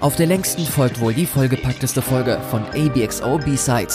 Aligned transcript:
Auf 0.00 0.14
der 0.14 0.26
längsten 0.26 0.64
folgt 0.64 1.00
wohl 1.00 1.12
die 1.12 1.26
vollgepackteste 1.26 2.02
Folge 2.02 2.38
von 2.50 2.62
ABXO 2.66 3.38
B-Side. 3.38 3.94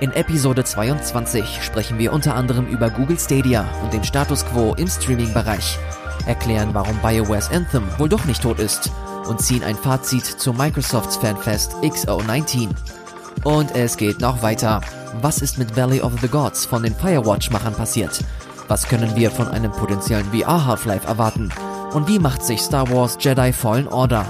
In 0.00 0.12
Episode 0.12 0.62
22 0.62 1.62
sprechen 1.62 1.98
wir 1.98 2.12
unter 2.12 2.34
anderem 2.34 2.66
über 2.66 2.90
Google 2.90 3.18
Stadia 3.18 3.66
und 3.82 3.94
den 3.94 4.04
Status 4.04 4.44
quo 4.44 4.74
im 4.74 4.88
Streaming-Bereich, 4.88 5.78
erklären, 6.26 6.74
warum 6.74 6.98
BioWare's 6.98 7.50
Anthem 7.50 7.84
wohl 7.96 8.10
doch 8.10 8.26
nicht 8.26 8.42
tot 8.42 8.58
ist 8.58 8.92
und 9.26 9.40
ziehen 9.40 9.64
ein 9.64 9.76
Fazit 9.76 10.26
zu 10.26 10.52
Microsofts 10.52 11.16
Fanfest 11.16 11.72
XO19. 11.76 12.68
Und 13.44 13.74
es 13.74 13.96
geht 13.96 14.20
noch 14.20 14.42
weiter. 14.42 14.82
Was 15.22 15.40
ist 15.40 15.56
mit 15.56 15.74
Valley 15.74 16.02
of 16.02 16.12
the 16.20 16.28
Gods 16.28 16.66
von 16.66 16.82
den 16.82 16.94
Firewatch-Machern 16.94 17.74
passiert? 17.74 18.22
Was 18.68 18.86
können 18.86 19.16
wir 19.16 19.30
von 19.30 19.48
einem 19.48 19.72
potenziellen 19.72 20.30
VR 20.30 20.66
Half-Life 20.66 21.08
erwarten? 21.08 21.48
Und 21.94 22.06
wie 22.06 22.18
macht 22.18 22.44
sich 22.44 22.60
Star 22.60 22.90
Wars 22.90 23.16
Jedi 23.18 23.50
Fallen 23.54 23.88
Order? 23.88 24.26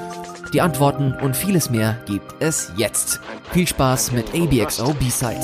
Die 0.53 0.63
Antworten 0.63 1.13
und 1.13 1.37
vieles 1.37 1.69
mehr 1.69 1.99
gibt 2.07 2.37
es 2.41 2.73
jetzt. 2.77 3.21
Viel 3.53 3.67
Spaß 3.67 4.13
mit 4.13 4.35
ABXO 4.35 4.95
B-Side. 4.95 5.41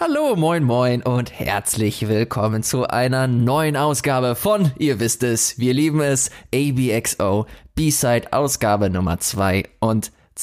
Hallo, 0.00 0.34
moin, 0.34 0.64
moin 0.64 1.02
und 1.02 1.30
herzlich 1.38 2.08
willkommen 2.08 2.62
zu 2.62 2.86
einer 2.86 3.26
neuen 3.26 3.76
Ausgabe 3.76 4.34
von, 4.34 4.72
ihr 4.78 4.98
wisst 4.98 5.22
es, 5.22 5.58
wir 5.58 5.74
lieben 5.74 6.00
es, 6.00 6.30
ABXO 6.54 7.44
B-Side 7.74 8.32
Ausgabe 8.32 8.88
Nummer 8.88 9.18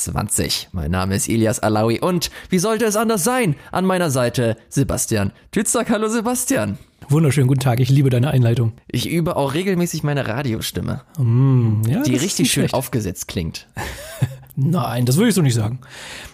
22. 0.04 0.70
Mein 0.74 0.92
Name 0.92 1.16
ist 1.16 1.28
Ilias 1.28 1.60
Alawi 1.60 2.00
und 2.00 2.30
wie 2.50 2.60
sollte 2.60 2.86
es 2.86 2.96
anders 2.96 3.24
sein? 3.24 3.56
An 3.72 3.84
meiner 3.84 4.12
Seite 4.12 4.56
Sebastian 4.70 5.34
Tützak. 5.52 5.90
Hallo 5.90 6.08
Sebastian. 6.08 6.78
Wunderschönen 7.10 7.48
guten 7.48 7.62
Tag, 7.62 7.80
ich 7.80 7.90
liebe 7.90 8.10
deine 8.12 8.30
Einleitung. 8.30 8.74
Ich 8.88 9.10
übe 9.10 9.36
auch 9.36 9.54
regelmäßig 9.56 10.04
meine 10.04 10.28
Radiostimme, 10.28 11.02
Mm, 11.18 11.82
ja, 11.88 12.04
die 12.04 12.16
richtig 12.16 12.52
schön 12.52 12.62
schlecht. 12.64 12.74
aufgesetzt 12.76 13.28
klingt. 13.28 13.68
Nein, 14.56 15.06
das 15.06 15.18
würde 15.18 15.30
ich 15.30 15.36
so 15.36 15.42
nicht 15.42 15.56
sagen. 15.56 15.80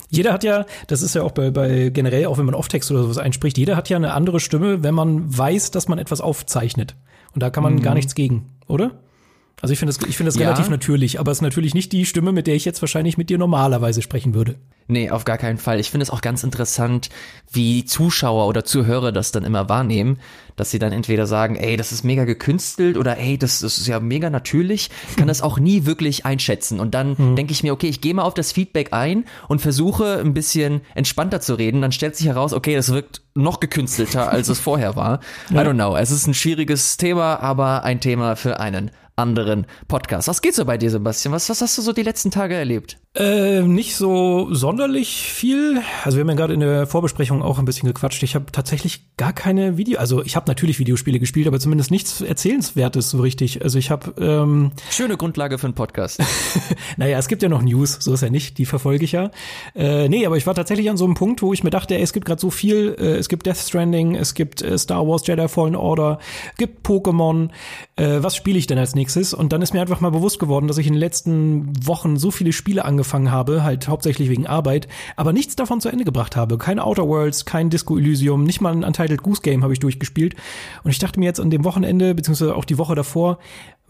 Jeder 0.09 0.33
hat 0.33 0.43
ja, 0.43 0.65
das 0.87 1.01
ist 1.01 1.15
ja 1.15 1.23
auch 1.23 1.31
bei, 1.31 1.49
bei 1.51 1.89
generell, 1.89 2.25
auch 2.25 2.37
wenn 2.37 2.45
man 2.45 2.55
Off-Text 2.55 2.91
oder 2.91 3.03
sowas 3.03 3.17
einspricht, 3.17 3.57
jeder 3.57 3.75
hat 3.75 3.87
ja 3.89 3.97
eine 3.97 4.13
andere 4.13 4.39
Stimme, 4.39 4.83
wenn 4.83 4.93
man 4.93 5.37
weiß, 5.37 5.71
dass 5.71 5.87
man 5.87 5.99
etwas 5.99 6.21
aufzeichnet. 6.21 6.95
Und 7.33 7.41
da 7.41 7.49
kann 7.49 7.63
man 7.63 7.81
gar 7.81 7.93
nichts 7.95 8.13
gegen, 8.13 8.49
oder? 8.67 8.91
Also 9.61 9.71
ich 9.71 9.79
finde 9.79 9.93
das, 9.93 10.09
ich 10.09 10.17
finde 10.17 10.29
das 10.29 10.37
Ja. 10.39 10.47
relativ 10.49 10.69
natürlich, 10.69 11.19
aber 11.21 11.31
es 11.31 11.37
ist 11.37 11.41
natürlich 11.41 11.73
nicht 11.73 11.93
die 11.93 12.05
Stimme, 12.05 12.33
mit 12.33 12.47
der 12.47 12.55
ich 12.55 12.65
jetzt 12.65 12.81
wahrscheinlich 12.81 13.17
mit 13.17 13.29
dir 13.29 13.37
normalerweise 13.37 14.01
sprechen 14.01 14.33
würde. 14.33 14.55
Nee, 14.89 15.09
auf 15.09 15.23
gar 15.23 15.37
keinen 15.37 15.57
Fall. 15.57 15.79
Ich 15.79 15.89
finde 15.89 16.03
es 16.03 16.09
auch 16.09 16.19
ganz 16.19 16.43
interessant, 16.43 17.09
wie 17.49 17.85
Zuschauer 17.85 18.47
oder 18.47 18.65
Zuhörer 18.65 19.13
das 19.13 19.31
dann 19.31 19.45
immer 19.45 19.69
wahrnehmen, 19.69 20.19
dass 20.57 20.71
sie 20.71 20.79
dann 20.79 20.91
entweder 20.91 21.25
sagen, 21.25 21.55
ey, 21.55 21.77
das 21.77 21.93
ist 21.93 22.03
mega 22.03 22.25
gekünstelt 22.25 22.97
oder 22.97 23.17
ey, 23.17 23.37
das, 23.37 23.59
das 23.59 23.77
ist 23.77 23.87
ja 23.87 24.01
mega 24.01 24.29
natürlich, 24.29 24.89
kann 25.15 25.29
das 25.29 25.41
auch 25.41 25.57
nie 25.57 25.85
wirklich 25.85 26.25
einschätzen. 26.25 26.81
Und 26.81 26.93
dann 26.93 27.35
denke 27.37 27.53
ich 27.53 27.63
mir, 27.63 27.71
okay, 27.71 27.87
ich 27.87 28.01
gehe 28.01 28.13
mal 28.13 28.23
auf 28.23 28.33
das 28.33 28.51
Feedback 28.51 28.89
ein 28.91 29.23
und 29.47 29.61
versuche 29.61 30.19
ein 30.19 30.33
bisschen 30.33 30.81
entspannter 30.95 31.39
zu 31.39 31.53
reden. 31.53 31.81
Dann 31.81 31.93
stellt 31.93 32.17
sich 32.17 32.27
heraus, 32.27 32.51
okay, 32.51 32.75
das 32.75 32.91
wirkt 32.91 33.21
noch 33.35 33.61
gekünstelter, 33.61 34.29
als 34.29 34.49
es 34.49 34.59
vorher 34.59 34.97
war. 34.97 35.21
I 35.49 35.55
don't 35.55 35.75
know. 35.75 35.95
Es 35.95 36.11
ist 36.11 36.27
ein 36.27 36.33
schwieriges 36.33 36.97
Thema, 36.97 37.39
aber 37.39 37.83
ein 37.85 38.01
Thema 38.01 38.35
für 38.35 38.59
einen 38.59 38.91
anderen 39.15 39.65
Podcast. 39.87 40.27
Was 40.27 40.41
geht 40.41 40.55
so 40.55 40.65
bei 40.65 40.77
dir, 40.77 40.89
Sebastian? 40.89 41.33
Was, 41.33 41.49
was 41.49 41.61
hast 41.61 41.77
du 41.77 41.81
so 41.81 41.93
die 41.93 42.03
letzten 42.03 42.31
Tage 42.31 42.55
erlebt? 42.55 42.97
Äh, 43.15 43.61
nicht 43.61 43.95
so 43.95 44.51
sonderlich 44.55 45.31
viel. 45.31 45.83
Also 46.03 46.17
wir 46.17 46.21
haben 46.21 46.29
ja 46.29 46.35
gerade 46.35 46.55
in 46.55 46.61
der 46.61 46.87
Vorbesprechung 46.87 47.43
auch 47.43 47.59
ein 47.59 47.65
bisschen 47.65 47.85
gequatscht. 47.85 48.23
Ich 48.23 48.33
habe 48.33 48.45
tatsächlich 48.51 49.15
gar 49.17 49.33
keine 49.33 49.77
Video, 49.77 49.99
also 49.99 50.23
ich 50.23 50.35
habe 50.35 50.47
natürlich 50.47 50.79
Videospiele 50.79 51.19
gespielt, 51.19 51.45
aber 51.45 51.59
zumindest 51.59 51.91
nichts 51.91 52.21
Erzählenswertes 52.21 53.11
so 53.11 53.19
richtig. 53.19 53.61
Also 53.61 53.77
ich 53.77 53.91
habe, 53.91 54.19
ähm, 54.19 54.71
Schöne 54.89 55.15
Grundlage 55.15 55.59
für 55.59 55.67
einen 55.67 55.75
Podcast. 55.75 56.23
naja, 56.97 57.19
es 57.19 57.27
gibt 57.27 57.43
ja 57.43 57.49
noch 57.49 57.61
News, 57.61 57.97
so 57.99 58.15
ist 58.15 58.21
ja 58.21 58.31
nicht, 58.31 58.57
die 58.57 58.65
verfolge 58.65 59.05
ich 59.05 59.11
ja. 59.11 59.29
Äh, 59.75 60.09
nee, 60.09 60.25
aber 60.25 60.37
ich 60.37 60.47
war 60.47 60.55
tatsächlich 60.55 60.89
an 60.89 60.97
so 60.97 61.05
einem 61.05 61.13
Punkt, 61.13 61.43
wo 61.43 61.53
ich 61.53 61.63
mir 61.63 61.69
dachte, 61.69 61.93
ey, 61.93 62.01
es 62.01 62.13
gibt 62.13 62.25
gerade 62.25 62.41
so 62.41 62.49
viel, 62.49 62.95
äh, 62.97 63.17
es 63.17 63.29
gibt 63.29 63.45
Death 63.45 63.57
Stranding, 63.57 64.15
es 64.15 64.33
gibt 64.33 64.63
äh, 64.63 64.75
Star 64.75 65.07
Wars 65.07 65.27
Jedi 65.27 65.47
Fallen 65.47 65.75
Order, 65.75 66.17
gibt 66.57 66.83
Pokémon, 66.83 67.49
äh, 67.95 68.23
was 68.23 68.35
spiele 68.35 68.57
ich 68.57 68.65
denn 68.65 68.79
als 68.79 68.95
nächstes? 68.95 69.35
Und 69.35 69.53
dann 69.53 69.61
ist 69.61 69.75
mir 69.75 69.81
einfach 69.81 70.01
mal 70.01 70.09
bewusst 70.09 70.39
geworden, 70.39 70.67
dass 70.67 70.79
ich 70.79 70.87
in 70.87 70.93
den 70.93 70.99
letzten 70.99 71.73
Wochen 71.85 72.17
so 72.17 72.31
viele 72.31 72.53
Spiele 72.53 72.83
angefangen 72.83 73.02
habe, 73.31 73.63
halt 73.63 73.87
hauptsächlich 73.87 74.29
wegen 74.29 74.47
Arbeit, 74.47 74.87
aber 75.15 75.33
nichts 75.33 75.55
davon 75.55 75.81
zu 75.81 75.89
Ende 75.89 76.05
gebracht 76.05 76.35
habe. 76.35 76.57
Kein 76.57 76.79
Outer 76.79 77.07
Worlds, 77.07 77.45
kein 77.45 77.69
Disco 77.69 77.97
Elysium, 77.97 78.43
nicht 78.43 78.61
mal 78.61 78.73
ein 78.73 78.83
Untitled 78.83 79.23
Goose 79.23 79.41
Game 79.41 79.63
habe 79.63 79.73
ich 79.73 79.79
durchgespielt. 79.79 80.35
Und 80.83 80.91
ich 80.91 80.99
dachte 80.99 81.19
mir 81.19 81.25
jetzt 81.25 81.39
an 81.39 81.49
dem 81.49 81.63
Wochenende, 81.63 82.15
beziehungsweise 82.15 82.55
auch 82.55 82.65
die 82.65 82.77
Woche 82.77 82.95
davor, 82.95 83.39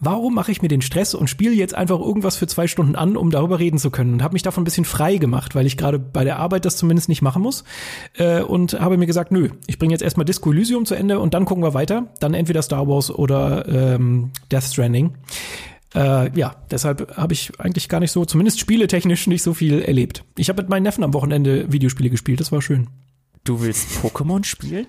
warum 0.00 0.34
mache 0.34 0.52
ich 0.52 0.62
mir 0.62 0.68
den 0.68 0.82
Stress 0.82 1.14
und 1.14 1.28
spiele 1.28 1.54
jetzt 1.54 1.74
einfach 1.74 1.98
irgendwas 1.98 2.36
für 2.36 2.46
zwei 2.46 2.66
Stunden 2.66 2.96
an, 2.96 3.16
um 3.16 3.30
darüber 3.30 3.58
reden 3.58 3.78
zu 3.78 3.90
können? 3.90 4.14
Und 4.14 4.22
habe 4.22 4.34
mich 4.34 4.42
davon 4.42 4.62
ein 4.62 4.64
bisschen 4.64 4.84
frei 4.84 5.16
gemacht, 5.16 5.54
weil 5.54 5.66
ich 5.66 5.76
gerade 5.76 5.98
bei 5.98 6.24
der 6.24 6.38
Arbeit 6.38 6.64
das 6.64 6.76
zumindest 6.76 7.08
nicht 7.08 7.22
machen 7.22 7.42
muss. 7.42 7.64
Äh, 8.16 8.42
und 8.42 8.80
habe 8.80 8.96
mir 8.96 9.06
gesagt, 9.06 9.32
nö, 9.32 9.50
ich 9.66 9.78
bringe 9.78 9.92
jetzt 9.92 10.02
erstmal 10.02 10.24
Disco 10.24 10.52
Elysium 10.52 10.84
zu 10.84 10.94
Ende 10.94 11.18
und 11.18 11.34
dann 11.34 11.44
gucken 11.44 11.64
wir 11.64 11.74
weiter. 11.74 12.08
Dann 12.20 12.34
entweder 12.34 12.62
Star 12.62 12.86
Wars 12.88 13.10
oder 13.10 13.66
ähm, 13.68 14.30
Death 14.50 14.64
Stranding. 14.64 15.14
Äh, 15.94 16.36
ja, 16.38 16.56
deshalb 16.70 17.16
habe 17.16 17.32
ich 17.32 17.58
eigentlich 17.60 17.88
gar 17.88 18.00
nicht 18.00 18.10
so, 18.10 18.24
zumindest 18.24 18.58
spieletechnisch, 18.58 19.26
nicht 19.26 19.42
so 19.42 19.54
viel 19.54 19.80
erlebt. 19.80 20.24
Ich 20.36 20.48
habe 20.48 20.62
mit 20.62 20.68
meinen 20.68 20.82
Neffen 20.82 21.04
am 21.04 21.14
Wochenende 21.14 21.72
Videospiele 21.72 22.10
gespielt, 22.10 22.40
das 22.40 22.50
war 22.50 22.62
schön. 22.62 22.88
Du 23.44 23.60
willst 23.60 23.88
Pokémon 24.02 24.44
spielen? 24.44 24.86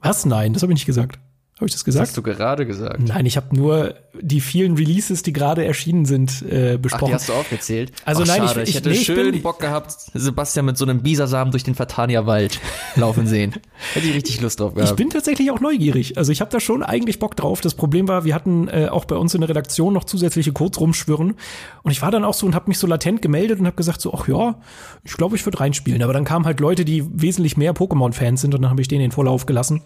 Was? 0.00 0.24
Nein, 0.24 0.52
das 0.52 0.62
habe 0.62 0.72
ich 0.72 0.76
nicht 0.76 0.86
gesagt. 0.86 1.18
Habe 1.58 1.66
ich 1.66 1.72
das 1.72 1.84
gesagt? 1.84 2.06
Hast 2.08 2.16
du 2.16 2.22
gerade 2.22 2.66
gesagt. 2.66 3.00
Nein, 3.00 3.26
ich 3.26 3.36
habe 3.36 3.54
nur 3.56 3.94
die 4.20 4.40
vielen 4.40 4.76
Releases, 4.76 5.22
die 5.24 5.32
gerade 5.32 5.64
erschienen 5.64 6.04
sind, 6.04 6.40
äh, 6.42 6.74
Ach, 6.76 6.80
besprochen. 6.80 7.06
die 7.08 7.14
hast 7.14 7.28
du 7.28 7.32
aufgezählt. 7.32 7.90
Also 8.04 8.22
Ach, 8.22 8.26
nein, 8.28 8.42
ich- 8.44 8.48
schade. 8.48 8.62
ich, 8.62 8.68
ich- 8.70 8.74
hätte 8.76 8.88
nee, 8.90 8.94
ich 8.94 9.04
schön 9.06 9.32
bin- 9.32 9.42
Bock 9.42 9.58
gehabt, 9.58 9.92
Sebastian 10.14 10.66
mit 10.66 10.78
so 10.78 10.84
einem 10.84 11.02
Bisasamen 11.02 11.50
durch 11.50 11.64
den 11.64 11.74
Vertania-Wald 11.74 12.60
laufen 12.96 13.26
sehen. 13.26 13.54
Hätte 13.94 14.06
ich 14.06 14.14
richtig 14.14 14.40
Lust 14.40 14.60
drauf 14.60 14.72
ich 14.76 14.82
gehabt. 14.82 14.96
bin 14.96 15.10
tatsächlich 15.10 15.50
auch 15.50 15.58
neugierig. 15.60 16.16
Also 16.16 16.30
ich 16.30 16.40
habe 16.40 16.50
da 16.52 16.60
schon 16.60 16.84
eigentlich 16.84 17.18
Bock 17.18 17.34
drauf. 17.34 17.60
Das 17.60 17.74
Problem 17.74 18.06
war, 18.06 18.24
wir 18.24 18.36
hatten 18.36 18.68
äh, 18.68 18.86
auch 18.90 19.04
bei 19.04 19.16
uns 19.16 19.34
in 19.34 19.40
der 19.40 19.50
Redaktion 19.50 19.92
noch 19.92 20.04
zusätzliche 20.04 20.52
Codes 20.52 20.78
rumschwirren. 20.80 21.34
Und 21.82 21.90
ich 21.90 22.02
war 22.02 22.12
dann 22.12 22.24
auch 22.24 22.34
so 22.34 22.46
und 22.46 22.54
habe 22.54 22.68
mich 22.68 22.78
so 22.78 22.86
latent 22.86 23.20
gemeldet 23.20 23.58
und 23.58 23.66
habe 23.66 23.76
gesagt 23.76 24.00
so, 24.00 24.14
ach 24.14 24.28
ja, 24.28 24.60
ich 25.02 25.14
glaube, 25.16 25.34
ich 25.34 25.44
würde 25.44 25.58
reinspielen. 25.58 26.02
Aber 26.04 26.12
dann 26.12 26.24
kamen 26.24 26.44
halt 26.44 26.60
Leute, 26.60 26.84
die 26.84 27.04
wesentlich 27.20 27.56
mehr 27.56 27.74
Pokémon-Fans 27.74 28.40
sind 28.42 28.54
und 28.54 28.62
dann 28.62 28.70
habe 28.70 28.80
ich 28.80 28.86
denen 28.86 29.00
den 29.02 29.10
Vorlauf 29.12 29.44
gelassen. 29.44 29.82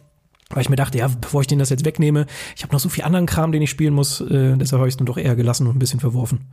Weil 0.52 0.62
ich 0.62 0.68
mir 0.68 0.76
dachte, 0.76 0.98
ja, 0.98 1.08
bevor 1.08 1.40
ich 1.40 1.46
denen 1.46 1.58
das 1.58 1.70
jetzt 1.70 1.84
wegnehme, 1.84 2.26
ich 2.56 2.62
habe 2.62 2.72
noch 2.72 2.80
so 2.80 2.88
viel 2.88 3.04
anderen 3.04 3.26
Kram, 3.26 3.52
den 3.52 3.62
ich 3.62 3.70
spielen 3.70 3.94
muss. 3.94 4.20
Äh, 4.20 4.56
deshalb 4.56 4.80
habe 4.80 4.88
ich 4.88 4.94
es 4.94 4.96
dann 4.98 5.06
doch 5.06 5.18
eher 5.18 5.34
gelassen 5.34 5.66
und 5.66 5.76
ein 5.76 5.78
bisschen 5.78 6.00
verworfen. 6.00 6.50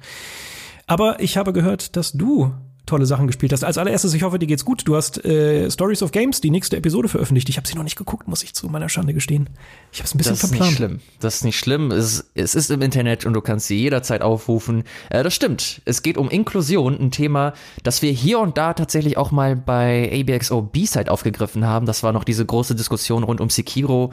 Aber 0.88 1.20
ich 1.20 1.38
habe 1.38 1.54
gehört, 1.54 1.96
dass 1.96 2.14
du 2.14 2.54
tolle 2.90 3.06
Sachen 3.06 3.28
gespielt 3.28 3.54
hast. 3.54 3.64
Als 3.64 3.78
allererstes, 3.78 4.14
ich 4.14 4.24
hoffe, 4.24 4.40
dir 4.40 4.48
geht's 4.48 4.66
gut. 4.66 4.82
Du 4.88 4.96
hast 4.96 5.24
äh, 5.24 5.70
Stories 5.72 6.04
of 6.04 6.12
Games, 6.12 6.42
die 6.42 6.50
nächste 6.52 6.76
Episode 6.78 7.08
veröffentlicht. 7.08 7.48
Ich 7.50 7.58
habe 7.58 7.68
sie 7.68 7.76
noch 7.76 7.84
nicht 7.84 7.96
geguckt, 7.96 8.28
muss 8.28 8.44
ich 8.44 8.54
zu 8.54 8.68
meiner 8.68 8.90
Schande 8.90 9.14
gestehen. 9.14 9.50
Ich 9.92 10.00
habe 10.00 10.08
es 10.08 10.14
ein 10.16 10.18
bisschen 10.18 10.34
Das 10.34 10.44
ist 10.44 10.52
nicht 10.52 10.58
verplant. 10.58 10.76
schlimm. 10.78 11.00
Das 11.20 11.36
ist 11.36 11.44
nicht 11.44 11.58
schlimm. 11.60 11.92
Es, 11.92 12.30
es 12.36 12.56
ist 12.56 12.70
im 12.72 12.82
Internet 12.82 13.26
und 13.26 13.34
du 13.34 13.42
kannst 13.42 13.68
sie 13.68 13.78
jederzeit 13.78 14.22
aufrufen. 14.22 14.84
Äh, 15.10 15.24
das 15.24 15.34
stimmt. 15.34 15.82
Es 15.86 16.02
geht 16.04 16.18
um 16.18 16.30
Inklusion, 16.30 17.00
ein 17.00 17.12
Thema, 17.12 17.54
das 17.84 18.02
wir 18.02 18.12
hier 18.12 18.40
und 18.40 18.58
da 18.58 18.74
tatsächlich 18.74 19.18
auch 19.18 19.32
mal 19.32 19.56
bei 19.56 20.12
ABXO 20.28 20.62
B-Side 20.64 21.10
aufgegriffen 21.12 21.66
haben. 21.66 21.86
Das 21.86 22.04
war 22.04 22.12
noch 22.12 22.24
diese 22.24 22.46
große 22.46 22.76
Diskussion 22.76 23.24
rund 23.24 23.40
um 23.42 23.50
Sekiro 23.50 24.12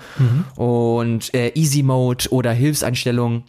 und 0.56 1.32
äh, 1.34 1.52
Easy 1.54 1.82
Mode 1.82 2.26
oder 2.30 2.52
Hilfseinstellungen. 2.52 3.44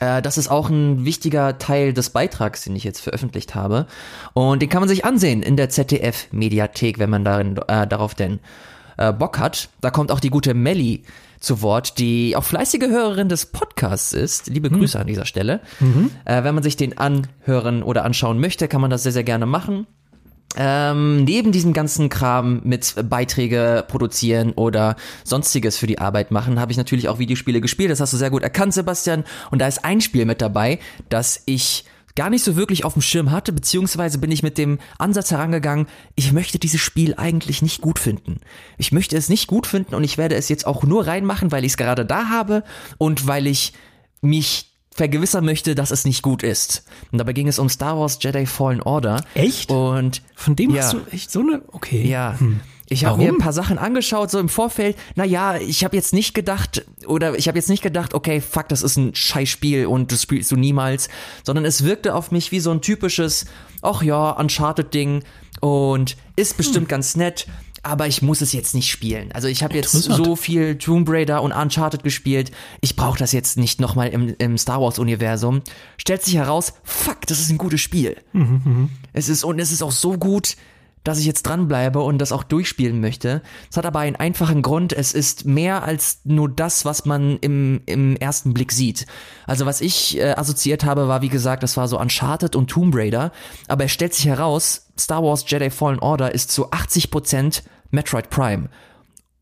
Äh, 0.00 0.22
das 0.22 0.38
ist 0.38 0.48
auch 0.48 0.68
ein 0.68 1.04
wichtiger 1.04 1.58
Teil 1.58 1.92
des 1.92 2.10
Beitrags, 2.10 2.64
den 2.64 2.76
ich 2.76 2.84
jetzt 2.84 3.00
veröffentlicht 3.00 3.54
habe. 3.54 3.86
Und 4.34 4.62
den 4.62 4.68
kann 4.68 4.80
man 4.80 4.88
sich 4.88 5.04
ansehen 5.04 5.42
in 5.42 5.56
der 5.56 5.68
ZDF-Mediathek, 5.68 6.98
wenn 6.98 7.10
man 7.10 7.24
darin, 7.24 7.58
äh, 7.68 7.86
darauf 7.86 8.14
denn 8.14 8.40
äh, 8.96 9.12
Bock 9.12 9.38
hat. 9.38 9.68
Da 9.80 9.90
kommt 9.90 10.10
auch 10.10 10.20
die 10.20 10.30
gute 10.30 10.54
Melli 10.54 11.04
zu 11.40 11.62
Wort, 11.62 11.98
die 11.98 12.34
auch 12.36 12.44
fleißige 12.44 12.88
Hörerin 12.88 13.28
des 13.28 13.46
Podcasts 13.46 14.12
ist. 14.12 14.48
Liebe 14.48 14.70
Grüße 14.70 14.98
an 14.98 15.06
dieser 15.06 15.24
Stelle. 15.24 15.60
Äh, 16.24 16.42
wenn 16.44 16.54
man 16.54 16.64
sich 16.64 16.76
den 16.76 16.98
anhören 16.98 17.82
oder 17.82 18.04
anschauen 18.04 18.40
möchte, 18.40 18.66
kann 18.68 18.80
man 18.80 18.90
das 18.90 19.04
sehr, 19.04 19.12
sehr 19.12 19.24
gerne 19.24 19.46
machen. 19.46 19.86
Ähm, 20.60 21.22
neben 21.22 21.52
diesem 21.52 21.72
ganzen 21.72 22.08
Kram 22.08 22.60
mit 22.64 22.96
Beiträge 23.08 23.84
produzieren 23.86 24.50
oder 24.54 24.96
sonstiges 25.22 25.78
für 25.78 25.86
die 25.86 26.00
Arbeit 26.00 26.32
machen, 26.32 26.58
habe 26.58 26.72
ich 26.72 26.78
natürlich 26.78 27.08
auch 27.08 27.20
Videospiele 27.20 27.60
gespielt. 27.60 27.92
Das 27.92 28.00
hast 28.00 28.12
du 28.12 28.16
sehr 28.16 28.30
gut 28.30 28.42
erkannt, 28.42 28.74
Sebastian. 28.74 29.22
Und 29.52 29.60
da 29.60 29.68
ist 29.68 29.84
ein 29.84 30.00
Spiel 30.00 30.24
mit 30.26 30.42
dabei, 30.42 30.80
das 31.08 31.44
ich 31.46 31.84
gar 32.16 32.28
nicht 32.28 32.42
so 32.42 32.56
wirklich 32.56 32.84
auf 32.84 32.94
dem 32.94 33.02
Schirm 33.02 33.30
hatte, 33.30 33.52
beziehungsweise 33.52 34.18
bin 34.18 34.32
ich 34.32 34.42
mit 34.42 34.58
dem 34.58 34.80
Ansatz 34.98 35.30
herangegangen, 35.30 35.86
ich 36.16 36.32
möchte 36.32 36.58
dieses 36.58 36.80
Spiel 36.80 37.14
eigentlich 37.16 37.62
nicht 37.62 37.80
gut 37.80 38.00
finden. 38.00 38.40
Ich 38.78 38.90
möchte 38.90 39.16
es 39.16 39.28
nicht 39.28 39.46
gut 39.46 39.68
finden 39.68 39.94
und 39.94 40.02
ich 40.02 40.18
werde 40.18 40.34
es 40.34 40.48
jetzt 40.48 40.66
auch 40.66 40.82
nur 40.82 41.06
reinmachen, 41.06 41.52
weil 41.52 41.64
ich 41.64 41.72
es 41.72 41.76
gerade 41.76 42.04
da 42.04 42.28
habe 42.30 42.64
und 42.98 43.28
weil 43.28 43.46
ich 43.46 43.72
mich 44.20 44.67
vergewissern 44.98 45.44
möchte, 45.44 45.74
dass 45.74 45.90
es 45.90 46.04
nicht 46.04 46.22
gut 46.22 46.42
ist. 46.42 46.84
Und 47.10 47.18
dabei 47.18 47.32
ging 47.32 47.48
es 47.48 47.58
um 47.58 47.68
Star 47.68 47.98
Wars 47.98 48.18
Jedi 48.20 48.44
Fallen 48.46 48.82
Order. 48.82 49.24
Echt? 49.34 49.70
Und 49.70 50.22
Von 50.34 50.56
dem 50.56 50.74
Ja. 50.74 50.82
hast 50.82 50.92
du 50.92 51.00
echt 51.10 51.30
so 51.30 51.40
eine, 51.40 51.62
okay. 51.72 52.06
ja, 52.06 52.36
Ich 52.90 53.04
habe 53.04 53.18
mir 53.18 53.28
ein 53.28 53.38
paar 53.38 53.52
Sachen 53.52 53.78
angeschaut, 53.78 54.30
so 54.30 54.38
im 54.38 54.48
Vorfeld. 54.48 54.96
Naja, 55.14 55.56
ich 55.56 55.84
habe 55.84 55.94
jetzt 55.94 56.14
nicht 56.14 56.34
gedacht, 56.34 56.86
oder 57.06 57.36
ich 57.38 57.46
habe 57.46 57.58
jetzt 57.58 57.68
nicht 57.68 57.82
gedacht, 57.82 58.14
okay, 58.14 58.40
fuck, 58.40 58.68
das 58.68 58.82
ist 58.82 58.96
ein 58.96 59.14
Scheißspiel 59.14 59.86
und 59.86 60.10
das 60.10 60.22
spielst 60.22 60.50
du 60.50 60.56
niemals, 60.56 61.08
sondern 61.44 61.64
es 61.64 61.84
wirkte 61.84 62.14
auf 62.14 62.30
mich 62.30 62.50
wie 62.50 62.60
so 62.60 62.70
ein 62.70 62.80
typisches, 62.80 63.44
ach 63.82 64.02
ja, 64.02 64.30
Uncharted-Ding 64.30 65.22
und 65.60 66.16
ist 66.36 66.56
bestimmt 66.56 66.86
hm. 66.86 66.88
ganz 66.88 67.14
nett, 67.14 67.46
aber 67.82 68.06
ich 68.06 68.22
muss 68.22 68.40
es 68.40 68.52
jetzt 68.52 68.74
nicht 68.74 68.90
spielen. 68.90 69.32
Also 69.32 69.48
ich 69.48 69.62
habe 69.62 69.74
jetzt 69.74 69.92
so 69.92 70.36
viel 70.36 70.78
Tomb 70.78 71.08
Raider 71.08 71.42
und 71.42 71.52
Uncharted 71.52 72.02
gespielt, 72.02 72.50
ich 72.80 72.96
brauche 72.96 73.18
das 73.18 73.32
jetzt 73.32 73.56
nicht 73.56 73.80
nochmal 73.80 74.08
im, 74.08 74.34
im 74.38 74.58
Star 74.58 74.80
Wars-Universum. 74.80 75.62
Stellt 75.96 76.22
sich 76.22 76.34
heraus, 76.36 76.74
fuck, 76.84 77.26
das 77.26 77.40
ist 77.40 77.50
ein 77.50 77.58
gutes 77.58 77.80
Spiel. 77.80 78.16
Mhm, 78.32 78.62
mh. 78.64 78.88
Es 79.12 79.28
ist, 79.28 79.44
und 79.44 79.58
es 79.58 79.72
ist 79.72 79.82
auch 79.82 79.92
so 79.92 80.18
gut, 80.18 80.56
dass 81.08 81.18
ich 81.18 81.24
jetzt 81.24 81.44
dranbleibe 81.44 82.00
und 82.00 82.18
das 82.18 82.32
auch 82.32 82.42
durchspielen 82.42 83.00
möchte. 83.00 83.40
Es 83.70 83.78
hat 83.78 83.86
aber 83.86 84.00
einen 84.00 84.16
einfachen 84.16 84.60
Grund. 84.60 84.92
Es 84.92 85.14
ist 85.14 85.46
mehr 85.46 85.82
als 85.82 86.20
nur 86.24 86.50
das, 86.50 86.84
was 86.84 87.06
man 87.06 87.38
im, 87.38 87.80
im 87.86 88.14
ersten 88.16 88.52
Blick 88.52 88.72
sieht. 88.72 89.06
Also 89.46 89.64
was 89.64 89.80
ich 89.80 90.18
äh, 90.18 90.32
assoziiert 90.32 90.84
habe, 90.84 91.08
war 91.08 91.22
wie 91.22 91.30
gesagt, 91.30 91.62
das 91.62 91.78
war 91.78 91.88
so 91.88 91.98
Uncharted 91.98 92.54
und 92.54 92.68
Tomb 92.68 92.94
Raider. 92.94 93.32
Aber 93.68 93.84
es 93.84 93.92
stellt 93.92 94.12
sich 94.12 94.26
heraus, 94.26 94.86
Star 94.98 95.22
Wars 95.22 95.44
Jedi 95.46 95.70
Fallen 95.70 95.98
Order 95.98 96.34
ist 96.34 96.52
zu 96.52 96.70
80% 96.70 97.62
Metroid 97.90 98.28
Prime. 98.28 98.68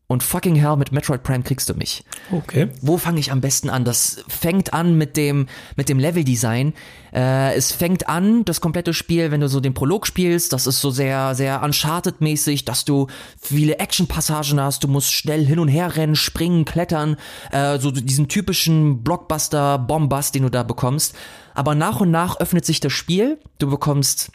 Und 0.09 0.23
fucking 0.23 0.55
hell, 0.55 0.77
mit 0.77 0.93
Metroid 0.93 1.21
Prime 1.21 1.43
kriegst 1.43 1.67
du 1.67 1.73
mich. 1.73 2.05
Okay. 2.31 2.69
Wo 2.81 2.97
fange 2.97 3.19
ich 3.19 3.29
am 3.33 3.41
besten 3.41 3.69
an? 3.69 3.83
Das 3.83 4.23
fängt 4.29 4.73
an 4.73 4.97
mit 4.97 5.17
dem, 5.17 5.47
mit 5.75 5.89
dem 5.89 5.99
Leveldesign. 5.99 6.73
Äh, 7.13 7.53
es 7.55 7.73
fängt 7.73 8.07
an, 8.07 8.45
das 8.45 8.61
komplette 8.61 8.93
Spiel, 8.93 9.31
wenn 9.31 9.41
du 9.41 9.49
so 9.49 9.59
den 9.59 9.73
Prolog 9.73 10.07
spielst, 10.07 10.53
das 10.53 10.65
ist 10.65 10.79
so 10.79 10.91
sehr, 10.91 11.35
sehr 11.35 11.61
Uncharted-mäßig, 11.61 12.63
dass 12.63 12.85
du 12.85 13.07
viele 13.37 13.79
Action-Passagen 13.79 14.61
hast, 14.61 14.85
du 14.85 14.87
musst 14.87 15.11
schnell 15.11 15.45
hin 15.45 15.59
und 15.59 15.67
her 15.67 15.97
rennen, 15.97 16.15
springen, 16.15 16.63
klettern, 16.63 17.17
äh, 17.51 17.77
so 17.77 17.91
diesen 17.91 18.29
typischen 18.29 19.03
Blockbuster-Bombast, 19.03 20.35
den 20.35 20.43
du 20.43 20.49
da 20.49 20.63
bekommst. 20.63 21.15
Aber 21.53 21.75
nach 21.75 21.99
und 21.99 22.11
nach 22.11 22.39
öffnet 22.39 22.63
sich 22.63 22.79
das 22.79 22.93
Spiel, 22.93 23.39
du 23.59 23.69
bekommst 23.69 24.31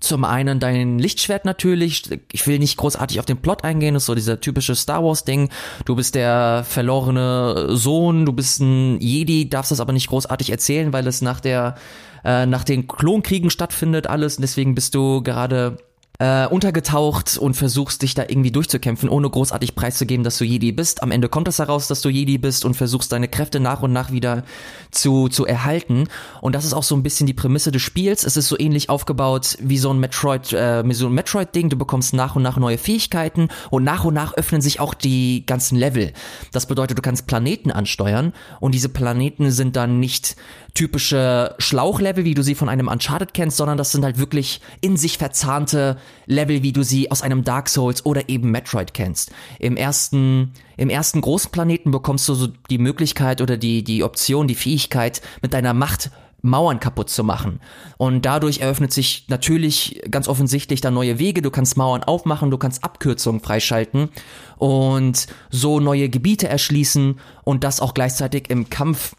zum 0.00 0.24
einen 0.24 0.60
dein 0.60 0.98
Lichtschwert 0.98 1.44
natürlich. 1.44 2.02
Ich 2.32 2.46
will 2.46 2.58
nicht 2.58 2.76
großartig 2.76 3.20
auf 3.20 3.26
den 3.26 3.38
Plot 3.38 3.64
eingehen, 3.64 3.94
das 3.94 4.04
ist 4.04 4.06
so 4.06 4.14
dieser 4.14 4.40
typische 4.40 4.74
Star 4.74 5.04
Wars 5.04 5.24
Ding. 5.24 5.50
Du 5.84 5.96
bist 5.96 6.14
der 6.14 6.64
verlorene 6.68 7.76
Sohn, 7.76 8.26
du 8.26 8.32
bist 8.32 8.60
ein 8.60 9.00
Jedi, 9.00 9.48
darfst 9.48 9.70
das 9.70 9.80
aber 9.80 9.92
nicht 9.92 10.08
großartig 10.08 10.50
erzählen, 10.50 10.92
weil 10.92 11.06
es 11.06 11.22
nach 11.22 11.40
der 11.40 11.76
äh, 12.24 12.46
nach 12.46 12.64
den 12.64 12.88
Klonkriegen 12.88 13.50
stattfindet 13.50 14.06
alles. 14.06 14.36
Und 14.36 14.42
deswegen 14.42 14.74
bist 14.74 14.94
du 14.94 15.22
gerade 15.22 15.78
äh, 16.18 16.46
untergetaucht 16.46 17.38
und 17.38 17.54
versuchst 17.54 18.02
dich 18.02 18.14
da 18.14 18.24
irgendwie 18.26 18.50
durchzukämpfen, 18.50 19.08
ohne 19.08 19.28
großartig 19.28 19.74
preiszugeben, 19.74 20.24
dass 20.24 20.38
du 20.38 20.44
Jedi 20.44 20.72
bist. 20.72 21.02
Am 21.02 21.10
Ende 21.10 21.28
kommt 21.28 21.48
es 21.48 21.58
heraus, 21.58 21.88
dass 21.88 22.00
du 22.00 22.08
Jedi 22.08 22.38
bist 22.38 22.64
und 22.64 22.74
versuchst 22.74 23.12
deine 23.12 23.28
Kräfte 23.28 23.60
nach 23.60 23.82
und 23.82 23.92
nach 23.92 24.10
wieder 24.10 24.44
zu, 24.90 25.28
zu 25.28 25.46
erhalten. 25.46 26.08
Und 26.40 26.54
das 26.54 26.64
ist 26.64 26.72
auch 26.72 26.82
so 26.82 26.94
ein 26.94 27.02
bisschen 27.02 27.26
die 27.26 27.34
Prämisse 27.34 27.70
des 27.70 27.82
Spiels. 27.82 28.24
Es 28.24 28.36
ist 28.36 28.48
so 28.48 28.58
ähnlich 28.58 28.88
aufgebaut 28.88 29.58
wie 29.60 29.78
so 29.78 29.90
ein 29.90 29.98
Metroid, 29.98 30.52
äh, 30.52 30.82
so 30.92 31.06
ein 31.06 31.12
Metroid-Ding. 31.14 31.68
Du 31.68 31.76
bekommst 31.76 32.14
nach 32.14 32.36
und 32.36 32.42
nach 32.42 32.56
neue 32.56 32.78
Fähigkeiten 32.78 33.48
und 33.70 33.84
nach 33.84 34.04
und 34.04 34.14
nach 34.14 34.34
öffnen 34.34 34.60
sich 34.60 34.80
auch 34.80 34.94
die 34.94 35.44
ganzen 35.46 35.76
Level. 35.76 36.12
Das 36.52 36.66
bedeutet, 36.66 36.98
du 36.98 37.02
kannst 37.02 37.26
Planeten 37.26 37.70
ansteuern 37.70 38.32
und 38.60 38.74
diese 38.74 38.88
Planeten 38.88 39.50
sind 39.50 39.76
dann 39.76 40.00
nicht 40.00 40.36
typische 40.76 41.54
Schlauchlevel, 41.58 42.24
wie 42.24 42.34
du 42.34 42.42
sie 42.42 42.54
von 42.54 42.68
einem 42.68 42.88
Uncharted 42.88 43.34
kennst, 43.34 43.56
sondern 43.56 43.78
das 43.78 43.92
sind 43.92 44.04
halt 44.04 44.18
wirklich 44.18 44.60
in 44.80 44.96
sich 44.96 45.18
verzahnte 45.18 45.96
Level, 46.26 46.62
wie 46.62 46.72
du 46.72 46.82
sie 46.82 47.10
aus 47.10 47.22
einem 47.22 47.44
Dark 47.44 47.68
Souls 47.68 48.04
oder 48.04 48.28
eben 48.28 48.50
Metroid 48.50 48.94
kennst. 48.94 49.32
Im 49.58 49.76
ersten, 49.76 50.52
im 50.76 50.90
ersten 50.90 51.20
großen 51.20 51.50
Planeten 51.50 51.90
bekommst 51.90 52.28
du 52.28 52.34
so 52.34 52.48
die 52.70 52.78
Möglichkeit 52.78 53.40
oder 53.40 53.56
die, 53.56 53.84
die 53.84 54.02
Option, 54.02 54.48
die 54.48 54.54
Fähigkeit, 54.54 55.22
mit 55.42 55.54
deiner 55.54 55.74
Macht 55.74 56.10
Mauern 56.42 56.80
kaputt 56.80 57.10
zu 57.10 57.24
machen. 57.24 57.60
Und 57.98 58.24
dadurch 58.24 58.60
eröffnet 58.60 58.92
sich 58.92 59.26
natürlich 59.28 60.02
ganz 60.10 60.28
offensichtlich 60.28 60.80
da 60.80 60.90
neue 60.90 61.18
Wege. 61.18 61.42
Du 61.42 61.50
kannst 61.50 61.76
Mauern 61.76 62.04
aufmachen, 62.04 62.50
du 62.50 62.58
kannst 62.58 62.84
Abkürzungen 62.84 63.40
freischalten 63.40 64.08
und 64.56 65.26
so 65.50 65.80
neue 65.80 66.08
Gebiete 66.08 66.48
erschließen 66.48 67.18
und 67.44 67.64
das 67.64 67.80
auch 67.80 67.94
gleichzeitig 67.94 68.48
im 68.50 68.70
Kampf 68.70 69.14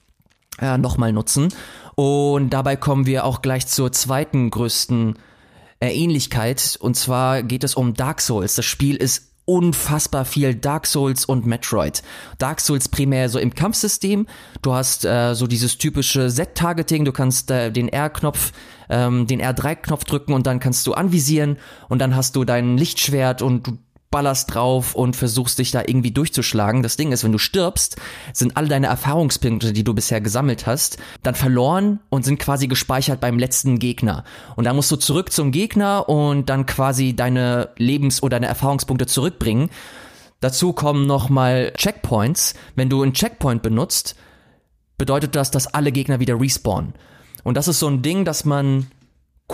äh, 0.59 0.77
nochmal 0.77 1.13
nutzen. 1.13 1.49
Und 1.95 2.51
dabei 2.51 2.75
kommen 2.75 3.05
wir 3.05 3.25
auch 3.25 3.41
gleich 3.41 3.67
zur 3.67 3.91
zweiten 3.91 4.49
größten 4.49 5.17
äh, 5.79 5.89
Ähnlichkeit. 5.89 6.77
Und 6.79 6.95
zwar 6.95 7.43
geht 7.43 7.63
es 7.63 7.75
um 7.75 7.93
Dark 7.93 8.21
Souls. 8.21 8.55
Das 8.55 8.65
Spiel 8.65 8.95
ist 8.95 9.27
unfassbar 9.47 10.25
viel 10.25 10.55
Dark 10.55 10.85
Souls 10.85 11.23
und 11.23 11.45
Metroid. 11.45 12.03
Dark 12.37 12.59
Souls 12.59 12.89
primär 12.89 13.29
so 13.29 13.39
im 13.39 13.55
Kampfsystem. 13.55 14.27
Du 14.61 14.73
hast 14.73 15.05
äh, 15.05 15.35
so 15.35 15.47
dieses 15.47 15.77
typische 15.77 16.27
Z-Targeting. 16.27 17.05
Du 17.05 17.13
kannst 17.13 17.49
äh, 17.49 17.71
den 17.71 17.87
R-Knopf, 17.87 18.51
ähm, 18.89 19.25
den 19.25 19.41
R3-Knopf 19.41 20.03
drücken 20.03 20.33
und 20.33 20.47
dann 20.47 20.59
kannst 20.59 20.85
du 20.85 20.93
anvisieren 20.93 21.57
und 21.87 21.99
dann 21.99 22.13
hast 22.13 22.35
du 22.35 22.43
dein 22.43 22.77
Lichtschwert 22.77 23.41
und 23.41 23.67
du 23.67 23.77
ballerst 24.09 24.53
drauf 24.53 24.95
und 24.95 25.15
versuchst 25.15 25.59
dich 25.59 25.71
da 25.71 25.81
irgendwie 25.85 26.11
durchzuschlagen. 26.11 26.81
Das 26.81 26.97
Ding 26.97 27.11
ist, 27.11 27.23
wenn 27.23 27.31
du 27.31 27.37
stirbst, 27.37 27.97
sind 28.33 28.55
alle 28.55 28.69
deine 28.69 28.87
Erfahrungspunkte, 28.87 29.73
die 29.73 29.83
du 29.83 29.93
bisher 29.93 30.21
gesammelt 30.21 30.65
hast, 30.65 30.97
dann 31.23 31.35
verloren 31.35 31.99
und 32.09 32.23
sind 32.23 32.39
quasi 32.39 32.67
gespeichert 32.67 33.19
beim 33.19 33.37
letzten 33.37 33.79
Gegner. 33.79 34.23
Und 34.55 34.63
da 34.63 34.73
musst 34.73 34.91
du 34.91 34.95
zurück 34.95 35.31
zum 35.31 35.51
Gegner 35.51 36.07
und 36.07 36.49
dann 36.49 36.65
quasi 36.65 37.15
deine 37.15 37.69
Lebens- 37.77 38.23
oder 38.23 38.37
deine 38.37 38.47
Erfahrungspunkte 38.47 39.07
zurückbringen. 39.07 39.69
Dazu 40.39 40.71
kommen 40.71 41.05
nochmal 41.05 41.73
Checkpoints. 41.75 42.53
Wenn 42.75 42.89
du 42.89 43.01
einen 43.01 43.13
Checkpoint 43.13 43.61
benutzt, 43.61 44.15
bedeutet 44.97 45.35
das, 45.35 45.51
dass 45.51 45.67
alle 45.67 45.91
Gegner 45.91 46.19
wieder 46.19 46.39
respawnen. 46.39 46.93
Und 47.43 47.57
das 47.57 47.67
ist 47.67 47.79
so 47.79 47.87
ein 47.87 48.01
Ding, 48.01 48.23
das 48.23 48.45
man 48.45 48.87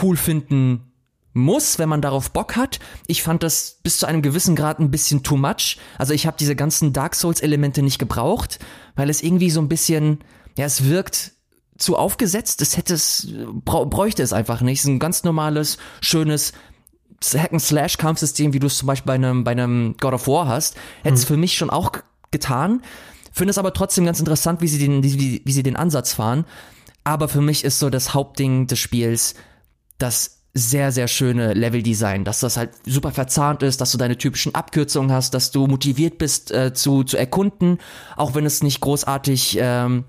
cool 0.02 0.18
finden 0.18 0.93
muss, 1.34 1.80
wenn 1.80 1.90
man 1.90 2.02
darauf 2.02 2.32
Bock 2.32 2.56
hat. 2.56 2.80
Ich 3.08 3.24
fand 3.24 3.44
das 3.44 3.80
bis 3.84 3.98
zu 3.98 4.06
einem 4.06 4.22
gewissen 4.22 4.56
Grad 4.56 4.80
ein 4.80 4.92
bisschen 4.92 5.24
too 5.24 5.38
much. 5.38 5.78
Also 5.98 6.14
ich 6.14 6.28
habe 6.28 6.38
diese 6.40 6.56
ganzen 6.56 6.94
Dark 6.94 7.16
Souls 7.16 7.42
Elemente 7.42 7.82
nicht 7.82 8.00
gebraucht, 8.00 8.60
weil 8.96 9.10
es 9.10 9.24
irgendwie 9.24 9.50
so 9.50 9.60
ein 9.60 9.70
bisschen, 9.70 10.20
ja, 10.58 10.66
es 10.66 10.86
wirkt 10.86 11.32
zu 11.78 11.98
aufgesetzt. 11.98 12.62
Es 12.62 12.78
hätte 12.78 12.94
es, 12.94 13.28
bräuchte 13.66 14.22
es 14.22 14.34
einfach 14.34 14.62
nicht. 14.62 14.80
Es 14.80 14.86
ist 14.86 14.92
ein 14.92 15.00
ganz 15.00 15.24
normales, 15.24 15.78
schönes 16.02 16.54
Hack-and-Slash-Kampfsystem, 17.24 18.54
wie 18.54 18.60
du 18.60 18.68
es 18.68 18.78
zum 18.78 18.88
Beispiel 18.88 19.08
bei 19.08 19.16
einem, 19.16 19.44
bei 19.44 19.52
einem 19.52 19.96
God 20.00 20.14
of 20.14 20.28
War 20.28 20.48
hast. 20.48 20.76
Hätte 21.02 21.16
es 21.16 21.24
mhm. 21.24 21.28
für 21.28 21.38
mich 21.38 21.56
schon 21.56 21.70
auch 21.70 21.92
getan. 22.32 22.82
Finde 23.32 23.52
es 23.52 23.58
aber 23.58 23.74
trotzdem 23.74 24.06
ganz 24.06 24.20
interessant, 24.20 24.62
wie 24.62 24.68
sie 24.68 24.78
den, 24.78 25.04
wie, 25.04 25.42
wie 25.44 25.52
sie 25.52 25.64
den 25.64 25.76
Ansatz 25.76 26.14
fahren. 26.14 26.46
Aber 27.04 27.28
für 27.28 27.42
mich 27.42 27.64
ist 27.64 27.80
so 27.80 27.90
das 27.90 28.14
Hauptding 28.14 28.68
des 28.68 28.80
Spiels, 28.80 29.36
dass 29.98 30.43
sehr, 30.54 30.92
sehr 30.92 31.08
schöne 31.08 31.54
Leveldesign, 31.54 32.26
dass 32.26 32.40
das 32.40 32.58
halt 32.58 32.72
super 32.86 33.12
verzahnt 33.12 33.64
ist, 33.64 33.82
dass 33.82 33.92
du 33.92 33.98
deine 33.98 34.18
typischen 34.18 34.54
Abkürzungen 34.54 35.12
hast, 35.12 35.34
dass 35.34 35.50
du 35.50 35.66
motiviert 35.66 36.20
bist 36.20 36.52
äh, 36.52 36.74
zu, 36.74 37.04
zu 37.04 37.18
erkunden, 37.18 37.80
auch 38.16 38.36
wenn 38.36 38.46
es 38.46 38.62
nicht 38.62 38.80
großartig 38.80 39.58
ähm, 39.60 40.04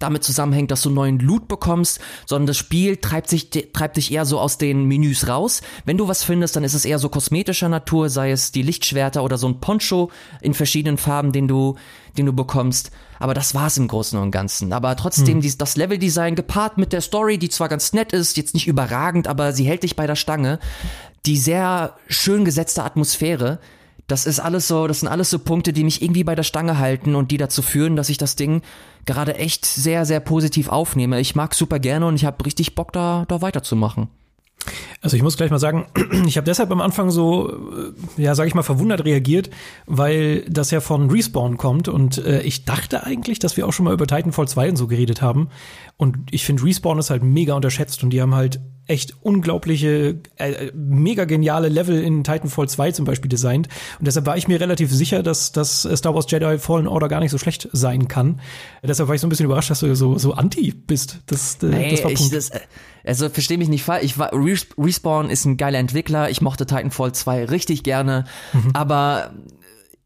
damit 0.00 0.24
zusammenhängt, 0.24 0.72
dass 0.72 0.82
du 0.82 0.90
neuen 0.90 1.20
Loot 1.20 1.46
bekommst, 1.46 2.00
sondern 2.26 2.48
das 2.48 2.56
Spiel 2.56 2.96
treibt 2.96 3.28
sich 3.28 3.50
treibt 3.50 3.96
dich 3.96 4.10
eher 4.10 4.24
so 4.24 4.40
aus 4.40 4.58
den 4.58 4.86
Menüs 4.86 5.28
raus. 5.28 5.62
Wenn 5.84 5.96
du 5.96 6.08
was 6.08 6.24
findest, 6.24 6.56
dann 6.56 6.64
ist 6.64 6.74
es 6.74 6.84
eher 6.84 6.98
so 6.98 7.08
kosmetischer 7.08 7.68
Natur, 7.68 8.08
sei 8.08 8.32
es 8.32 8.50
die 8.50 8.62
Lichtschwerter 8.62 9.22
oder 9.22 9.38
so 9.38 9.46
ein 9.46 9.60
Poncho 9.60 10.10
in 10.40 10.54
verschiedenen 10.54 10.98
Farben, 10.98 11.30
den 11.30 11.46
du 11.46 11.76
den 12.16 12.26
du 12.26 12.32
bekommst. 12.32 12.90
Aber 13.18 13.34
das 13.34 13.54
war's 13.54 13.76
im 13.76 13.88
Großen 13.88 14.18
und 14.18 14.30
Ganzen. 14.30 14.72
Aber 14.72 14.96
trotzdem, 14.96 15.42
hm. 15.42 15.58
das 15.58 15.76
Leveldesign 15.76 16.34
gepaart 16.34 16.78
mit 16.78 16.92
der 16.92 17.00
Story, 17.00 17.38
die 17.38 17.48
zwar 17.48 17.68
ganz 17.68 17.92
nett 17.92 18.12
ist, 18.12 18.36
jetzt 18.36 18.54
nicht 18.54 18.66
überragend, 18.66 19.28
aber 19.28 19.52
sie 19.52 19.64
hält 19.64 19.82
dich 19.82 19.96
bei 19.96 20.06
der 20.06 20.16
Stange. 20.16 20.58
Die 21.26 21.38
sehr 21.38 21.96
schön 22.08 22.44
gesetzte 22.44 22.84
Atmosphäre, 22.84 23.58
das 24.06 24.26
ist 24.26 24.40
alles 24.40 24.68
so, 24.68 24.86
das 24.86 25.00
sind 25.00 25.08
alles 25.08 25.30
so 25.30 25.38
Punkte, 25.38 25.72
die 25.72 25.84
mich 25.84 26.02
irgendwie 26.02 26.24
bei 26.24 26.34
der 26.34 26.42
Stange 26.42 26.78
halten 26.78 27.14
und 27.14 27.30
die 27.30 27.38
dazu 27.38 27.62
führen, 27.62 27.96
dass 27.96 28.10
ich 28.10 28.18
das 28.18 28.36
Ding 28.36 28.62
gerade 29.06 29.36
echt 29.36 29.64
sehr, 29.64 30.04
sehr 30.04 30.20
positiv 30.20 30.68
aufnehme. 30.68 31.20
Ich 31.20 31.34
mag 31.34 31.54
super 31.54 31.78
gerne 31.78 32.06
und 32.06 32.16
ich 32.16 32.24
habe 32.24 32.44
richtig 32.44 32.74
Bock, 32.74 32.92
da, 32.92 33.24
da 33.28 33.40
weiterzumachen. 33.40 34.08
Also 35.00 35.16
ich 35.16 35.22
muss 35.22 35.36
gleich 35.36 35.50
mal 35.50 35.58
sagen, 35.58 35.86
ich 36.26 36.36
habe 36.36 36.44
deshalb 36.44 36.70
am 36.70 36.80
Anfang 36.80 37.10
so, 37.10 37.50
äh, 38.18 38.22
ja, 38.22 38.34
sage 38.34 38.48
ich 38.48 38.54
mal, 38.54 38.62
verwundert 38.62 39.04
reagiert, 39.04 39.50
weil 39.86 40.44
das 40.48 40.70
ja 40.70 40.80
von 40.80 41.10
Respawn 41.10 41.56
kommt 41.56 41.88
und 41.88 42.18
äh, 42.18 42.42
ich 42.42 42.64
dachte 42.64 43.04
eigentlich, 43.04 43.38
dass 43.38 43.56
wir 43.56 43.66
auch 43.66 43.72
schon 43.72 43.84
mal 43.84 43.92
über 43.92 44.06
Titanfall 44.06 44.48
2 44.48 44.70
und 44.70 44.76
so 44.76 44.86
geredet 44.86 45.22
haben 45.22 45.48
und 45.96 46.16
ich 46.30 46.44
finde 46.44 46.64
Respawn 46.64 46.98
ist 46.98 47.10
halt 47.10 47.22
mega 47.22 47.54
unterschätzt 47.54 48.02
und 48.02 48.10
die 48.10 48.20
haben 48.20 48.34
halt 48.34 48.60
echt 48.86 49.14
unglaubliche, 49.22 50.20
äh, 50.36 50.70
mega 50.74 51.24
geniale 51.24 51.68
Level 51.68 52.02
in 52.02 52.22
Titanfall 52.22 52.68
2 52.68 52.92
zum 52.92 53.04
Beispiel 53.04 53.28
designt. 53.28 53.68
Und 53.98 54.06
deshalb 54.06 54.26
war 54.26 54.36
ich 54.36 54.46
mir 54.46 54.60
relativ 54.60 54.92
sicher, 54.92 55.22
dass, 55.22 55.52
dass 55.52 55.88
Star 55.94 56.14
Wars 56.14 56.26
Jedi 56.28 56.58
Fallen 56.58 56.86
Order 56.86 57.08
gar 57.08 57.20
nicht 57.20 57.30
so 57.30 57.38
schlecht 57.38 57.68
sein 57.72 58.08
kann. 58.08 58.40
Deshalb 58.82 59.08
war 59.08 59.14
ich 59.14 59.22
so 59.22 59.26
ein 59.26 59.30
bisschen 59.30 59.46
überrascht, 59.46 59.70
dass 59.70 59.80
du 59.80 59.94
so, 59.96 60.18
so 60.18 60.34
anti 60.34 60.72
bist. 60.72 61.20
Das, 61.26 61.62
äh, 61.62 61.72
hey, 61.72 61.90
das 61.92 62.04
war 62.04 62.10
ich, 62.10 62.30
das, 62.30 62.50
also 63.04 63.28
versteh 63.30 63.56
mich 63.56 63.68
nicht 63.68 63.84
falsch. 63.84 64.04
Ich 64.04 64.18
war, 64.18 64.32
Respawn 64.32 65.30
ist 65.30 65.46
ein 65.46 65.56
geiler 65.56 65.78
Entwickler. 65.78 66.28
Ich 66.28 66.42
mochte 66.42 66.66
Titanfall 66.66 67.12
2 67.12 67.46
richtig 67.46 67.84
gerne. 67.84 68.26
Mhm. 68.52 68.70
Aber 68.74 69.32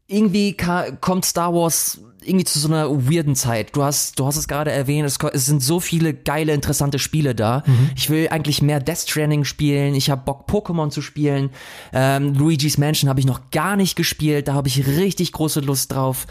irgendwie 0.07 0.55
kommt 1.01 1.25
Star 1.25 1.53
Wars 1.53 1.99
irgendwie 2.23 2.45
zu 2.45 2.59
so 2.59 2.67
einer 2.67 2.89
weirden 2.89 3.35
Zeit. 3.35 3.75
Du 3.75 3.83
hast, 3.83 4.19
du 4.19 4.25
hast 4.25 4.35
es 4.35 4.47
gerade 4.47 4.71
erwähnt, 4.71 5.05
es, 5.05 5.17
es, 5.33 5.45
sind 5.45 5.63
so 5.63 5.79
viele 5.79 6.13
geile, 6.13 6.53
interessante 6.53 6.99
Spiele 6.99 7.35
da. 7.35 7.63
Mhm. 7.65 7.89
Ich 7.95 8.09
will 8.09 8.27
eigentlich 8.29 8.61
mehr 8.61 8.79
Death 8.79 9.09
Stranding 9.09 9.45
spielen. 9.45 9.95
Ich 9.95 10.09
habe 10.09 10.21
Bock, 10.25 10.49
Pokémon 10.49 10.89
zu 10.89 11.01
spielen. 11.01 11.49
Ähm, 11.93 12.33
Luigi's 12.33 12.77
Mansion 12.77 13.09
habe 13.09 13.19
ich 13.19 13.25
noch 13.25 13.51
gar 13.51 13.75
nicht 13.75 13.95
gespielt. 13.95 14.47
Da 14.47 14.53
habe 14.53 14.67
ich 14.67 14.85
richtig 14.87 15.31
große 15.31 15.61
Lust 15.61 15.93
drauf. 15.93 16.27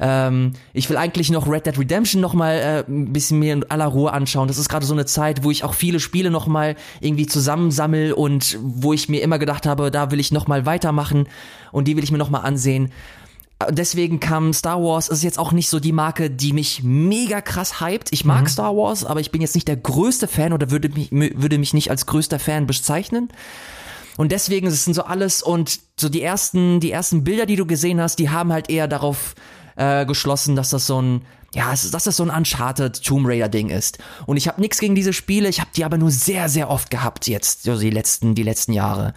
Ähm, 0.00 0.52
ich 0.72 0.88
will 0.90 0.96
eigentlich 0.96 1.30
noch 1.30 1.48
Red 1.48 1.66
Dead 1.66 1.78
Redemption 1.78 2.20
noch 2.20 2.34
mal 2.34 2.54
äh, 2.54 2.90
ein 2.90 3.12
bisschen 3.12 3.38
mehr 3.38 3.54
in 3.54 3.64
aller 3.70 3.86
Ruhe 3.86 4.12
anschauen. 4.12 4.48
Das 4.48 4.58
ist 4.58 4.68
gerade 4.68 4.86
so 4.86 4.94
eine 4.94 5.06
Zeit, 5.06 5.44
wo 5.44 5.50
ich 5.50 5.64
auch 5.64 5.74
viele 5.74 6.00
Spiele 6.00 6.30
noch 6.30 6.46
mal 6.46 6.76
irgendwie 7.00 7.26
zusammensammel 7.26 8.12
und 8.12 8.58
wo 8.60 8.92
ich 8.92 9.08
mir 9.08 9.22
immer 9.22 9.38
gedacht 9.38 9.66
habe, 9.66 9.90
da 9.90 10.10
will 10.10 10.20
ich 10.20 10.32
noch 10.32 10.46
mal 10.46 10.66
weitermachen 10.66 11.28
und 11.70 11.88
die 11.88 11.96
will 11.96 12.04
ich 12.04 12.10
mir 12.10 12.18
noch 12.18 12.30
mal 12.30 12.40
ansehen 12.40 12.90
deswegen 13.70 14.20
kam 14.20 14.52
Star 14.52 14.82
Wars, 14.82 15.08
ist 15.08 15.22
jetzt 15.22 15.38
auch 15.38 15.52
nicht 15.52 15.68
so 15.68 15.80
die 15.80 15.92
Marke, 15.92 16.30
die 16.30 16.52
mich 16.52 16.82
mega 16.82 17.40
krass 17.40 17.80
hypt. 17.80 18.12
Ich 18.12 18.24
mag 18.24 18.42
mhm. 18.42 18.48
Star 18.48 18.76
Wars, 18.76 19.04
aber 19.04 19.20
ich 19.20 19.30
bin 19.30 19.40
jetzt 19.40 19.54
nicht 19.54 19.68
der 19.68 19.76
größte 19.76 20.28
Fan 20.28 20.52
oder 20.52 20.70
würde 20.70 20.88
mich, 20.88 21.10
würde 21.10 21.58
mich 21.58 21.74
nicht 21.74 21.90
als 21.90 22.06
größter 22.06 22.38
Fan 22.38 22.66
bezeichnen. 22.66 23.28
Und 24.16 24.32
deswegen, 24.32 24.66
es 24.66 24.84
sind 24.84 24.94
so 24.94 25.04
alles 25.04 25.42
und 25.42 25.80
so 25.98 26.08
die 26.08 26.22
ersten, 26.22 26.80
die 26.80 26.90
ersten 26.90 27.24
Bilder, 27.24 27.46
die 27.46 27.56
du 27.56 27.66
gesehen 27.66 28.00
hast, 28.00 28.18
die 28.18 28.30
haben 28.30 28.52
halt 28.52 28.68
eher 28.68 28.88
darauf 28.88 29.34
äh, 29.76 30.04
geschlossen, 30.04 30.56
dass 30.56 30.70
das 30.70 30.86
so 30.86 31.00
ein, 31.00 31.22
ja, 31.54 31.70
dass 31.70 32.04
das 32.04 32.16
so 32.16 32.22
ein 32.22 32.30
Uncharted 32.30 33.02
Tomb 33.02 33.26
Raider 33.26 33.48
Ding 33.48 33.70
ist. 33.70 33.98
Und 34.26 34.36
ich 34.36 34.48
habe 34.48 34.60
nichts 34.60 34.78
gegen 34.78 34.94
diese 34.94 35.12
Spiele, 35.12 35.48
ich 35.48 35.60
habe 35.60 35.70
die 35.74 35.84
aber 35.84 35.98
nur 35.98 36.10
sehr, 36.10 36.48
sehr 36.48 36.70
oft 36.70 36.90
gehabt 36.90 37.26
jetzt, 37.26 37.62
so 37.64 37.78
die 37.78 37.90
letzten, 37.90 38.34
die 38.34 38.42
letzten 38.42 38.72
Jahre. 38.72 39.14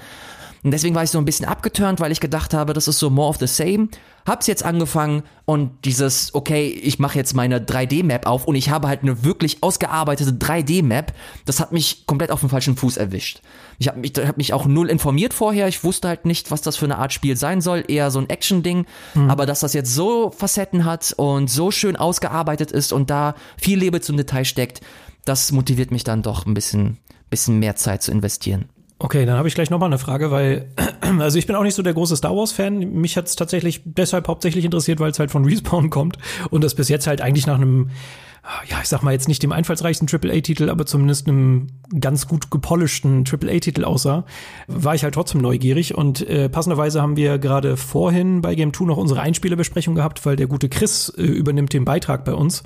Und 0.65 0.71
deswegen 0.71 0.95
war 0.95 1.03
ich 1.03 1.11
so 1.11 1.19
ein 1.19 1.25
bisschen 1.25 1.45
abgeturnt, 1.45 1.99
weil 1.99 2.11
ich 2.11 2.19
gedacht 2.19 2.55
habe, 2.55 2.73
das 2.73 2.87
ist 2.87 2.97
so 2.97 3.11
more 3.11 3.29
of 3.29 3.37
the 3.37 3.45
same. 3.45 3.87
Hab's 4.25 4.47
jetzt 4.47 4.65
angefangen 4.65 5.21
und 5.45 5.85
dieses, 5.85 6.33
okay, 6.33 6.65
ich 6.69 6.97
mache 6.97 7.19
jetzt 7.19 7.35
meine 7.35 7.59
3D-Map 7.59 8.25
auf 8.25 8.45
und 8.45 8.55
ich 8.55 8.71
habe 8.71 8.87
halt 8.87 9.03
eine 9.03 9.23
wirklich 9.23 9.61
ausgearbeitete 9.61 10.31
3D-Map, 10.31 11.13
das 11.45 11.59
hat 11.59 11.71
mich 11.71 12.07
komplett 12.07 12.31
auf 12.31 12.39
den 12.39 12.49
falschen 12.49 12.75
Fuß 12.75 12.97
erwischt. 12.97 13.43
Ich 13.77 13.89
habe 13.89 13.99
mich, 13.99 14.13
hab 14.17 14.37
mich 14.37 14.53
auch 14.53 14.65
null 14.65 14.89
informiert 14.89 15.35
vorher, 15.35 15.67
ich 15.67 15.83
wusste 15.83 16.07
halt 16.07 16.25
nicht, 16.25 16.49
was 16.49 16.63
das 16.63 16.77
für 16.77 16.85
eine 16.85 16.97
Art 16.97 17.13
Spiel 17.13 17.37
sein 17.37 17.61
soll, 17.61 17.83
eher 17.87 18.09
so 18.09 18.17
ein 18.17 18.27
Action-Ding, 18.27 18.87
mhm. 19.13 19.29
aber 19.29 19.45
dass 19.45 19.59
das 19.59 19.73
jetzt 19.73 19.93
so 19.93 20.31
Facetten 20.31 20.83
hat 20.83 21.13
und 21.15 21.47
so 21.47 21.69
schön 21.69 21.95
ausgearbeitet 21.95 22.71
ist 22.71 22.91
und 22.91 23.11
da 23.11 23.35
viel 23.55 23.77
Liebe 23.77 24.01
zum 24.01 24.17
Detail 24.17 24.45
steckt, 24.45 24.81
das 25.25 25.51
motiviert 25.51 25.91
mich 25.91 26.03
dann 26.03 26.23
doch 26.23 26.47
ein 26.47 26.55
bisschen, 26.55 26.97
bisschen 27.29 27.59
mehr 27.59 27.75
Zeit 27.75 28.01
zu 28.01 28.11
investieren. 28.11 28.65
Okay, 28.97 29.25
dann 29.25 29.37
habe 29.37 29.47
ich 29.47 29.55
gleich 29.55 29.69
nochmal 29.69 29.89
eine 29.89 29.97
Frage, 29.97 30.31
weil, 30.31 30.69
also 31.19 31.37
ich 31.37 31.45
bin 31.45 31.55
auch 31.55 31.63
nicht 31.63 31.75
so 31.75 31.83
der 31.83 31.93
große 31.93 32.15
Star 32.15 32.35
Wars-Fan. 32.35 32.79
Mich 32.79 33.17
hat 33.17 33.27
es 33.27 33.35
tatsächlich 33.35 33.81
deshalb 33.83 34.27
hauptsächlich 34.27 34.63
interessiert, 34.63 34.99
weil 34.99 35.11
es 35.11 35.19
halt 35.19 35.31
von 35.31 35.43
Respawn 35.43 35.89
kommt 35.91 36.17
und 36.49 36.63
das 36.63 36.75
bis 36.75 36.87
jetzt 36.87 37.07
halt 37.07 37.21
eigentlich 37.21 37.45
nach 37.45 37.55
einem 37.55 37.89
ja, 38.69 38.77
ich 38.81 38.89
sag 38.89 39.01
mal 39.01 39.11
jetzt 39.11 39.27
nicht 39.27 39.41
dem 39.41 39.51
einfallsreichsten 39.51 40.07
AAA-Titel, 40.07 40.69
aber 40.69 40.85
zumindest 40.85 41.27
einem 41.27 41.67
ganz 41.99 42.27
gut 42.27 42.51
gepolischten 42.51 43.23
AAA-Titel 43.25 43.83
aussah, 43.83 44.25
war 44.67 44.93
ich 44.93 45.03
halt 45.03 45.15
trotzdem 45.15 45.41
neugierig. 45.41 45.95
Und 45.95 46.27
äh, 46.27 46.47
passenderweise 46.47 47.01
haben 47.01 47.17
wir 47.17 47.39
gerade 47.39 47.75
vorhin 47.75 48.41
bei 48.41 48.53
Game 48.53 48.71
2 48.71 48.85
noch 48.85 48.97
unsere 48.97 49.21
Einspielerbesprechung 49.21 49.95
gehabt, 49.95 50.25
weil 50.25 50.35
der 50.35 50.45
gute 50.45 50.69
Chris 50.69 51.09
äh, 51.17 51.23
übernimmt 51.23 51.73
den 51.73 51.85
Beitrag 51.85 52.23
bei 52.23 52.33
uns. 52.33 52.63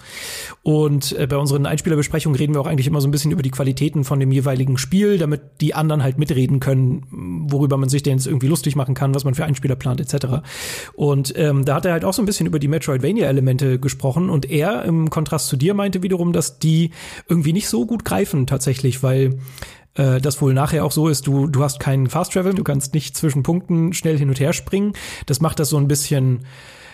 Und 0.64 1.18
äh, 1.18 1.28
bei 1.28 1.38
unseren 1.38 1.66
Einspielerbesprechungen 1.66 2.38
reden 2.38 2.54
wir 2.56 2.62
auch 2.62 2.68
eigentlich 2.68 2.88
immer 2.88 3.00
so 3.00 3.08
ein 3.08 3.12
bisschen 3.12 3.32
über 3.32 3.42
die 3.42 3.52
Qualitäten 3.52 4.04
von 4.04 4.20
dem 4.20 4.32
jeweiligen 4.34 4.78
Spiel, 4.78 5.18
damit 5.18 5.62
die 5.62 5.76
anderen 5.76 6.04
halt 6.04 6.18
mitreden 6.18 6.60
können, 6.60 7.48
worüber 7.50 7.78
man 7.78 7.88
sich 7.88 8.04
denn 8.04 8.18
jetzt 8.18 8.28
irgendwie 8.28 8.48
lustig 8.48 8.76
machen 8.76 8.96
kann, 8.96 9.16
was 9.16 9.24
man 9.24 9.34
für 9.34 9.46
Einspieler 9.46 9.76
plant, 9.76 10.02
etc. 10.02 10.42
Und 10.94 11.34
ähm, 11.38 11.64
da 11.64 11.76
hat 11.76 11.86
er 11.86 11.94
halt 11.94 12.04
auch 12.04 12.14
so 12.14 12.22
ein 12.22 12.26
bisschen 12.26 12.48
über 12.48 12.60
die 12.60 12.68
Metroidvania-Elemente 12.68 13.80
gesprochen 13.80 14.30
und 14.30 14.50
er 14.50 14.84
im 14.84 15.10
Kontrast 15.10 15.48
zu 15.48 15.56
dir 15.56 15.69
dir 15.70 15.74
meinte 15.76 16.04
wiederum, 16.04 16.34
dass 16.34 16.60
die 16.60 16.92
irgendwie 17.28 17.54
nicht 17.54 17.70
so 17.70 17.86
gut 17.86 18.04
greifen 18.04 18.48
tatsächlich, 18.48 19.04
weil 19.04 19.40
äh, 19.96 20.20
das 20.20 20.42
wohl 20.42 20.54
nachher 20.54 20.84
auch 20.84 20.92
so 20.92 21.08
ist, 21.08 21.28
du, 21.28 21.48
du 21.48 21.64
hast 21.64 21.80
keinen 21.80 22.10
Fast 22.10 22.34
Travel, 22.34 22.54
du 22.54 22.64
kannst 22.64 22.94
nicht 22.94 23.16
zwischen 23.16 23.44
Punkten 23.44 23.94
schnell 23.94 24.18
hin 24.18 24.30
und 24.30 24.40
her 24.40 24.54
springen. 24.54 24.94
Das 25.26 25.42
macht 25.42 25.60
das 25.60 25.70
so 25.70 25.78
ein 25.78 25.88
bisschen, 25.88 26.46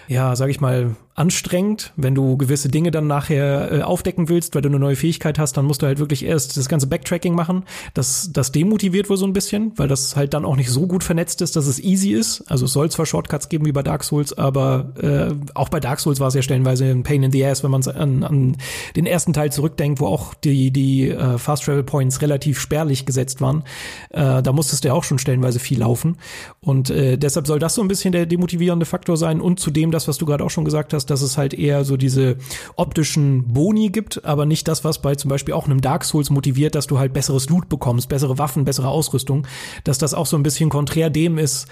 ja, 0.07 0.35
sag 0.35 0.49
ich 0.49 0.59
mal, 0.59 0.95
anstrengend, 1.15 1.93
wenn 1.95 2.13
du 2.13 2.35
gewisse 2.35 2.67
Dinge 2.67 2.91
dann 2.91 3.07
nachher 3.07 3.71
äh, 3.71 3.81
aufdecken 3.81 4.27
willst, 4.27 4.53
weil 4.53 4.61
du 4.61 4.67
eine 4.67 4.79
neue 4.79 4.97
Fähigkeit 4.97 5.39
hast, 5.39 5.55
dann 5.55 5.65
musst 5.65 5.81
du 5.81 5.85
halt 5.85 5.97
wirklich 5.97 6.25
erst 6.25 6.57
das 6.57 6.67
ganze 6.67 6.87
Backtracking 6.87 7.33
machen. 7.33 7.63
Das, 7.93 8.29
das 8.33 8.51
demotiviert 8.51 9.09
wohl 9.09 9.15
so 9.15 9.25
ein 9.25 9.31
bisschen, 9.31 9.71
weil 9.77 9.87
das 9.87 10.17
halt 10.17 10.33
dann 10.33 10.43
auch 10.43 10.57
nicht 10.57 10.69
so 10.69 10.87
gut 10.87 11.05
vernetzt 11.05 11.41
ist, 11.41 11.55
dass 11.55 11.67
es 11.67 11.79
easy 11.79 12.11
ist. 12.11 12.43
Also 12.47 12.65
es 12.65 12.73
soll 12.73 12.91
zwar 12.91 13.05
Shortcuts 13.05 13.47
geben 13.47 13.65
wie 13.65 13.71
bei 13.71 13.81
Dark 13.81 14.03
Souls, 14.03 14.37
aber 14.37 14.91
äh, 15.01 15.33
auch 15.53 15.69
bei 15.69 15.79
Dark 15.79 16.01
Souls 16.01 16.19
war 16.19 16.27
es 16.27 16.33
ja 16.33 16.41
stellenweise 16.41 16.83
ein 16.85 17.03
Pain 17.03 17.23
in 17.23 17.31
the 17.31 17.45
Ass, 17.45 17.63
wenn 17.63 17.71
man 17.71 17.87
an, 17.87 18.23
an 18.23 18.57
den 18.97 19.05
ersten 19.05 19.31
Teil 19.31 19.53
zurückdenkt, 19.53 20.01
wo 20.01 20.07
auch 20.07 20.33
die, 20.33 20.71
die 20.71 21.11
äh, 21.11 21.37
Fast 21.37 21.63
Travel 21.63 21.83
Points 21.83 22.21
relativ 22.21 22.59
spärlich 22.59 23.05
gesetzt 23.05 23.39
waren. 23.39 23.63
Äh, 24.09 24.43
da 24.43 24.51
musstest 24.51 24.83
du 24.83 24.89
ja 24.89 24.93
auch 24.93 25.05
schon 25.05 25.17
stellenweise 25.17 25.59
viel 25.59 25.79
laufen. 25.79 26.17
Und 26.59 26.89
äh, 26.89 27.17
deshalb 27.17 27.47
soll 27.47 27.59
das 27.59 27.75
so 27.75 27.81
ein 27.81 27.87
bisschen 27.87 28.11
der 28.11 28.25
demotivierende 28.25 28.85
Faktor 28.85 29.15
sein 29.15 29.39
und 29.39 29.61
zudem 29.61 29.91
das, 29.91 30.09
was 30.09 30.17
du 30.17 30.25
gerade 30.25 30.43
auch 30.43 30.49
schon 30.49 30.65
gesagt 30.65 30.91
hast, 30.93 31.04
dass 31.05 31.21
es 31.21 31.37
halt 31.37 31.53
eher 31.53 31.83
so 31.85 31.97
diese 31.97 32.37
optischen 32.75 33.53
Boni 33.53 33.89
gibt, 33.89 34.25
aber 34.25 34.45
nicht 34.45 34.67
das, 34.67 34.83
was 34.83 35.01
bei 35.01 35.15
zum 35.15 35.29
Beispiel 35.29 35.53
auch 35.53 35.65
einem 35.65 35.81
Dark 35.81 36.03
Souls 36.03 36.29
motiviert, 36.29 36.75
dass 36.75 36.87
du 36.87 36.99
halt 36.99 37.13
besseres 37.13 37.49
Loot 37.49 37.69
bekommst, 37.69 38.09
bessere 38.09 38.37
Waffen, 38.37 38.65
bessere 38.65 38.89
Ausrüstung, 38.89 39.47
dass 39.83 39.97
das 39.97 40.13
auch 40.13 40.25
so 40.25 40.37
ein 40.37 40.43
bisschen 40.43 40.69
konträr 40.69 41.09
dem 41.09 41.37
ist, 41.37 41.67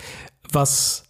was 0.51 1.03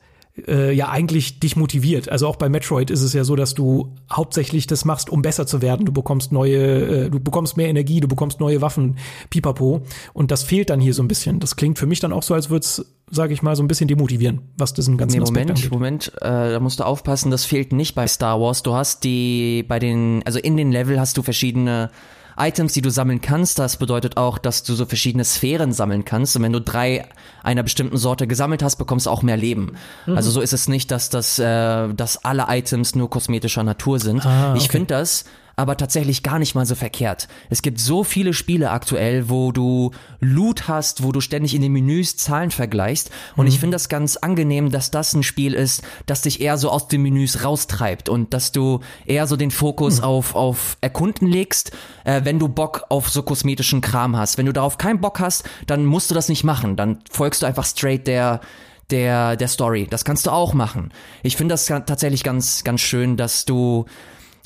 äh, 0.48 0.74
ja 0.74 0.90
eigentlich 0.90 1.40
dich 1.40 1.56
motiviert. 1.56 2.10
Also 2.10 2.28
auch 2.28 2.36
bei 2.36 2.50
Metroid 2.50 2.90
ist 2.90 3.02
es 3.02 3.14
ja 3.14 3.24
so, 3.24 3.36
dass 3.36 3.54
du 3.54 3.94
hauptsächlich 4.12 4.68
das 4.68 4.86
machst, 4.86 5.10
um 5.10 5.22
besser 5.22 5.46
zu 5.46 5.62
werden. 5.62 5.86
Du 5.86 5.92
bekommst 5.92 6.32
neue, 6.32 7.06
äh, 7.06 7.10
du 7.10 7.20
bekommst 7.20 7.58
mehr 7.58 7.68
Energie, 7.68 8.00
du 8.00 8.08
bekommst 8.08 8.40
neue 8.40 8.62
Waffen, 8.62 8.98
pipapo. 9.30 9.84
Und 10.14 10.32
das 10.32 10.44
fehlt 10.44 10.70
dann 10.70 10.80
hier 10.80 10.94
so 10.94 11.04
ein 11.04 11.08
bisschen. 11.08 11.40
Das 11.40 11.56
klingt 11.56 11.78
für 11.78 11.86
mich 11.86 12.00
dann 12.00 12.14
auch 12.14 12.24
so, 12.24 12.34
als 12.34 12.50
würde 12.50 12.64
es, 12.64 12.86
sage 13.14 13.34
ich 13.34 13.42
mal, 13.42 13.56
so 13.56 13.64
ein 13.64 13.68
bisschen 13.68 13.88
demotivieren, 13.88 14.42
was 14.58 14.74
diesen 14.74 14.98
ganzen 14.98 15.20
nee, 15.20 15.26
Moment, 15.26 15.52
angeht. 15.52 15.72
Moment, 15.72 16.12
äh, 16.22 16.52
da 16.52 16.60
musst 16.60 16.80
du 16.80 16.86
aufpassen, 16.86 17.32
das 17.32 17.46
fehlt 17.46 17.72
nicht 17.72 17.96
bei 17.96 18.08
Star 18.08 18.40
Wars. 18.42 18.64
Du 18.64 18.74
hast 18.74 19.04
die, 19.04 19.64
bei 19.68 19.80
den, 19.80 20.22
also 20.26 20.40
in 20.40 20.58
den 20.58 20.72
Level 20.72 21.00
hast 21.00 21.18
du 21.18 21.22
verschiedene 21.22 21.92
Items, 22.38 22.74
die 22.74 22.82
du 22.82 22.90
sammeln 22.90 23.22
kannst. 23.22 23.60
Das 23.60 23.78
bedeutet 23.78 24.18
auch, 24.18 24.38
dass 24.38 24.64
du 24.64 24.74
so 24.74 24.86
verschiedene 24.86 25.24
Sphären 25.24 25.72
sammeln 25.72 26.06
kannst. 26.06 26.36
Und 26.36 26.42
wenn 26.42 26.54
du 26.54 26.62
drei 26.62 27.08
einer 27.44 27.64
bestimmten 27.64 27.98
Sorte 27.98 28.28
gesammelt 28.28 28.64
hast, 28.64 28.78
bekommst 28.78 29.06
du 29.06 29.12
auch 29.12 29.22
mehr 29.22 29.38
Leben. 29.38 29.74
Mhm. 30.06 30.18
Also 30.18 30.32
so 30.32 30.42
ist 30.42 30.54
es 30.54 30.68
nicht, 30.68 30.90
dass 30.92 31.10
das, 31.10 31.38
äh, 31.40 31.94
dass 31.94 32.26
alle 32.26 32.46
Items 32.50 32.96
nur 32.96 33.10
kosmetischer 33.10 33.64
Natur 33.64 34.00
sind. 34.00 34.26
Ah, 34.26 34.52
okay. 34.52 34.60
Ich 34.60 34.70
finde 34.70 34.88
das 34.88 35.26
aber 35.56 35.78
tatsächlich 35.78 36.24
gar 36.24 36.40
nicht 36.40 36.56
mal 36.56 36.66
so 36.66 36.76
verkehrt. 36.76 37.28
Es 37.50 37.62
gibt 37.62 37.80
so 37.80 38.04
viele 38.04 38.34
Spiele 38.34 38.72
aktuell, 38.72 39.30
wo 39.30 39.52
du 39.52 39.92
Loot 40.20 40.68
hast, 40.68 41.04
wo 41.04 41.12
du 41.12 41.22
ständig 41.22 41.54
in 41.54 41.62
den 41.62 41.72
Menüs 41.72 42.18
Zahlen 42.18 42.52
vergleichst. 42.52 43.12
Und 43.36 43.46
mhm. 43.46 43.52
ich 43.52 43.60
finde 43.60 43.76
das 43.76 43.90
ganz 43.90 44.18
angenehm, 44.18 44.72
dass 44.72 44.92
das 44.92 45.14
ein 45.14 45.24
Spiel 45.24 45.54
ist, 45.54 45.84
das 46.06 46.22
dich 46.22 46.42
eher 46.42 46.58
so 46.58 46.70
aus 46.70 46.88
den 46.88 47.04
Menüs 47.04 47.44
raustreibt 47.44 48.10
und 48.10 48.34
dass 48.34 48.52
du 48.52 48.80
eher 49.06 49.28
so 49.28 49.36
den 49.36 49.52
Fokus 49.52 50.00
mhm. 50.00 50.06
auf, 50.06 50.36
auf 50.36 50.78
Erkunden 50.82 51.28
legst, 51.28 51.72
äh, 52.04 52.22
wenn 52.24 52.40
du 52.40 52.48
Bock 52.48 52.86
auf 52.90 53.10
so 53.10 53.22
kosmetischen 53.22 53.82
Kram 53.82 54.18
hast. 54.18 54.38
Wenn 54.38 54.48
du 54.48 54.54
darauf 54.54 54.78
keinen 54.78 55.02
Bock 55.02 55.20
hast, 55.20 55.44
dann 55.68 55.86
musst 55.86 56.10
du 56.10 56.16
das 56.16 56.30
nicht 56.30 56.44
machen. 56.44 56.76
Dann 56.76 57.00
folgst 57.12 57.42
du 57.42 57.46
einfach 57.46 57.66
straight 57.66 58.08
der 58.08 58.42
der, 58.90 59.38
der 59.38 59.48
Story. 59.48 59.88
Das 59.90 60.06
kannst 60.06 60.26
du 60.26 60.32
auch 60.32 60.54
machen. 60.54 60.92
Ich 61.24 61.38
finde 61.38 61.54
das 61.54 61.66
tatsächlich 61.66 62.24
ganz, 62.24 62.64
ganz 62.64 62.82
schön, 62.82 63.18
dass 63.18 63.46
du 63.46 63.86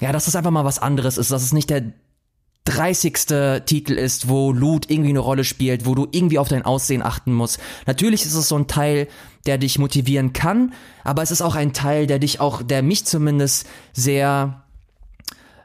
ja, 0.02 0.12
dass 0.12 0.26
das 0.26 0.36
einfach 0.36 0.52
mal 0.52 0.66
was 0.66 0.80
anderes 0.80 1.18
ist, 1.18 1.32
dass 1.32 1.44
es 1.44 1.54
nicht 1.54 1.70
der 1.70 1.94
30. 2.66 3.64
Titel 3.66 3.94
ist, 3.94 4.28
wo 4.28 4.52
Loot 4.52 4.90
irgendwie 4.90 5.12
eine 5.12 5.20
Rolle 5.20 5.46
spielt, 5.46 5.86
wo 5.86 5.96
du 5.96 6.08
irgendwie 6.12 6.38
auf 6.38 6.50
dein 6.50 6.66
Aussehen 6.66 7.02
achten 7.02 7.34
musst. 7.34 7.60
Natürlich 7.86 8.26
ist 8.26 8.34
es 8.34 8.50
so 8.50 8.58
ein 8.58 8.68
Teil, 8.68 9.08
der 9.46 9.58
dich 9.58 9.80
motivieren 9.80 10.34
kann, 10.34 10.74
aber 11.06 11.24
es 11.24 11.32
ist 11.32 11.42
auch 11.42 11.56
ein 11.56 11.72
Teil, 11.72 12.08
der 12.08 12.20
dich 12.20 12.42
auch, 12.42 12.62
der 12.62 12.84
mich 12.84 13.06
zumindest 13.06 13.68
sehr 13.94 14.64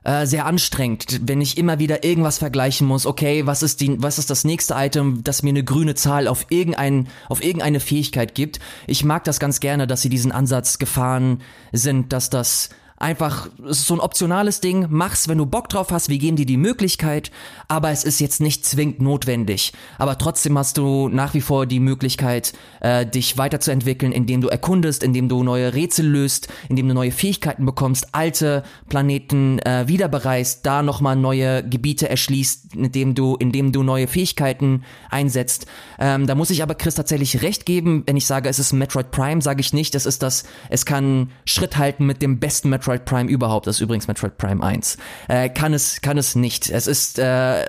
äh, 0.04 0.26
sehr 0.26 0.46
anstrengend, 0.46 1.20
wenn 1.24 1.40
ich 1.40 1.58
immer 1.58 1.78
wieder 1.78 2.02
irgendwas 2.02 2.38
vergleichen 2.38 2.88
muss. 2.88 3.06
Okay, 3.06 3.46
was 3.46 3.62
ist 3.62 3.80
die, 3.80 4.02
was 4.02 4.18
ist 4.18 4.30
das 4.30 4.44
nächste 4.44 4.74
Item, 4.76 5.22
das 5.22 5.44
mir 5.44 5.50
eine 5.50 5.62
grüne 5.62 5.94
Zahl 5.94 6.26
auf 6.26 6.46
irgendein, 6.48 7.08
auf 7.28 7.42
irgendeine 7.42 7.78
Fähigkeit 7.78 8.34
gibt? 8.34 8.58
Ich 8.88 9.04
mag 9.04 9.22
das 9.24 9.38
ganz 9.38 9.60
gerne, 9.60 9.86
dass 9.86 10.02
sie 10.02 10.08
diesen 10.08 10.32
Ansatz 10.32 10.78
gefahren 10.78 11.40
sind, 11.72 12.12
dass 12.12 12.30
das 12.30 12.70
einfach, 13.02 13.48
es 13.68 13.80
ist 13.80 13.86
so 13.86 13.94
ein 13.94 14.00
optionales 14.00 14.60
Ding, 14.60 14.86
mach's, 14.88 15.28
wenn 15.28 15.38
du 15.38 15.44
Bock 15.44 15.68
drauf 15.68 15.90
hast, 15.90 16.08
wir 16.08 16.18
geben 16.18 16.36
dir 16.36 16.46
die 16.46 16.56
Möglichkeit, 16.56 17.30
aber 17.66 17.90
es 17.90 18.04
ist 18.04 18.20
jetzt 18.20 18.40
nicht 18.40 18.64
zwingend 18.64 19.00
notwendig. 19.00 19.72
Aber 19.98 20.16
trotzdem 20.16 20.56
hast 20.56 20.78
du 20.78 21.08
nach 21.08 21.34
wie 21.34 21.40
vor 21.40 21.66
die 21.66 21.80
Möglichkeit, 21.80 22.52
äh, 22.80 23.04
dich 23.04 23.36
weiterzuentwickeln, 23.36 24.12
indem 24.12 24.40
du 24.40 24.48
erkundest, 24.48 25.02
indem 25.02 25.28
du 25.28 25.42
neue 25.42 25.74
Rätsel 25.74 26.06
löst, 26.06 26.48
indem 26.68 26.88
du 26.88 26.94
neue 26.94 27.10
Fähigkeiten 27.10 27.66
bekommst, 27.66 28.08
alte 28.12 28.62
Planeten 28.88 29.58
äh, 29.60 29.88
wieder 29.88 30.08
bereist, 30.08 30.64
da 30.64 30.82
nochmal 30.82 31.16
neue 31.16 31.68
Gebiete 31.68 32.08
erschließt, 32.08 32.74
indem 32.76 33.14
du, 33.14 33.36
indem 33.36 33.72
du 33.72 33.82
neue 33.82 34.06
Fähigkeiten 34.06 34.84
einsetzt. 35.10 35.66
Ähm, 35.98 36.26
da 36.28 36.36
muss 36.36 36.50
ich 36.50 36.62
aber 36.62 36.76
Chris 36.76 36.94
tatsächlich 36.94 37.42
recht 37.42 37.66
geben, 37.66 38.04
wenn 38.06 38.16
ich 38.16 38.26
sage, 38.26 38.48
es 38.48 38.60
ist 38.60 38.72
Metroid 38.72 39.10
Prime, 39.10 39.42
sage 39.42 39.60
ich 39.60 39.72
nicht, 39.72 39.96
es 39.96 40.06
ist 40.06 40.22
das, 40.22 40.44
es 40.70 40.86
kann 40.86 41.32
Schritt 41.44 41.76
halten 41.78 42.06
mit 42.06 42.22
dem 42.22 42.38
besten 42.38 42.68
Metroid 42.68 42.91
Prime 43.00 43.30
überhaupt, 43.30 43.66
ist 43.66 43.80
übrigens 43.80 44.08
Metroid 44.08 44.38
Prime 44.38 44.62
1. 44.62 44.96
Äh, 45.28 45.48
kann 45.48 45.74
es, 45.74 46.00
kann 46.00 46.18
es 46.18 46.34
nicht. 46.34 46.70
Es 46.70 46.86
ist, 46.86 47.18
äh, 47.18 47.64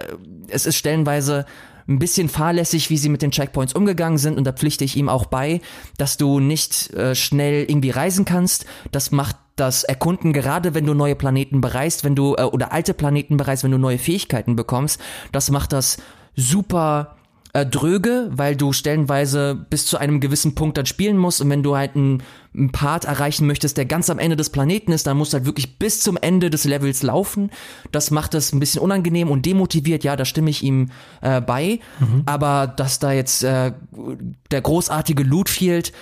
es 0.49 0.65
ist 0.65 0.75
stellenweise 0.75 1.45
ein 1.87 1.99
bisschen 1.99 2.29
fahrlässig, 2.29 2.89
wie 2.89 2.97
sie 2.97 3.09
mit 3.09 3.21
den 3.21 3.31
Checkpoints 3.31 3.73
umgegangen 3.73 4.17
sind 4.17 4.37
und 4.37 4.45
da 4.45 4.53
pflichte 4.53 4.85
ich 4.85 4.95
ihm 4.95 5.09
auch 5.09 5.25
bei, 5.25 5.61
dass 5.97 6.17
du 6.17 6.39
nicht 6.39 6.93
äh, 6.93 7.15
schnell 7.15 7.65
irgendwie 7.67 7.89
reisen 7.89 8.25
kannst. 8.25 8.65
Das 8.91 9.11
macht 9.11 9.35
das 9.55 9.83
Erkunden, 9.83 10.33
gerade 10.33 10.73
wenn 10.73 10.85
du 10.85 10.93
neue 10.93 11.15
Planeten 11.15 11.61
bereist, 11.61 12.03
wenn 12.03 12.15
du, 12.15 12.35
äh, 12.35 12.43
oder 12.43 12.71
alte 12.71 12.93
Planeten 12.93 13.37
bereist, 13.37 13.63
wenn 13.63 13.71
du 13.71 13.77
neue 13.77 13.99
Fähigkeiten 13.99 14.55
bekommst, 14.55 14.99
das 15.31 15.51
macht 15.51 15.73
das 15.73 15.97
super 16.35 17.17
äh, 17.53 17.67
dröge, 17.67 18.29
weil 18.31 18.55
du 18.55 18.73
stellenweise 18.73 19.55
bis 19.69 19.85
zu 19.85 19.97
einem 19.97 20.19
gewissen 20.19 20.55
Punkt 20.55 20.75
dann 20.77 20.87
spielen 20.87 21.17
musst 21.17 21.39
und 21.39 21.49
wenn 21.51 21.61
du 21.61 21.77
halt 21.77 21.95
einen, 21.95 22.23
einen 22.55 22.71
Part 22.71 23.05
erreichen 23.05 23.45
möchtest, 23.45 23.77
der 23.77 23.85
ganz 23.85 24.09
am 24.09 24.17
Ende 24.17 24.35
des 24.35 24.49
Planeten 24.49 24.91
ist, 24.91 25.05
dann 25.05 25.17
musst 25.17 25.33
du 25.33 25.37
halt 25.37 25.45
wirklich 25.45 25.77
bis 25.77 26.01
zum 26.01 26.17
Ende 26.17 26.49
des 26.49 26.65
Levels 26.65 27.03
laufen. 27.03 27.51
Das 27.91 28.09
macht 28.09 28.33
es 28.33 28.53
ein 28.53 28.59
bisschen 28.59 28.81
unangenehm 28.81 29.29
und 29.29 29.45
demotiviert, 29.45 30.03
ja, 30.03 30.15
da 30.15 30.25
stimme 30.25 30.49
ich 30.49 30.63
ihm 30.63 30.89
äh, 31.21 31.41
bei. 31.41 31.79
Mhm. 31.99 32.23
Aber 32.25 32.65
dass 32.65 32.97
da 32.97 33.11
jetzt 33.11 33.43
äh, 33.43 33.73
der 34.49 34.61
großartige 34.61 35.21
Loot 35.21 35.47
fehlt, 35.47 35.93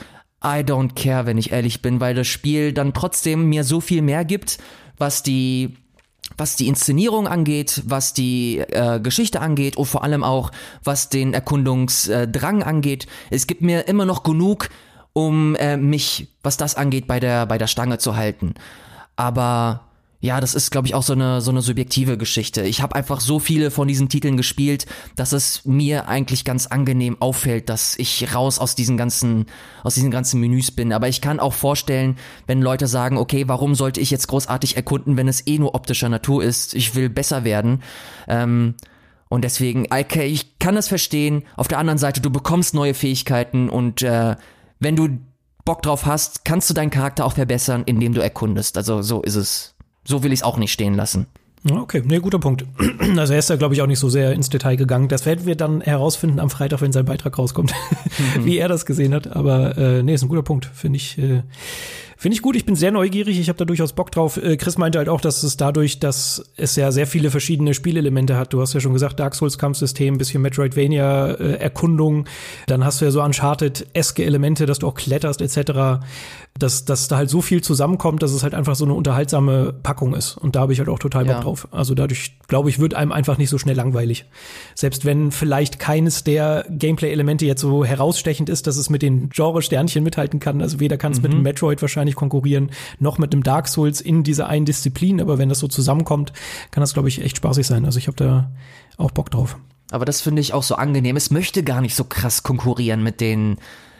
I 0.44 0.64
don't 0.64 0.96
care, 0.96 1.26
wenn 1.26 1.38
ich 1.38 1.52
ehrlich 1.52 1.82
bin, 1.82 2.00
weil 2.00 2.16
das 2.16 2.28
Spiel 2.28 2.72
dann 2.72 2.94
trotzdem 2.94 3.50
mir 3.50 3.64
so 3.64 3.82
viel 3.82 4.02
mehr 4.02 4.24
gibt, 4.24 4.58
was 4.98 5.22
die 5.22 5.76
was 6.38 6.56
die 6.56 6.68
Inszenierung 6.68 7.28
angeht, 7.28 7.84
was 7.86 8.14
die 8.14 8.60
äh, 8.60 9.00
Geschichte 9.00 9.42
angeht 9.42 9.78
und 9.78 9.86
vor 9.86 10.04
allem 10.04 10.24
auch 10.24 10.52
was 10.84 11.10
den 11.10 11.34
Erkundungsdrang 11.34 12.64
angeht. 12.64 13.08
Es 13.30 13.48
gibt 13.48 13.62
mir 13.62 13.88
immer 13.88 14.06
noch 14.06 14.24
genug, 14.24 14.70
um 15.14 15.56
äh, 15.56 15.78
mich, 15.78 16.30
was 16.44 16.58
das 16.58 16.76
angeht, 16.76 17.08
bei 17.08 17.20
der 17.20 17.46
bei 17.46 17.58
der 17.58 17.68
Stange 17.68 17.98
zu 17.98 18.16
halten. 18.16 18.54
Aber 19.16 19.82
ja, 20.22 20.40
das 20.40 20.54
ist, 20.54 20.70
glaube 20.70 20.88
ich, 20.88 20.94
auch 20.94 21.02
so 21.02 21.14
eine, 21.14 21.42
so 21.42 21.50
eine 21.50 21.64
subjektive 21.64 22.16
Geschichte. 22.16 22.62
Ich 22.62 22.84
habe 22.84 22.96
einfach 22.96 23.20
so 23.20 23.40
viele 23.40 23.72
von 23.72 23.88
diesen 23.88 24.08
Titeln 24.08 24.38
gespielt, 24.38 24.86
dass 25.16 25.34
es 25.34 25.66
mir 25.66 26.08
eigentlich 26.08 26.46
ganz 26.46 26.68
angenehm 26.68 27.18
auffällt, 27.20 27.70
dass 27.70 27.98
ich 27.98 28.34
raus 28.36 28.60
aus 28.60 28.76
diesen 28.76 28.98
ganzen, 28.98 29.48
aus 29.84 29.96
diesen 29.96 30.12
ganzen 30.12 30.40
Menüs 30.40 30.70
bin. 30.70 30.94
Aber 30.94 31.08
ich 31.08 31.22
kann 31.22 31.40
auch 31.40 31.54
vorstellen, 31.54 32.18
wenn 32.46 32.62
Leute 32.62 32.86
sagen, 32.86 33.18
okay, 33.18 33.48
warum 33.48 33.74
sollte 33.74 34.00
ich 34.00 34.12
jetzt 34.12 34.28
großartig 34.28 34.78
erkunden, 34.78 35.18
wenn 35.18 35.28
es 35.28 35.48
eh 35.48 35.58
nur 35.58 35.74
optischer 35.74 36.08
Natur 36.08 36.44
ist? 36.44 36.76
Ich 36.76 36.94
will 36.94 37.10
besser 37.10 37.44
werden. 37.44 37.82
Ähm, 38.28 38.76
und 39.28 39.44
deswegen, 39.44 39.88
okay, 39.92 40.28
ich 40.28 40.60
kann 40.60 40.76
das 40.76 40.88
verstehen. 40.88 41.44
Auf 41.56 41.68
der 41.68 41.80
anderen 41.80 41.98
Seite, 41.98 42.22
du 42.22 42.30
bekommst 42.30 42.76
neue 42.76 42.94
Fähigkeiten 42.94 43.70
und 43.70 44.04
äh, 44.04 44.36
wenn 44.80 44.96
du 44.96 45.18
Bock 45.66 45.82
drauf 45.82 46.06
hast, 46.06 46.46
kannst 46.46 46.70
du 46.70 46.76
deinen 46.76 46.92
Charakter 46.92 47.26
auch 47.26 47.34
verbessern, 47.34 47.84
indem 47.88 48.14
du 48.14 48.22
erkundest. 48.22 48.78
Also 48.78 49.02
so 49.02 49.24
ist 49.24 49.36
es 49.36 49.76
so 50.04 50.24
will 50.24 50.34
ich 50.34 50.40
es 50.40 50.44
auch 50.44 50.58
nicht 50.58 50.72
stehen 50.72 50.94
lassen. 50.94 51.28
Okay, 51.70 52.02
nee, 52.04 52.20
guter 52.20 52.40
Punkt. 52.40 52.66
Also 53.18 53.34
er 53.34 53.40
ist 53.40 53.50
da, 53.50 53.56
glaube 53.56 53.74
ich, 53.74 53.82
auch 53.82 53.88
nicht 53.88 54.00
so 54.00 54.10
sehr 54.10 54.34
ins 54.34 54.50
Detail 54.50 54.78
gegangen. 54.78 55.08
Das 55.08 55.26
werden 55.26 55.46
wir 55.46 55.56
dann 55.56 55.82
herausfinden 55.82 56.40
am 56.40 56.50
Freitag, 56.50 56.82
wenn 56.82 56.92
sein 56.92 57.06
Beitrag 57.06 57.38
rauskommt, 57.38 57.74
wie 58.40 58.58
er 58.58 58.68
das 58.68 58.86
gesehen 58.86 59.14
hat. 59.14 59.36
Aber 59.36 59.78
äh, 59.78 60.02
nee, 60.02 60.14
ist 60.14 60.24
ein 60.24 60.30
guter 60.30 60.44
Punkt, 60.44 60.66
finde 60.74 60.98
ich. 60.98 61.18
Äh, 61.18 61.44
Finde 62.22 62.36
ich 62.36 62.44
gut, 62.44 62.56
ich 62.56 62.66
bin 62.66 62.76
sehr 62.76 62.92
neugierig, 62.92 63.40
ich 63.40 63.50
habe 63.50 63.58
da 63.58 63.66
durchaus 63.66 63.94
Bock 63.94 64.12
drauf. 64.12 64.38
Äh, 64.38 64.56
Chris 64.56 64.78
meinte 64.78 65.00
halt 65.00 65.10
auch, 65.10 65.22
dass 65.22 65.42
es 65.42 65.58
dadurch, 65.58 65.98
dass 65.98 66.44
es 66.56 66.76
ja 66.76 66.92
sehr 66.92 67.08
viele 67.08 67.32
verschiedene 67.32 67.74
Spielelemente 67.74 68.38
hat. 68.38 68.54
Du 68.54 68.62
hast 68.62 68.76
ja 68.76 68.80
schon 68.80 68.94
gesagt, 68.94 69.20
Dark 69.20 69.34
Souls 69.34 69.58
Kampfsystem, 69.58 70.20
bisschen 70.20 70.44
Metroidvania 70.44 71.32
äh, 71.32 71.54
Erkundung, 71.54 72.26
dann 72.68 72.86
hast 72.86 73.02
du 73.02 73.06
ja 73.06 73.12
so 73.12 73.24
Uncharted 73.24 73.88
eske 73.94 74.24
Elemente, 74.24 74.68
dass 74.68 74.78
du 74.78 74.88
auch 74.88 74.94
kletterst 74.94 75.42
etc. 75.42 76.06
Dass, 76.60 76.86
dass 76.86 77.08
da 77.08 77.18
halt 77.18 77.32
so 77.32 77.42
viel 77.42 77.64
zusammenkommt, 77.64 78.22
dass 78.22 78.34
es 78.34 78.44
halt 78.44 78.54
einfach 78.54 78.76
so 78.76 78.86
eine 78.86 78.94
unterhaltsame 78.94 79.74
Packung 79.82 80.14
ist. 80.14 80.38
Und 80.38 80.56
da 80.56 80.60
habe 80.60 80.74
ich 80.74 80.80
halt 80.80 80.90
auch 80.90 81.00
total 81.00 81.26
Bock 81.26 81.36
ja. 81.38 81.42
drauf. 81.42 81.70
Also 81.72 81.96
dadurch, 81.96 82.38
glaube 82.48 82.70
ich, 82.70 82.78
wird 82.78 82.94
einem 82.94 83.14
einfach 83.14 83.40
nicht 83.40 83.50
so 83.50 83.58
schnell 83.58 83.76
langweilig. 83.76 84.26
Selbst 84.76 85.06
wenn 85.06 85.32
vielleicht 85.32 85.80
keines 85.80 86.24
der 86.24 86.66
Gameplay-Elemente 86.70 87.48
jetzt 87.48 87.62
so 87.62 87.84
herausstechend 87.84 88.48
ist, 88.48 88.68
dass 88.68 88.78
es 88.78 88.92
mit 88.92 89.02
den 89.02 89.30
Genre-Sternchen 89.30 90.04
mithalten 90.04 90.40
kann. 90.40 90.62
Also 90.62 90.80
weder 90.80 90.98
kann 90.98 91.14
es 91.14 91.18
mhm. 91.18 91.24
mit 91.24 91.34
dem 91.34 91.42
Metroid 91.42 91.82
wahrscheinlich 91.82 92.11
nicht 92.12 92.18
konkurrieren, 92.18 92.72
noch 93.00 93.18
mit 93.18 93.34
dem 93.34 93.44
Dark 93.44 93.68
Souls 93.68 94.02
in 94.02 94.24
dieser 94.24 94.48
einen 94.48 94.66
Disziplin. 94.66 95.22
Aber 95.22 95.38
wenn 95.38 95.50
das 95.50 95.60
so 95.60 95.68
zusammenkommt, 95.68 96.34
kann 96.72 96.82
das, 96.82 96.94
glaube 96.94 97.10
ich, 97.10 97.22
echt 97.22 97.38
spaßig 97.38 97.66
sein. 97.66 97.86
Also 97.86 97.98
ich 97.98 98.08
habe 98.08 98.18
da 98.18 98.52
auch 98.98 99.12
Bock 99.12 99.32
drauf. 99.32 99.58
Aber 99.92 100.06
das 100.06 100.22
finde 100.22 100.42
ich 100.42 100.54
auch 100.54 100.64
so 100.64 100.76
angenehm. 100.76 101.18
Es 101.18 101.32
möchte 101.32 101.64
gar 101.64 101.82
nicht 101.82 101.96
so 101.96 102.04
krass 102.04 102.44
konkurrieren 102.44 103.04
mit 103.04 103.20
den 103.22 103.58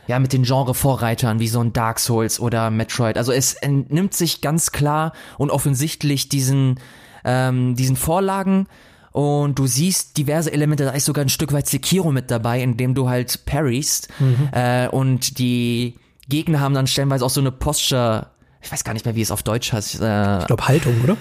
ja, 0.08 0.20
mit 0.20 0.34
den 0.34 0.44
Genre-Vorreitern 0.44 1.40
wie 1.40 1.48
so 1.48 1.62
ein 1.62 1.74
Dark 1.74 2.00
Souls 2.00 2.40
oder 2.40 2.70
Metroid. 2.72 3.18
Also 3.18 3.32
es 3.32 3.54
entnimmt 3.54 4.14
sich 4.14 4.42
ganz 4.42 4.72
klar 4.72 5.14
und 5.38 5.52
offensichtlich 5.52 6.28
diesen, 6.28 6.80
ähm, 7.24 7.76
diesen 7.76 7.96
Vorlagen 7.96 8.68
und 9.12 9.60
du 9.60 9.68
siehst 9.68 10.18
diverse 10.18 10.52
Elemente, 10.52 10.86
da 10.86 10.92
ist 10.92 11.06
sogar 11.06 11.26
ein 11.26 11.30
Stück 11.30 11.52
weit 11.54 11.68
Sekiro 11.68 12.12
mit 12.12 12.32
dabei, 12.32 12.62
indem 12.62 12.96
du 12.96 13.10
halt 13.10 13.46
parryst 13.46 14.08
mhm. 14.20 14.50
äh, 14.54 14.88
und 14.88 15.38
die 15.38 15.96
Gegner 16.32 16.60
haben 16.60 16.74
dann 16.74 16.88
stellenweise 16.88 17.24
auch 17.24 17.30
so 17.30 17.42
eine 17.42 17.52
Posture, 17.52 18.28
ich 18.62 18.72
weiß 18.72 18.84
gar 18.84 18.94
nicht 18.94 19.06
mehr, 19.06 19.16
wie 19.16 19.22
es 19.22 19.30
auf 19.30 19.44
Deutsch 19.44 19.72
heißt. 19.72 20.02
Äh, 20.02 20.40
ich 20.40 20.48
glaube 20.48 20.68
Haltung, 20.68 21.00
oder? 21.04 21.18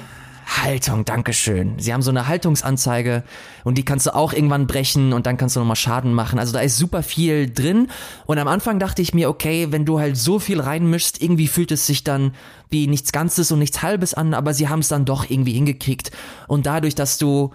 Haltung, 0.46 1.04
Dankeschön. 1.04 1.78
Sie 1.78 1.92
haben 1.92 2.02
so 2.02 2.10
eine 2.10 2.26
Haltungsanzeige 2.26 3.22
und 3.62 3.78
die 3.78 3.84
kannst 3.84 4.06
du 4.06 4.14
auch 4.14 4.32
irgendwann 4.32 4.66
brechen 4.66 5.12
und 5.12 5.26
dann 5.26 5.36
kannst 5.36 5.54
du 5.54 5.60
nochmal 5.60 5.76
Schaden 5.76 6.12
machen. 6.12 6.38
Also 6.38 6.52
da 6.52 6.60
ist 6.60 6.76
super 6.76 7.02
viel 7.02 7.48
drin. 7.48 7.88
Und 8.26 8.38
am 8.38 8.48
Anfang 8.48 8.78
dachte 8.78 9.00
ich 9.00 9.14
mir, 9.14 9.28
okay, 9.28 9.68
wenn 9.70 9.84
du 9.84 10.00
halt 10.00 10.16
so 10.16 10.38
viel 10.38 10.60
reinmischst, 10.60 11.22
irgendwie 11.22 11.46
fühlt 11.46 11.70
es 11.70 11.86
sich 11.86 12.02
dann 12.02 12.34
wie 12.68 12.88
nichts 12.88 13.12
Ganzes 13.12 13.52
und 13.52 13.60
nichts 13.60 13.82
Halbes 13.82 14.14
an, 14.14 14.34
aber 14.34 14.52
sie 14.52 14.68
haben 14.68 14.80
es 14.80 14.88
dann 14.88 15.04
doch 15.04 15.28
irgendwie 15.28 15.52
hingekriegt. 15.52 16.10
Und 16.48 16.66
dadurch, 16.66 16.96
dass 16.96 17.18
du 17.18 17.52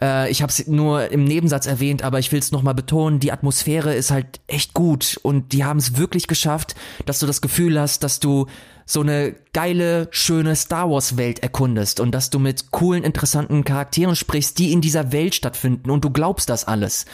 äh, 0.00 0.30
ich 0.30 0.42
habe 0.42 0.50
es 0.50 0.66
nur 0.66 1.10
im 1.10 1.24
Nebensatz 1.24 1.66
erwähnt, 1.66 2.02
aber 2.02 2.18
ich 2.18 2.32
will 2.32 2.38
es 2.38 2.52
nochmal 2.52 2.74
betonen, 2.74 3.20
die 3.20 3.32
Atmosphäre 3.32 3.94
ist 3.94 4.10
halt 4.10 4.40
echt 4.46 4.74
gut 4.74 5.18
und 5.22 5.52
die 5.52 5.64
haben 5.64 5.78
es 5.78 5.96
wirklich 5.96 6.26
geschafft, 6.26 6.74
dass 7.06 7.18
du 7.18 7.26
das 7.26 7.40
Gefühl 7.40 7.78
hast, 7.80 8.02
dass 8.02 8.20
du 8.20 8.46
so 8.86 9.02
eine 9.02 9.34
geile, 9.52 10.08
schöne 10.12 10.56
Star 10.56 10.90
Wars 10.90 11.18
Welt 11.18 11.40
erkundest 11.40 12.00
und 12.00 12.10
dass 12.12 12.30
du 12.30 12.38
mit 12.38 12.70
coolen, 12.70 13.04
interessanten 13.04 13.62
Charakteren 13.62 14.16
sprichst, 14.16 14.58
die 14.58 14.72
in 14.72 14.80
dieser 14.80 15.12
Welt 15.12 15.34
stattfinden 15.34 15.90
und 15.90 16.04
du 16.04 16.10
glaubst 16.10 16.48
das 16.48 16.64
alles. 16.64 17.04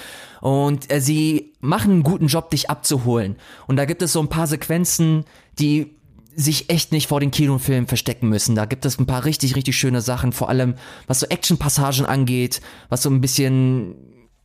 Und 0.40 0.92
äh, 0.92 1.00
sie 1.00 1.52
machen 1.60 1.90
einen 1.90 2.02
guten 2.04 2.28
Job, 2.28 2.50
dich 2.50 2.70
abzuholen. 2.70 3.36
Und 3.66 3.76
da 3.76 3.86
gibt 3.86 4.02
es 4.02 4.12
so 4.12 4.20
ein 4.20 4.28
paar 4.28 4.46
Sequenzen, 4.46 5.24
die 5.58 5.96
sich 6.36 6.70
echt 6.70 6.92
nicht 6.92 7.08
vor 7.08 7.20
den 7.20 7.30
Kinofilmen 7.30 7.86
verstecken 7.86 8.28
müssen. 8.28 8.54
Da 8.54 8.64
gibt 8.64 8.84
es 8.84 8.98
ein 8.98 9.06
paar 9.06 9.24
richtig, 9.24 9.56
richtig 9.56 9.76
schöne 9.76 10.00
Sachen, 10.00 10.32
vor 10.32 10.48
allem 10.48 10.74
was 11.06 11.20
so 11.20 11.26
Action-Passagen 11.26 12.06
angeht, 12.06 12.60
was 12.88 13.02
so 13.02 13.10
ein 13.10 13.20
bisschen 13.20 13.94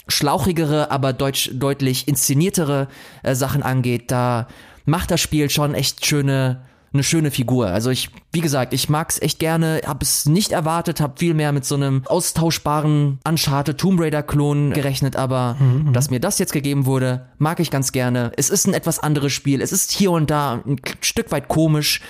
schlauchigere, 0.07 0.91
aber 0.91 1.13
deutsch, 1.13 1.51
deutlich 1.53 2.07
inszeniertere 2.07 2.87
äh, 3.23 3.35
Sachen 3.35 3.63
angeht. 3.63 4.11
Da 4.11 4.47
macht 4.85 5.11
das 5.11 5.21
Spiel 5.21 5.49
schon 5.49 5.75
echt 5.75 6.05
schöne, 6.05 6.65
eine 6.91 7.03
schöne 7.03 7.31
Figur. 7.31 7.67
Also 7.67 7.89
ich, 7.89 8.09
wie 8.31 8.41
gesagt, 8.41 8.73
ich 8.73 8.89
mag's 8.89 9.21
echt 9.21 9.39
gerne, 9.39 9.81
hab 9.85 10.01
es 10.01 10.25
nicht 10.25 10.51
erwartet, 10.51 11.01
hab 11.01 11.19
viel 11.19 11.33
mehr 11.33 11.51
mit 11.51 11.65
so 11.65 11.75
einem 11.75 12.03
austauschbaren 12.05 13.19
Uncharted 13.27 13.77
Tomb 13.77 13.99
Raider 13.99 14.23
Klon 14.23 14.71
gerechnet, 14.71 15.15
aber 15.15 15.55
mhm, 15.59 15.89
mhm. 15.89 15.93
dass 15.93 16.09
mir 16.09 16.19
das 16.19 16.39
jetzt 16.39 16.53
gegeben 16.53 16.85
wurde, 16.85 17.27
mag 17.37 17.59
ich 17.59 17.69
ganz 17.69 17.91
gerne. 17.91 18.31
Es 18.37 18.49
ist 18.49 18.67
ein 18.67 18.73
etwas 18.73 18.99
anderes 18.99 19.33
Spiel. 19.33 19.61
Es 19.61 19.71
ist 19.71 19.91
hier 19.91 20.11
und 20.11 20.29
da 20.31 20.61
ein 20.65 20.77
Stück 21.01 21.31
weit 21.31 21.47
komisch, 21.47 22.01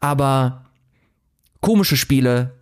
aber 0.00 0.64
komische 1.60 1.96
Spiele, 1.96 2.52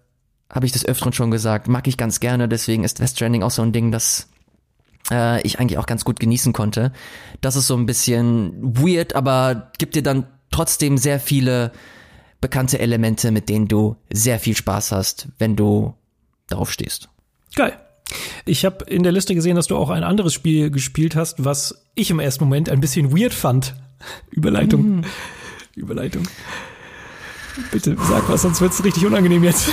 habe 0.52 0.66
ich 0.66 0.72
des 0.72 0.84
Öfteren 0.84 1.12
schon 1.12 1.30
gesagt, 1.30 1.66
mag 1.66 1.86
ich 1.88 1.96
ganz 1.96 2.20
gerne. 2.20 2.48
Deswegen 2.48 2.84
ist 2.84 3.00
West 3.00 3.16
Stranding 3.16 3.42
auch 3.42 3.50
so 3.50 3.62
ein 3.62 3.72
Ding, 3.72 3.90
das 3.90 4.28
äh, 5.10 5.40
ich 5.42 5.58
eigentlich 5.58 5.78
auch 5.78 5.86
ganz 5.86 6.04
gut 6.04 6.20
genießen 6.20 6.52
konnte. 6.52 6.92
Das 7.40 7.56
ist 7.56 7.66
so 7.66 7.76
ein 7.76 7.86
bisschen 7.86 8.52
weird, 8.62 9.14
aber 9.14 9.72
gibt 9.78 9.96
dir 9.96 10.02
dann 10.02 10.26
trotzdem 10.52 10.98
sehr 10.98 11.18
viele 11.18 11.72
bekannte 12.40 12.78
Elemente, 12.78 13.30
mit 13.30 13.48
denen 13.48 13.68
du 13.68 13.96
sehr 14.12 14.38
viel 14.38 14.56
Spaß 14.56 14.92
hast, 14.92 15.28
wenn 15.38 15.56
du 15.56 15.94
darauf 16.48 16.70
stehst. 16.70 17.08
Geil. 17.54 17.78
Ich 18.44 18.64
habe 18.64 18.84
in 18.84 19.02
der 19.02 19.12
Liste 19.12 19.34
gesehen, 19.34 19.56
dass 19.56 19.68
du 19.68 19.76
auch 19.76 19.90
ein 19.90 20.04
anderes 20.04 20.34
Spiel 20.34 20.70
gespielt 20.70 21.16
hast, 21.16 21.44
was 21.44 21.86
ich 21.94 22.10
im 22.10 22.20
ersten 22.20 22.44
Moment 22.44 22.68
ein 22.68 22.80
bisschen 22.80 23.16
weird 23.16 23.32
fand. 23.32 23.74
Überleitung. 24.30 24.96
Mhm. 24.96 25.04
Überleitung. 25.74 26.24
Bitte 27.70 27.96
sag 28.08 28.28
was, 28.28 28.42
sonst 28.42 28.60
wird 28.60 28.72
es 28.72 28.82
richtig 28.82 29.04
unangenehm 29.06 29.44
jetzt. 29.44 29.68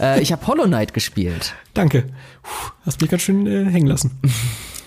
äh, 0.00 0.20
ich 0.20 0.30
habe 0.30 0.46
Hollow 0.46 0.64
Knight 0.64 0.94
gespielt. 0.94 1.54
Danke. 1.74 2.04
Puh, 2.42 2.70
hast 2.86 3.00
mich 3.00 3.10
ganz 3.10 3.22
schön 3.22 3.46
äh, 3.46 3.70
hängen 3.70 3.86
lassen. 3.88 4.18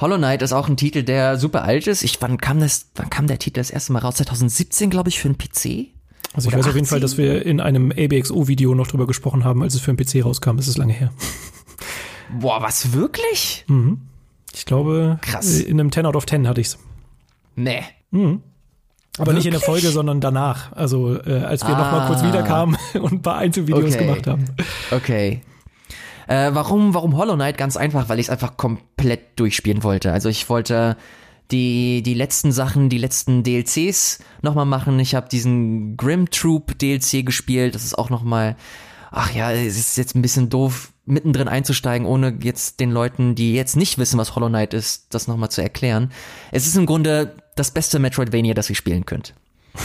Hollow 0.00 0.16
Knight 0.16 0.40
ist 0.42 0.52
auch 0.52 0.68
ein 0.68 0.76
Titel, 0.76 1.02
der 1.02 1.36
super 1.36 1.62
alt 1.62 1.86
ist. 1.86 2.02
Ich, 2.02 2.20
wann 2.22 2.38
kam 2.38 2.58
das, 2.60 2.86
wann 2.94 3.10
kam 3.10 3.26
der 3.26 3.38
Titel 3.38 3.60
das 3.60 3.70
erste 3.70 3.92
Mal 3.92 3.98
raus? 3.98 4.16
2017, 4.16 4.88
glaube 4.88 5.10
ich, 5.10 5.20
für 5.20 5.28
einen 5.28 5.36
PC? 5.36 5.88
Also 6.32 6.48
ich 6.48 6.54
Oder 6.54 6.58
weiß 6.58 6.66
18? 6.66 6.70
auf 6.70 6.74
jeden 6.74 6.86
Fall, 6.86 7.00
dass 7.00 7.18
wir 7.18 7.44
in 7.44 7.60
einem 7.60 7.92
ABXO-Video 7.92 8.74
noch 8.74 8.86
drüber 8.86 9.06
gesprochen 9.06 9.44
haben, 9.44 9.62
als 9.62 9.74
es 9.74 9.80
für 9.80 9.90
einen 9.90 9.98
PC 9.98 10.24
rauskam. 10.24 10.58
Es 10.58 10.68
ist 10.68 10.78
lange 10.78 10.94
her. 10.94 11.12
Boah, 12.40 12.62
was 12.62 12.92
wirklich? 12.92 13.64
Mhm. 13.68 14.00
Ich 14.54 14.64
glaube, 14.64 15.18
Krass. 15.20 15.60
in 15.60 15.78
einem 15.78 15.92
10 15.92 16.06
out 16.06 16.16
of 16.16 16.26
10 16.26 16.48
hatte 16.48 16.60
ich's. 16.60 16.78
Nee. 17.56 17.82
Mhm. 18.10 18.42
Aber 19.18 19.26
Wirklich? 19.26 19.44
nicht 19.44 19.46
in 19.46 19.52
der 19.52 19.60
Folge, 19.60 19.90
sondern 19.90 20.20
danach. 20.20 20.72
Also 20.72 21.20
äh, 21.20 21.40
als 21.40 21.62
wir 21.62 21.76
ah. 21.76 21.78
noch 21.78 21.92
mal 21.92 22.06
kurz 22.06 22.22
wiederkamen 22.22 22.76
und 22.94 23.12
ein 23.12 23.22
paar 23.22 23.36
Einzelvideos 23.36 23.94
okay. 23.94 24.06
gemacht 24.06 24.26
haben. 24.26 24.44
Okay. 24.90 25.42
Äh, 26.30 26.54
warum, 26.54 26.94
warum 26.94 27.16
Hollow 27.16 27.34
Knight? 27.34 27.58
Ganz 27.58 27.76
einfach, 27.76 28.08
weil 28.08 28.20
ich 28.20 28.26
es 28.26 28.30
einfach 28.30 28.56
komplett 28.56 29.36
durchspielen 29.36 29.82
wollte. 29.82 30.12
Also 30.12 30.28
ich 30.28 30.48
wollte 30.48 30.96
die, 31.50 32.04
die 32.04 32.14
letzten 32.14 32.52
Sachen, 32.52 32.88
die 32.88 32.98
letzten 32.98 33.42
DLCs 33.42 34.20
nochmal 34.40 34.64
machen. 34.64 35.00
Ich 35.00 35.16
habe 35.16 35.28
diesen 35.28 35.96
Grim 35.96 36.30
Troop 36.30 36.78
DLC 36.78 37.26
gespielt. 37.26 37.74
Das 37.74 37.82
ist 37.82 37.98
auch 37.98 38.10
nochmal, 38.10 38.54
ach 39.10 39.34
ja, 39.34 39.50
es 39.50 39.76
ist 39.76 39.96
jetzt 39.96 40.14
ein 40.14 40.22
bisschen 40.22 40.48
doof, 40.50 40.92
mittendrin 41.04 41.48
einzusteigen, 41.48 42.06
ohne 42.06 42.38
jetzt 42.42 42.78
den 42.78 42.92
Leuten, 42.92 43.34
die 43.34 43.52
jetzt 43.52 43.74
nicht 43.74 43.98
wissen, 43.98 44.16
was 44.16 44.36
Hollow 44.36 44.48
Knight 44.48 44.72
ist, 44.72 45.12
das 45.12 45.26
nochmal 45.26 45.50
zu 45.50 45.62
erklären. 45.62 46.12
Es 46.52 46.64
ist 46.64 46.76
im 46.76 46.86
Grunde 46.86 47.34
das 47.56 47.72
beste 47.72 47.98
Metroidvania, 47.98 48.54
das 48.54 48.70
ihr 48.70 48.76
spielen 48.76 49.04
könnt. 49.04 49.34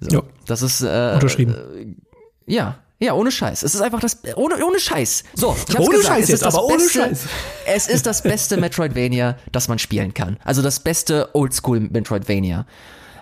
So, 0.00 0.16
ja. 0.16 0.22
Das 0.46 0.60
ist 0.60 0.82
äh, 0.82 1.12
unterschrieben. 1.14 1.54
Äh, 1.54 2.52
ja, 2.52 2.83
ja, 3.04 3.14
ohne 3.14 3.30
Scheiß. 3.30 3.62
Es 3.62 3.74
ist 3.74 3.80
einfach 3.80 4.00
das 4.00 4.18
ohne 4.36 4.64
ohne 4.64 4.78
Scheiß. 4.78 5.24
So, 5.34 5.56
ich 5.68 5.78
ohne 5.78 5.96
gesagt, 5.96 6.06
Scheiß 6.06 6.28
jetzt, 6.28 6.44
aber 6.44 6.64
ohne 6.64 6.78
beste, 6.78 6.98
Scheiß. 6.98 7.26
Es 7.66 7.86
ist 7.86 8.06
das 8.06 8.22
beste 8.22 8.56
Metroidvania, 8.56 9.36
das 9.52 9.68
man 9.68 9.78
spielen 9.78 10.14
kann. 10.14 10.38
Also 10.44 10.62
das 10.62 10.80
beste 10.80 11.34
Oldschool 11.34 11.80
Metroidvania. 11.80 12.66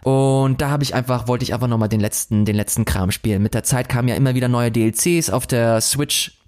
Und 0.03 0.61
da 0.61 0.71
habe 0.71 0.83
ich 0.83 0.95
einfach 0.95 1.29
wollte 1.29 1.45
ich 1.45 1.55
einfach 1.55 1.69
noch 1.69 1.79
mal 1.79 1.89
den 1.89 2.01
letzten 2.01 2.45
den 2.45 2.57
letzten 2.57 2.85
Kram 2.85 3.11
spielen. 3.11 3.43
Mit 3.43 3.55
der 3.55 3.63
Zeit 3.63 3.89
kamen 3.89 4.09
ja 4.09 4.15
immer 4.15 4.35
wieder 4.35 4.49
neue 4.49 4.71
DLCs 4.71 5.31
auf 5.31 5.47
der 5.47 5.81
Switch. 5.81 6.39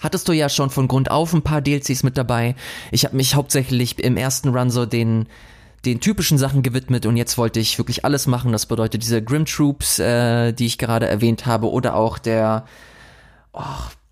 Hattest 0.00 0.28
du 0.28 0.32
ja 0.32 0.48
schon 0.48 0.70
von 0.70 0.88
Grund 0.88 1.10
auf 1.10 1.32
ein 1.32 1.42
paar 1.42 1.62
DLCs 1.62 2.02
mit 2.02 2.18
dabei. 2.18 2.54
Ich 2.90 3.04
habe 3.04 3.16
mich 3.16 3.34
hauptsächlich 3.34 3.98
im 3.98 4.16
ersten 4.16 4.50
Run 4.50 4.70
so 4.70 4.86
den 4.86 5.26
den 5.86 6.00
typischen 6.00 6.36
Sachen 6.36 6.62
gewidmet 6.62 7.06
und 7.06 7.16
jetzt 7.16 7.38
wollte 7.38 7.60
ich 7.60 7.78
wirklich 7.78 8.04
alles 8.04 8.26
machen. 8.26 8.52
Das 8.52 8.66
bedeutet 8.66 9.02
diese 9.02 9.22
Grim 9.22 9.44
Troops, 9.44 9.98
äh, 9.98 10.52
die 10.52 10.66
ich 10.66 10.78
gerade 10.78 11.06
erwähnt 11.06 11.46
habe, 11.46 11.70
oder 11.70 11.94
auch 11.94 12.18
der 12.18 12.64
oh, 13.52 13.62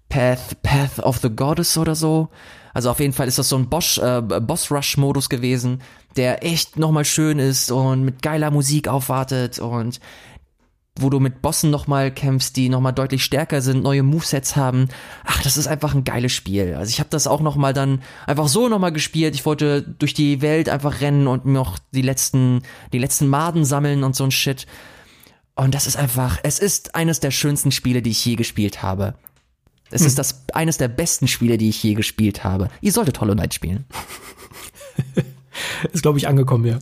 Path, 0.09 0.63
Path 0.63 1.01
of 1.01 1.19
the 1.19 1.31
Goddess 1.31 1.77
oder 1.77 1.95
so. 1.95 2.29
Also 2.73 2.91
auf 2.91 3.01
jeden 3.01 3.13
Fall 3.13 3.29
ist 3.29 3.39
das 3.39 3.49
so 3.49 3.57
ein 3.57 3.69
Boss, 3.69 3.99
äh, 3.99 4.23
Boss 4.23 4.71
Rush 4.71 4.97
Modus 4.97 5.29
gewesen, 5.29 5.83
der 6.17 6.45
echt 6.45 6.79
nochmal 6.79 7.05
schön 7.05 7.39
ist 7.39 7.71
und 7.71 8.05
mit 8.05 8.23
geiler 8.23 8.51
Musik 8.51 8.89
aufwartet 8.89 9.59
und 9.59 10.01
wo 10.97 11.11
du 11.11 11.19
mit 11.19 11.43
Bossen 11.43 11.71
nochmal 11.71 12.13
kämpfst, 12.13 12.57
die 12.57 12.69
nochmal 12.69 12.93
deutlich 12.93 13.25
stärker 13.25 13.61
sind, 13.61 13.83
neue 13.83 14.05
Movesets 14.05 14.55
haben. 14.55 14.89
Ach, 15.25 15.43
das 15.43 15.57
ist 15.57 15.67
einfach 15.67 15.93
ein 15.93 16.05
geiles 16.05 16.33
Spiel. 16.33 16.75
Also 16.75 16.91
ich 16.91 17.01
habe 17.01 17.11
das 17.11 17.27
auch 17.27 17.41
nochmal 17.41 17.73
dann 17.73 18.01
einfach 18.27 18.47
so 18.47 18.69
nochmal 18.69 18.93
gespielt. 18.93 19.35
Ich 19.35 19.45
wollte 19.45 19.83
durch 19.83 20.15
die 20.15 20.41
Welt 20.41 20.69
einfach 20.69 21.01
rennen 21.01 21.27
und 21.27 21.47
noch 21.47 21.81
die 21.93 22.03
letzten, 22.03 22.63
die 22.93 22.99
letzten 22.99 23.27
Maden 23.27 23.65
sammeln 23.65 24.05
und 24.05 24.15
so 24.15 24.23
ein 24.23 24.31
Shit. 24.31 24.67
Und 25.57 25.75
das 25.75 25.89
ist 25.89 25.97
einfach, 25.97 26.39
es 26.45 26.61
ist 26.61 26.95
eines 26.95 27.19
der 27.19 27.33
schönsten 27.33 27.73
Spiele, 27.73 28.01
die 28.01 28.11
ich 28.11 28.25
je 28.25 28.37
gespielt 28.37 28.83
habe. 28.83 29.15
Es 29.91 30.03
hm. 30.03 30.07
ist 30.07 30.19
das, 30.19 30.45
eines 30.53 30.79
der 30.79 30.89
besten 30.89 31.27
Spiele, 31.27 31.59
die 31.59 31.71
ich 31.71 31.83
je 31.83 31.95
gespielt 31.95 32.45
habe. 32.45 32.69
Ihr 32.81 32.93
solltet 32.93 33.21
Hollow 33.21 33.35
Knight 33.35 33.55
spielen. 33.55 33.85
ist, 35.93 36.03
glaube 36.03 36.19
ich, 36.19 36.29
angekommen, 36.29 36.65
ja. 36.67 36.79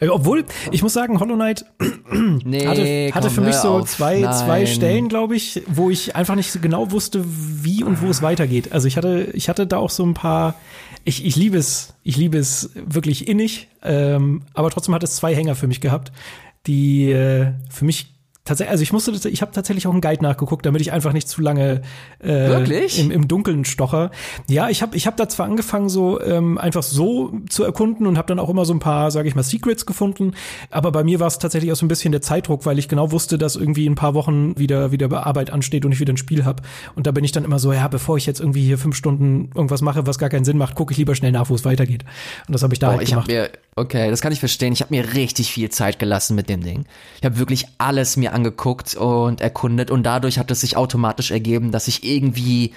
Äh, 0.00 0.08
obwohl, 0.08 0.44
ich 0.70 0.82
muss 0.82 0.92
sagen, 0.92 1.20
Hollow 1.20 1.34
Knight 1.34 1.64
nee, 2.44 2.66
hatte, 2.66 3.14
hatte 3.14 3.30
für 3.30 3.40
mich 3.40 3.54
so 3.56 3.82
zwei, 3.82 4.22
zwei 4.32 4.66
Stellen, 4.66 5.08
glaube 5.08 5.36
ich, 5.36 5.62
wo 5.68 5.90
ich 5.90 6.16
einfach 6.16 6.34
nicht 6.34 6.60
genau 6.62 6.90
wusste, 6.90 7.24
wie 7.26 7.84
und 7.84 8.02
wo 8.02 8.08
es 8.08 8.22
weitergeht. 8.22 8.72
Also 8.72 8.88
ich 8.88 8.96
hatte, 8.96 9.28
ich 9.34 9.48
hatte 9.48 9.66
da 9.66 9.78
auch 9.78 9.90
so 9.90 10.04
ein 10.04 10.14
paar, 10.14 10.54
ich, 11.04 11.24
ich 11.24 11.36
liebe 11.36 11.56
es, 11.56 11.94
ich 12.02 12.16
liebe 12.16 12.38
es 12.38 12.70
wirklich 12.74 13.28
innig, 13.28 13.68
ähm, 13.82 14.42
aber 14.54 14.70
trotzdem 14.70 14.94
hat 14.94 15.02
es 15.02 15.16
zwei 15.16 15.34
Hänger 15.34 15.54
für 15.54 15.66
mich 15.66 15.80
gehabt, 15.80 16.12
die 16.66 17.10
äh, 17.10 17.52
für 17.70 17.84
mich 17.84 18.12
Tatsächlich, 18.44 18.72
also 18.72 18.82
ich 18.82 18.92
musste, 18.92 19.28
ich 19.28 19.40
habe 19.40 19.52
tatsächlich 19.52 19.86
auch 19.86 19.92
einen 19.92 20.00
Guide 20.00 20.20
nachgeguckt, 20.20 20.66
damit 20.66 20.80
ich 20.80 20.90
einfach 20.90 21.12
nicht 21.12 21.28
zu 21.28 21.40
lange 21.40 21.82
äh, 22.24 22.98
Im, 22.98 23.12
im 23.12 23.28
Dunkeln 23.28 23.64
stocher. 23.64 24.10
Ja, 24.48 24.68
ich 24.68 24.82
habe 24.82 24.96
ich 24.96 25.06
hab 25.06 25.16
da 25.16 25.28
zwar 25.28 25.46
angefangen, 25.46 25.88
so 25.88 26.20
ähm, 26.20 26.58
einfach 26.58 26.82
so 26.82 27.32
zu 27.48 27.62
erkunden 27.62 28.04
und 28.04 28.18
habe 28.18 28.26
dann 28.26 28.40
auch 28.40 28.48
immer 28.48 28.64
so 28.64 28.74
ein 28.74 28.80
paar, 28.80 29.12
sage 29.12 29.28
ich 29.28 29.36
mal, 29.36 29.44
Secrets 29.44 29.86
gefunden. 29.86 30.34
Aber 30.70 30.90
bei 30.90 31.04
mir 31.04 31.20
war 31.20 31.28
es 31.28 31.38
tatsächlich 31.38 31.70
auch 31.70 31.76
so 31.76 31.86
ein 31.86 31.88
bisschen 31.88 32.10
der 32.10 32.20
Zeitdruck, 32.20 32.66
weil 32.66 32.80
ich 32.80 32.88
genau 32.88 33.12
wusste, 33.12 33.38
dass 33.38 33.54
irgendwie 33.54 33.86
ein 33.86 33.94
paar 33.94 34.14
Wochen 34.14 34.58
wieder 34.58 34.90
wieder 34.90 35.24
Arbeit 35.24 35.50
ansteht 35.50 35.84
und 35.84 35.92
ich 35.92 36.00
wieder 36.00 36.12
ein 36.12 36.16
Spiel 36.16 36.44
habe. 36.44 36.64
Und 36.96 37.06
da 37.06 37.12
bin 37.12 37.22
ich 37.22 37.30
dann 37.30 37.44
immer 37.44 37.60
so, 37.60 37.72
ja, 37.72 37.86
bevor 37.86 38.16
ich 38.16 38.26
jetzt 38.26 38.40
irgendwie 38.40 38.64
hier 38.64 38.76
fünf 38.76 38.96
Stunden 38.96 39.50
irgendwas 39.54 39.82
mache, 39.82 40.04
was 40.08 40.18
gar 40.18 40.30
keinen 40.30 40.44
Sinn 40.44 40.58
macht, 40.58 40.74
gucke 40.74 40.90
ich 40.90 40.98
lieber 40.98 41.14
schnell 41.14 41.30
nach, 41.30 41.48
wo 41.48 41.54
es 41.54 41.64
weitergeht. 41.64 42.04
Und 42.48 42.54
das 42.54 42.64
habe 42.64 42.74
ich 42.74 42.80
da 42.80 42.88
oh, 42.88 42.92
halt 42.92 43.02
ich 43.02 43.10
gemacht. 43.10 43.28
Hab 43.28 43.32
mir, 43.32 43.50
okay, 43.76 44.10
das 44.10 44.20
kann 44.20 44.32
ich 44.32 44.40
verstehen. 44.40 44.72
Ich 44.72 44.80
habe 44.80 44.92
mir 44.92 45.14
richtig 45.14 45.52
viel 45.52 45.70
Zeit 45.70 46.00
gelassen 46.00 46.34
mit 46.34 46.48
dem 46.48 46.64
Ding. 46.64 46.86
Ich 47.20 47.24
habe 47.24 47.38
wirklich 47.38 47.66
alles 47.78 48.16
mir 48.16 48.31
angeguckt 48.32 48.94
und 48.94 49.40
erkundet 49.40 49.90
und 49.90 50.02
dadurch 50.04 50.38
hat 50.38 50.50
es 50.50 50.60
sich 50.60 50.76
automatisch 50.76 51.30
ergeben, 51.30 51.70
dass 51.70 51.88
ich 51.88 52.04
irgendwie 52.04 52.72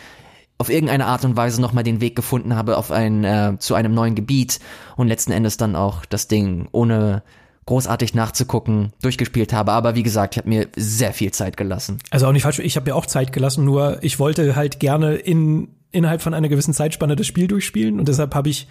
auf 0.57 0.69
irgendeine 0.69 1.05
Art 1.05 1.25
und 1.25 1.35
Weise 1.35 1.59
nochmal 1.61 1.83
den 1.83 2.01
Weg 2.01 2.15
gefunden 2.15 2.55
habe 2.55 2.77
auf 2.77 2.91
ein, 2.91 3.23
äh, 3.23 3.53
zu 3.59 3.75
einem 3.75 3.93
neuen 3.93 4.15
Gebiet 4.15 4.59
und 4.95 5.07
letzten 5.07 5.31
Endes 5.31 5.57
dann 5.57 5.75
auch 5.75 6.05
das 6.05 6.27
Ding 6.27 6.67
ohne 6.71 7.23
großartig 7.65 8.13
nachzugucken 8.13 8.93
durchgespielt 9.01 9.51
habe. 9.51 9.71
Aber 9.71 9.95
wie 9.95 10.03
gesagt, 10.03 10.35
ich 10.35 10.37
habe 10.37 10.49
mir 10.49 10.67
sehr 10.75 11.13
viel 11.13 11.31
Zeit 11.31 11.57
gelassen. 11.57 11.97
Also 12.11 12.27
auch 12.27 12.31
nicht 12.31 12.43
falsch, 12.43 12.59
ich 12.59 12.75
habe 12.75 12.89
mir 12.89 12.95
auch 12.95 13.05
Zeit 13.05 13.33
gelassen, 13.33 13.65
nur 13.65 13.97
ich 14.01 14.19
wollte 14.19 14.55
halt 14.55 14.79
gerne 14.79 15.15
in 15.15 15.69
innerhalb 15.91 16.21
von 16.21 16.33
einer 16.33 16.49
gewissen 16.49 16.73
Zeitspanne 16.73 17.15
das 17.15 17.25
Spiel 17.25 17.47
durchspielen 17.47 17.99
und 17.99 18.09
deshalb 18.09 18.35
habe 18.35 18.49
ich 18.49 18.67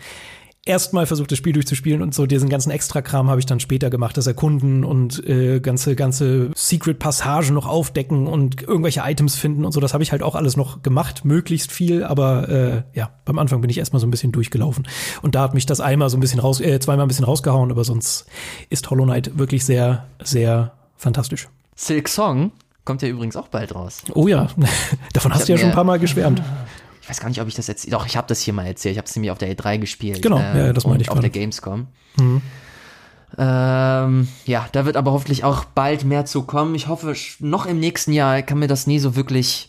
erstmal 0.65 1.07
versucht, 1.07 1.31
das 1.31 1.39
Spiel 1.39 1.53
durchzuspielen 1.53 2.01
und 2.01 2.15
so 2.15 2.27
diesen 2.27 2.49
ganzen 2.49 2.71
Extra-Kram 2.71 3.29
habe 3.29 3.41
ich 3.41 3.47
dann 3.47 3.61
später 3.61 3.91
gemacht, 3.91 4.17
das 4.17 4.27
Erkunden 4.27 4.85
und 4.85 5.27
äh, 5.29 5.61
ganze, 5.61 5.95
ganze 5.95 6.51
Secret-Passagen 6.55 7.55
noch 7.55 7.67
aufdecken 7.67 8.27
und 8.27 8.63
irgendwelche 8.63 9.03
Items 9.05 9.37
finden 9.37 9.65
und 9.65 9.73
so. 9.73 9.81
Das 9.81 9.93
habe 9.93 10.03
ich 10.03 10.13
halt 10.13 10.23
auch 10.23 10.35
alles 10.35 10.57
noch 10.57 10.83
gemacht, 10.83 11.25
möglichst 11.25 11.71
viel, 11.71 12.03
aber 12.05 12.49
äh, 12.49 12.83
ja, 12.95 13.11
beim 13.25 13.39
Anfang 13.39 13.61
bin 13.61 13.71
ich 13.71 13.79
erstmal 13.79 14.01
so 14.01 14.07
ein 14.07 14.11
bisschen 14.11 14.33
durchgelaufen. 14.33 14.87
Und 15.23 15.35
da 15.35 15.43
hat 15.43 15.55
mich 15.55 15.67
das 15.67 15.81
einmal 15.81 16.09
so 16.09 16.17
ein 16.17 16.21
bisschen 16.21 16.41
raus, 16.41 16.61
äh, 16.61 16.81
zweimal 16.81 17.05
ein 17.05 17.09
bisschen 17.09 17.27
rausgehauen, 17.27 17.71
aber 17.71 17.85
sonst 17.85 18.27
ist 18.71 18.91
Hollow 18.91 19.05
Knight 19.05 19.39
wirklich 19.39 19.65
sehr, 19.65 20.07
sehr 20.23 20.73
fantastisch. 20.97 21.49
Silk 21.77 22.09
Song 22.09 22.53
kommt 22.85 23.03
ja 23.03 23.09
übrigens 23.09 23.37
auch 23.37 23.49
bald 23.49 23.75
raus. 23.75 24.03
Oh 24.15 24.29
ja, 24.29 24.49
davon 25.13 25.35
hast 25.35 25.49
du 25.49 25.53
ja 25.53 25.59
schon 25.59 25.69
ein 25.69 25.75
paar 25.75 25.85
Mal 25.85 25.99
geschwärmt 25.99 26.43
ich 27.05 27.11
weiß 27.11 27.21
gar 27.21 27.29
nicht, 27.29 27.43
ob 27.43 27.49
ich 27.49 27.55
das 27.55 27.67
jetzt, 27.67 27.93
doch, 27.93 28.07
ich 28.07 28.17
habe 28.17 28.27
das 28.29 28.41
hier 28.41 28.55
mal 28.55 28.65
erzählt, 28.65 28.93
ich 28.93 28.99
habe 28.99 29.07
es 29.07 29.15
nämlich 29.15 29.31
auf 29.31 29.37
der 29.37 29.55
E3 29.55 29.77
gespielt. 29.77 30.23
Genau, 30.23 30.39
ähm, 30.39 30.57
ja, 30.57 30.73
das 30.73 30.87
meine 30.87 31.03
ich. 31.03 31.11
Auf 31.11 31.21
der 31.21 31.29
Gamescom. 31.29 31.87
Mhm. 32.17 32.41
Ähm, 33.37 34.29
ja, 34.47 34.67
da 34.73 34.87
wird 34.87 34.97
aber 34.97 35.13
hoffentlich 35.13 35.45
auch 35.45 35.67
bald 35.67 36.05
mehr 36.05 36.25
zu 36.25 36.45
kommen. 36.45 36.75
Ich 36.75 36.89
hoffe, 36.89 37.15
noch 37.41 37.67
im 37.67 37.79
nächsten 37.79 38.15
Jahr 38.15 38.41
kann 38.41 38.59
mir 38.59 38.69
das 38.69 38.87
nie 38.87 38.99
so 38.99 39.17
wirklich, 39.17 39.69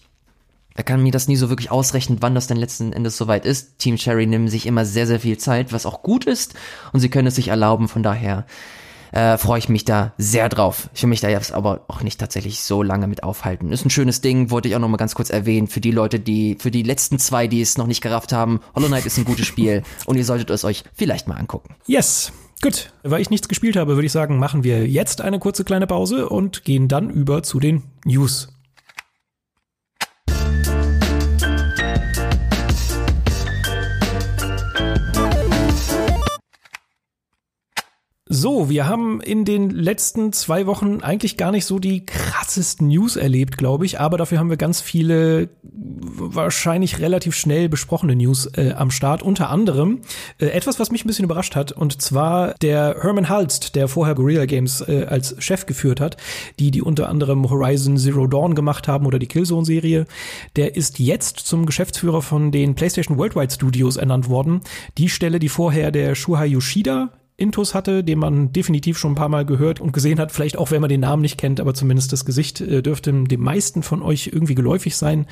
er 0.76 0.86
kann 0.86 1.04
mir 1.04 1.12
das 1.12 1.28
nie 1.28 1.36
so 1.36 1.50
wirklich 1.50 1.72
ausrechnen, 1.72 2.20
wann 2.22 2.36
das 2.36 2.48
denn 2.48 2.56
letzten 2.56 2.94
Endes 2.94 3.18
soweit 3.18 3.46
ist. 3.46 3.80
Team 3.80 3.98
Cherry 3.98 4.28
nimmt 4.28 4.50
sich 4.50 4.66
immer 4.66 4.86
sehr, 4.86 5.06
sehr 5.06 5.20
viel 5.20 5.38
Zeit, 5.38 5.74
was 5.74 5.86
auch 5.86 6.04
gut 6.04 6.24
ist 6.24 6.54
und 6.94 7.02
sie 7.02 7.10
können 7.10 7.28
es 7.28 7.36
sich 7.36 7.50
erlauben, 7.50 7.90
von 7.90 8.02
daher 8.02 8.46
äh, 9.12 9.38
freue 9.38 9.60
ich 9.60 9.70
mich 9.70 9.86
da 9.86 10.14
sehr 10.18 10.50
drauf. 10.50 10.90
Ich 10.94 11.04
will 11.04 11.10
mich 11.10 11.22
da 11.22 11.30
jetzt 11.30 11.54
aber 11.54 11.82
auch 11.88 12.02
nicht 12.02 12.20
tatsächlich 12.20 12.62
so 12.62 12.84
lange 12.84 13.08
mit 13.08 13.24
aufhalten. 13.24 13.72
Ist 13.72 13.86
ein 13.86 13.90
schönes 13.90 14.22
Ding, 14.22 14.52
wollte 14.52 14.68
ich 14.68 14.76
auch 14.76 14.80
noch 14.80 14.90
mal 14.90 14.98
ganz 14.98 15.16
kurz 15.16 15.30
erwähnen 15.30 15.68
für 15.68 15.82
die 15.82 15.92
Leute, 15.92 16.20
die, 16.20 16.58
für 16.60 16.72
die 16.72 16.84
letzten 16.84 17.20
zwei, 17.20 17.48
die 17.48 17.62
es 17.62 17.78
noch 17.78 17.88
nicht 17.88 18.02
gerafft 18.02 18.34
haben. 18.34 18.60
Hollow 18.76 18.88
Knight 18.88 19.06
ist 19.06 19.18
ein 19.18 19.26
gutes 19.26 19.46
Spiel 19.46 19.84
und 20.06 20.18
ihr 20.18 20.26
solltet 20.26 20.50
es 20.50 20.64
euch 20.64 20.84
vielleicht 20.94 21.28
mal 21.28 21.36
angucken. 21.36 21.76
Yes. 21.86 22.32
Gut, 22.62 22.94
weil 23.04 23.22
ich 23.22 23.30
nichts 23.30 23.50
gespielt 23.50 23.76
habe, 23.76 23.96
würde 23.96 24.06
ich 24.06 24.12
sagen, 24.12 24.40
machen 24.40 24.64
wir 24.64 24.88
jetzt 24.88 25.22
eine 25.22 25.40
kurze 25.40 25.66
kleine 25.66 25.88
Pause 25.88 26.30
und 26.30 26.64
gehen 26.64 26.88
dann 26.88 27.10
über 27.10 27.44
zu 27.44 27.60
den 27.60 27.84
News. 28.06 28.55
So, 38.36 38.70
wir 38.70 38.86
haben 38.86 39.22
in 39.22 39.46
den 39.46 39.70
letzten 39.70 40.34
zwei 40.34 40.66
Wochen 40.66 41.00
eigentlich 41.00 41.38
gar 41.38 41.54
nicht 41.54 41.64
so 41.64 41.80
die 41.80 42.06
krassesten 42.06 42.90
News 42.90 43.16
erlebt, 43.16 43.58
glaube 43.58 43.86
ich, 43.86 44.02
aber 44.02 44.18
dafür 44.18 44.40
haben 44.40 44.50
wir 44.50 44.58
ganz 44.58 44.82
viele 44.82 45.48
wahrscheinlich 45.64 47.00
relativ 47.00 47.34
schnell 47.34 47.70
besprochene 47.70 48.14
News 48.14 48.48
äh, 48.58 48.74
am 48.74 48.92
Start. 48.92 49.24
Unter 49.24 49.50
anderem 49.50 50.02
äh, 50.38 50.48
etwas, 50.48 50.82
was 50.82 50.92
mich 50.92 51.06
ein 51.06 51.08
bisschen 51.08 51.24
überrascht 51.24 51.56
hat, 51.56 51.72
und 51.72 52.02
zwar 52.02 52.56
der 52.56 52.98
Herman 53.02 53.30
Halst, 53.30 53.74
der 53.76 53.88
vorher 53.88 54.16
Guerrilla 54.16 54.46
Games 54.46 54.82
äh, 54.82 55.06
als 55.08 55.36
Chef 55.40 55.66
geführt 55.66 56.02
hat, 56.02 56.18
die 56.60 56.72
die 56.72 56.82
unter 56.82 57.08
anderem 57.08 57.50
Horizon 57.50 57.98
Zero 57.98 58.28
Dawn 58.28 58.54
gemacht 58.54 58.90
haben 58.90 59.06
oder 59.06 59.18
die 59.18 59.28
Killzone-Serie, 59.28 60.08
der 60.58 60.76
ist 60.76 61.00
jetzt 61.00 61.40
zum 61.40 61.66
Geschäftsführer 61.66 62.22
von 62.22 62.52
den 62.52 62.76
PlayStation 62.76 63.18
Worldwide 63.18 63.54
Studios 63.54 63.96
ernannt 63.96 64.28
worden. 64.28 64.60
Die 64.98 65.08
Stelle, 65.08 65.40
die 65.40 65.50
vorher 65.50 65.92
der 65.92 66.16
Shuhei 66.16 66.48
Yoshida 66.48 67.12
Intus 67.38 67.74
hatte, 67.74 68.04
den 68.04 68.18
man 68.20 68.54
definitiv 68.54 68.98
schon 68.98 69.12
ein 69.12 69.16
paar 69.16 69.28
Mal 69.28 69.46
gehört 69.46 69.82
und 69.82 69.92
gesehen 69.92 70.20
hat, 70.20 70.32
vielleicht 70.32 70.58
auch 70.58 70.72
wenn 70.72 70.80
man 70.80 70.90
den 70.90 71.02
Namen 71.02 71.22
nicht 71.22 71.38
kennt, 71.38 71.60
aber 71.60 71.74
zumindest 71.74 72.14
das 72.14 72.24
Gesicht 72.24 72.62
äh, 72.62 72.82
dürfte 72.82 73.12
dem 73.12 73.42
meisten 73.42 73.84
von 73.84 74.02
euch 74.02 74.28
irgendwie 74.32 74.56
geläufig 74.56 74.96
sein. 74.96 75.28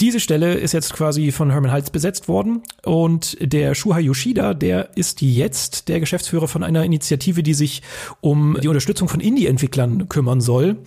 Diese 0.00 0.18
Stelle 0.18 0.54
ist 0.54 0.72
jetzt 0.72 0.92
quasi 0.92 1.30
von 1.30 1.50
Herman 1.50 1.70
Hals 1.70 1.90
besetzt 1.90 2.26
worden 2.26 2.62
und 2.84 3.36
der 3.40 3.76
Shuhei 3.76 4.00
Yoshida, 4.00 4.52
der 4.52 4.96
ist 4.96 5.22
jetzt 5.22 5.88
der 5.88 6.00
Geschäftsführer 6.00 6.48
von 6.48 6.64
einer 6.64 6.84
Initiative, 6.84 7.44
die 7.44 7.54
sich 7.54 7.82
um 8.20 8.58
die 8.60 8.68
Unterstützung 8.68 9.08
von 9.08 9.20
Indie-Entwicklern 9.20 10.08
kümmern 10.08 10.40
soll, 10.40 10.78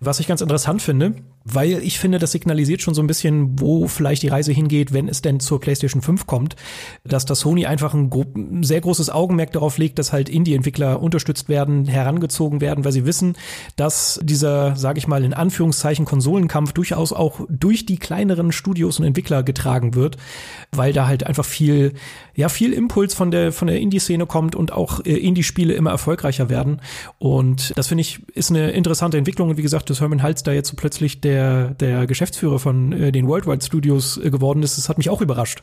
was 0.00 0.20
ich 0.20 0.26
ganz 0.26 0.40
interessant 0.40 0.80
finde 0.80 1.16
weil 1.44 1.82
ich 1.82 1.98
finde, 1.98 2.18
das 2.18 2.32
signalisiert 2.32 2.80
schon 2.80 2.94
so 2.94 3.02
ein 3.02 3.06
bisschen, 3.06 3.60
wo 3.60 3.86
vielleicht 3.86 4.22
die 4.22 4.28
Reise 4.28 4.52
hingeht, 4.52 4.94
wenn 4.94 5.08
es 5.08 5.20
denn 5.20 5.40
zur 5.40 5.60
PlayStation 5.60 6.00
5 6.00 6.26
kommt, 6.26 6.56
dass 7.04 7.26
das 7.26 7.40
Sony 7.40 7.66
einfach 7.66 7.92
ein, 7.92 8.62
sehr 8.62 8.80
großes 8.80 9.10
Augenmerk 9.10 9.52
darauf 9.52 9.76
legt, 9.76 9.98
dass 9.98 10.12
halt 10.12 10.30
Indie-Entwickler 10.30 11.02
unterstützt 11.02 11.50
werden, 11.50 11.86
herangezogen 11.86 12.62
werden, 12.62 12.84
weil 12.84 12.92
sie 12.92 13.04
wissen, 13.04 13.36
dass 13.76 14.18
dieser, 14.22 14.74
sage 14.76 14.98
ich 14.98 15.06
mal 15.06 15.22
in 15.22 15.34
Anführungszeichen 15.34 16.06
Konsolenkampf 16.06 16.72
durchaus 16.72 17.12
auch 17.12 17.40
durch 17.50 17.84
die 17.84 17.98
kleineren 17.98 18.50
Studios 18.50 18.98
und 18.98 19.04
Entwickler 19.04 19.42
getragen 19.42 19.94
wird, 19.94 20.16
weil 20.72 20.94
da 20.94 21.06
halt 21.06 21.26
einfach 21.26 21.44
viel, 21.44 21.92
ja 22.34 22.48
viel 22.48 22.72
Impuls 22.72 23.12
von 23.12 23.30
der 23.30 23.52
von 23.52 23.68
der 23.68 23.80
Indie-Szene 23.80 24.26
kommt 24.26 24.54
und 24.56 24.72
auch 24.72 25.04
äh, 25.04 25.12
Indie-Spiele 25.12 25.74
immer 25.74 25.90
erfolgreicher 25.90 26.48
werden. 26.48 26.80
Und 27.18 27.72
das 27.76 27.88
finde 27.88 28.00
ich 28.00 28.20
ist 28.34 28.50
eine 28.50 28.70
interessante 28.70 29.18
Entwicklung. 29.18 29.50
Und 29.50 29.58
wie 29.58 29.62
gesagt, 29.62 29.90
dass 29.90 30.00
Herman 30.00 30.22
Hals 30.22 30.42
da 30.42 30.52
jetzt 30.52 30.70
so 30.70 30.76
plötzlich 30.76 31.20
der 31.20 31.33
der, 31.34 31.70
der 31.74 32.06
Geschäftsführer 32.06 32.58
von 32.58 32.92
äh, 32.92 33.12
den 33.12 33.26
Worldwide 33.26 33.64
Studios 33.64 34.16
äh, 34.16 34.30
geworden 34.30 34.62
ist, 34.62 34.78
das 34.78 34.88
hat 34.88 34.98
mich 34.98 35.10
auch 35.10 35.20
überrascht, 35.20 35.62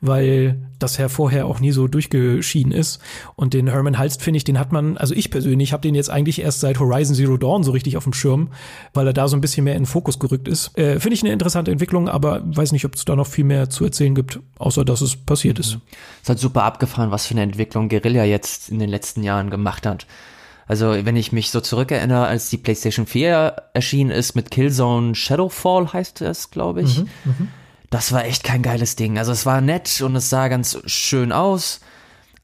weil 0.00 0.58
das 0.78 0.96
ja 0.96 1.08
vorher 1.08 1.46
auch 1.46 1.60
nie 1.60 1.72
so 1.72 1.88
durchgeschieden 1.88 2.72
ist. 2.72 3.00
Und 3.36 3.52
den 3.52 3.68
Herman 3.68 3.98
Halst, 3.98 4.22
finde 4.22 4.38
ich, 4.38 4.44
den 4.44 4.58
hat 4.58 4.72
man, 4.72 4.96
also 4.96 5.14
ich 5.14 5.30
persönlich 5.30 5.72
habe 5.72 5.82
den 5.82 5.94
jetzt 5.94 6.10
eigentlich 6.10 6.40
erst 6.40 6.60
seit 6.60 6.80
Horizon 6.80 7.14
Zero 7.14 7.36
Dawn 7.36 7.62
so 7.62 7.72
richtig 7.72 7.96
auf 7.96 8.04
dem 8.04 8.14
Schirm, 8.14 8.48
weil 8.94 9.06
er 9.06 9.12
da 9.12 9.28
so 9.28 9.36
ein 9.36 9.42
bisschen 9.42 9.64
mehr 9.64 9.74
in 9.74 9.82
den 9.82 9.86
Fokus 9.86 10.18
gerückt 10.18 10.48
ist. 10.48 10.76
Äh, 10.78 10.98
finde 10.98 11.14
ich 11.14 11.22
eine 11.22 11.32
interessante 11.32 11.70
Entwicklung, 11.70 12.08
aber 12.08 12.42
weiß 12.44 12.72
nicht, 12.72 12.86
ob 12.86 12.94
es 12.94 13.04
da 13.04 13.14
noch 13.14 13.26
viel 13.26 13.44
mehr 13.44 13.68
zu 13.68 13.84
erzählen 13.84 14.14
gibt, 14.14 14.40
außer 14.58 14.84
dass 14.84 15.02
es 15.02 15.16
passiert 15.16 15.58
ist. 15.58 15.78
Es 16.22 16.30
hat 16.30 16.38
super 16.38 16.64
abgefahren, 16.64 17.10
was 17.10 17.26
für 17.26 17.34
eine 17.34 17.42
Entwicklung 17.42 17.88
Guerilla 17.88 18.24
jetzt 18.24 18.70
in 18.70 18.78
den 18.78 18.88
letzten 18.88 19.22
Jahren 19.22 19.50
gemacht 19.50 19.86
hat. 19.86 20.06
Also 20.70 21.04
wenn 21.04 21.16
ich 21.16 21.32
mich 21.32 21.50
so 21.50 21.60
zurückerinnere, 21.60 22.26
als 22.26 22.48
die 22.48 22.56
PlayStation 22.56 23.04
4 23.04 23.56
erschienen 23.74 24.12
ist 24.12 24.36
mit 24.36 24.52
Killzone 24.52 25.16
Shadowfall 25.16 25.92
heißt 25.92 26.20
es, 26.20 26.52
glaube 26.52 26.82
ich. 26.82 26.98
Mhm, 26.98 27.08
mh. 27.24 27.34
Das 27.90 28.12
war 28.12 28.24
echt 28.24 28.44
kein 28.44 28.62
geiles 28.62 28.94
Ding. 28.94 29.18
Also 29.18 29.32
es 29.32 29.44
war 29.46 29.60
nett 29.60 30.00
und 30.00 30.14
es 30.14 30.30
sah 30.30 30.46
ganz 30.46 30.78
schön 30.86 31.32
aus, 31.32 31.80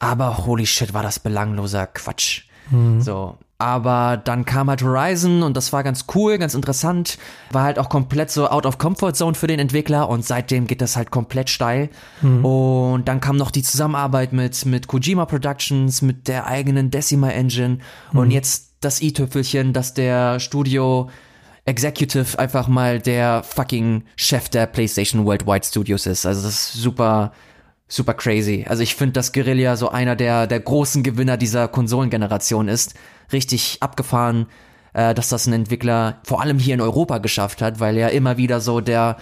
aber 0.00 0.44
holy 0.44 0.66
shit, 0.66 0.92
war 0.92 1.04
das 1.04 1.20
belangloser 1.20 1.86
Quatsch. 1.86 2.46
Mhm. 2.70 3.00
So, 3.00 3.38
aber 3.58 4.20
dann 4.22 4.44
kam 4.44 4.68
halt 4.68 4.82
Horizon 4.82 5.42
und 5.42 5.56
das 5.56 5.72
war 5.72 5.82
ganz 5.82 6.04
cool, 6.14 6.36
ganz 6.36 6.54
interessant. 6.54 7.16
War 7.50 7.62
halt 7.62 7.78
auch 7.78 7.88
komplett 7.88 8.30
so 8.30 8.48
out 8.48 8.66
of 8.66 8.76
comfort 8.76 9.14
zone 9.14 9.34
für 9.34 9.46
den 9.46 9.58
Entwickler 9.58 10.10
und 10.10 10.24
seitdem 10.26 10.66
geht 10.66 10.82
das 10.82 10.96
halt 10.96 11.10
komplett 11.10 11.48
steil. 11.48 11.88
Mhm. 12.20 12.44
Und 12.44 13.08
dann 13.08 13.20
kam 13.20 13.36
noch 13.36 13.50
die 13.50 13.62
Zusammenarbeit 13.62 14.34
mit, 14.34 14.66
mit 14.66 14.88
Kojima 14.88 15.24
Productions, 15.24 16.02
mit 16.02 16.28
der 16.28 16.46
eigenen 16.46 16.90
Decima 16.90 17.30
Engine 17.30 17.78
mhm. 18.12 18.18
und 18.18 18.30
jetzt 18.30 18.74
das 18.80 19.00
i-Tüpfelchen, 19.00 19.72
dass 19.72 19.94
der 19.94 20.38
Studio 20.38 21.08
Executive 21.64 22.38
einfach 22.38 22.68
mal 22.68 23.00
der 23.00 23.42
fucking 23.42 24.04
Chef 24.16 24.50
der 24.50 24.66
PlayStation 24.66 25.24
Worldwide 25.24 25.66
Studios 25.66 26.06
ist. 26.06 26.26
Also 26.26 26.42
das 26.42 26.52
ist 26.52 26.72
super, 26.74 27.32
super 27.88 28.14
crazy. 28.14 28.66
Also 28.68 28.82
ich 28.82 28.94
finde, 28.94 29.14
dass 29.14 29.32
Guerilla 29.32 29.76
so 29.76 29.88
einer 29.88 30.14
der, 30.14 30.46
der 30.46 30.60
großen 30.60 31.02
Gewinner 31.02 31.38
dieser 31.38 31.68
Konsolengeneration 31.68 32.68
ist 32.68 32.94
richtig 33.32 33.78
abgefahren, 33.80 34.46
äh, 34.92 35.14
dass 35.14 35.28
das 35.28 35.46
ein 35.46 35.52
Entwickler 35.52 36.20
vor 36.24 36.40
allem 36.40 36.58
hier 36.58 36.74
in 36.74 36.80
Europa 36.80 37.18
geschafft 37.18 37.62
hat, 37.62 37.80
weil 37.80 37.96
er 37.96 38.10
immer 38.12 38.36
wieder 38.36 38.60
so 38.60 38.80
der 38.80 39.16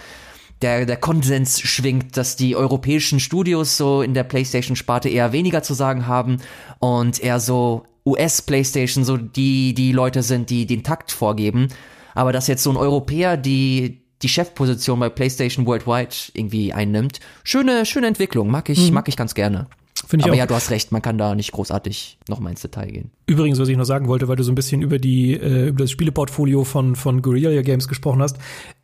der, 0.61 0.85
der 0.85 0.97
Konsens 0.97 1.59
schwingt, 1.59 2.17
dass 2.17 2.35
die 2.35 2.55
europäischen 2.55 3.19
Studios 3.19 3.77
so 3.77 4.01
in 4.01 4.13
der 4.13 4.23
PlayStation-Sparte 4.23 5.09
eher 5.09 5.33
weniger 5.33 5.63
zu 5.63 5.73
sagen 5.73 6.07
haben 6.07 6.37
und 6.79 7.19
eher 7.19 7.39
so 7.39 7.83
US-PlayStation 8.05 9.03
so 9.03 9.17
die, 9.17 9.73
die 9.73 9.91
Leute 9.91 10.23
sind, 10.23 10.49
die 10.49 10.65
den 10.65 10.83
Takt 10.83 11.11
vorgeben. 11.11 11.67
Aber 12.13 12.31
dass 12.31 12.47
jetzt 12.47 12.63
so 12.63 12.69
ein 12.69 12.77
Europäer 12.77 13.35
die, 13.35 14.01
die 14.21 14.29
Chefposition 14.29 14.99
bei 14.99 15.09
PlayStation 15.09 15.65
Worldwide 15.65 16.15
irgendwie 16.33 16.71
einnimmt, 16.71 17.19
schöne, 17.43 17.85
schöne 17.85 18.07
Entwicklung, 18.07 18.49
mag 18.49 18.69
ich, 18.69 18.87
mhm. 18.87 18.93
mag 18.93 19.07
ich 19.09 19.17
ganz 19.17 19.35
gerne. 19.35 19.67
Finde 20.07 20.21
ich 20.21 20.25
Aber 20.27 20.33
auch. 20.33 20.37
ja, 20.37 20.45
du 20.45 20.55
hast 20.55 20.69
recht, 20.71 20.91
man 20.91 21.01
kann 21.01 21.17
da 21.17 21.35
nicht 21.35 21.51
großartig 21.51 22.19
noch 22.27 22.39
mal 22.39 22.51
ins 22.51 22.61
Detail 22.61 22.87
gehen. 22.91 23.11
Übrigens, 23.27 23.59
was 23.59 23.67
ich 23.67 23.77
noch 23.77 23.85
sagen 23.85 24.07
wollte, 24.07 24.27
weil 24.27 24.35
du 24.35 24.43
so 24.43 24.51
ein 24.51 24.55
bisschen 24.55 24.81
über 24.81 24.99
die 24.99 25.33
äh, 25.33 25.67
über 25.69 25.83
das 25.83 25.91
Spieleportfolio 25.91 26.63
von 26.63 26.95
von 26.95 27.21
Guerrilla 27.21 27.61
Games 27.61 27.87
gesprochen 27.87 28.21
hast. 28.21 28.37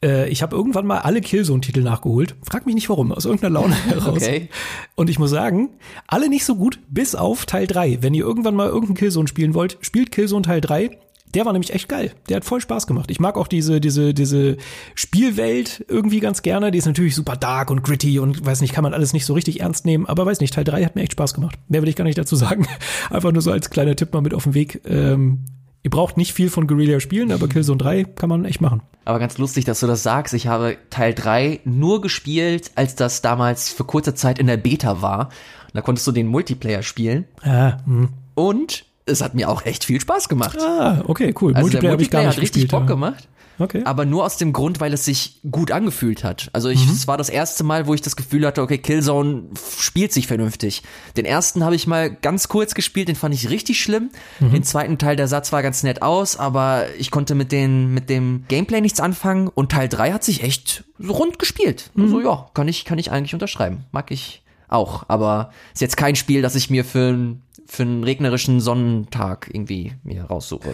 Äh, 0.03 0.29
ich 0.29 0.41
habe 0.41 0.55
irgendwann 0.55 0.85
mal 0.87 0.99
alle 0.99 1.21
Killzone-Titel 1.21 1.81
nachgeholt. 1.81 2.35
Frag 2.49 2.65
mich 2.65 2.75
nicht 2.75 2.89
warum, 2.89 3.11
aus 3.11 3.25
irgendeiner 3.25 3.53
Laune 3.53 3.75
heraus. 3.87 4.17
okay. 4.17 4.49
Und 4.95 5.09
ich 5.09 5.19
muss 5.19 5.29
sagen, 5.29 5.69
alle 6.07 6.29
nicht 6.29 6.45
so 6.45 6.55
gut, 6.55 6.79
bis 6.89 7.15
auf 7.15 7.45
Teil 7.45 7.67
3. 7.67 7.99
Wenn 8.01 8.13
ihr 8.13 8.23
irgendwann 8.25 8.55
mal 8.55 8.67
irgendeinen 8.67 8.97
Killzone 8.97 9.27
spielen 9.27 9.53
wollt, 9.53 9.77
spielt 9.81 10.11
Killzone 10.11 10.41
Teil 10.43 10.61
3 10.61 10.97
der 11.31 11.45
war 11.45 11.53
nämlich 11.53 11.73
echt 11.73 11.89
geil. 11.89 12.11
Der 12.29 12.37
hat 12.37 12.45
voll 12.45 12.61
Spaß 12.61 12.87
gemacht. 12.87 13.11
Ich 13.11 13.19
mag 13.19 13.37
auch 13.37 13.47
diese, 13.47 13.81
diese, 13.81 14.13
diese 14.13 14.57
Spielwelt 14.95 15.85
irgendwie 15.87 16.19
ganz 16.19 16.41
gerne. 16.41 16.71
Die 16.71 16.77
ist 16.77 16.85
natürlich 16.85 17.15
super 17.15 17.35
dark 17.35 17.71
und 17.71 17.83
gritty 17.83 18.19
und 18.19 18.45
weiß 18.45 18.61
nicht, 18.61 18.73
kann 18.73 18.83
man 18.83 18.93
alles 18.93 19.13
nicht 19.13 19.25
so 19.25 19.33
richtig 19.33 19.61
ernst 19.61 19.85
nehmen. 19.85 20.05
Aber 20.05 20.25
weiß 20.25 20.39
nicht, 20.39 20.53
Teil 20.53 20.63
3 20.63 20.83
hat 20.85 20.95
mir 20.95 21.03
echt 21.03 21.13
Spaß 21.13 21.33
gemacht. 21.33 21.57
Mehr 21.67 21.81
will 21.81 21.89
ich 21.89 21.95
gar 21.95 22.05
nicht 22.05 22.17
dazu 22.17 22.35
sagen. 22.35 22.67
Einfach 23.09 23.31
nur 23.31 23.41
so 23.41 23.51
als 23.51 23.69
kleiner 23.69 23.95
Tipp 23.95 24.13
mal 24.13 24.21
mit 24.21 24.33
auf 24.33 24.43
den 24.43 24.53
Weg. 24.53 24.81
Ähm, 24.85 25.45
ihr 25.83 25.89
braucht 25.89 26.17
nicht 26.17 26.33
viel 26.33 26.49
von 26.49 26.67
Guerrilla 26.67 26.99
spielen, 26.99 27.31
aber 27.31 27.47
Killzone 27.47 27.77
3 27.77 28.03
kann 28.03 28.29
man 28.29 28.45
echt 28.45 28.61
machen. 28.61 28.81
Aber 29.05 29.19
ganz 29.19 29.37
lustig, 29.37 29.65
dass 29.65 29.79
du 29.79 29.87
das 29.87 30.03
sagst. 30.03 30.33
Ich 30.33 30.47
habe 30.47 30.77
Teil 30.89 31.13
3 31.13 31.61
nur 31.63 32.01
gespielt, 32.01 32.71
als 32.75 32.95
das 32.95 33.21
damals 33.21 33.69
für 33.69 33.83
kurze 33.83 34.13
Zeit 34.13 34.39
in 34.39 34.47
der 34.47 34.57
Beta 34.57 35.01
war. 35.01 35.29
Da 35.73 35.81
konntest 35.81 36.05
du 36.05 36.11
den 36.11 36.27
Multiplayer 36.27 36.83
spielen. 36.83 37.25
Ah, 37.43 37.77
mh. 37.85 38.09
und 38.35 38.85
es 39.05 39.21
hat 39.21 39.33
mir 39.33 39.49
auch 39.49 39.65
echt 39.65 39.83
viel 39.83 39.99
Spaß 39.99 40.29
gemacht. 40.29 40.59
Ah, 40.59 41.03
okay, 41.07 41.33
cool. 41.41 41.53
Also 41.53 41.63
Multiplayer, 41.63 41.81
der 41.81 41.97
Multiplayer 41.97 42.27
hat 42.27 42.37
richtig 42.37 42.63
gespielt, 42.63 42.71
Bock 42.71 42.81
ja. 42.81 42.87
gemacht. 42.87 43.27
Okay. 43.61 43.83
Aber 43.85 44.05
nur 44.05 44.25
aus 44.25 44.37
dem 44.37 44.53
Grund, 44.53 44.79
weil 44.79 44.91
es 44.93 45.05
sich 45.05 45.39
gut 45.49 45.71
angefühlt 45.71 46.23
hat. 46.23 46.49
Also 46.51 46.69
ich, 46.69 46.83
mhm. 46.83 46.93
es 46.93 47.07
war 47.07 47.17
das 47.17 47.29
erste 47.29 47.63
Mal, 47.63 47.85
wo 47.85 47.93
ich 47.93 48.01
das 48.01 48.15
Gefühl 48.15 48.45
hatte, 48.45 48.61
okay, 48.61 48.79
Killzone 48.79 49.43
spielt 49.77 50.11
sich 50.11 50.25
vernünftig. 50.25 50.81
Den 51.15 51.25
ersten 51.25 51.63
habe 51.63 51.75
ich 51.75 51.85
mal 51.85 52.11
ganz 52.11 52.47
kurz 52.47 52.73
gespielt, 52.73 53.07
den 53.07 53.15
fand 53.15 53.35
ich 53.35 53.49
richtig 53.49 53.79
schlimm. 53.79 54.09
Mhm. 54.39 54.51
Den 54.51 54.63
zweiten 54.63 54.97
Teil, 54.97 55.15
der 55.15 55.27
Satz 55.27 55.51
war 55.51 55.61
ganz 55.61 55.83
nett 55.83 56.01
aus, 56.01 56.37
aber 56.37 56.85
ich 56.97 57.11
konnte 57.11 57.35
mit 57.35 57.51
den, 57.51 57.93
mit 57.93 58.09
dem 58.09 58.45
Gameplay 58.47 58.81
nichts 58.81 58.99
anfangen 58.99 59.47
und 59.47 59.71
Teil 59.71 59.89
3 59.89 60.13
hat 60.13 60.23
sich 60.23 60.43
echt 60.43 60.83
so 60.97 61.13
rund 61.13 61.37
gespielt. 61.37 61.91
Mhm. 61.93 62.03
Also 62.03 62.21
ja, 62.21 62.47
kann 62.55 62.67
ich, 62.67 62.85
kann 62.85 62.97
ich 62.97 63.11
eigentlich 63.11 63.35
unterschreiben. 63.35 63.85
Mag 63.91 64.09
ich 64.09 64.41
auch. 64.69 65.03
Aber 65.07 65.51
ist 65.73 65.81
jetzt 65.81 65.97
kein 65.97 66.15
Spiel, 66.15 66.41
das 66.41 66.55
ich 66.55 66.69
mir 66.69 66.83
für 66.83 67.35
für 67.71 67.83
einen 67.83 68.03
regnerischen 68.03 68.59
Sonnentag 68.59 69.49
irgendwie 69.53 69.93
mir 70.03 70.25
raussuche. 70.25 70.73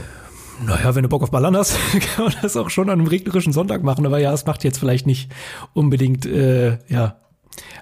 Naja, 0.65 0.95
wenn 0.95 1.03
du 1.03 1.09
Bock 1.09 1.21
auf 1.21 1.29
Ballern 1.29 1.55
hast, 1.55 1.77
kann 2.15 2.25
man 2.25 2.33
das 2.41 2.57
auch 2.57 2.71
schon 2.71 2.89
an 2.89 2.99
einem 2.99 3.07
regnerischen 3.07 3.53
Sonntag 3.53 3.83
machen. 3.83 4.03
Aber 4.07 4.17
ja, 4.17 4.33
es 4.33 4.47
macht 4.47 4.63
jetzt 4.63 4.79
vielleicht 4.79 5.05
nicht 5.05 5.31
unbedingt 5.73 6.25
äh, 6.25 6.79
ja 6.87 7.17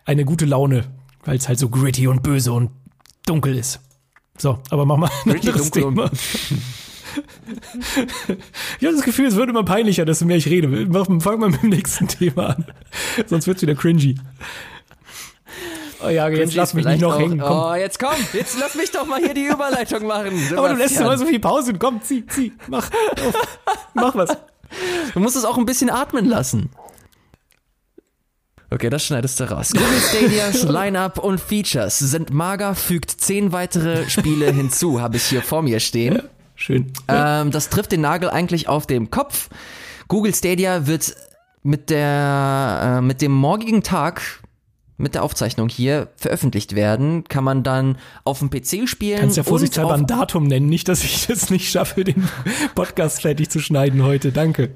eine 0.03 0.25
gute 0.25 0.43
Laune, 0.43 0.83
weil 1.23 1.37
es 1.37 1.47
halt 1.47 1.59
so 1.59 1.69
gritty 1.69 2.09
und 2.09 2.23
böse 2.23 2.51
und 2.51 2.71
dunkel 3.25 3.55
ist. 3.55 3.79
So, 4.37 4.59
aber 4.69 4.85
mach 4.85 4.97
mal 4.97 5.09
ein 5.23 5.31
gritty, 5.31 5.47
anderes 5.47 5.71
Thema. 5.71 6.11
ich 8.79 8.85
habe 8.85 8.95
das 8.95 9.05
Gefühl, 9.05 9.27
es 9.27 9.37
wird 9.37 9.49
immer 9.49 9.63
peinlicher, 9.63 10.03
desto 10.03 10.25
mehr 10.25 10.35
ich 10.35 10.47
rede. 10.47 10.91
Fang 11.21 11.39
mal 11.39 11.51
mit 11.51 11.63
dem 11.63 11.69
nächsten 11.69 12.09
Thema 12.09 12.49
an. 12.49 12.65
Sonst 13.27 13.47
wird's 13.47 13.61
wieder 13.61 13.75
cringy. 13.75 14.15
Oh 16.05 16.09
ja, 16.09 16.27
jetzt 16.29 16.55
lass 16.55 16.73
mich 16.73 16.85
nicht 16.85 17.01
noch 17.01 17.15
auch, 17.15 17.19
hängen. 17.19 17.39
Komm. 17.39 17.57
Oh, 17.57 17.73
jetzt 17.73 17.99
komm, 17.99 18.15
jetzt 18.33 18.57
lass 18.59 18.75
mich 18.75 18.91
doch 18.91 19.05
mal 19.05 19.19
hier 19.19 19.33
die 19.33 19.45
Überleitung 19.45 20.05
machen. 20.05 20.31
Sebastian. 20.31 20.59
Aber 20.59 20.69
du 20.69 20.75
lässt 20.75 20.99
immer 20.99 21.17
so 21.17 21.25
viel 21.25 21.39
Pause. 21.39 21.73
Komm, 21.73 22.01
zieh, 22.01 22.25
zieh, 22.27 22.53
mach, 22.67 22.89
mach 23.93 24.15
was. 24.15 24.29
Du 25.13 25.19
musst 25.19 25.35
es 25.35 25.45
auch 25.45 25.57
ein 25.57 25.65
bisschen 25.65 25.89
atmen 25.89 26.25
lassen. 26.25 26.69
Okay, 28.71 28.89
das 28.89 29.05
schneidest 29.05 29.39
du 29.39 29.49
raus. 29.49 29.71
Google 29.71 30.01
Stadias 30.01 30.63
Lineup 30.67 31.19
und 31.19 31.39
Features 31.39 31.99
sind 31.99 32.31
mager, 32.31 32.75
fügt 32.75 33.11
zehn 33.11 33.51
weitere 33.51 34.09
Spiele 34.09 34.51
hinzu, 34.51 35.01
habe 35.01 35.17
ich 35.17 35.23
hier 35.23 35.41
vor 35.41 35.61
mir 35.61 35.79
stehen. 35.79 36.15
Ja, 36.15 36.23
schön. 36.55 36.91
Ähm, 37.07 37.51
das 37.51 37.69
trifft 37.69 37.91
den 37.91 38.01
Nagel 38.01 38.29
eigentlich 38.29 38.67
auf 38.67 38.87
dem 38.87 39.11
Kopf. 39.11 39.49
Google 40.07 40.33
Stadia 40.33 40.87
wird 40.87 41.15
mit 41.63 41.89
der 41.89 42.97
äh, 42.99 43.01
mit 43.01 43.21
dem 43.21 43.31
morgigen 43.31 43.81
Tag 43.81 44.21
mit 44.97 45.13
der 45.13 45.23
Aufzeichnung 45.23 45.67
hier 45.67 46.09
veröffentlicht 46.15 46.75
werden, 46.75 47.25
kann 47.25 47.43
man 47.43 47.63
dann 47.63 47.97
auf 48.23 48.39
dem 48.39 48.49
PC 48.49 48.87
spielen. 48.87 49.19
Kannst 49.19 49.37
ja 49.37 49.43
vorsichtshalber 49.43 49.93
ein 49.93 50.07
Datum 50.07 50.45
nennen, 50.45 50.67
nicht, 50.67 50.87
dass 50.87 51.03
ich 51.03 51.29
es 51.29 51.49
nicht 51.49 51.69
schaffe, 51.69 52.03
den 52.03 52.27
Podcast 52.75 53.21
fertig 53.21 53.49
zu 53.49 53.59
schneiden 53.59 54.03
heute. 54.03 54.31
Danke. 54.31 54.71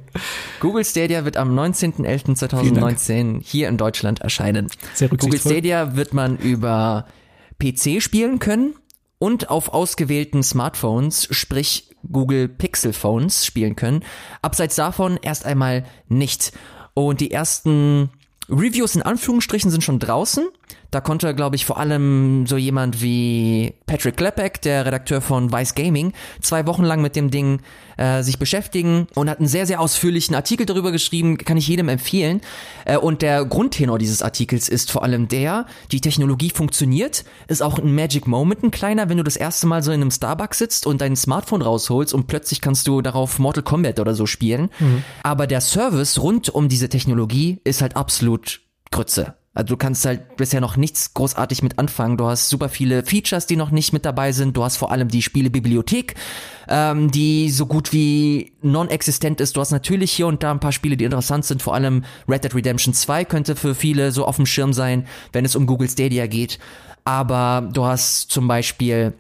Google 0.60 0.84
Stadia 0.84 1.23
wird 1.23 1.38
am 1.38 1.58
19.11.2019 1.58 3.41
hier 3.41 3.69
in 3.69 3.77
Deutschland 3.77 4.19
erscheinen. 4.19 4.67
Sehr 4.93 5.08
Google 5.08 5.39
Stadia 5.39 5.95
wird 5.95 6.13
man 6.13 6.38
über 6.38 7.05
PC 7.60 8.01
spielen 8.01 8.39
können 8.39 8.75
und 9.19 9.49
auf 9.49 9.69
ausgewählten 9.73 10.43
Smartphones, 10.43 11.27
sprich 11.32 11.95
Google 12.10 12.47
Pixel 12.47 12.93
Phones 12.93 13.45
spielen 13.45 13.75
können. 13.75 14.03
Abseits 14.41 14.75
davon 14.75 15.17
erst 15.21 15.45
einmal 15.45 15.86
nicht. 16.08 16.53
Und 16.93 17.21
die 17.21 17.32
ersten 17.32 18.10
Reviews 18.50 18.96
in 18.96 19.02
Anführungsstrichen 19.02 19.72
sind 19.72 19.84
schon 19.84 20.00
draußen. 20.00 20.48
Da 20.91 21.01
konnte, 21.01 21.36
glaube 21.36 21.55
ich, 21.55 21.65
vor 21.65 21.77
allem 21.77 22.47
so 22.47 22.58
jemand 22.58 23.01
wie 23.01 23.75
Patrick 23.86 24.17
Klepek, 24.17 24.62
der 24.62 24.86
Redakteur 24.88 25.21
von 25.21 25.53
Vice 25.53 25.75
Gaming, 25.75 26.13
zwei 26.41 26.65
Wochen 26.65 26.84
lang 26.84 27.01
mit 27.01 27.15
dem 27.15 27.29
Ding 27.29 27.62
äh, 27.97 28.23
sich 28.23 28.39
beschäftigen 28.39 29.08
und 29.13 29.29
hat 29.29 29.38
einen 29.38 29.47
sehr, 29.47 29.67
sehr 29.67 29.82
ausführlichen 29.82 30.34
Artikel 30.34 30.65
darüber 30.65 30.91
geschrieben, 30.91 31.38
kann 31.38 31.58
ich 31.58 31.67
jedem 31.67 31.89
empfehlen. 31.89 32.41
Äh, 32.86 32.97
und 32.97 33.21
der 33.21 33.45
Grundtenor 33.45 33.99
dieses 33.99 34.23
Artikels 34.23 34.67
ist 34.67 34.89
vor 34.89 35.03
allem 35.03 35.27
der, 35.27 35.67
die 35.91 36.01
Technologie 36.01 36.49
funktioniert, 36.49 37.23
ist 37.47 37.62
auch 37.62 37.77
ein 37.77 37.93
Magic 37.93 38.25
Moment, 38.25 38.63
ein 38.63 38.71
kleiner, 38.71 39.10
wenn 39.10 39.17
du 39.17 39.23
das 39.23 39.36
erste 39.36 39.67
Mal 39.67 39.84
so 39.84 39.91
in 39.91 40.01
einem 40.01 40.12
Starbucks 40.12 40.58
sitzt 40.58 40.88
und 40.88 41.01
dein 41.01 41.15
Smartphone 41.15 41.62
rausholst 41.62 42.15
und 42.15 42.25
plötzlich 42.25 42.62
kannst 42.62 42.88
du 42.88 43.01
darauf 43.01 43.38
Mortal 43.38 43.63
Kombat 43.63 43.99
oder 43.99 44.15
so 44.15 44.25
spielen. 44.25 44.69
Mhm. 44.79 45.03
Aber 45.21 45.45
der 45.45 45.62
Service 45.62 46.19
rund 46.19 46.49
um 46.49 46.67
diese 46.67 46.89
Technologie 46.89 47.60
ist 47.63 47.84
halt 47.84 47.95
absolut 47.95 48.62
Grütze. 48.91 49.36
Also 49.54 49.70
du 49.70 49.78
kannst 49.78 50.06
halt 50.06 50.38
bisher 50.38 50.62
noch 50.62 50.78
nichts 50.78 51.14
großartig 51.16 51.64
mit 51.64 51.80
anfangen. 51.80 52.18
Du 52.18 52.28
hast 52.28 52.50
super 52.50 52.70
viele 52.70 53.04
Features, 53.04 53.48
die 53.48 53.56
noch 53.56 53.72
nicht 53.72 53.94
mit 53.94 54.06
dabei 54.06 54.32
sind. 54.32 54.56
Du 54.56 54.64
hast 54.64 54.78
vor 54.78 54.92
allem 54.92 55.08
die 55.08 55.24
Spielebibliothek, 55.24 56.16
ähm, 56.68 57.10
die 57.10 57.50
so 57.50 57.66
gut 57.66 57.92
wie 57.92 58.54
non-existent 58.62 59.42
ist. 59.42 59.58
Du 59.58 59.62
hast 59.62 59.72
natürlich 59.72 60.12
hier 60.12 60.28
und 60.28 60.44
da 60.44 60.52
ein 60.52 60.60
paar 60.60 60.72
Spiele, 60.72 60.98
die 60.98 61.04
interessant 61.04 61.46
sind. 61.46 61.64
Vor 61.64 61.74
allem 61.74 62.04
Red 62.28 62.44
Dead 62.44 62.54
Redemption 62.54 62.94
2 62.94 63.26
könnte 63.26 63.56
für 63.56 63.74
viele 63.74 64.12
so 64.12 64.26
auf 64.26 64.36
dem 64.36 64.46
Schirm 64.46 64.72
sein, 64.72 65.08
wenn 65.34 65.46
es 65.46 65.56
um 65.56 65.66
Google 65.66 65.90
Stadia 65.90 66.28
geht. 66.28 66.60
Aber 67.04 67.68
du 67.74 67.86
hast 67.86 68.30
zum 68.30 68.48
Beispiel 68.48 69.14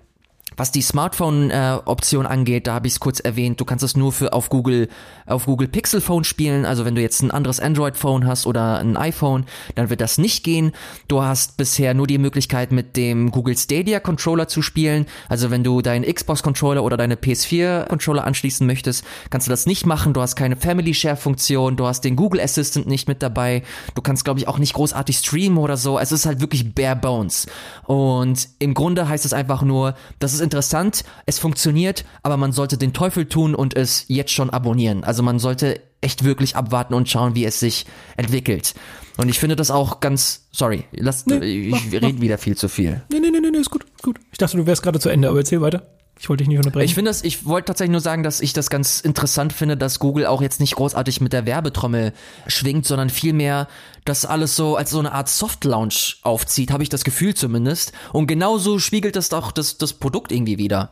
was 0.59 0.71
die 0.71 0.81
Smartphone-Option 0.81 2.25
äh, 2.25 2.27
angeht, 2.27 2.67
da 2.67 2.73
habe 2.73 2.87
ich 2.87 2.93
es 2.93 2.99
kurz 2.99 3.21
erwähnt, 3.21 3.61
du 3.61 3.65
kannst 3.65 3.83
es 3.83 3.95
nur 3.95 4.11
für 4.11 4.33
auf 4.33 4.49
Google, 4.49 4.89
auf 5.25 5.45
Google 5.45 5.69
Pixel 5.69 6.01
Phone 6.01 6.25
spielen. 6.25 6.65
Also 6.65 6.83
wenn 6.83 6.95
du 6.95 7.01
jetzt 7.01 7.21
ein 7.21 7.31
anderes 7.31 7.61
Android-Phone 7.61 8.27
hast 8.27 8.45
oder 8.45 8.79
ein 8.79 8.97
iPhone, 8.97 9.45
dann 9.75 9.89
wird 9.89 10.01
das 10.01 10.17
nicht 10.17 10.43
gehen. 10.43 10.73
Du 11.07 11.23
hast 11.23 11.55
bisher 11.55 11.93
nur 11.93 12.07
die 12.07 12.17
Möglichkeit, 12.17 12.73
mit 12.73 12.97
dem 12.97 13.31
Google 13.31 13.57
Stadia 13.57 14.01
Controller 14.01 14.49
zu 14.49 14.61
spielen. 14.61 15.05
Also 15.29 15.49
wenn 15.49 15.63
du 15.63 15.81
deinen 15.81 16.03
Xbox-Controller 16.03 16.83
oder 16.83 16.97
deine 16.97 17.15
PS4-Controller 17.15 18.25
anschließen 18.25 18.67
möchtest, 18.67 19.05
kannst 19.29 19.47
du 19.47 19.51
das 19.51 19.65
nicht 19.65 19.85
machen. 19.85 20.13
Du 20.13 20.21
hast 20.21 20.35
keine 20.35 20.57
Family 20.57 20.93
Share-Funktion, 20.93 21.77
du 21.77 21.85
hast 21.85 22.01
den 22.01 22.17
Google 22.17 22.41
Assistant 22.41 22.85
nicht 22.85 23.07
mit 23.07 23.23
dabei. 23.23 23.63
Du 23.95 24.01
kannst, 24.01 24.25
glaube 24.25 24.41
ich, 24.41 24.49
auch 24.49 24.57
nicht 24.57 24.73
großartig 24.73 25.19
streamen 25.19 25.57
oder 25.57 25.77
so. 25.77 25.97
Es 25.97 26.11
ist 26.11 26.25
halt 26.25 26.41
wirklich 26.41 26.75
bare 26.75 26.97
bones. 26.97 27.47
Und 27.85 28.49
im 28.59 28.73
Grunde 28.73 29.07
heißt 29.07 29.23
es 29.23 29.31
einfach 29.31 29.61
nur, 29.61 29.95
das 30.19 30.33
ist 30.33 30.48
interessant, 30.49 31.03
es 31.27 31.37
funktioniert, 31.37 32.05
aber 32.23 32.37
man 32.37 32.51
sollte 32.51 32.77
den 32.77 32.91
Teufel 32.91 33.25
tun 33.25 33.53
und 33.53 33.75
es 33.75 34.05
jetzt 34.07 34.31
schon 34.31 34.49
abonnieren. 34.49 35.03
Also 35.03 35.21
man 35.21 35.37
sollte 35.37 35.79
echt 36.01 36.23
wirklich 36.23 36.55
abwarten 36.55 36.95
und 36.95 37.07
schauen, 37.07 37.35
wie 37.35 37.45
es 37.45 37.59
sich 37.59 37.85
entwickelt. 38.17 38.73
Und 39.17 39.29
ich 39.29 39.37
finde 39.37 39.55
das 39.55 39.69
auch 39.69 39.99
ganz, 39.99 40.47
sorry, 40.51 40.85
lass, 40.91 41.27
nee, 41.27 41.37
ich 41.37 41.69
mach, 41.69 41.91
rede 41.91 42.13
mach. 42.13 42.21
wieder 42.21 42.37
viel 42.39 42.57
zu 42.57 42.67
viel. 42.67 43.03
Nee, 43.11 43.19
nee, 43.19 43.29
nee, 43.29 43.39
nee, 43.51 43.57
ist 43.59 43.69
gut, 43.69 43.83
ist 43.83 44.03
gut. 44.03 44.19
Ich 44.31 44.39
dachte, 44.39 44.57
du 44.57 44.65
wärst 44.65 44.81
gerade 44.81 44.99
zu 44.99 45.09
Ende, 45.09 45.29
aber 45.29 45.37
erzähl 45.37 45.61
weiter. 45.61 45.85
Ich 46.19 46.27
wollte 46.27 46.43
dich 46.43 46.49
nicht 46.49 46.57
unterbrechen. 46.57 46.85
Ich 46.85 46.95
finde 46.95 47.09
das, 47.09 47.23
ich 47.23 47.45
wollte 47.45 47.67
tatsächlich 47.67 47.93
nur 47.93 48.01
sagen, 48.01 48.23
dass 48.23 48.41
ich 48.41 48.51
das 48.51 48.69
ganz 48.69 48.99
interessant 48.99 49.53
finde, 49.53 49.77
dass 49.77 49.99
Google 49.99 50.25
auch 50.25 50.41
jetzt 50.41 50.59
nicht 50.59 50.75
großartig 50.75 51.21
mit 51.21 51.31
der 51.31 51.45
Werbetrommel 51.45 52.11
schwingt, 52.45 52.85
sondern 52.85 53.09
vielmehr 53.09 53.69
das 54.03 54.25
alles 54.25 54.57
so 54.57 54.75
als 54.75 54.89
so 54.89 54.99
eine 54.99 55.13
Art 55.13 55.29
Soft 55.29 55.63
Launch 55.63 56.19
aufzieht, 56.23 56.71
habe 56.71 56.83
ich 56.83 56.89
das 56.89 57.05
Gefühl 57.05 57.35
zumindest. 57.35 57.93
Und 58.11 58.27
genauso 58.27 58.79
spiegelt 58.79 59.15
das 59.15 59.31
auch 59.31 59.53
das, 59.53 59.77
das 59.77 59.93
Produkt 59.93 60.33
irgendwie 60.33 60.57
wieder. 60.57 60.91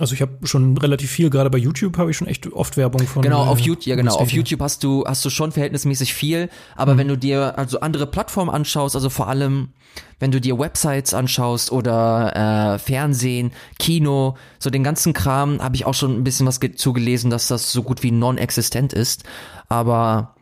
Also 0.00 0.14
ich 0.14 0.22
habe 0.22 0.46
schon 0.46 0.76
relativ 0.78 1.10
viel, 1.10 1.30
gerade 1.30 1.50
bei 1.50 1.58
YouTube 1.58 1.98
habe 1.98 2.10
ich 2.10 2.16
schon 2.16 2.26
echt 2.26 2.50
oft 2.52 2.76
Werbung 2.76 3.06
von. 3.06 3.22
Genau, 3.22 3.44
auf 3.44 3.60
äh, 3.60 3.64
YouTube, 3.64 3.86
ja 3.86 3.96
genau, 3.96 4.14
auf 4.16 4.30
YouTube 4.30 4.60
hast 4.60 4.82
du 4.84 5.04
hast 5.06 5.24
du 5.24 5.30
schon 5.30 5.52
verhältnismäßig 5.52 6.14
viel, 6.14 6.48
aber 6.76 6.94
mhm. 6.94 6.98
wenn 6.98 7.08
du 7.08 7.16
dir 7.16 7.58
also 7.58 7.80
andere 7.80 8.06
Plattformen 8.06 8.50
anschaust, 8.50 8.94
also 8.94 9.10
vor 9.10 9.28
allem 9.28 9.70
wenn 10.18 10.30
du 10.30 10.40
dir 10.40 10.58
Websites 10.58 11.14
anschaust 11.14 11.72
oder 11.72 12.74
äh, 12.74 12.78
Fernsehen, 12.78 13.52
Kino, 13.78 14.36
so 14.58 14.70
den 14.70 14.84
ganzen 14.84 15.12
Kram, 15.12 15.60
habe 15.60 15.76
ich 15.76 15.86
auch 15.86 15.94
schon 15.94 16.16
ein 16.16 16.24
bisschen 16.24 16.46
was 16.46 16.60
zugelesen, 16.76 17.30
dass 17.30 17.48
das 17.48 17.72
so 17.72 17.82
gut 17.82 18.02
wie 18.02 18.10
non-existent 18.10 18.92
ist, 18.92 19.24
aber 19.68 20.34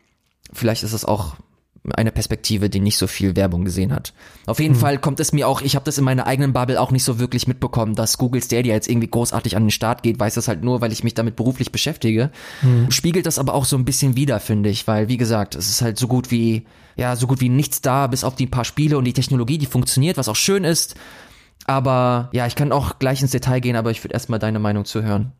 vielleicht 0.53 0.83
ist 0.83 0.93
es 0.93 1.05
auch 1.05 1.35
eine 1.91 2.11
Perspektive, 2.11 2.69
die 2.69 2.79
nicht 2.79 2.97
so 2.97 3.07
viel 3.07 3.35
Werbung 3.35 3.65
gesehen 3.65 3.93
hat. 3.93 4.13
Auf 4.45 4.59
jeden 4.59 4.75
mhm. 4.75 4.79
Fall 4.79 4.97
kommt 4.97 5.19
es 5.19 5.33
mir 5.33 5.47
auch, 5.47 5.61
ich 5.61 5.75
habe 5.75 5.85
das 5.85 5.97
in 5.97 6.03
meiner 6.03 6.27
eigenen 6.27 6.53
Bubble 6.53 6.79
auch 6.79 6.91
nicht 6.91 7.03
so 7.03 7.19
wirklich 7.19 7.47
mitbekommen, 7.47 7.95
dass 7.95 8.17
Google 8.17 8.43
Stadia 8.43 8.73
jetzt 8.73 8.89
irgendwie 8.89 9.09
großartig 9.09 9.55
an 9.55 9.63
den 9.65 9.71
Start 9.71 10.03
geht, 10.03 10.19
weiß 10.19 10.35
das 10.35 10.47
halt 10.47 10.63
nur, 10.63 10.81
weil 10.81 10.91
ich 10.91 11.03
mich 11.03 11.13
damit 11.13 11.35
beruflich 11.35 11.71
beschäftige. 11.71 12.31
Mhm. 12.61 12.91
Spiegelt 12.91 13.25
das 13.25 13.39
aber 13.39 13.53
auch 13.53 13.65
so 13.65 13.77
ein 13.77 13.85
bisschen 13.85 14.15
wider, 14.15 14.39
finde 14.39 14.69
ich, 14.69 14.87
weil 14.87 15.07
wie 15.07 15.17
gesagt, 15.17 15.55
es 15.55 15.69
ist 15.69 15.81
halt 15.81 15.97
so 15.97 16.07
gut 16.07 16.31
wie 16.31 16.65
ja, 16.99 17.15
so 17.15 17.27
gut 17.27 17.39
wie 17.39 17.49
nichts 17.49 17.81
da, 17.81 18.07
bis 18.07 18.25
auf 18.25 18.35
die 18.35 18.45
paar 18.45 18.65
Spiele 18.65 18.97
und 18.97 19.05
die 19.05 19.13
Technologie, 19.13 19.57
die 19.57 19.65
funktioniert, 19.65 20.17
was 20.17 20.27
auch 20.27 20.35
schön 20.35 20.65
ist. 20.65 20.95
Aber 21.69 22.29
ja, 22.31 22.47
ich 22.47 22.55
kann 22.55 22.71
auch 22.71 22.97
gleich 22.97 23.21
ins 23.21 23.29
Detail 23.29 23.59
gehen, 23.59 23.75
aber 23.75 23.91
ich 23.91 24.03
würde 24.03 24.15
erstmal 24.15 24.39
deine 24.39 24.57
Meinung 24.57 24.85
zu 24.85 25.03
hören. 25.03 25.33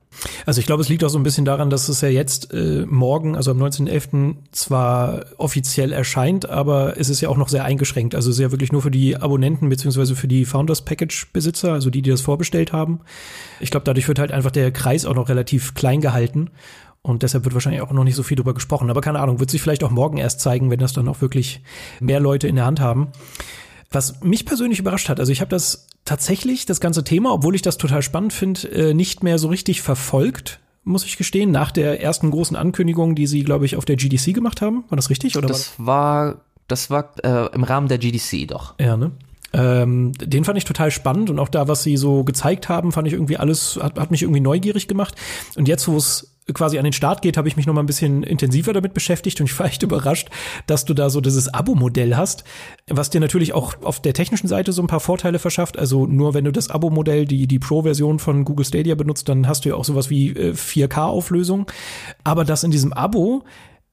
Also 0.45 0.59
ich 0.59 0.67
glaube, 0.67 0.83
es 0.83 0.87
liegt 0.87 1.03
auch 1.03 1.09
so 1.09 1.17
ein 1.17 1.23
bisschen 1.23 1.43
daran, 1.43 1.71
dass 1.71 1.89
es 1.89 2.01
ja 2.01 2.07
jetzt 2.07 2.53
äh, 2.53 2.85
morgen, 2.87 3.35
also 3.35 3.49
am 3.49 3.57
19.11. 3.57 4.35
zwar 4.51 5.25
offiziell 5.37 5.91
erscheint, 5.91 6.47
aber 6.47 6.99
es 6.99 7.09
ist 7.09 7.21
ja 7.21 7.29
auch 7.29 7.37
noch 7.37 7.49
sehr 7.49 7.65
eingeschränkt. 7.65 8.13
Also 8.13 8.29
es 8.29 8.35
ist 8.35 8.43
ja 8.43 8.51
wirklich 8.51 8.71
nur 8.71 8.83
für 8.83 8.91
die 8.91 9.17
Abonnenten 9.17 9.69
beziehungsweise 9.69 10.15
für 10.15 10.27
die 10.27 10.45
Founders 10.45 10.85
Package 10.85 11.31
Besitzer, 11.33 11.73
also 11.73 11.89
die, 11.89 12.03
die 12.03 12.11
das 12.11 12.21
vorbestellt 12.21 12.73
haben. 12.73 12.99
Ich 13.59 13.71
glaube, 13.71 13.85
dadurch 13.85 14.07
wird 14.07 14.19
halt 14.19 14.31
einfach 14.31 14.51
der 14.51 14.71
Kreis 14.71 15.05
auch 15.05 15.15
noch 15.15 15.29
relativ 15.29 15.73
klein 15.73 15.99
gehalten. 15.99 16.51
Und 17.01 17.23
deshalb 17.23 17.43
wird 17.43 17.55
wahrscheinlich 17.55 17.81
auch 17.81 17.91
noch 17.91 18.03
nicht 18.03 18.15
so 18.15 18.21
viel 18.21 18.37
drüber 18.37 18.53
gesprochen. 18.53 18.91
Aber 18.91 19.01
keine 19.01 19.19
Ahnung, 19.19 19.39
wird 19.39 19.49
sich 19.49 19.63
vielleicht 19.63 19.83
auch 19.83 19.89
morgen 19.89 20.17
erst 20.17 20.41
zeigen, 20.41 20.69
wenn 20.69 20.79
das 20.79 20.93
dann 20.93 21.07
auch 21.07 21.21
wirklich 21.21 21.63
mehr 21.99 22.19
Leute 22.19 22.47
in 22.47 22.55
der 22.55 22.65
Hand 22.67 22.81
haben. 22.81 23.07
Was 23.89 24.21
mich 24.21 24.45
persönlich 24.45 24.77
überrascht 24.77 25.09
hat, 25.09 25.19
also 25.19 25.31
ich 25.31 25.41
habe 25.41 25.49
das 25.49 25.87
tatsächlich, 26.09 26.65
das 26.65 26.81
ganze 26.81 27.03
Thema, 27.03 27.31
obwohl 27.31 27.53
ich 27.55 27.61
das 27.61 27.77
total 27.77 28.01
spannend 28.01 28.33
finde, 28.33 28.67
äh, 28.71 28.93
nicht 28.93 29.23
mehr 29.23 29.37
so 29.37 29.47
richtig 29.47 29.81
verfolgt, 29.81 30.59
muss 30.83 31.05
ich 31.05 31.17
gestehen, 31.17 31.51
nach 31.51 31.71
der 31.71 32.01
ersten 32.01 32.31
großen 32.31 32.57
Ankündigung, 32.57 33.13
die 33.13 33.27
sie, 33.27 33.43
glaube 33.43 33.65
ich, 33.65 33.75
auf 33.75 33.85
der 33.85 33.95
GDC 33.95 34.33
gemacht 34.33 34.61
haben. 34.61 34.85
War 34.89 34.95
das 34.95 35.11
richtig? 35.11 35.37
Oder 35.37 35.47
das 35.47 35.73
war, 35.77 36.41
das 36.67 36.89
war 36.89 37.13
äh, 37.23 37.53
im 37.53 37.63
Rahmen 37.63 37.87
der 37.87 37.99
GDC 37.99 38.47
doch. 38.47 38.73
Ja, 38.79 38.97
ne? 38.97 39.11
Ähm, 39.53 40.13
den 40.13 40.43
fand 40.45 40.57
ich 40.57 40.65
total 40.65 40.89
spannend 40.89 41.29
und 41.29 41.39
auch 41.39 41.49
da, 41.49 41.67
was 41.67 41.83
sie 41.83 41.97
so 41.97 42.23
gezeigt 42.23 42.69
haben, 42.69 42.91
fand 42.91 43.07
ich 43.07 43.13
irgendwie 43.13 43.37
alles, 43.37 43.79
hat, 43.81 43.99
hat 43.99 44.11
mich 44.11 44.23
irgendwie 44.23 44.41
neugierig 44.41 44.87
gemacht. 44.87 45.15
Und 45.55 45.67
jetzt, 45.67 45.87
wo 45.87 45.97
es 45.97 46.28
quasi 46.53 46.77
an 46.77 46.83
den 46.83 46.93
Start 46.93 47.21
geht, 47.21 47.37
habe 47.37 47.47
ich 47.47 47.57
mich 47.57 47.65
noch 47.65 47.73
mal 47.73 47.81
ein 47.81 47.87
bisschen 47.87 48.23
intensiver 48.23 48.73
damit 48.73 48.93
beschäftigt 48.93 49.39
und 49.39 49.49
ich 49.49 49.59
war 49.59 49.67
echt 49.67 49.83
überrascht, 49.83 50.29
dass 50.67 50.85
du 50.85 50.93
da 50.93 51.09
so 51.09 51.21
dieses 51.21 51.53
Abo-Modell 51.53 52.15
hast, 52.15 52.43
was 52.87 53.09
dir 53.09 53.21
natürlich 53.21 53.53
auch 53.53 53.75
auf 53.83 53.99
der 54.01 54.13
technischen 54.13 54.47
Seite 54.47 54.71
so 54.71 54.81
ein 54.81 54.87
paar 54.87 54.99
Vorteile 54.99 55.39
verschafft. 55.39 55.77
Also 55.77 56.05
nur 56.05 56.33
wenn 56.33 56.45
du 56.45 56.51
das 56.51 56.69
Abo-Modell, 56.69 57.25
die, 57.25 57.47
die 57.47 57.59
Pro-Version 57.59 58.19
von 58.19 58.45
Google 58.45 58.65
Stadia 58.65 58.95
benutzt, 58.95 59.29
dann 59.29 59.47
hast 59.47 59.65
du 59.65 59.69
ja 59.69 59.75
auch 59.75 59.85
sowas 59.85 60.09
wie 60.09 60.33
4K-Auflösung. 60.33 61.67
Äh, 61.67 62.13
Aber 62.23 62.45
dass 62.45 62.63
in 62.63 62.71
diesem 62.71 62.93
Abo 62.93 63.43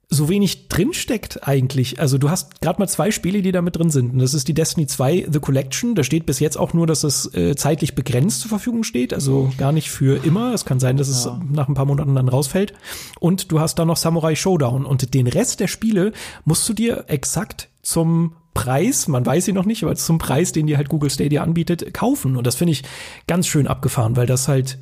so 0.09 0.29
wenig 0.29 0.69
drinsteckt 0.69 1.49
eigentlich. 1.49 1.99
Also 1.99 2.17
du 2.17 2.31
hast 2.31 2.61
gerade 2.61 2.79
mal 2.79 2.87
zwei 2.87 3.11
Spiele, 3.11 3.43
die 3.43 3.51
da 3.51 3.61
mit 3.61 3.77
drin 3.77 3.91
sind. 3.91 4.13
Und 4.13 4.21
das 4.21 4.35
ist 4.35 4.47
die 4.47 4.55
Destiny 4.55 4.87
2 4.87 5.27
The 5.31 5.41
Collection. 5.41 5.97
Da 5.97 6.05
steht 6.05 6.27
bis 6.27 6.39
jetzt 6.39 6.57
auch 6.57 6.73
nur, 6.75 6.87
dass 6.87 7.03
es 7.03 7.33
äh, 7.35 7.57
zeitlich 7.57 7.97
begrenzt 7.97 8.41
zur 8.43 8.49
Verfügung 8.49 8.85
steht, 8.85 9.13
also 9.13 9.53
gar 9.59 9.73
nicht 9.73 9.91
für 9.91 10.25
immer. 10.25 10.55
Es 10.55 10.65
kann 10.65 10.79
sein, 10.79 10.97
dass 10.97 11.09
es 11.09 11.25
ja. 11.25 11.41
nach 11.51 11.69
ein 11.69 11.75
paar 11.75 11.87
Monaten 11.87 12.15
dann 12.15 12.29
rausfällt. 12.29 12.73
Und 13.19 13.51
du 13.51 13.59
hast 13.59 13.81
da 13.81 13.85
noch 13.85 13.97
Samurai 13.97 14.37
Showdown. 14.37 14.85
Und 14.85 15.13
den 15.13 15.27
Rest 15.27 15.59
der 15.59 15.69
Spiele 15.69 16.13
musst 16.45 16.69
du 16.69 16.73
dir 16.73 17.05
exakt 17.09 17.69
zum 17.83 18.37
Preis, 18.55 19.07
man 19.07 19.27
weiß 19.27 19.45
sie 19.45 19.53
noch 19.53 19.67
nicht, 19.67 19.83
aber 19.83 19.95
zum 19.97 20.17
Preis, 20.19 20.51
den 20.53 20.67
dir 20.67 20.79
halt 20.79 20.89
Google 20.89 21.11
Stadia 21.11 21.43
anbietet, 21.43 21.93
kaufen. 21.93 22.37
Und 22.37 22.47
das 22.47 22.55
finde 22.55 22.73
ich 22.73 22.85
ganz 23.27 23.47
schön 23.49 23.67
abgefahren, 23.67 24.17
weil 24.17 24.27
das 24.27 24.49
halt 24.49 24.79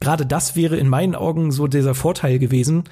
gerade 0.00 0.26
das 0.26 0.56
wäre 0.56 0.76
in 0.76 0.88
meinen 0.88 1.14
Augen 1.14 1.52
so 1.52 1.66
dieser 1.68 1.94
Vorteil 1.94 2.38
gewesen, 2.38 2.84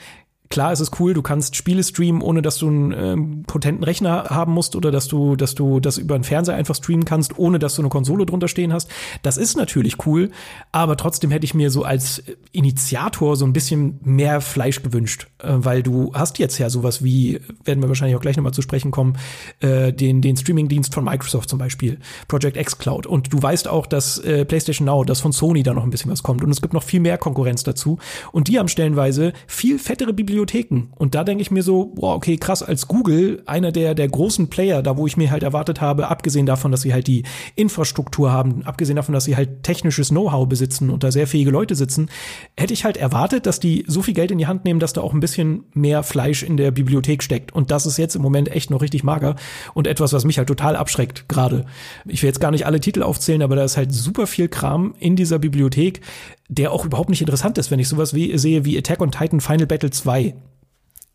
Klar, 0.50 0.72
es 0.72 0.80
ist 0.80 1.00
cool, 1.00 1.14
du 1.14 1.22
kannst 1.22 1.56
Spiele 1.56 1.82
streamen, 1.82 2.20
ohne 2.20 2.42
dass 2.42 2.58
du 2.58 2.68
einen 2.68 2.92
ähm, 2.92 3.42
potenten 3.44 3.82
Rechner 3.82 4.26
haben 4.28 4.52
musst 4.52 4.76
oder 4.76 4.90
dass 4.90 5.08
du, 5.08 5.36
dass 5.36 5.54
du 5.54 5.80
das 5.80 5.96
über 5.96 6.14
einen 6.14 6.22
Fernseher 6.22 6.54
einfach 6.54 6.74
streamen 6.74 7.06
kannst, 7.06 7.38
ohne 7.38 7.58
dass 7.58 7.74
du 7.76 7.82
eine 7.82 7.88
Konsole 7.88 8.26
drunter 8.26 8.46
stehen 8.46 8.72
hast. 8.72 8.90
Das 9.22 9.38
ist 9.38 9.56
natürlich 9.56 10.06
cool, 10.06 10.30
aber 10.70 10.98
trotzdem 10.98 11.30
hätte 11.30 11.44
ich 11.44 11.54
mir 11.54 11.70
so 11.70 11.82
als 11.82 12.22
Initiator 12.52 13.36
so 13.36 13.46
ein 13.46 13.54
bisschen 13.54 13.98
mehr 14.04 14.42
Fleisch 14.42 14.82
gewünscht, 14.82 15.28
äh, 15.38 15.48
weil 15.50 15.82
du 15.82 16.12
hast 16.14 16.38
jetzt 16.38 16.58
ja 16.58 16.68
sowas 16.68 17.02
wie, 17.02 17.40
werden 17.64 17.82
wir 17.82 17.88
wahrscheinlich 17.88 18.16
auch 18.16 18.20
gleich 18.20 18.36
nochmal 18.36 18.54
zu 18.54 18.62
sprechen 18.62 18.90
kommen, 18.90 19.16
äh, 19.60 19.94
den, 19.94 20.20
den 20.20 20.36
Streaming-Dienst 20.36 20.92
von 20.92 21.04
Microsoft 21.04 21.48
zum 21.48 21.58
Beispiel, 21.58 21.98
Project 22.28 22.58
X 22.58 22.76
Cloud. 22.76 23.06
Und 23.06 23.32
du 23.32 23.42
weißt 23.42 23.66
auch, 23.66 23.86
dass 23.86 24.18
äh, 24.18 24.44
PlayStation 24.44 24.86
Now, 24.86 25.04
dass 25.04 25.22
von 25.22 25.32
Sony 25.32 25.62
da 25.62 25.72
noch 25.72 25.84
ein 25.84 25.90
bisschen 25.90 26.10
was 26.10 26.22
kommt. 26.22 26.44
Und 26.44 26.50
es 26.50 26.60
gibt 26.60 26.74
noch 26.74 26.82
viel 26.82 27.00
mehr 27.00 27.16
Konkurrenz 27.16 27.64
dazu. 27.64 27.98
Und 28.30 28.48
die 28.48 28.58
haben 28.58 28.68
stellenweise 28.68 29.32
viel 29.46 29.78
fettere 29.78 30.12
Bibliotheken 30.12 30.33
Bibliotheken. 30.34 30.88
Und 30.96 31.14
da 31.14 31.22
denke 31.22 31.42
ich 31.42 31.50
mir 31.52 31.62
so, 31.62 31.86
boah, 31.94 32.16
okay, 32.16 32.36
krass, 32.36 32.62
als 32.62 32.88
Google, 32.88 33.42
einer 33.46 33.70
der, 33.70 33.94
der 33.94 34.08
großen 34.08 34.48
Player, 34.48 34.82
da 34.82 34.96
wo 34.96 35.06
ich 35.06 35.16
mir 35.16 35.30
halt 35.30 35.44
erwartet 35.44 35.80
habe, 35.80 36.08
abgesehen 36.08 36.44
davon, 36.44 36.72
dass 36.72 36.82
sie 36.82 36.92
halt 36.92 37.06
die 37.06 37.22
Infrastruktur 37.54 38.32
haben, 38.32 38.64
abgesehen 38.64 38.96
davon, 38.96 39.12
dass 39.12 39.24
sie 39.24 39.36
halt 39.36 39.62
technisches 39.62 40.08
Know-how 40.08 40.48
besitzen 40.48 40.90
und 40.90 41.04
da 41.04 41.12
sehr 41.12 41.28
fähige 41.28 41.50
Leute 41.50 41.76
sitzen, 41.76 42.08
hätte 42.56 42.74
ich 42.74 42.84
halt 42.84 42.96
erwartet, 42.96 43.46
dass 43.46 43.60
die 43.60 43.84
so 43.86 44.02
viel 44.02 44.14
Geld 44.14 44.32
in 44.32 44.38
die 44.38 44.46
Hand 44.48 44.64
nehmen, 44.64 44.80
dass 44.80 44.92
da 44.92 45.02
auch 45.02 45.14
ein 45.14 45.20
bisschen 45.20 45.64
mehr 45.72 46.02
Fleisch 46.02 46.42
in 46.42 46.56
der 46.56 46.72
Bibliothek 46.72 47.22
steckt. 47.22 47.52
Und 47.52 47.70
das 47.70 47.86
ist 47.86 47.96
jetzt 47.96 48.16
im 48.16 48.22
Moment 48.22 48.50
echt 48.50 48.70
noch 48.70 48.82
richtig 48.82 49.04
mager 49.04 49.36
und 49.72 49.86
etwas, 49.86 50.12
was 50.12 50.24
mich 50.24 50.38
halt 50.38 50.48
total 50.48 50.74
abschreckt 50.74 51.28
gerade. 51.28 51.64
Ich 52.06 52.22
will 52.22 52.28
jetzt 52.28 52.40
gar 52.40 52.50
nicht 52.50 52.66
alle 52.66 52.80
Titel 52.80 53.04
aufzählen, 53.04 53.42
aber 53.42 53.54
da 53.54 53.62
ist 53.62 53.76
halt 53.76 53.92
super 53.92 54.26
viel 54.26 54.48
Kram 54.48 54.94
in 54.98 55.14
dieser 55.14 55.38
Bibliothek, 55.38 56.00
der 56.48 56.72
auch 56.72 56.84
überhaupt 56.84 57.10
nicht 57.10 57.20
interessant 57.20 57.58
ist, 57.58 57.70
wenn 57.70 57.78
ich 57.78 57.88
sowas 57.88 58.14
wie, 58.14 58.36
sehe 58.38 58.64
wie 58.64 58.76
Attack 58.76 59.00
on 59.00 59.10
Titan 59.10 59.40
Final 59.40 59.66
Battle 59.66 59.90
2. 59.90 60.34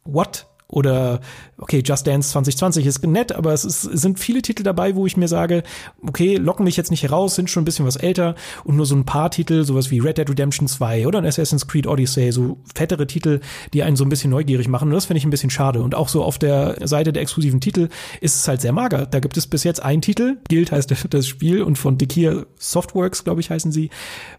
What? 0.04 0.48
Oder, 0.72 1.20
okay, 1.58 1.82
Just 1.84 2.06
Dance 2.06 2.30
2020 2.30 2.86
ist 2.86 3.06
nett, 3.06 3.32
aber 3.32 3.54
es, 3.54 3.66
ist, 3.66 3.86
es 3.86 4.02
sind 4.02 4.20
viele 4.20 4.44
Titel 4.44 4.62
dabei, 4.62 4.96
wo 4.96 5.08
ich 5.08 5.18
mir 5.18 5.28
sage, 5.28 5.64
okay, 6.06 6.36
locken 6.36 6.64
mich 6.64 6.78
jetzt 6.78 6.92
nicht 6.92 7.02
heraus, 7.02 7.34
sind 7.34 7.50
schon 7.50 7.64
ein 7.64 7.66
bisschen 7.66 7.88
was 7.88 7.96
älter 7.96 8.36
und 8.66 8.76
nur 8.76 8.86
so 8.86 8.96
ein 8.96 9.04
paar 9.04 9.32
Titel, 9.32 9.64
sowas 9.64 9.90
wie 9.90 9.98
Red 9.98 10.20
Dead 10.20 10.30
Redemption 10.30 10.68
2 10.68 11.08
oder 11.08 11.18
ein 11.18 11.26
Assassin's 11.26 11.68
Creed 11.68 11.88
Odyssey, 11.88 12.32
so 12.32 12.60
fettere 12.76 13.08
Titel, 13.08 13.40
die 13.74 13.82
einen 13.82 13.96
so 13.96 14.06
ein 14.06 14.10
bisschen 14.10 14.30
neugierig 14.30 14.68
machen. 14.68 14.90
Und 14.90 14.94
das 14.94 15.06
finde 15.06 15.18
ich 15.18 15.26
ein 15.26 15.32
bisschen 15.32 15.50
schade. 15.50 15.82
Und 15.82 15.96
auch 15.96 16.08
so 16.08 16.24
auf 16.24 16.38
der 16.38 16.88
Seite 16.88 17.14
der 17.14 17.24
exklusiven 17.24 17.62
Titel 17.62 17.90
ist 18.22 18.36
es 18.36 18.48
halt 18.48 18.62
sehr 18.62 18.72
mager. 18.72 19.08
Da 19.08 19.20
gibt 19.20 19.38
es 19.38 19.48
bis 19.48 19.64
jetzt 19.64 19.82
einen 19.82 20.04
Titel, 20.04 20.38
Guild 20.50 20.72
heißt 20.72 20.94
das 21.10 21.28
Spiel 21.28 21.64
und 21.64 21.80
von 21.80 21.98
Dekia 21.98 22.46
Softworks, 22.60 23.24
glaube 23.24 23.42
ich, 23.42 23.50
heißen 23.50 23.72
sie, 23.72 23.90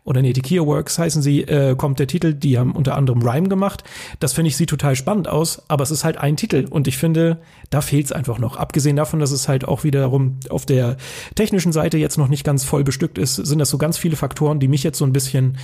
oder 0.05 0.23
nee, 0.23 0.33
Dekia 0.33 0.65
Works 0.65 0.97
heißen 0.97 1.23
sie, 1.23 1.43
äh, 1.43 1.75
kommt 1.75 1.99
der 1.99 2.07
Titel, 2.07 2.35
die 2.35 2.57
haben 2.57 2.71
unter 2.71 2.97
anderem 2.97 3.21
Rhyme 3.21 3.49
gemacht. 3.49 3.83
Das 4.21 4.33
finde 4.33 4.49
ich 4.49 4.57
sieht 4.57 4.71
total 4.71 4.95
spannend 4.95 5.27
aus, 5.27 5.63
aber 5.69 5.83
es 5.83 5.91
ist 5.91 6.05
halt 6.05 6.20
ein 6.21 6.37
Titel. 6.37 6.67
Und 6.69 6.87
ich 6.89 6.99
finde, 6.99 7.39
da 7.71 7.81
fehlt 7.81 8.07
es 8.07 8.13
einfach 8.13 8.39
noch. 8.39 8.57
Abgesehen 8.57 8.97
davon, 8.97 9.21
dass 9.21 9.31
es 9.31 9.49
halt 9.49 9.67
auch 9.67 9.85
wiederum 9.85 10.39
auf 10.49 10.67
der 10.67 10.97
technischen 11.35 11.73
Seite 11.73 11.99
jetzt 11.99 12.19
noch 12.19 12.29
nicht 12.29 12.45
ganz 12.45 12.65
voll 12.65 12.85
bestückt 12.85 13.19
ist, 13.19 13.37
sind 13.37 13.59
das 13.59 13.71
so 13.71 13.79
ganz 13.79 13.99
viele 13.99 14.17
Faktoren, 14.17 14.61
die 14.61 14.69
mich 14.69 14.83
jetzt 14.83 14.99
so 14.99 15.05
ein 15.05 15.13
bisschen 15.13 15.59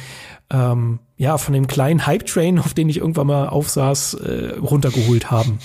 ähm, 0.51 0.99
ja 1.17 1.39
von 1.39 1.55
dem 1.55 1.67
kleinen 1.67 2.07
Hype-Train, 2.07 2.59
auf 2.59 2.75
den 2.75 2.89
ich 2.89 2.99
irgendwann 2.99 3.27
mal 3.27 3.49
aufsaß, 3.49 4.15
äh, 4.15 4.55
runtergeholt 4.61 5.31
haben. 5.31 5.59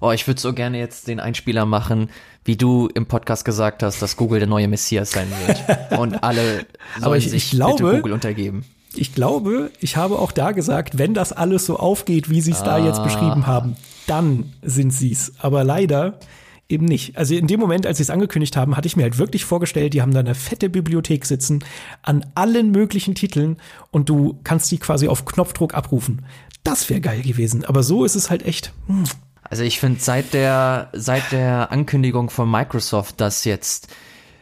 Oh, 0.00 0.10
ich 0.10 0.26
würde 0.26 0.40
so 0.40 0.52
gerne 0.52 0.78
jetzt 0.78 1.08
den 1.08 1.20
Einspieler 1.20 1.64
machen, 1.64 2.10
wie 2.44 2.56
du 2.56 2.88
im 2.92 3.06
Podcast 3.06 3.44
gesagt 3.44 3.82
hast, 3.82 4.02
dass 4.02 4.16
Google 4.16 4.38
der 4.38 4.48
neue 4.48 4.68
Messias 4.68 5.12
sein 5.12 5.28
wird. 5.46 5.98
Und 5.98 6.22
alle 6.22 6.66
sollen 6.96 7.04
Aber 7.04 7.16
ich, 7.16 7.30
sich 7.30 7.44
ich 7.44 7.50
glaube, 7.52 7.82
bitte 7.82 7.96
Google 7.96 8.12
untergeben 8.12 8.64
ich 8.96 9.14
glaube, 9.14 9.70
ich 9.80 9.96
habe 9.96 10.18
auch 10.18 10.32
da 10.32 10.52
gesagt, 10.52 10.98
wenn 10.98 11.14
das 11.14 11.32
alles 11.32 11.66
so 11.66 11.78
aufgeht, 11.78 12.30
wie 12.30 12.40
sie 12.40 12.52
es 12.52 12.62
ah. 12.62 12.64
da 12.64 12.78
jetzt 12.78 13.02
beschrieben 13.02 13.46
haben, 13.46 13.76
dann 14.06 14.52
sind 14.62 14.92
sie's. 14.92 15.32
Aber 15.38 15.64
leider 15.64 16.18
eben 16.68 16.86
nicht. 16.86 17.16
Also 17.16 17.34
in 17.34 17.46
dem 17.46 17.60
Moment, 17.60 17.86
als 17.86 17.98
sie 17.98 18.02
es 18.02 18.10
angekündigt 18.10 18.56
haben, 18.56 18.76
hatte 18.76 18.86
ich 18.86 18.96
mir 18.96 19.02
halt 19.02 19.18
wirklich 19.18 19.44
vorgestellt, 19.44 19.94
die 19.94 20.02
haben 20.02 20.12
da 20.12 20.20
eine 20.20 20.34
fette 20.34 20.68
Bibliothek 20.70 21.26
sitzen 21.26 21.62
an 22.02 22.24
allen 22.34 22.70
möglichen 22.70 23.14
Titeln 23.14 23.58
und 23.90 24.08
du 24.08 24.38
kannst 24.44 24.70
die 24.70 24.78
quasi 24.78 25.08
auf 25.08 25.24
Knopfdruck 25.24 25.74
abrufen. 25.74 26.24
Das 26.62 26.88
wäre 26.88 27.00
geil 27.00 27.22
gewesen. 27.22 27.64
Aber 27.64 27.82
so 27.82 28.04
ist 28.04 28.14
es 28.14 28.30
halt 28.30 28.44
echt. 28.44 28.72
Hm. 28.86 29.04
Also 29.42 29.62
ich 29.62 29.78
finde 29.78 30.00
seit 30.00 30.32
der 30.32 30.88
seit 30.94 31.30
der 31.30 31.70
Ankündigung 31.70 32.30
von 32.30 32.50
Microsoft, 32.50 33.20
dass 33.20 33.44
jetzt 33.44 33.88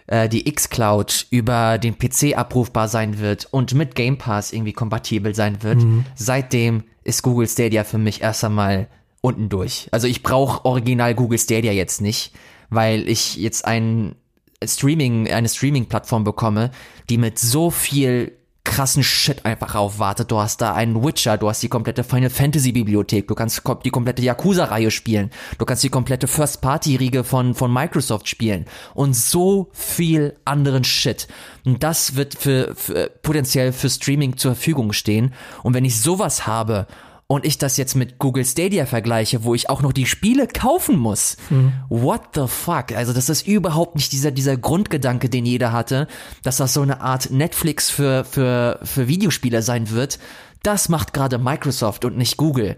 äh, 0.07 0.29
die 0.29 0.49
X-Cloud 0.49 1.27
über 1.31 1.79
den 1.79 1.99
PC 1.99 2.37
abrufbar 2.37 2.87
sein 2.87 3.19
wird 3.19 3.49
und 3.51 3.75
mit 3.75 3.97
Game 3.97 4.17
Pass 4.17 4.53
irgendwie 4.53 4.73
kompatibel 4.73 5.35
sein 5.35 5.63
wird, 5.65 5.83
mhm. 5.83 6.05
seitdem 6.15 6.85
ist 7.03 7.23
Google 7.23 7.49
Stadia 7.49 7.83
für 7.83 7.99
mich 7.99 8.23
erst 8.23 8.45
einmal 8.45 8.87
unten 9.23 9.49
durch. 9.49 9.89
Also 9.93 10.07
ich 10.07 10.23
brauche 10.23 10.67
original 10.67 11.15
Google 11.15 11.39
Stadia 11.39 11.73
jetzt 11.73 12.03
nicht, 12.03 12.35
weil 12.69 13.09
ich 13.09 13.37
jetzt 13.37 13.65
ein 13.65 14.17
Streaming, 14.63 15.31
eine 15.31 15.49
Streaming-Plattform 15.49 16.25
bekomme, 16.25 16.71
die 17.09 17.17
mit 17.19 17.39
so 17.39 17.71
viel 17.71 18.37
krassen 18.65 19.03
Shit 19.03 19.45
einfach 19.45 19.75
aufwartet. 19.75 20.31
Du 20.31 20.39
hast 20.39 20.61
da 20.61 20.73
einen 20.73 21.05
Witcher, 21.05 21.37
du 21.37 21.49
hast 21.49 21.63
die 21.63 21.69
komplette 21.69 22.05
Final 22.05 22.31
Fantasy 22.31 22.73
Bibliothek, 22.73 23.27
du 23.27 23.35
kannst 23.35 23.63
die 23.85 23.91
komplette 23.91 24.23
Yakuza-Reihe 24.23 24.91
spielen, 24.91 25.31
du 25.59 25.65
kannst 25.65 25.83
die 25.83 25.89
komplette 25.89 26.29
First-Party-Riege 26.29 27.25
von, 27.25 27.55
von 27.55 27.73
Microsoft 27.73 28.29
spielen 28.29 28.67
und 28.95 29.15
so 29.15 29.69
viel 29.73 30.37
anderen 30.45 30.85
Shit. 30.85 31.27
Und 31.65 31.83
das 31.83 32.15
wird 32.15 32.35
für, 32.35 32.75
für 32.77 33.11
potenziell 33.23 33.73
für 33.73 33.91
Streaming 33.91 34.37
zur 34.37 34.55
Verfügung 34.55 34.93
stehen. 34.93 35.35
Und 35.63 35.75
wenn 35.75 35.85
ich 35.85 36.01
sowas 36.01 36.47
habe 36.47 36.87
und 37.33 37.47
ich 37.47 37.57
das 37.57 37.79
jetzt 37.79 37.95
mit 37.95 38.19
Google 38.19 38.45
Stadia 38.45 38.85
vergleiche, 38.85 39.43
wo 39.43 39.55
ich 39.55 39.71
auch 39.71 39.81
noch 39.81 39.95
die 39.95 40.05
Spiele 40.05 40.47
kaufen 40.47 40.99
muss. 40.99 41.39
Mhm. 41.49 41.73
What 41.89 42.21
the 42.35 42.47
fuck? 42.47 42.93
Also 42.95 43.15
das 43.15 43.31
ist 43.31 43.47
überhaupt 43.47 43.95
nicht 43.97 44.13
dieser, 44.13 44.31
dieser 44.31 44.59
Grundgedanke, 44.59 45.31
den 45.31 45.47
jeder 45.47 45.73
hatte, 45.73 46.09
dass 46.43 46.59
das 46.59 46.75
so 46.75 46.83
eine 46.83 47.01
Art 47.01 47.31
Netflix 47.31 47.89
für, 47.89 48.27
für, 48.27 48.81
für 48.83 49.09
Videospieler 49.09 49.63
sein 49.63 49.89
wird. 49.89 50.19
Das 50.63 50.91
macht 50.91 51.15
gerade 51.15 51.39
Microsoft 51.39 52.05
und 52.05 52.19
nicht 52.19 52.37
Google. 52.37 52.77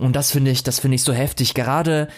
Und 0.00 0.16
das 0.16 0.32
finde 0.32 0.50
ich, 0.50 0.64
das 0.64 0.80
finde 0.80 0.96
ich 0.96 1.04
so 1.04 1.12
heftig. 1.12 1.54
Gerade 1.54 2.08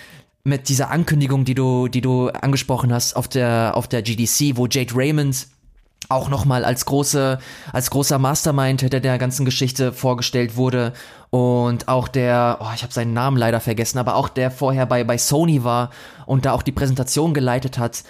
mit 0.42 0.70
dieser 0.70 0.90
Ankündigung, 0.90 1.44
die 1.44 1.54
du, 1.54 1.88
die 1.88 2.00
du 2.00 2.28
angesprochen 2.28 2.94
hast 2.94 3.14
auf 3.14 3.28
der, 3.28 3.72
auf 3.74 3.88
der 3.88 4.00
GDC, 4.00 4.56
wo 4.56 4.66
Jade 4.66 4.94
Raymond 4.94 5.48
auch 6.08 6.28
nochmal 6.28 6.64
als 6.64 6.84
große, 6.86 7.38
als 7.72 7.90
großer 7.90 8.18
Mastermind 8.18 8.80
hinter 8.80 9.00
der 9.00 9.18
ganzen 9.18 9.44
Geschichte 9.44 9.92
vorgestellt 9.92 10.56
wurde 10.56 10.92
und 11.30 11.88
auch 11.88 12.08
der, 12.08 12.58
oh, 12.60 12.68
ich 12.74 12.82
habe 12.82 12.92
seinen 12.92 13.12
Namen 13.12 13.36
leider 13.36 13.60
vergessen, 13.60 13.98
aber 13.98 14.16
auch 14.16 14.28
der 14.28 14.50
vorher 14.50 14.86
bei, 14.86 15.04
bei 15.04 15.18
Sony 15.18 15.64
war 15.64 15.90
und 16.26 16.44
da 16.44 16.52
auch 16.52 16.62
die 16.62 16.72
Präsentation 16.72 17.34
geleitet 17.34 17.78
hat. 17.78 18.04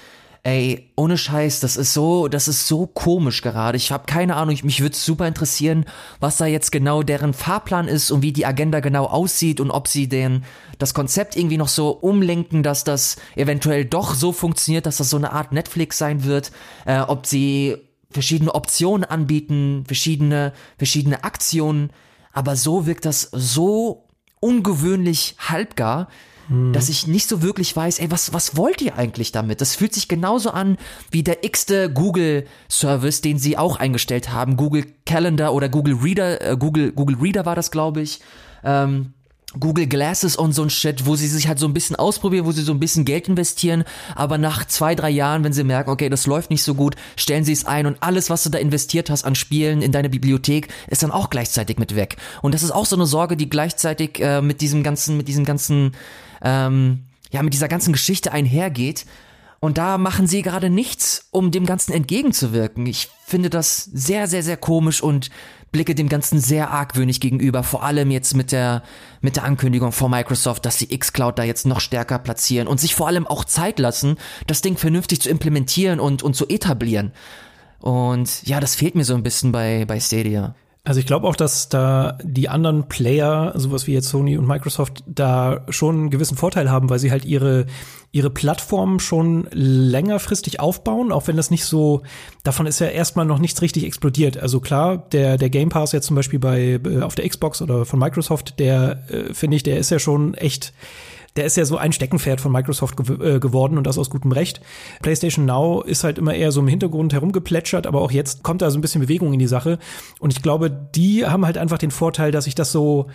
Ey, 0.47 0.91
ohne 0.95 1.17
Scheiß, 1.17 1.61
das 1.61 1.79
ist 1.79 1.95
so, 1.95 2.29
das 2.29 2.49
ist 2.49 2.69
so 2.69 2.87
komisch 2.87 3.41
gerade. 3.41 3.79
Ich 3.79 3.91
habe 3.91 4.05
keine 4.05 4.37
Ahnung, 4.37 4.55
mich 4.63 4.83
würde 4.83 4.95
super 4.95 5.27
interessieren, 5.27 5.87
was 6.21 6.37
da 6.37 6.45
jetzt 6.45 6.71
genau 6.71 7.03
deren 7.03 7.33
Fahrplan 7.33 7.89
ist 7.89 8.11
und 8.11 8.21
wie 8.21 8.31
die 8.31 8.45
Agenda 8.45 8.81
genau 8.81 9.07
aussieht 9.07 9.59
und 9.59 9.71
ob 9.71 9.89
sie 9.89 10.07
den 10.07 10.45
das 10.79 10.93
Konzept 10.93 11.35
irgendwie 11.35 11.57
noch 11.57 11.69
so 11.69 11.93
umlenken, 11.93 12.63
dass 12.63 12.85
das 12.85 13.17
eventuell 13.37 13.87
doch 13.87 14.13
so 14.13 14.33
funktioniert, 14.33 14.85
dass 14.85 14.99
das 14.99 15.09
so 15.09 15.17
eine 15.17 15.33
Art 15.33 15.53
Netflix 15.53 15.97
sein 15.97 16.25
wird, 16.25 16.53
äh, 16.85 17.01
ob 17.01 17.25
sie 17.25 17.79
verschiedene 18.11 18.55
Optionen 18.55 19.05
anbieten, 19.05 19.85
verschiedene 19.87 20.53
verschiedene 20.77 21.25
Aktionen, 21.25 21.89
aber 22.35 22.55
so 22.57 22.85
wirkt 22.85 23.07
das 23.07 23.31
so 23.33 24.05
ungewöhnlich 24.41 25.37
halbgar 25.39 26.09
hm. 26.49 26.73
dass 26.73 26.89
ich 26.89 27.07
nicht 27.07 27.29
so 27.29 27.43
wirklich 27.43 27.75
weiß, 27.75 27.99
ey, 27.99 28.11
was, 28.11 28.33
was 28.33 28.57
wollt 28.57 28.83
ihr 28.83 28.97
eigentlich 28.97 29.33
damit? 29.33 29.61
Das 29.61 29.75
fühlt 29.75 29.95
sich 29.95 30.09
genauso 30.09 30.51
an 30.51 30.77
wie 31.11 31.23
der 31.23 31.45
x-te 31.45 31.91
Google-Service, 31.91 33.23
den 33.23 33.39
sie 33.39 33.57
auch 33.57 33.79
eingestellt 33.79 34.31
haben. 34.31 34.57
Google 34.57 34.85
Calendar 35.07 35.55
oder 35.55 35.69
Google 35.69 35.95
Reader, 36.03 36.43
äh, 36.43 36.57
Google, 36.59 36.93
Google 36.93 37.17
Reader 37.21 37.47
war 37.47 37.55
das, 37.55 37.71
glaube 37.71 38.03
ich. 38.03 38.21
Ähm, 38.63 39.14
Google 39.59 39.87
Glasses 39.87 40.37
und 40.37 40.53
so 40.53 40.63
ein 40.63 40.71
Shit, 40.71 41.07
wo 41.07 41.17
sie 41.17 41.29
sich 41.29 41.49
halt 41.49 41.59
so 41.59 41.67
ein 41.67 41.75
bisschen 41.75 41.97
ausprobieren, 41.97 42.47
wo 42.47 42.53
sie 42.53 42.63
so 42.63 42.73
ein 42.73 42.81
bisschen 42.81 43.05
Geld 43.05 43.29
investieren, 43.29 43.85
aber 44.15 44.39
nach 44.39 44.65
zwei, 44.67 44.95
drei 44.95 45.11
Jahren, 45.11 45.45
wenn 45.45 45.53
sie 45.53 45.65
merken, 45.65 45.91
okay, 45.91 46.09
das 46.09 46.27
läuft 46.27 46.51
nicht 46.51 46.63
so 46.63 46.75
gut, 46.75 46.97
stellen 47.17 47.45
sie 47.45 47.53
es 47.53 47.65
ein 47.65 47.87
und 47.87 47.97
alles, 48.01 48.31
was 48.31 48.43
du 48.43 48.51
da 48.51 48.59
investiert 48.59 49.11
hast 49.11 49.25
an 49.25 49.35
Spielen 49.35 49.83
in 49.83 49.93
deine 49.93 50.09
Bibliothek, 50.09 50.69
ist 50.89 51.03
dann 51.03 51.11
auch 51.11 51.31
gleichzeitig 51.31 51.79
mit 51.79 51.95
weg. 51.95 52.17
Und 52.43 52.55
das 52.55 52.63
ist 52.63 52.71
auch 52.71 52.87
so 52.87 52.97
eine 52.97 53.07
Sorge, 53.07 53.37
die 53.37 53.49
gleichzeitig 53.49 54.21
äh, 54.21 54.41
mit 54.41 54.61
diesem 54.61 54.83
ganzen, 54.83 55.17
mit 55.17 55.29
diesem 55.29 55.45
ganzen, 55.45 55.93
ähm, 56.43 57.05
ja, 57.31 57.43
mit 57.43 57.55
dieser 57.55 57.69
ganzen 57.69 57.93
Geschichte 57.93 58.33
einhergeht. 58.33 59.07
Und 59.65 59.79
da 59.79 59.97
machen 59.97 60.27
sie 60.27 60.43
gerade 60.43 60.69
nichts, 60.69 61.27
um 61.31 61.51
dem 61.51 61.65
Ganzen 61.65 61.93
entgegenzuwirken. 61.93 62.85
Ich 62.85 63.09
finde 63.25 63.49
das 63.49 63.85
sehr, 63.85 64.29
sehr, 64.29 64.43
sehr 64.43 64.59
komisch 64.59 65.03
und 65.03 65.31
blicke 65.73 65.95
dem 65.95 66.11
Ganzen 66.11 66.39
sehr 66.39 66.71
argwöhnig 66.71 67.19
gegenüber, 67.19 67.63
vor 67.63 67.83
allem 67.83 68.11
jetzt 68.11 68.35
mit 68.35 68.53
der, 68.53 68.83
mit 69.23 69.37
der 69.37 69.45
Ankündigung 69.45 69.91
von 69.91 70.11
Microsoft, 70.11 70.67
dass 70.67 70.79
sie 70.79 70.89
xCloud 70.89 71.39
da 71.39 71.45
jetzt 71.45 71.65
noch 71.65 71.81
stärker 71.81 72.19
platzieren 72.19 72.69
und 72.69 72.79
sich 72.79 72.95
vor 72.95 73.07
allem 73.07 73.27
auch 73.27 73.47
Zeit 73.47 73.79
lassen, 73.79 74.19
das 74.47 74.61
Ding 74.61 74.77
vernünftig 74.77 75.23
zu 75.23 75.31
implementieren 75.31 75.99
und, 75.99 76.23
und 76.23 76.37
zu 76.37 76.47
etablieren. 76.47 77.13
Und 77.81 78.47
ja, 78.47 78.61
das 78.61 78.75
fehlt 78.75 78.97
mir 78.97 79.05
so 79.07 79.15
ein 79.15 79.23
bisschen 79.23 79.51
bei, 79.51 79.87
bei 79.87 79.99
Stadia. 79.99 80.55
Also 80.87 81.01
ich 81.01 81.07
glaube 81.07 81.27
auch, 81.27 81.35
dass 81.35 81.71
da 81.71 82.19
die 82.23 82.51
anderen 82.51 82.89
Player, 82.89 83.55
sowas 83.57 83.87
wie 83.87 83.95
jetzt 83.95 84.11
Sony 84.11 84.37
und 84.37 84.47
Microsoft, 84.47 85.03
da 85.07 85.65
schon 85.71 85.97
einen 85.97 86.11
gewissen 86.11 86.37
Vorteil 86.37 86.71
haben, 86.71 86.91
weil 86.91 86.99
sie 86.99 87.11
halt 87.11 87.25
ihre 87.25 87.65
ihre 88.13 88.31
Plattform 88.31 89.01
schon 89.01 89.49
längerfristig 89.51 90.61
aufbauen, 90.61 91.11
auch 91.11 91.27
wenn 91.27 91.37
das 91.37 91.51
nicht 91.51 91.65
so, 91.65 92.03
davon 92.45 92.67
ist 92.67 92.79
ja 92.79 92.87
erstmal 92.87 93.27
noch 93.27 93.41
nichts 93.41 93.61
richtig 93.61 93.85
explodiert. 93.85 94.37
Also 94.37 94.61
klar, 94.61 94.99
der 95.11 95.37
der 95.37 95.51
Game 95.51 95.71
Pass 95.71 95.91
jetzt 95.91 96.07
zum 96.07 96.15
Beispiel 96.17 96.39
bei 96.39 96.79
äh, 96.85 97.01
auf 97.01 97.17
der 97.17 97.29
Xbox 97.29 97.61
oder 97.61 97.87
von 97.87 97.99
Microsoft, 97.99 98.61
der 98.61 99.03
äh, 99.09 99.35
finde 99.35 99.57
ich, 99.57 99.65
der 99.65 99.79
ist 99.79 99.91
ja 99.91 99.99
schon 99.99 100.35
echt 100.35 100.75
der 101.37 101.47
ist 101.47 101.57
ja 101.57 101.65
so 101.65 101.77
ein 101.77 101.93
Steckenpferd 101.93 102.41
von 102.41 102.53
Microsoft 102.53 102.97
gew 102.97 103.15
äh, 103.23 103.41
geworden 103.41 103.77
und 103.77 103.87
das 103.87 103.99
aus 103.99 104.11
gutem 104.11 104.33
Recht. 104.33 104.61
PlayStation 105.03 105.45
Now 105.45 105.83
ist 105.83 106.05
halt 106.05 106.19
immer 106.19 106.35
eher 106.35 106.53
so 106.53 106.61
im 106.61 106.69
Hintergrund 106.69 107.13
herumgeplätschert, 107.13 107.87
aber 107.87 108.01
auch 108.01 108.13
jetzt 108.13 108.43
kommt 108.43 108.63
da 108.63 108.71
so 108.71 108.79
ein 108.79 108.81
bisschen 108.81 109.01
Bewegung 109.01 109.33
in 109.33 109.39
die 109.39 109.47
Sache. 109.47 109.79
Und 110.21 110.33
ich 110.33 110.43
glaube, 110.43 110.71
die 110.71 111.27
haben 111.27 111.45
halt 111.45 111.59
einfach 111.59 111.79
den 111.79 111.91
Vorteil, 111.91 112.31
dass 112.31 112.45
sich 112.45 112.55
das 112.55 112.71
so 112.71 113.09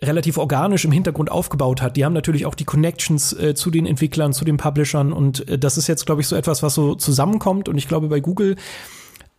relativ 0.00 0.36
organisch 0.36 0.84
im 0.84 0.92
Hintergrund 0.92 1.30
aufgebaut 1.30 1.80
hat. 1.80 1.96
Die 1.96 2.04
haben 2.04 2.12
natürlich 2.12 2.44
auch 2.46 2.54
die 2.54 2.64
Connections 2.64 3.32
äh, 3.34 3.54
zu 3.54 3.70
den 3.70 3.86
Entwicklern, 3.86 4.32
zu 4.32 4.44
den 4.44 4.56
Publishern 4.56 5.12
und 5.12 5.48
äh, 5.48 5.58
das 5.58 5.78
ist 5.78 5.86
jetzt, 5.86 6.06
glaube 6.06 6.22
ich, 6.22 6.28
so 6.28 6.36
etwas, 6.36 6.62
was 6.62 6.74
so 6.74 6.94
zusammenkommt. 6.94 7.68
Und 7.68 7.78
ich 7.78 7.86
glaube, 7.86 8.08
bei 8.08 8.20
Google 8.20 8.56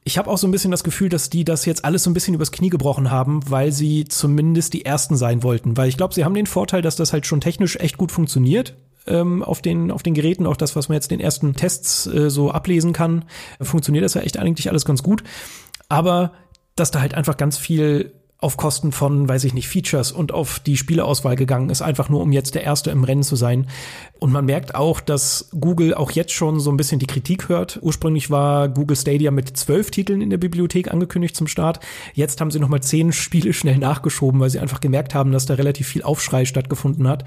ich 0.06 0.18
habe 0.18 0.30
auch 0.30 0.38
so 0.38 0.47
ein 0.47 0.51
bisschen 0.51 0.72
das 0.72 0.84
Gefühl, 0.84 1.10
dass 1.10 1.30
die 1.30 1.45
das 1.45 1.66
jetzt 1.66 1.86
alles 1.86 2.04
so 2.04 2.10
ein 2.10 2.14
bisschen 2.14 2.34
übers 2.34 2.51
Knie 2.51 2.70
gebrochen 2.70 3.10
haben, 3.10 3.39
weil 3.49 3.72
sie 3.72 4.06
zumindest 4.06 4.74
die 4.74 4.86
Ersten 4.86 5.16
sein 5.16 5.43
wollten. 5.43 5.78
Weil 5.78 5.88
ich 5.88 5.97
glaube, 5.97 6.14
sie 6.14 6.26
haben 6.26 6.34
den 6.34 6.45
Vorteil, 6.45 6.82
dass 6.82 6.95
das 6.95 7.14
halt 7.14 7.26
schon 7.26 7.41
technisch 7.41 7.78
echt 7.78 7.97
gut 7.97 8.12
funktioniert 8.12 8.76
ähm, 9.08 9.43
auf 9.43 9.62
den 9.62 9.91
auf 9.91 10.04
den 10.04 10.14
Geräten. 10.14 10.45
Auch 10.45 10.58
das, 10.58 10.76
was 10.76 10.89
man 10.89 10.95
jetzt 10.95 11.12
den 11.12 11.20
ersten 11.20 11.56
Tests 11.56 12.06
äh, 12.08 12.30
so 12.30 12.51
ablesen 12.51 12.91
kann, 12.91 13.26
funktioniert 13.62 14.04
das 14.04 14.14
ja 14.16 14.22
echt 14.22 14.38
eigentlich 14.38 14.70
alles 14.70 14.86
ganz 14.86 15.04
gut. 15.04 15.24
Aber 15.88 16.34
dass 16.76 16.91
da 16.91 17.01
halt 17.01 17.14
einfach 17.14 17.38
ganz 17.38 17.58
viel 17.58 18.14
auf 18.43 18.57
Kosten 18.57 18.91
von, 18.91 19.27
weiß 19.27 19.45
ich 19.45 19.53
nicht, 19.53 19.67
Features 19.67 20.11
und 20.11 20.33
auf 20.33 20.59
die 20.59 20.77
Spieleauswahl 20.77 21.35
gegangen 21.35 21.69
ist, 21.69 21.81
einfach 21.81 22.09
nur 22.09 22.21
um 22.21 22.31
jetzt 22.31 22.55
der 22.55 22.63
Erste 22.63 22.91
im 22.91 23.03
Rennen 23.03 23.23
zu 23.23 23.35
sein. 23.35 23.67
Und 24.19 24.31
man 24.31 24.45
merkt 24.45 24.75
auch, 24.75 24.99
dass 24.99 25.49
Google 25.59 25.93
auch 25.93 26.11
jetzt 26.11 26.33
schon 26.33 26.59
so 26.59 26.69
ein 26.69 26.77
bisschen 26.77 26.99
die 26.99 27.07
Kritik 27.07 27.49
hört. 27.49 27.79
Ursprünglich 27.81 28.29
war 28.29 28.69
Google 28.69 28.97
Stadia 28.97 29.31
mit 29.31 29.55
zwölf 29.57 29.91
Titeln 29.91 30.21
in 30.21 30.29
der 30.29 30.37
Bibliothek 30.37 30.91
angekündigt 30.91 31.35
zum 31.35 31.47
Start. 31.47 31.79
Jetzt 32.13 32.41
haben 32.41 32.51
sie 32.51 32.59
nochmal 32.59 32.83
zehn 32.83 33.11
Spiele 33.13 33.53
schnell 33.53 33.77
nachgeschoben, 33.77 34.39
weil 34.39 34.49
sie 34.49 34.59
einfach 34.59 34.81
gemerkt 34.81 35.15
haben, 35.15 35.31
dass 35.31 35.45
da 35.45 35.55
relativ 35.55 35.87
viel 35.87 36.03
Aufschrei 36.03 36.45
stattgefunden 36.45 37.07
hat. 37.07 37.23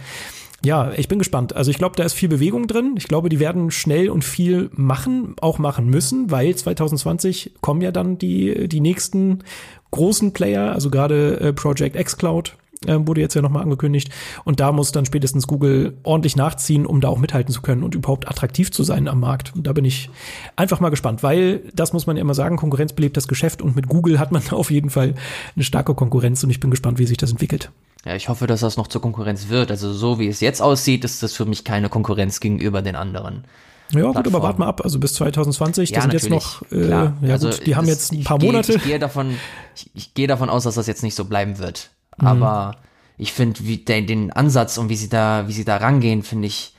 Ja, 0.64 0.92
ich 0.96 1.06
bin 1.06 1.18
gespannt. 1.18 1.54
Also 1.54 1.70
ich 1.70 1.78
glaube, 1.78 1.96
da 1.96 2.02
ist 2.02 2.14
viel 2.14 2.28
Bewegung 2.28 2.66
drin. 2.66 2.94
Ich 2.96 3.08
glaube, 3.08 3.28
die 3.28 3.38
werden 3.38 3.70
schnell 3.70 4.08
und 4.08 4.24
viel 4.24 4.70
machen, 4.72 5.36
auch 5.40 5.58
machen 5.58 5.86
müssen, 5.86 6.30
weil 6.30 6.54
2020 6.54 7.52
kommen 7.60 7.82
ja 7.82 7.92
dann 7.92 8.18
die, 8.18 8.66
die 8.68 8.80
nächsten 8.80 9.44
großen 9.90 10.32
Player, 10.32 10.72
also 10.72 10.90
gerade 10.90 11.40
äh, 11.40 11.52
Project 11.52 11.96
xCloud 11.96 12.56
äh, 12.86 12.98
wurde 12.98 13.20
jetzt 13.20 13.34
ja 13.34 13.42
nochmal 13.42 13.62
angekündigt. 13.62 14.10
Und 14.44 14.60
da 14.60 14.72
muss 14.72 14.92
dann 14.92 15.06
spätestens 15.06 15.46
Google 15.46 15.96
ordentlich 16.02 16.36
nachziehen, 16.36 16.86
um 16.86 17.00
da 17.00 17.08
auch 17.08 17.18
mithalten 17.18 17.52
zu 17.52 17.62
können 17.62 17.82
und 17.82 17.94
überhaupt 17.94 18.28
attraktiv 18.28 18.70
zu 18.70 18.82
sein 18.82 19.08
am 19.08 19.20
Markt. 19.20 19.54
Und 19.54 19.66
da 19.66 19.72
bin 19.72 19.84
ich 19.84 20.10
einfach 20.56 20.80
mal 20.80 20.90
gespannt, 20.90 21.22
weil 21.22 21.62
das 21.74 21.92
muss 21.92 22.06
man 22.06 22.16
ja 22.16 22.20
immer 22.20 22.34
sagen, 22.34 22.56
Konkurrenz 22.56 22.92
belebt 22.92 23.16
das 23.16 23.28
Geschäft 23.28 23.62
und 23.62 23.76
mit 23.76 23.88
Google 23.88 24.18
hat 24.18 24.32
man 24.32 24.42
auf 24.50 24.70
jeden 24.70 24.90
Fall 24.90 25.14
eine 25.54 25.64
starke 25.64 25.94
Konkurrenz 25.94 26.42
und 26.44 26.50
ich 26.50 26.60
bin 26.60 26.70
gespannt, 26.70 26.98
wie 26.98 27.06
sich 27.06 27.18
das 27.18 27.30
entwickelt. 27.30 27.70
Ja, 28.04 28.14
ich 28.14 28.28
hoffe, 28.28 28.46
dass 28.46 28.60
das 28.60 28.76
noch 28.76 28.86
zur 28.86 29.00
Konkurrenz 29.00 29.48
wird. 29.48 29.70
Also 29.70 29.92
so 29.92 30.18
wie 30.20 30.28
es 30.28 30.40
jetzt 30.40 30.62
aussieht, 30.62 31.04
ist 31.04 31.22
das 31.22 31.32
für 31.32 31.44
mich 31.44 31.64
keine 31.64 31.88
Konkurrenz 31.88 32.38
gegenüber 32.40 32.82
den 32.82 32.94
anderen. 32.94 33.44
Ja, 33.92 34.10
gut, 34.10 34.26
aber 34.26 34.42
warte 34.42 34.58
mal 34.58 34.66
ab. 34.66 34.80
Also 34.84 34.98
bis 34.98 35.14
2020, 35.14 35.90
ja, 35.90 35.96
das 35.96 36.04
sind 36.04 36.12
jetzt 36.12 36.30
noch, 36.30 36.62
äh, 36.72 36.88
ja 36.88 37.14
also 37.22 37.50
gut, 37.50 37.66
die 37.66 37.76
haben 37.76 37.86
jetzt 37.86 38.12
ein 38.12 38.24
paar 38.24 38.38
Monate. 38.40 38.72
Ich, 38.72 38.78
ich 38.78 38.84
gehe 38.84 38.98
davon, 38.98 39.36
ich, 39.74 39.90
ich 39.94 40.14
gehe 40.14 40.26
davon 40.26 40.50
aus, 40.50 40.64
dass 40.64 40.74
das 40.74 40.86
jetzt 40.86 41.02
nicht 41.02 41.14
so 41.14 41.24
bleiben 41.24 41.58
wird. 41.58 41.90
Mhm. 42.18 42.26
Aber 42.26 42.76
ich 43.16 43.32
finde, 43.32 43.64
wie 43.64 43.78
den, 43.78 44.06
den 44.06 44.32
Ansatz 44.32 44.78
und 44.78 44.88
wie 44.88 44.96
sie 44.96 45.08
da, 45.08 45.48
wie 45.48 45.52
sie 45.52 45.64
da 45.64 45.76
rangehen, 45.76 46.22
finde 46.22 46.48
ich, 46.48 46.74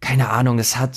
keine 0.00 0.30
Ahnung, 0.30 0.58
das 0.58 0.76
hat, 0.76 0.96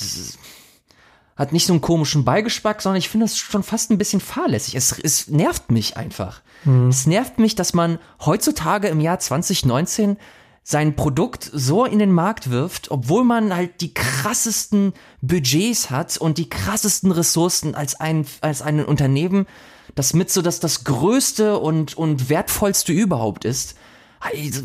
hat 1.36 1.52
nicht 1.52 1.66
so 1.66 1.72
einen 1.72 1.80
komischen 1.80 2.24
Beigeschmack, 2.24 2.82
sondern 2.82 2.98
ich 2.98 3.08
finde 3.08 3.24
das 3.24 3.38
schon 3.38 3.62
fast 3.62 3.90
ein 3.90 3.98
bisschen 3.98 4.20
fahrlässig. 4.20 4.74
Es, 4.76 4.92
es 4.98 5.28
nervt 5.28 5.70
mich 5.70 5.96
einfach. 5.96 6.40
Mhm. 6.64 6.88
Es 6.88 7.06
nervt 7.06 7.38
mich, 7.38 7.54
dass 7.54 7.74
man 7.74 7.98
heutzutage 8.24 8.88
im 8.88 9.00
Jahr 9.00 9.18
2019 9.18 10.16
sein 10.62 10.94
Produkt 10.94 11.50
so 11.52 11.84
in 11.84 11.98
den 11.98 12.12
Markt 12.12 12.50
wirft, 12.50 12.90
obwohl 12.90 13.24
man 13.24 13.54
halt 13.54 13.80
die 13.80 13.92
krassesten 13.92 14.92
Budgets 15.20 15.90
hat 15.90 16.16
und 16.16 16.38
die 16.38 16.48
krassesten 16.48 17.10
Ressourcen 17.10 17.74
als 17.74 17.98
ein, 17.98 18.26
als 18.40 18.62
ein 18.62 18.84
Unternehmen, 18.84 19.46
das 19.94 20.14
mit 20.14 20.30
so 20.30 20.40
dass 20.40 20.60
das 20.60 20.84
größte 20.84 21.58
und, 21.58 21.96
und 21.96 22.28
wertvollste 22.28 22.92
überhaupt 22.92 23.44
ist. 23.44 23.76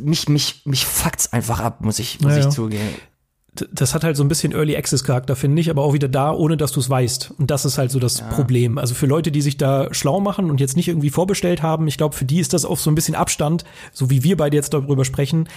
Mich, 0.03 0.29
mich, 0.29 0.61
mich 0.65 0.85
fuckt's 0.85 1.33
einfach 1.33 1.59
ab, 1.59 1.81
muss 1.81 1.97
ich, 1.97 2.21
muss 2.21 2.33
ja, 2.33 2.39
ich 2.41 2.49
zugeben 2.49 2.93
das 3.71 3.93
hat 3.93 4.03
halt 4.03 4.17
so 4.17 4.23
ein 4.23 4.27
bisschen 4.27 4.51
Early 4.51 4.75
Access 4.75 5.03
Charakter, 5.03 5.35
finde 5.35 5.61
ich, 5.61 5.69
aber 5.69 5.83
auch 5.83 5.93
wieder 5.93 6.07
da, 6.07 6.31
ohne 6.31 6.57
dass 6.57 6.71
du 6.71 6.79
es 6.79 6.89
weißt. 6.89 7.33
Und 7.37 7.51
das 7.51 7.65
ist 7.65 7.77
halt 7.77 7.91
so 7.91 7.99
das 7.99 8.19
ja. 8.19 8.27
Problem. 8.27 8.77
Also 8.77 8.93
für 8.93 9.05
Leute, 9.05 9.31
die 9.31 9.41
sich 9.41 9.57
da 9.57 9.93
schlau 9.93 10.19
machen 10.19 10.49
und 10.49 10.59
jetzt 10.59 10.75
nicht 10.75 10.87
irgendwie 10.87 11.09
vorbestellt 11.09 11.61
haben, 11.61 11.87
ich 11.87 11.97
glaube, 11.97 12.15
für 12.15 12.25
die 12.25 12.39
ist 12.39 12.53
das 12.53 12.65
auf 12.65 12.79
so 12.79 12.91
ein 12.91 12.95
bisschen 12.95 13.15
Abstand, 13.15 13.63
so 13.91 14.09
wie 14.09 14.23
wir 14.23 14.37
beide 14.37 14.55
jetzt 14.55 14.73
darüber 14.73 15.05
sprechen, 15.05 15.47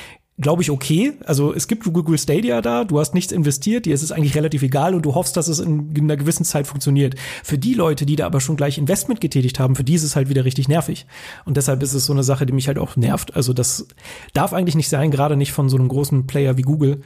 glaube 0.41 0.63
ich, 0.63 0.71
okay. 0.71 1.13
Also 1.25 1.55
es 1.55 1.69
gibt 1.69 1.85
Google 1.85 2.19
Stadia 2.19 2.61
da, 2.61 2.85
du 2.85 2.99
hast 2.99 3.15
nichts 3.15 3.33
investiert, 3.33 3.87
dir 3.87 3.95
ist 3.95 4.03
es 4.03 4.13
eigentlich 4.13 4.35
relativ 4.35 4.63
egal 4.63 4.95
und 4.95 5.03
du 5.03 5.15
hoffst, 5.15 5.37
dass 5.37 5.49
es 5.49 5.59
in, 5.59 5.95
in 5.95 6.05
einer 6.05 6.17
gewissen 6.17 6.45
Zeit 6.45 6.67
funktioniert. 6.67 7.15
Für 7.45 7.59
die 7.59 7.75
Leute, 7.75 8.07
die 8.07 8.17
da 8.17 8.27
aber 8.27 8.41
schon 8.41 8.57
gleich 8.57 8.79
Investment 8.79 9.21
getätigt 9.21 9.59
haben, 9.59 9.77
für 9.77 9.85
die 9.85 9.95
ist 9.95 10.03
es 10.03 10.17
halt 10.17 10.29
wieder 10.29 10.45
richtig 10.45 10.69
nervig. 10.69 11.07
Und 11.45 11.57
deshalb 11.57 11.83
ist 11.83 11.95
es 11.95 12.07
so 12.07 12.13
eine 12.13 12.23
Sache, 12.23 12.47
die 12.47 12.53
mich 12.53 12.69
halt 12.69 12.79
auch 12.79 12.97
nervt. 12.97 13.35
Also 13.37 13.53
das 13.53 13.87
darf 14.33 14.53
eigentlich 14.53 14.77
nicht 14.77 14.89
sein, 14.89 15.11
gerade 15.11 15.37
nicht 15.37 15.53
von 15.53 15.69
so 15.69 15.77
einem 15.77 15.89
großen 15.89 16.27
Player 16.27 16.57
wie 16.57 16.63
Google. 16.63 17.03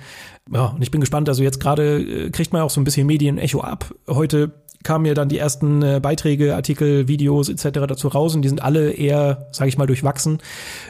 Ja, 0.52 0.66
und 0.66 0.82
ich 0.82 0.90
bin 0.90 1.00
gespannt. 1.00 1.28
Also 1.28 1.42
jetzt 1.42 1.60
gerade 1.60 2.00
äh, 2.02 2.30
kriegt 2.30 2.52
man 2.52 2.62
auch 2.62 2.70
so 2.70 2.80
ein 2.80 2.84
bisschen 2.84 3.06
Medienecho 3.06 3.60
ab. 3.60 3.94
Heute 4.08 4.52
kamen 4.84 5.06
ja 5.06 5.14
dann 5.14 5.28
die 5.28 5.38
ersten 5.38 5.82
äh, 5.82 6.00
Beiträge, 6.00 6.54
Artikel, 6.54 7.08
Videos 7.08 7.48
etc. 7.48 7.80
dazu 7.88 8.08
raus 8.08 8.34
und 8.34 8.42
die 8.42 8.48
sind 8.48 8.62
alle 8.62 8.92
eher, 8.92 9.48
sage 9.50 9.68
ich 9.68 9.78
mal, 9.78 9.86
durchwachsen 9.86 10.38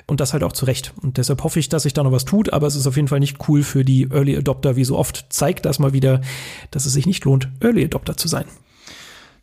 und 0.06 0.20
das 0.20 0.32
halt 0.32 0.42
auch 0.42 0.52
zu 0.52 0.66
Recht. 0.66 0.92
Und 1.00 1.16
deshalb 1.16 1.42
hoffe 1.42 1.58
ich, 1.58 1.68
dass 1.68 1.84
sich 1.84 1.94
da 1.94 2.02
noch 2.02 2.12
was 2.12 2.24
tut, 2.24 2.52
aber 2.52 2.66
es 2.66 2.76
ist 2.76 2.86
auf 2.86 2.96
jeden 2.96 3.08
Fall 3.08 3.20
nicht 3.20 3.48
cool 3.48 3.62
für 3.62 3.84
die 3.84 4.08
Early 4.10 4.36
Adopter, 4.36 4.76
wie 4.76 4.84
so 4.84 4.98
oft 4.98 5.26
zeigt 5.30 5.64
das 5.64 5.78
mal 5.78 5.92
wieder, 5.92 6.20
dass 6.70 6.84
es 6.84 6.92
sich 6.92 7.06
nicht 7.06 7.24
lohnt, 7.24 7.48
Early 7.60 7.84
Adopter 7.84 8.16
zu 8.16 8.28
sein. 8.28 8.44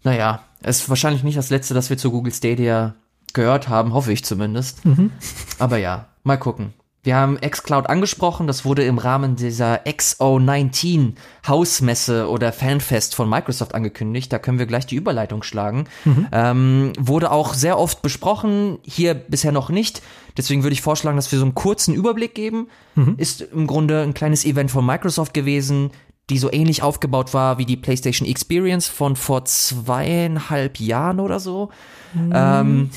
Naja, 0.04 0.44
es 0.62 0.82
ist 0.82 0.90
wahrscheinlich 0.90 1.24
nicht 1.24 1.38
das 1.38 1.50
letzte, 1.50 1.74
das 1.74 1.90
wir 1.90 1.98
zu 1.98 2.12
Google 2.12 2.34
Stadia 2.34 2.96
gehört 3.34 3.70
haben, 3.70 3.94
hoffe 3.94 4.12
ich 4.12 4.26
zumindest. 4.26 4.86
Mhm. 4.86 5.12
Aber 5.58 5.78
ja, 5.78 6.08
mal 6.24 6.38
gucken. 6.38 6.74
Wir 7.04 7.16
haben 7.16 7.40
xCloud 7.42 7.88
angesprochen, 7.88 8.46
das 8.46 8.64
wurde 8.64 8.84
im 8.84 9.00
Rahmen 9.00 9.36
dieser 9.36 9.88
XO19 9.88 11.14
Hausmesse 11.48 12.30
oder 12.30 12.54
Fanfest 12.54 13.16
von 13.16 13.28
Microsoft 13.28 13.74
angekündigt. 13.74 14.32
Da 14.32 14.38
können 14.38 14.60
wir 14.60 14.68
gleich 14.68 14.86
die 14.86 14.98
Überleitung 14.98 15.42
schlagen. 15.42 15.86
Mhm. 16.06 16.28
Ähm, 16.32 16.94
wurde 17.00 17.32
auch 17.32 17.56
sehr 17.56 17.80
oft 17.80 18.04
besprochen, 18.04 18.78
hier 18.84 19.16
bisher 19.16 19.52
noch 19.52 19.70
nicht. 19.70 20.04
Deswegen 20.38 20.62
würde 20.62 20.74
ich 20.74 20.84
vorschlagen, 20.84 21.16
dass 21.16 21.32
wir 21.32 21.40
so 21.40 21.46
einen 21.46 21.56
kurzen 21.56 21.96
Überblick 21.96 22.36
geben. 22.36 22.68
Mhm. 22.94 23.16
Ist 23.18 23.42
im 23.42 23.66
Grunde 23.66 24.04
ein 24.04 24.14
kleines 24.14 24.46
Event 24.46 24.70
von 24.70 24.86
Microsoft 24.86 25.34
gewesen, 25.34 25.90
die 26.30 26.38
so 26.38 26.52
ähnlich 26.52 26.84
aufgebaut 26.84 27.34
war 27.34 27.58
wie 27.58 27.66
die 27.66 27.78
PlayStation 27.78 28.28
Experience 28.28 28.88
von 28.88 29.16
vor 29.16 29.46
zweieinhalb 29.46 30.80
Jahren 30.80 31.20
oder 31.20 31.40
so. 31.40 31.72
Mhm. 32.14 32.32
Ähm, 32.34 32.90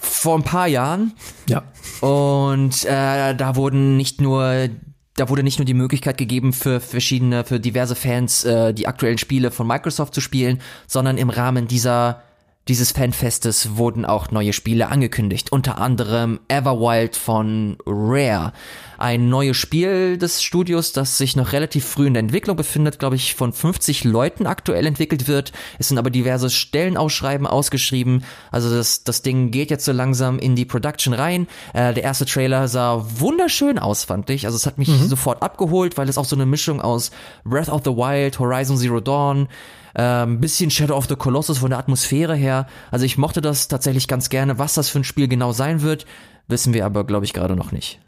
vor 0.00 0.36
ein 0.36 0.42
paar 0.42 0.66
Jahren. 0.66 1.12
Ja. 1.48 1.62
Und 2.00 2.84
äh, 2.84 3.34
da 3.34 3.56
wurden 3.56 3.96
nicht 3.96 4.20
nur 4.20 4.68
da 5.14 5.28
wurde 5.28 5.42
nicht 5.42 5.58
nur 5.58 5.66
die 5.66 5.74
Möglichkeit 5.74 6.16
gegeben 6.16 6.52
für 6.52 6.80
verschiedene, 6.80 7.44
für 7.44 7.60
diverse 7.60 7.94
Fans 7.94 8.44
äh, 8.44 8.72
die 8.72 8.86
aktuellen 8.86 9.18
Spiele 9.18 9.50
von 9.50 9.66
Microsoft 9.66 10.14
zu 10.14 10.20
spielen, 10.22 10.60
sondern 10.86 11.18
im 11.18 11.28
Rahmen 11.28 11.68
dieser 11.68 12.22
dieses 12.70 12.92
Fanfestes 12.92 13.76
wurden 13.76 14.04
auch 14.04 14.30
neue 14.30 14.52
Spiele 14.52 14.90
angekündigt, 14.90 15.50
unter 15.50 15.78
anderem 15.78 16.38
Everwild 16.46 17.16
von 17.16 17.76
Rare. 17.84 18.52
Ein 18.96 19.28
neues 19.28 19.56
Spiel 19.56 20.18
des 20.18 20.40
Studios, 20.40 20.92
das 20.92 21.18
sich 21.18 21.34
noch 21.34 21.52
relativ 21.52 21.84
früh 21.84 22.06
in 22.06 22.14
der 22.14 22.22
Entwicklung 22.22 22.56
befindet, 22.56 23.00
glaube 23.00 23.16
ich, 23.16 23.34
von 23.34 23.52
50 23.52 24.04
Leuten 24.04 24.46
aktuell 24.46 24.86
entwickelt 24.86 25.26
wird. 25.26 25.50
Es 25.80 25.88
sind 25.88 25.98
aber 25.98 26.10
diverse 26.10 26.48
Stellenausschreiben 26.48 27.44
ausgeschrieben. 27.44 28.22
Also 28.52 28.72
das, 28.72 29.02
das 29.02 29.22
Ding 29.22 29.50
geht 29.50 29.70
jetzt 29.70 29.84
so 29.84 29.90
langsam 29.90 30.38
in 30.38 30.54
die 30.54 30.64
Production 30.64 31.12
rein. 31.12 31.48
Äh, 31.74 31.92
der 31.92 32.04
erste 32.04 32.24
Trailer 32.24 32.68
sah 32.68 33.04
wunderschön 33.18 33.80
aus, 33.80 34.04
fand 34.04 34.30
ich. 34.30 34.46
Also 34.46 34.54
es 34.54 34.66
hat 34.66 34.78
mich 34.78 34.88
mhm. 34.88 35.08
sofort 35.08 35.42
abgeholt, 35.42 35.98
weil 35.98 36.08
es 36.08 36.18
auch 36.18 36.24
so 36.24 36.36
eine 36.36 36.46
Mischung 36.46 36.80
aus 36.80 37.10
Breath 37.42 37.68
of 37.68 37.82
the 37.84 37.90
Wild, 37.90 38.38
Horizon 38.38 38.76
Zero 38.76 39.00
Dawn, 39.00 39.48
ähm, 39.94 40.40
bisschen 40.40 40.70
Shadow 40.70 40.96
of 40.96 41.06
the 41.08 41.16
Colossus 41.16 41.58
von 41.58 41.70
der 41.70 41.78
Atmosphäre 41.78 42.34
her. 42.34 42.66
Also 42.90 43.04
ich 43.04 43.18
mochte 43.18 43.40
das 43.40 43.68
tatsächlich 43.68 44.08
ganz 44.08 44.28
gerne. 44.28 44.58
Was 44.58 44.74
das 44.74 44.88
für 44.88 45.00
ein 45.00 45.04
Spiel 45.04 45.28
genau 45.28 45.52
sein 45.52 45.82
wird, 45.82 46.06
wissen 46.48 46.74
wir 46.74 46.84
aber, 46.84 47.04
glaube 47.04 47.24
ich, 47.24 47.32
gerade 47.32 47.56
noch 47.56 47.72
nicht. 47.72 48.00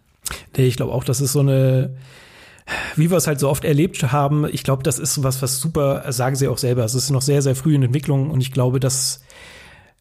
Nee, 0.56 0.66
ich 0.66 0.76
glaube 0.76 0.92
auch, 0.92 1.04
das 1.04 1.20
ist 1.20 1.32
so 1.32 1.40
eine, 1.40 1.96
wie 2.96 3.10
wir 3.10 3.16
es 3.16 3.26
halt 3.26 3.40
so 3.40 3.48
oft 3.48 3.64
erlebt 3.64 4.12
haben, 4.12 4.46
ich 4.50 4.62
glaube, 4.64 4.82
das 4.82 4.98
ist 4.98 5.22
was, 5.22 5.42
was 5.42 5.60
super, 5.60 6.10
sagen 6.12 6.36
sie 6.36 6.48
auch 6.48 6.58
selber, 6.58 6.84
es 6.84 6.94
ist 6.94 7.10
noch 7.10 7.22
sehr, 7.22 7.42
sehr 7.42 7.56
früh 7.56 7.74
in 7.74 7.82
Entwicklung 7.82 8.30
und 8.30 8.40
ich 8.40 8.52
glaube, 8.52 8.80
dass 8.80 9.22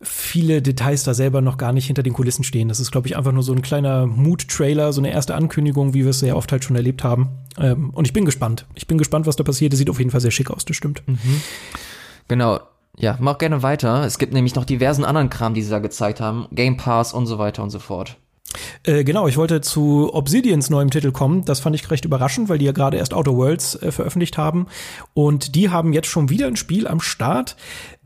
viele 0.04 0.62
Details 0.62 1.04
da 1.04 1.14
selber 1.14 1.42
noch 1.42 1.58
gar 1.58 1.74
nicht 1.74 1.88
hinter 1.88 2.04
den 2.04 2.14
Kulissen 2.14 2.44
stehen. 2.44 2.68
Das 2.68 2.80
ist, 2.80 2.92
glaube 2.92 3.08
ich, 3.08 3.18
einfach 3.18 3.32
nur 3.32 3.44
so 3.44 3.54
ein 3.54 3.62
kleiner 3.62 4.06
Mood-Trailer, 4.06 4.94
so 4.94 5.02
eine 5.02 5.12
erste 5.12 5.36
Ankündigung, 5.36 5.94
wie 5.94 6.04
wir 6.04 6.10
es 6.10 6.20
sehr 6.20 6.38
oft 6.38 6.52
halt 6.52 6.64
schon 6.64 6.76
erlebt 6.76 7.04
haben. 7.04 7.30
Ähm, 7.58 7.92
und 7.92 8.06
ich 8.06 8.14
bin 8.14 8.26
gespannt. 8.26 8.66
Ich 8.76 8.88
bin 8.88 8.98
gespannt, 8.98 9.28
was 9.28 9.36
da 9.36 9.44
passiert. 9.44 9.74
Das 9.74 9.80
sieht 9.80 9.90
auf 9.90 10.00
jeden 10.00 10.12
Fall 10.12 10.22
sehr 10.22 10.32
schick 10.32 10.52
aus, 10.52 10.66
das 10.66 10.76
stimmt. 10.76 11.04
Mhm. 11.08 11.42
Genau. 12.28 12.60
Ja, 12.98 13.18
mach 13.20 13.38
gerne 13.38 13.64
weiter. 13.64 14.04
Es 14.06 14.18
gibt 14.18 14.34
nämlich 14.34 14.56
noch 14.56 14.66
diversen 14.66 15.06
anderen 15.06 15.30
Kram, 15.30 15.54
die 15.54 15.62
sie 15.62 15.70
da 15.70 15.80
gezeigt 15.80 16.20
haben. 16.20 16.48
Game 16.52 16.78
Pass 16.78 17.14
und 17.14 17.26
so 17.26 17.38
weiter 17.38 17.64
und 17.64 17.70
so 17.70 17.80
fort. 17.80 18.18
Äh, 18.84 19.04
genau, 19.04 19.28
ich 19.28 19.38
wollte 19.38 19.62
zu 19.62 20.14
Obsidians 20.14 20.70
neuem 20.70 20.90
Titel 20.90 21.12
kommen. 21.12 21.46
Das 21.46 21.60
fand 21.60 21.76
ich 21.76 21.90
recht 21.90 22.06
überraschend, 22.06 22.50
weil 22.50 22.58
die 22.58 22.66
ja 22.66 22.72
gerade 22.72 22.98
erst 22.98 23.14
Outer 23.14 23.36
Worlds 23.36 23.76
äh, 23.76 23.92
veröffentlicht 23.92 24.38
haben. 24.38 24.68
Und 25.14 25.56
die 25.56 25.70
haben 25.70 25.94
jetzt 25.94 26.08
schon 26.08 26.30
wieder 26.30 26.48
ein 26.48 26.56
Spiel 26.56 26.88
am 26.88 27.00
Start, 27.00 27.56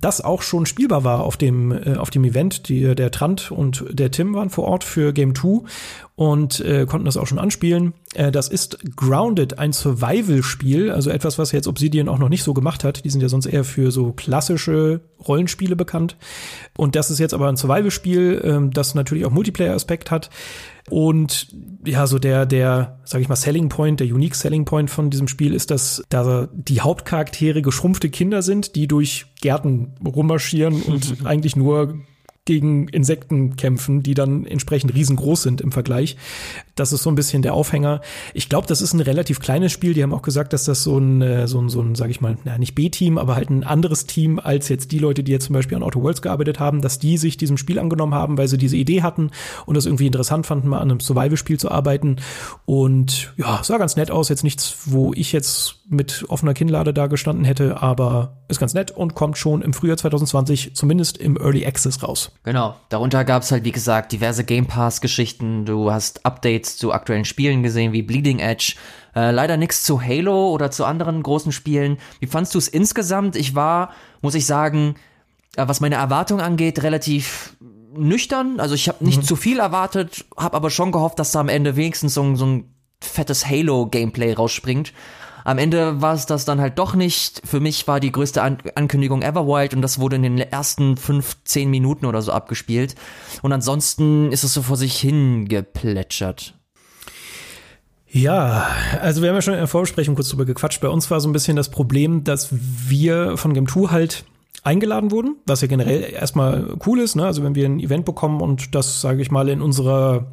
das 0.06 0.22
auch 0.22 0.43
schon 0.43 0.68
spielbar 0.68 1.03
war 1.03 1.24
auf 1.24 1.36
dem, 1.36 1.72
äh, 1.72 1.95
auf 1.95 2.12
dem 2.12 2.24
Event. 2.26 2.70
Die, 2.70 2.93
der 2.93 3.10
Trant 3.10 3.49
und 3.49 3.84
der 3.89 4.12
Tim 4.12 4.36
waren 4.36 4.51
vor 4.51 4.66
Ort 4.66 4.84
für 4.84 5.14
Game 5.14 5.34
2 5.34 5.68
und 6.16 6.60
äh, 6.60 6.86
konnten 6.86 7.06
das 7.06 7.18
auch 7.18 7.26
schon 7.26 7.39
anspielen. 7.39 7.93
Äh, 8.14 8.32
das 8.32 8.47
ist 8.47 8.78
Grounded, 8.95 9.58
ein 9.58 9.74
Survival-Spiel, 9.74 10.91
also 10.91 11.10
etwas, 11.10 11.39
was 11.39 11.51
jetzt 11.51 11.68
Obsidian 11.68 12.08
auch 12.08 12.20
noch 12.20 12.30
nicht 12.30 12.43
so 12.43 12.53
gemacht 12.53 12.84
hat. 12.84 13.03
Die 13.03 13.10
sind 13.10 13.22
ja 13.22 13.30
sonst 13.30 13.47
eher 13.47 13.64
für 13.64 13.89
so 13.89 14.12
klassische 14.12 15.01
Rollenspiele 15.28 15.76
bekannt. 15.76 16.18
Und 16.78 16.95
das 16.95 17.10
ist 17.10 17.18
jetzt 17.18 17.34
aber 17.34 17.49
ein 17.49 17.58
Survival-Spiel, 17.58 18.41
äh, 18.43 18.72
das 18.72 18.93
natürlich 18.93 19.26
auch 19.26 19.32
Multiplayer-Aspekt 19.32 20.12
hat. 20.12 20.30
Und 20.89 21.47
ja, 21.86 22.05
so 22.05 22.19
der, 22.19 22.45
der, 22.45 22.99
sag 23.05 23.21
ich 23.21 23.27
mal, 23.27 23.36
Selling 23.36 23.69
Point, 23.69 23.99
der 23.99 24.07
Unique 24.07 24.36
Selling 24.36 24.65
Point 24.65 24.89
von 24.89 25.09
diesem 25.09 25.27
Spiel 25.27 25.53
ist, 25.53 25.71
dass 25.71 26.03
da 26.09 26.47
die 26.53 26.81
Hauptcharaktere 26.81 27.61
geschrumpfte 27.61 28.09
Kinder 28.09 28.41
sind, 28.41 28.75
die 28.75 28.88
durch 28.88 29.25
Gärten 29.41 29.95
rummarschieren 30.05 30.81
und 30.83 31.17
eigentlich 31.25 31.55
nur 31.55 31.95
gegen 32.45 32.87
Insekten 32.89 33.55
kämpfen, 33.55 34.03
die 34.03 34.13
dann 34.13 34.45
entsprechend 34.45 34.93
riesengroß 34.93 35.41
sind 35.41 35.61
im 35.61 35.71
Vergleich. 35.71 36.15
Das 36.75 36.93
ist 36.93 37.01
so 37.01 37.09
ein 37.09 37.15
bisschen 37.15 37.41
der 37.41 37.55
Aufhänger. 37.55 38.01
Ich 38.35 38.49
glaube, 38.49 38.67
das 38.67 38.81
ist 38.81 38.93
ein 38.93 38.99
relativ 38.99 39.39
kleines 39.39 39.71
Spiel. 39.71 39.95
Die 39.95 40.03
haben 40.03 40.13
auch 40.13 40.21
gesagt, 40.21 40.53
dass 40.53 40.65
das 40.65 40.83
so 40.83 40.97
ein, 40.99 41.23
äh, 41.23 41.47
so 41.47 41.59
ein, 41.59 41.69
so 41.69 41.81
ein 41.81 41.95
sag 41.95 42.11
ich 42.11 42.21
mal, 42.21 42.37
na, 42.43 42.59
nicht 42.59 42.75
B-Team, 42.75 43.17
aber 43.17 43.35
halt 43.35 43.49
ein 43.49 43.63
anderes 43.63 44.05
Team 44.05 44.39
als 44.39 44.69
jetzt 44.69 44.91
die 44.91 44.99
Leute, 44.99 45.23
die 45.23 45.31
jetzt 45.31 45.45
zum 45.45 45.53
Beispiel 45.53 45.75
an 45.75 45.83
Auto 45.83 46.03
Worlds 46.03 46.21
gearbeitet 46.21 46.59
haben, 46.59 46.81
dass 46.81 46.99
die 46.99 47.17
sich 47.17 47.37
diesem 47.37 47.57
Spiel 47.57 47.79
angenommen 47.79 48.13
haben, 48.13 48.37
weil 48.37 48.47
sie 48.47 48.59
diese 48.59 48.77
Idee 48.77 49.01
hatten 49.01 49.31
und 49.65 49.75
das 49.75 49.87
irgendwie 49.87 50.05
interessant 50.05 50.45
fanden, 50.45 50.67
mal 50.67 50.79
an 50.79 50.91
einem 50.91 50.99
Survival-Spiel 50.99 51.59
zu 51.59 51.71
arbeiten. 51.71 52.17
Und 52.65 53.33
ja, 53.37 53.61
sah 53.63 53.79
ganz 53.79 53.95
nett 53.95 54.11
aus. 54.11 54.29
Jetzt 54.29 54.43
nichts, 54.43 54.77
wo 54.85 55.13
ich 55.13 55.31
jetzt 55.31 55.79
mit 55.88 56.25
offener 56.29 56.53
Kinnlade 56.53 56.93
da 56.93 57.07
gestanden 57.07 57.45
hätte, 57.45 57.81
aber 57.81 58.38
ist 58.47 58.59
ganz 58.59 58.73
nett 58.73 58.91
und 58.91 59.13
kommt 59.13 59.38
schon 59.38 59.61
im 59.61 59.73
Frühjahr 59.73 59.97
2020 59.97 60.75
zumindest 60.75 61.17
im 61.17 61.38
Early 61.38 61.65
Access 61.65 62.01
raus. 62.01 62.31
Genau, 62.43 62.75
darunter 62.89 63.23
gab 63.23 63.43
es 63.43 63.51
halt, 63.51 63.63
wie 63.65 63.71
gesagt, 63.71 64.11
diverse 64.11 64.43
Game 64.43 64.65
Pass-Geschichten. 64.65 65.65
Du 65.65 65.91
hast 65.91 66.25
Updates 66.25 66.77
zu 66.77 66.91
aktuellen 66.91 67.25
Spielen 67.25 67.61
gesehen, 67.61 67.93
wie 67.93 68.01
Bleeding 68.01 68.39
Edge. 68.39 68.75
Äh, 69.15 69.31
leider 69.31 69.57
nichts 69.57 69.83
zu 69.83 70.01
Halo 70.01 70.49
oder 70.49 70.71
zu 70.71 70.86
anderen 70.86 71.21
großen 71.21 71.51
Spielen. 71.51 71.97
Wie 72.19 72.27
fandst 72.27 72.55
du 72.55 72.57
es 72.57 72.67
insgesamt? 72.67 73.36
Ich 73.36 73.53
war, 73.53 73.91
muss 74.21 74.36
ich 74.36 74.47
sagen, 74.47 74.95
äh, 75.55 75.67
was 75.67 75.81
meine 75.81 75.95
Erwartung 75.95 76.41
angeht, 76.41 76.81
relativ 76.81 77.57
nüchtern. 77.95 78.59
Also 78.59 78.73
ich 78.73 78.88
habe 78.88 79.05
nicht 79.05 79.21
mhm. 79.21 79.25
zu 79.25 79.36
viel 79.36 79.59
erwartet, 79.59 80.25
habe 80.36 80.57
aber 80.57 80.71
schon 80.71 80.91
gehofft, 80.91 81.19
dass 81.19 81.31
da 81.31 81.39
am 81.39 81.49
Ende 81.49 81.75
wenigstens 81.75 82.15
so, 82.15 82.36
so 82.36 82.45
ein 82.45 82.75
fettes 83.01 83.47
Halo-Gameplay 83.47 84.33
rausspringt. 84.33 84.93
Am 85.45 85.59
Ende 85.59 86.01
war 86.01 86.15
es 86.15 86.25
das 86.25 86.43
dann 86.43 86.59
halt 86.59 86.79
doch 86.79 86.95
nicht. 86.95 87.43
Für 87.45 87.59
mich 87.59 87.87
war 87.87 87.99
die 87.99 88.11
größte 88.11 88.41
An 88.41 88.57
Ankündigung 88.73 89.21
Everwild 89.21 89.75
und 89.75 89.83
das 89.83 89.99
wurde 89.99 90.15
in 90.15 90.23
den 90.23 90.39
ersten 90.39 90.97
fünf, 90.97 91.37
zehn 91.45 91.69
Minuten 91.69 92.07
oder 92.07 92.23
so 92.23 92.31
abgespielt. 92.31 92.95
Und 93.43 93.53
ansonsten 93.53 94.31
ist 94.31 94.43
es 94.43 94.55
so 94.55 94.63
vor 94.63 94.75
sich 94.75 94.97
hingeplätschert. 94.97 96.55
Ja, 98.07 98.67
also 99.01 99.21
wir 99.21 99.29
haben 99.29 99.35
ja 99.35 99.41
schon 99.43 99.53
in 99.53 99.59
der 99.59 99.67
Vorbesprechung 99.67 100.15
kurz 100.15 100.29
drüber 100.29 100.45
gequatscht. 100.45 100.81
Bei 100.81 100.89
uns 100.89 101.11
war 101.11 101.21
so 101.21 101.29
ein 101.29 101.33
bisschen 101.33 101.55
das 101.55 101.69
Problem, 101.69 102.23
dass 102.23 102.49
wir 102.51 103.37
von 103.37 103.53
Game 103.53 103.67
2 103.67 103.91
halt 103.91 104.25
eingeladen 104.63 105.11
wurden, 105.11 105.35
was 105.45 105.61
ja 105.61 105.67
generell 105.67 106.11
erstmal 106.11 106.75
cool 106.87 107.01
ist. 107.01 107.15
Ne? 107.15 107.23
Also 107.23 107.43
wenn 107.43 107.53
wir 107.53 107.67
ein 107.67 107.79
Event 107.79 108.03
bekommen 108.03 108.41
und 108.41 108.73
das, 108.73 108.99
sage 108.99 109.21
ich 109.21 109.29
mal, 109.29 109.47
in 109.47 109.61
unserer 109.61 110.25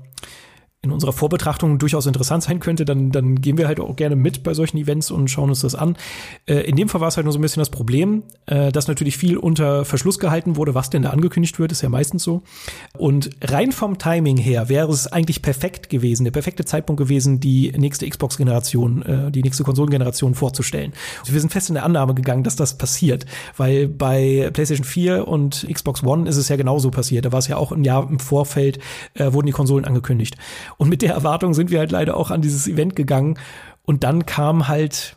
in 0.85 0.91
unserer 0.91 1.13
Vorbetrachtung 1.13 1.79
durchaus 1.79 2.07
interessant 2.07 2.43
sein 2.43 2.59
könnte, 2.59 2.85
dann, 2.85 3.13
dann 3.13 3.41
gehen 3.41 3.57
wir 3.57 3.69
halt 3.69 3.79
auch 3.79 3.95
gerne 3.95 4.17
mit 4.17 4.43
bei 4.43 4.53
solchen 4.53 4.79
Events 4.79 5.13
und 5.13 5.29
schauen 5.29 5.49
uns 5.49 5.61
das 5.61 5.77
an. 5.77 5.97
Äh, 6.47 6.63
in 6.63 6.75
dem 6.75 6.89
Fall 6.89 7.01
war 7.01 7.07
es 7.07 7.17
halt 7.17 7.25
nur 7.25 7.33
so 7.33 7.39
ein 7.39 7.43
bisschen 7.43 7.61
das 7.61 7.71
Problem, 7.71 8.25
äh, 8.47 8.73
dass 8.73 8.89
natürlich 8.89 9.17
viel 9.17 9.37
unter 9.37 9.85
Verschluss 9.85 10.19
gehalten 10.19 10.57
wurde, 10.57 10.75
was 10.75 10.91
denn 10.91 11.03
da 11.03 11.11
angekündigt 11.11 11.61
wird, 11.61 11.71
ist 11.71 11.83
ja 11.83 11.89
meistens 11.89 12.25
so. 12.25 12.43
Und 12.99 13.31
rein 13.45 13.71
vom 13.71 13.99
Timing 13.99 14.37
her 14.37 14.69
wäre 14.69 14.91
es 14.91 15.07
eigentlich 15.07 15.41
perfekt 15.41 15.89
gewesen, 15.89 16.25
der 16.25 16.33
perfekte 16.33 16.65
Zeitpunkt 16.65 16.99
gewesen, 16.99 17.39
die 17.39 17.73
nächste 17.77 18.09
Xbox-Generation, 18.09 19.03
äh, 19.03 19.31
die 19.31 19.43
nächste 19.43 19.63
Konsolengeneration 19.63 20.35
vorzustellen. 20.35 20.95
Und 21.25 21.33
wir 21.33 21.41
sind 21.41 21.51
fest 21.51 21.69
in 21.69 21.75
der 21.75 21.85
Annahme 21.85 22.15
gegangen, 22.15 22.43
dass 22.43 22.57
das 22.57 22.77
passiert, 22.77 23.25
weil 23.57 23.87
bei 23.87 24.51
PlayStation 24.53 24.85
4 24.85 25.29
und 25.29 25.65
Xbox 25.73 26.03
One 26.03 26.29
ist 26.29 26.39
es 26.39 26.49
ja 26.49 26.57
genauso 26.57 26.91
passiert. 26.91 27.25
Da 27.25 27.31
war 27.31 27.39
es 27.39 27.47
ja 27.47 27.57
auch 27.57 27.71
ein 27.71 27.85
Jahr 27.85 28.11
im 28.11 28.19
Vorfeld, 28.19 28.81
äh, 29.15 29.33
wurden 29.33 29.47
die 29.47 29.53
Konsolen 29.53 29.85
angekündigt. 29.85 30.35
Und 30.77 30.89
mit 30.89 31.03
der 31.03 31.15
Erwartung 31.15 31.55
sind 31.55 31.71
wir 31.71 31.79
halt 31.79 31.91
leider 31.91 32.17
auch 32.17 32.31
an 32.31 32.43
dieses 32.43 32.67
Event 32.67 32.97
gegangen. 32.97 33.39
Und 33.85 34.05
dann 34.05 34.27
kam 34.27 34.69
halt, 34.69 35.17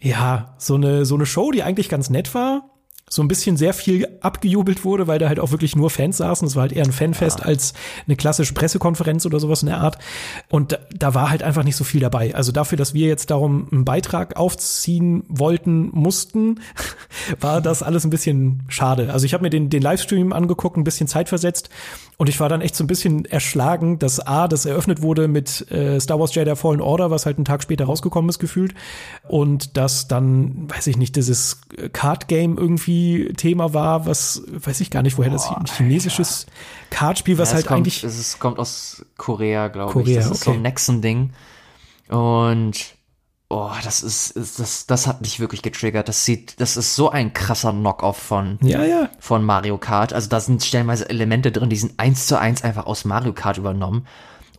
ja, 0.00 0.54
so 0.58 0.74
eine, 0.74 1.04
so 1.04 1.14
eine 1.14 1.26
Show, 1.26 1.50
die 1.50 1.62
eigentlich 1.62 1.88
ganz 1.88 2.10
nett 2.10 2.34
war, 2.34 2.71
so 3.12 3.22
ein 3.22 3.28
bisschen 3.28 3.58
sehr 3.58 3.74
viel 3.74 4.08
abgejubelt 4.22 4.86
wurde, 4.86 5.06
weil 5.06 5.18
da 5.18 5.28
halt 5.28 5.38
auch 5.38 5.50
wirklich 5.50 5.76
nur 5.76 5.90
Fans 5.90 6.16
saßen. 6.16 6.48
Es 6.48 6.56
war 6.56 6.62
halt 6.62 6.72
eher 6.72 6.84
ein 6.84 6.92
Fanfest 6.92 7.40
ja. 7.40 7.44
als 7.44 7.74
eine 8.06 8.16
klassische 8.16 8.54
Pressekonferenz 8.54 9.26
oder 9.26 9.38
sowas 9.38 9.62
in 9.62 9.66
der 9.68 9.82
Art. 9.82 9.98
Und 10.48 10.72
da, 10.72 10.78
da, 10.96 11.12
war 11.12 11.28
halt 11.28 11.42
einfach 11.42 11.62
nicht 11.62 11.76
so 11.76 11.84
viel 11.84 12.00
dabei. 12.00 12.34
Also 12.34 12.52
dafür, 12.52 12.78
dass 12.78 12.94
wir 12.94 13.08
jetzt 13.08 13.30
darum 13.30 13.68
einen 13.70 13.84
Beitrag 13.84 14.38
aufziehen 14.38 15.24
wollten, 15.28 15.90
mussten, 15.92 16.60
war 17.40 17.60
das 17.60 17.82
alles 17.82 18.04
ein 18.04 18.10
bisschen 18.10 18.62
schade. 18.68 19.12
Also 19.12 19.26
ich 19.26 19.34
habe 19.34 19.42
mir 19.42 19.50
den, 19.50 19.68
den 19.68 19.82
Livestream 19.82 20.32
angeguckt, 20.32 20.78
ein 20.78 20.84
bisschen 20.84 21.06
Zeit 21.06 21.28
versetzt 21.28 21.68
und 22.16 22.30
ich 22.30 22.40
war 22.40 22.48
dann 22.48 22.62
echt 22.62 22.76
so 22.76 22.84
ein 22.84 22.86
bisschen 22.86 23.26
erschlagen, 23.26 23.98
dass 23.98 24.20
A, 24.20 24.48
das 24.48 24.64
eröffnet 24.64 25.02
wurde 25.02 25.28
mit 25.28 25.70
äh, 25.70 26.00
Star 26.00 26.18
Wars 26.18 26.34
Jedi 26.34 26.56
Fallen 26.56 26.80
Order, 26.80 27.10
was 27.10 27.26
halt 27.26 27.36
einen 27.36 27.44
Tag 27.44 27.62
später 27.62 27.84
rausgekommen 27.84 28.28
ist, 28.28 28.38
gefühlt. 28.38 28.74
Und 29.28 29.76
dass 29.76 30.08
dann, 30.08 30.70
weiß 30.70 30.86
ich 30.86 30.96
nicht, 30.96 31.16
dieses 31.16 31.60
Card 31.92 32.28
Game 32.28 32.56
irgendwie 32.56 33.01
Thema 33.36 33.74
war, 33.74 34.06
was, 34.06 34.42
weiß 34.48 34.80
ich 34.80 34.90
gar 34.90 35.02
nicht, 35.02 35.18
woher 35.18 35.30
Boah, 35.30 35.36
das 35.36 35.50
ein 35.50 35.66
chinesisches 35.66 36.46
ja. 36.46 36.52
Cardspiel, 36.90 37.38
was 37.38 37.50
ja, 37.50 37.56
halt 37.56 37.66
kommt, 37.66 37.78
eigentlich. 37.78 38.04
Es 38.04 38.38
kommt 38.38 38.58
aus 38.58 39.04
Korea, 39.16 39.68
glaube 39.68 40.02
ich. 40.02 40.16
Das 40.16 40.26
ist 40.26 40.30
okay. 40.32 40.44
so 40.44 40.50
ein 40.52 40.62
Nexon-Ding. 40.62 41.30
Und 42.08 42.96
oh, 43.48 43.70
das 43.84 44.02
ist, 44.02 44.30
ist, 44.30 44.58
das, 44.58 44.86
das 44.86 45.06
hat 45.06 45.20
mich 45.20 45.38
wirklich 45.38 45.62
getriggert. 45.62 46.08
Das 46.08 46.24
sieht, 46.24 46.60
das 46.60 46.76
ist 46.76 46.96
so 46.96 47.10
ein 47.10 47.32
krasser 47.32 47.72
Knock-off 47.72 48.16
von, 48.16 48.58
ja, 48.62 48.84
ja. 48.84 49.08
von 49.20 49.44
Mario 49.44 49.78
Kart. 49.78 50.12
Also 50.12 50.28
da 50.28 50.40
sind 50.40 50.64
stellenweise 50.64 51.08
Elemente 51.08 51.52
drin, 51.52 51.68
die 51.68 51.76
sind 51.76 51.94
eins 51.98 52.26
zu 52.26 52.38
eins 52.38 52.64
einfach 52.64 52.86
aus 52.86 53.04
Mario 53.04 53.32
Kart 53.32 53.58
übernommen. 53.58 54.06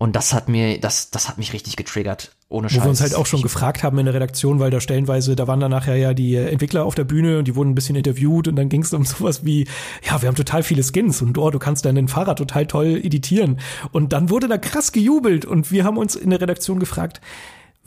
Und 0.04 0.18
das 0.18 0.34
hat 0.34 0.50
mir, 0.50 0.82
das, 0.82 1.12
das 1.12 1.30
hat 1.30 1.38
mich 1.38 1.54
richtig 1.54 1.78
getriggert. 1.78 2.36
Ohne 2.50 2.70
Scheiß. 2.70 2.82
Wo 2.82 2.84
wir 2.84 2.90
uns 2.90 3.00
halt 3.00 3.16
auch 3.16 3.26
schon 3.26 3.42
gefragt 3.42 3.84
haben 3.84 3.98
in 4.00 4.04
der 4.04 4.14
Redaktion, 4.14 4.60
weil 4.60 4.70
da 4.70 4.82
stellenweise, 4.82 5.38
da 5.38 5.48
waren 5.48 5.62
dann 5.62 5.72
nachher 5.72 5.96
ja 5.96 6.14
die 6.14 6.36
Entwickler 6.36 6.84
auf 6.84 6.94
der 6.94 7.06
Bühne 7.06 7.40
und 7.40 7.48
die 7.48 7.56
wurden 7.56 7.70
ein 7.70 7.76
bisschen 7.76 7.96
interviewt 7.96 8.50
und 8.50 8.58
dann 8.58 8.68
ging 8.68 8.82
es 8.82 8.94
um 8.94 9.06
sowas 9.06 9.46
wie, 9.46 9.66
ja, 10.04 10.22
wir 10.22 10.28
haben 10.28 10.36
total 10.36 10.62
viele 10.62 10.84
Skins 10.84 11.22
und 11.22 11.38
oh, 11.38 11.50
du 11.52 11.58
kannst 11.58 11.86
deinen 11.86 12.10
Fahrrad 12.10 12.38
total 12.38 12.68
toll 12.68 13.00
editieren. 13.02 13.62
Und 13.94 14.12
dann 14.12 14.30
wurde 14.30 14.50
da 14.50 14.58
krass 14.58 14.92
gejubelt 14.92 15.46
und 15.46 15.72
wir 15.72 15.86
haben 15.86 15.96
uns 15.96 16.16
in 16.16 16.32
der 16.32 16.42
Redaktion 16.42 16.80
gefragt, 16.80 17.22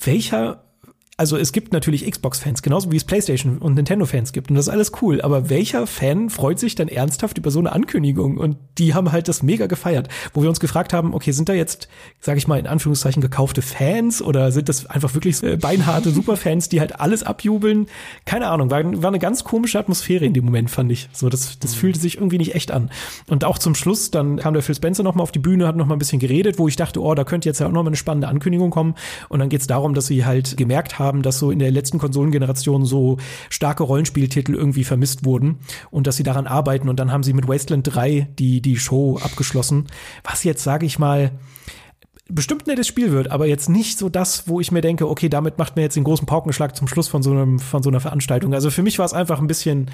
welcher 0.01 0.65
also 1.19 1.39
es 1.39 1.53
gibt 1.53 1.73
natürlich 1.73 2.09
Xbox-Fans, 2.11 2.61
genauso 2.61 2.93
wie 2.93 2.97
es 2.97 3.05
PlayStation 3.05 3.57
und 3.57 3.75
Nintendo-Fans 3.75 4.33
gibt. 4.33 4.51
Und 4.51 4.57
das 4.57 4.67
ist 4.67 4.73
alles 4.73 4.93
cool. 5.01 5.23
Aber 5.23 5.49
welcher 5.49 5.87
Fan 5.87 6.29
freut 6.29 6.59
sich 6.59 6.75
dann 6.75 6.89
ernsthaft 6.89 7.39
über 7.39 7.51
so 7.51 7.59
eine 7.59 7.73
Ankündigung? 7.73 8.37
Und 8.37 8.59
die 8.77 8.93
haben 8.93 9.13
halt 9.13 9.27
das 9.29 9.43
mega 9.43 9.67
gefeiert. 9.67 10.09
Wo 10.35 10.43
wir 10.43 10.51
uns 10.51 10.61
gefragt 10.61 10.93
haben, 10.93 11.15
okay, 11.15 11.33
sind 11.33 11.49
da 11.49 11.55
jetzt, 11.55 11.89
sage 12.21 12.37
ich 12.37 12.47
mal, 12.47 12.59
in 12.59 12.67
Anführungszeichen 12.67 13.23
gekaufte 13.23 13.63
Fans 13.63 14.21
oder 14.21 14.53
sind 14.53 14.69
das 14.69 14.85
einfach 14.85 15.15
wirklich 15.15 15.43
äh, 15.43 15.57
beinharte 15.57 16.11
Superfans, 16.11 16.69
die 16.69 16.81
halt 16.81 17.01
alles 17.01 17.23
abjubeln? 17.23 17.87
Keine 18.27 18.49
Ahnung, 18.49 18.71
war, 18.71 18.85
war 19.03 19.09
eine 19.09 19.19
ganz 19.19 19.43
komische 19.43 19.79
Atmosphäre 19.79 20.27
in 20.27 20.35
dem 20.35 20.45
Moment, 20.45 20.71
fand 20.71 20.93
ich. 20.93 21.09
So, 21.15 21.31
das, 21.31 21.59
das 21.59 21.77
mhm. 21.77 21.79
fühlte 21.79 21.99
sich 21.99 22.17
irgendwie 22.17 22.37
nicht 22.37 22.55
echt 22.55 22.73
an. 22.73 22.91
Und 23.27 23.43
auch 23.45 23.59
zum 23.59 23.75
Schluss, 23.75 24.11
dann 24.11 24.37
kam 24.37 24.53
der 24.53 24.63
Phil 24.63 24.75
Spencer 24.75 25.03
nochmal 25.03 25.23
auf 25.23 25.33
die 25.33 25.39
Bühne, 25.39 25.67
hat 25.67 25.77
nochmal 25.77 25.97
ein 25.97 25.99
bisschen 25.99 26.19
geredet, 26.19 26.59
wo 26.59 26.69
ich 26.69 26.77
dachte, 26.77 27.01
oh, 27.01 27.15
da 27.15 27.25
könnte 27.25 27.49
jetzt 27.49 27.59
ja 27.59 27.69
auch 27.69 27.73
nochmal 27.73 27.89
eine 27.89 27.97
spannende 27.97 28.29
Ankündigung 28.29 28.69
kommen. 28.69 28.97
Und 29.31 29.39
dann 29.39 29.49
geht 29.49 29.63
es 29.63 29.67
darum, 29.67 29.95
dass 29.95 30.09
sie 30.09 30.27
halt 30.27 30.59
gemerkt 30.59 30.99
haben, 30.99 31.06
haben, 31.07 31.23
dass 31.23 31.39
so 31.39 31.51
in 31.51 31.59
der 31.59 31.71
letzten 31.71 31.99
Konsolengeneration 31.99 32.85
so 32.85 33.17
starke 33.49 33.85
Rollenspieltitel 33.85 34.55
irgendwie 34.55 34.85
vermisst 34.85 35.25
wurden 35.25 35.61
und 35.91 36.07
dass 36.07 36.17
sie 36.17 36.23
daran 36.23 36.47
arbeiten. 36.47 36.89
Und 36.89 37.01
dann 37.01 37.13
haben 37.13 37.23
sie 37.23 37.33
mit 37.33 37.49
Wasteland 37.49 37.87
3 37.95 38.29
die, 38.39 38.61
die 38.61 38.77
Show 38.77 39.19
abgeschlossen. 39.23 39.87
Was 40.25 40.45
jetzt, 40.45 40.63
sage 40.63 40.85
ich 40.85 40.99
mal, 40.99 41.31
bestimmt 42.29 42.67
ein 42.67 42.71
nettes 42.71 42.89
Spiel 42.89 43.13
wird, 43.13 43.31
aber 43.31 43.47
jetzt 43.47 43.69
nicht 43.69 43.99
so 43.99 44.09
das, 44.09 44.49
wo 44.49 44.61
ich 44.61 44.73
mir 44.73 44.81
denke, 44.81 45.09
okay, 45.09 45.29
damit 45.29 45.59
macht 45.59 45.77
mir 45.77 45.83
jetzt 45.83 45.97
den 45.97 46.05
großen 46.05 46.27
Paukenschlag 46.27 46.75
zum 46.75 46.89
Schluss 46.89 47.09
von 47.09 47.23
so 47.23 47.31
einem, 47.31 47.59
von 47.59 47.83
so 47.83 47.89
einer 47.89 48.01
Veranstaltung. 48.01 48.53
Also 48.53 48.71
für 48.71 48.83
mich 48.83 48.99
war 48.99 49.07
es 49.07 49.13
einfach 49.13 49.41
ein 49.41 49.47
bisschen, 49.47 49.91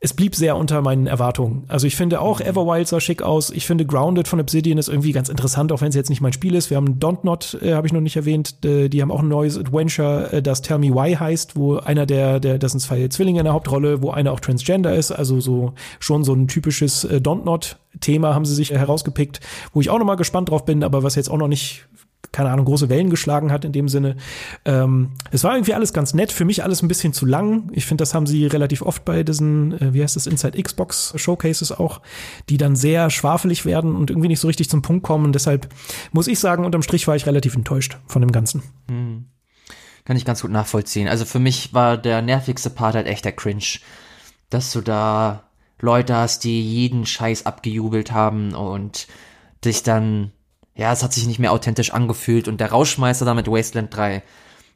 es 0.00 0.14
blieb 0.14 0.36
sehr 0.36 0.56
unter 0.56 0.80
meinen 0.80 1.08
Erwartungen. 1.08 1.64
Also 1.66 1.88
ich 1.88 1.96
finde 1.96 2.20
auch 2.20 2.40
Everwild 2.40 2.86
sah 2.86 3.00
schick 3.00 3.20
aus. 3.20 3.50
Ich 3.50 3.66
finde 3.66 3.84
Grounded 3.84 4.28
von 4.28 4.38
Obsidian 4.38 4.78
ist 4.78 4.88
irgendwie 4.88 5.10
ganz 5.10 5.28
interessant, 5.28 5.72
auch 5.72 5.80
wenn 5.80 5.88
es 5.88 5.96
jetzt 5.96 6.08
nicht 6.08 6.20
mein 6.20 6.32
Spiel 6.32 6.54
ist. 6.54 6.70
Wir 6.70 6.76
haben 6.76 7.00
Don't 7.00 7.24
Not, 7.24 7.58
äh, 7.62 7.74
habe 7.74 7.88
ich 7.88 7.92
noch 7.92 8.00
nicht 8.00 8.14
erwähnt. 8.14 8.64
Äh, 8.64 8.88
die 8.88 9.02
haben 9.02 9.10
auch 9.10 9.22
ein 9.22 9.28
neues 9.28 9.58
Adventure, 9.58 10.32
äh, 10.32 10.42
das 10.42 10.62
Tell 10.62 10.78
Me 10.78 10.94
Why 10.94 11.14
heißt, 11.14 11.56
wo 11.56 11.78
einer 11.78 12.06
der, 12.06 12.38
der, 12.38 12.58
das 12.58 12.72
sind 12.72 12.80
zwei 12.80 13.08
Zwillinge 13.08 13.40
in 13.40 13.44
der 13.44 13.54
Hauptrolle, 13.54 14.00
wo 14.00 14.10
einer 14.10 14.32
auch 14.32 14.40
Transgender 14.40 14.94
ist. 14.94 15.10
Also 15.10 15.40
so 15.40 15.72
schon 15.98 16.22
so 16.22 16.32
ein 16.32 16.46
typisches 16.46 17.02
äh, 17.02 17.16
Don't 17.16 17.44
Not 17.44 17.78
Thema 18.00 18.34
haben 18.34 18.44
sie 18.44 18.54
sich 18.54 18.70
herausgepickt, 18.70 19.40
wo 19.72 19.80
ich 19.80 19.90
auch 19.90 19.98
noch 19.98 20.06
mal 20.06 20.14
gespannt 20.14 20.50
drauf 20.50 20.64
bin, 20.64 20.84
aber 20.84 21.02
was 21.02 21.16
jetzt 21.16 21.28
auch 21.28 21.38
noch 21.38 21.48
nicht 21.48 21.88
keine 22.32 22.50
Ahnung, 22.50 22.66
große 22.66 22.88
Wellen 22.88 23.10
geschlagen 23.10 23.50
hat 23.50 23.64
in 23.64 23.72
dem 23.72 23.88
Sinne. 23.88 24.16
Ähm, 24.64 25.10
es 25.30 25.44
war 25.44 25.54
irgendwie 25.54 25.74
alles 25.74 25.92
ganz 25.92 26.14
nett, 26.14 26.32
für 26.32 26.44
mich 26.44 26.62
alles 26.62 26.82
ein 26.82 26.88
bisschen 26.88 27.12
zu 27.12 27.26
lang. 27.26 27.70
Ich 27.72 27.86
finde, 27.86 28.02
das 28.02 28.14
haben 28.14 28.26
sie 28.26 28.46
relativ 28.46 28.82
oft 28.82 29.04
bei 29.04 29.22
diesen, 29.22 29.72
äh, 29.80 29.94
wie 29.94 30.02
heißt 30.02 30.16
das, 30.16 30.26
Inside 30.26 30.62
Xbox 30.62 31.14
Showcases 31.16 31.72
auch, 31.72 32.00
die 32.48 32.56
dann 32.56 32.76
sehr 32.76 33.10
schwafelig 33.10 33.64
werden 33.64 33.96
und 33.96 34.10
irgendwie 34.10 34.28
nicht 34.28 34.40
so 34.40 34.48
richtig 34.48 34.68
zum 34.68 34.82
Punkt 34.82 35.04
kommen. 35.04 35.32
deshalb 35.32 35.68
muss 36.12 36.28
ich 36.28 36.38
sagen, 36.38 36.64
unterm 36.64 36.82
Strich 36.82 37.06
war 37.08 37.16
ich 37.16 37.26
relativ 37.26 37.54
enttäuscht 37.54 37.98
von 38.06 38.22
dem 38.22 38.32
Ganzen. 38.32 38.62
Hm. 38.88 39.26
Kann 40.04 40.16
ich 40.16 40.24
ganz 40.24 40.42
gut 40.42 40.50
nachvollziehen. 40.50 41.08
Also 41.08 41.24
für 41.24 41.38
mich 41.38 41.74
war 41.74 41.98
der 41.98 42.22
nervigste 42.22 42.70
Part 42.70 42.94
halt 42.94 43.06
echt 43.06 43.24
der 43.24 43.32
Cringe. 43.32 43.80
Dass 44.48 44.72
du 44.72 44.80
da 44.80 45.44
Leute 45.80 46.16
hast, 46.16 46.44
die 46.44 46.62
jeden 46.62 47.04
Scheiß 47.04 47.46
abgejubelt 47.46 48.12
haben 48.12 48.54
und 48.54 49.06
dich 49.64 49.82
dann 49.82 50.32
ja, 50.78 50.92
es 50.92 51.02
hat 51.02 51.12
sich 51.12 51.26
nicht 51.26 51.40
mehr 51.40 51.52
authentisch 51.52 51.92
angefühlt 51.92 52.46
und 52.46 52.60
der 52.60 52.70
Rauschmeister 52.70 53.24
da 53.24 53.34
mit 53.34 53.48
Wasteland 53.48 53.94
3, 53.94 54.22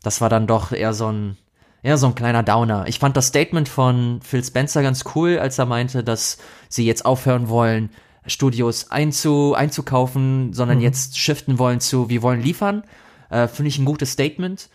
das 0.02 0.20
war 0.20 0.28
dann 0.28 0.48
doch 0.48 0.72
eher 0.72 0.92
so 0.92 1.10
ein, 1.10 1.36
eher 1.84 1.96
so 1.96 2.08
ein 2.08 2.16
kleiner 2.16 2.42
Downer. 2.42 2.86
Ich 2.88 2.98
fand 2.98 3.16
das 3.16 3.28
Statement 3.28 3.68
von 3.68 4.20
Phil 4.20 4.42
Spencer 4.42 4.82
ganz 4.82 5.04
cool, 5.14 5.38
als 5.38 5.58
er 5.58 5.66
meinte, 5.66 6.02
dass 6.02 6.38
sie 6.68 6.84
jetzt 6.84 7.06
aufhören 7.06 7.48
wollen, 7.48 7.90
Studios 8.26 8.90
einzu, 8.90 9.54
einzukaufen, 9.54 10.52
sondern 10.52 10.78
mhm. 10.78 10.84
jetzt 10.84 11.18
shiften 11.18 11.60
wollen 11.60 11.78
zu, 11.78 12.08
wir 12.08 12.22
wollen 12.22 12.42
liefern. 12.42 12.82
Äh, 13.30 13.46
Finde 13.46 13.68
ich 13.68 13.78
ein 13.78 13.84
gutes 13.84 14.10
Statement. 14.10 14.70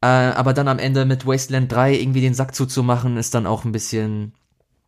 Äh, 0.00 0.06
aber 0.06 0.52
dann 0.52 0.68
am 0.68 0.78
Ende 0.78 1.06
mit 1.06 1.26
Wasteland 1.26 1.72
3 1.72 1.94
irgendwie 1.94 2.20
den 2.20 2.34
Sack 2.34 2.54
zuzumachen, 2.54 3.16
ist 3.16 3.34
dann 3.34 3.46
auch 3.46 3.64
ein 3.64 3.72
bisschen 3.72 4.32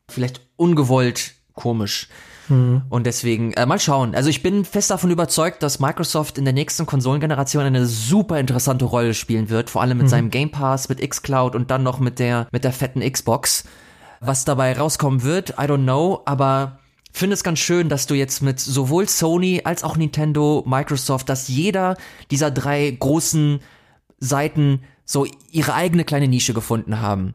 vielleicht 0.08 0.40
ungewollt 0.56 1.34
komisch. 1.54 2.08
Mhm. 2.48 2.82
Und 2.88 3.06
deswegen, 3.06 3.52
äh, 3.54 3.66
mal 3.66 3.78
schauen. 3.78 4.14
Also 4.14 4.30
ich 4.30 4.42
bin 4.42 4.64
fest 4.64 4.90
davon 4.90 5.10
überzeugt, 5.10 5.62
dass 5.62 5.80
Microsoft 5.80 6.38
in 6.38 6.44
der 6.44 6.54
nächsten 6.54 6.86
Konsolengeneration 6.86 7.64
eine 7.64 7.86
super 7.86 8.38
interessante 8.40 8.84
Rolle 8.84 9.14
spielen 9.14 9.50
wird, 9.50 9.70
vor 9.70 9.82
allem 9.82 9.98
mit 9.98 10.06
mhm. 10.06 10.10
seinem 10.10 10.30
Game 10.30 10.50
Pass, 10.50 10.88
mit 10.88 11.08
xCloud 11.08 11.54
und 11.54 11.70
dann 11.70 11.82
noch 11.82 12.00
mit 12.00 12.18
der, 12.18 12.48
mit 12.52 12.64
der 12.64 12.72
fetten 12.72 13.00
Xbox. 13.00 13.64
Was 14.20 14.44
dabei 14.44 14.76
rauskommen 14.76 15.22
wird, 15.22 15.50
I 15.50 15.62
don't 15.62 15.84
know, 15.84 16.22
aber 16.24 16.78
finde 17.12 17.34
es 17.34 17.44
ganz 17.44 17.58
schön, 17.58 17.88
dass 17.88 18.06
du 18.06 18.14
jetzt 18.14 18.42
mit 18.42 18.60
sowohl 18.60 19.08
Sony 19.08 19.62
als 19.64 19.84
auch 19.84 19.96
Nintendo, 19.96 20.64
Microsoft, 20.66 21.28
dass 21.28 21.48
jeder 21.48 21.96
dieser 22.30 22.50
drei 22.50 22.90
großen 22.90 23.60
Seiten 24.18 24.80
so 25.04 25.26
ihre 25.50 25.74
eigene 25.74 26.04
kleine 26.04 26.28
Nische 26.28 26.54
gefunden 26.54 27.00
haben. 27.00 27.34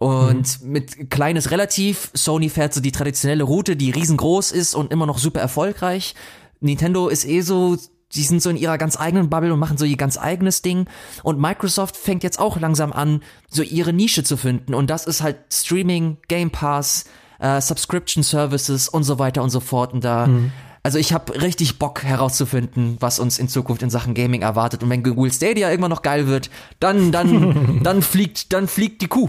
Und 0.00 0.62
mhm. 0.62 0.72
mit 0.72 1.10
kleines 1.10 1.50
relativ, 1.50 2.10
Sony 2.14 2.48
fährt 2.48 2.72
so 2.72 2.80
die 2.80 2.90
traditionelle 2.90 3.44
Route, 3.44 3.76
die 3.76 3.90
riesengroß 3.90 4.50
ist 4.50 4.74
und 4.74 4.90
immer 4.90 5.04
noch 5.04 5.18
super 5.18 5.40
erfolgreich. 5.40 6.14
Nintendo 6.60 7.08
ist 7.08 7.26
eh 7.26 7.42
so, 7.42 7.76
die 8.14 8.22
sind 8.22 8.40
so 8.40 8.48
in 8.48 8.56
ihrer 8.56 8.78
ganz 8.78 8.98
eigenen 8.98 9.28
Bubble 9.28 9.52
und 9.52 9.58
machen 9.58 9.76
so 9.76 9.84
ihr 9.84 9.98
ganz 9.98 10.16
eigenes 10.16 10.62
Ding. 10.62 10.86
Und 11.22 11.38
Microsoft 11.38 11.98
fängt 11.98 12.22
jetzt 12.22 12.38
auch 12.38 12.58
langsam 12.58 12.94
an, 12.94 13.22
so 13.50 13.62
ihre 13.62 13.92
Nische 13.92 14.24
zu 14.24 14.38
finden. 14.38 14.72
Und 14.72 14.88
das 14.88 15.04
ist 15.04 15.22
halt 15.22 15.36
Streaming, 15.52 16.16
Game 16.28 16.50
Pass, 16.50 17.04
äh, 17.38 17.60
Subscription 17.60 18.22
Services 18.22 18.88
und 18.88 19.04
so 19.04 19.18
weiter 19.18 19.42
und 19.42 19.50
so 19.50 19.60
fort. 19.60 19.92
Und 19.92 20.02
da, 20.02 20.28
mhm. 20.28 20.50
also 20.82 20.96
ich 20.96 21.12
habe 21.12 21.42
richtig 21.42 21.78
Bock 21.78 22.04
herauszufinden, 22.04 22.96
was 23.00 23.18
uns 23.18 23.38
in 23.38 23.48
Zukunft 23.48 23.82
in 23.82 23.90
Sachen 23.90 24.14
Gaming 24.14 24.40
erwartet. 24.40 24.82
Und 24.82 24.88
wenn 24.88 25.02
Google 25.02 25.30
Stadia 25.30 25.68
irgendwann 25.68 25.90
noch 25.90 26.00
geil 26.00 26.26
wird, 26.26 26.48
dann, 26.78 27.12
dann, 27.12 27.80
dann 27.82 28.00
fliegt, 28.00 28.54
dann 28.54 28.66
fliegt 28.66 29.02
die 29.02 29.08
Kuh. 29.08 29.28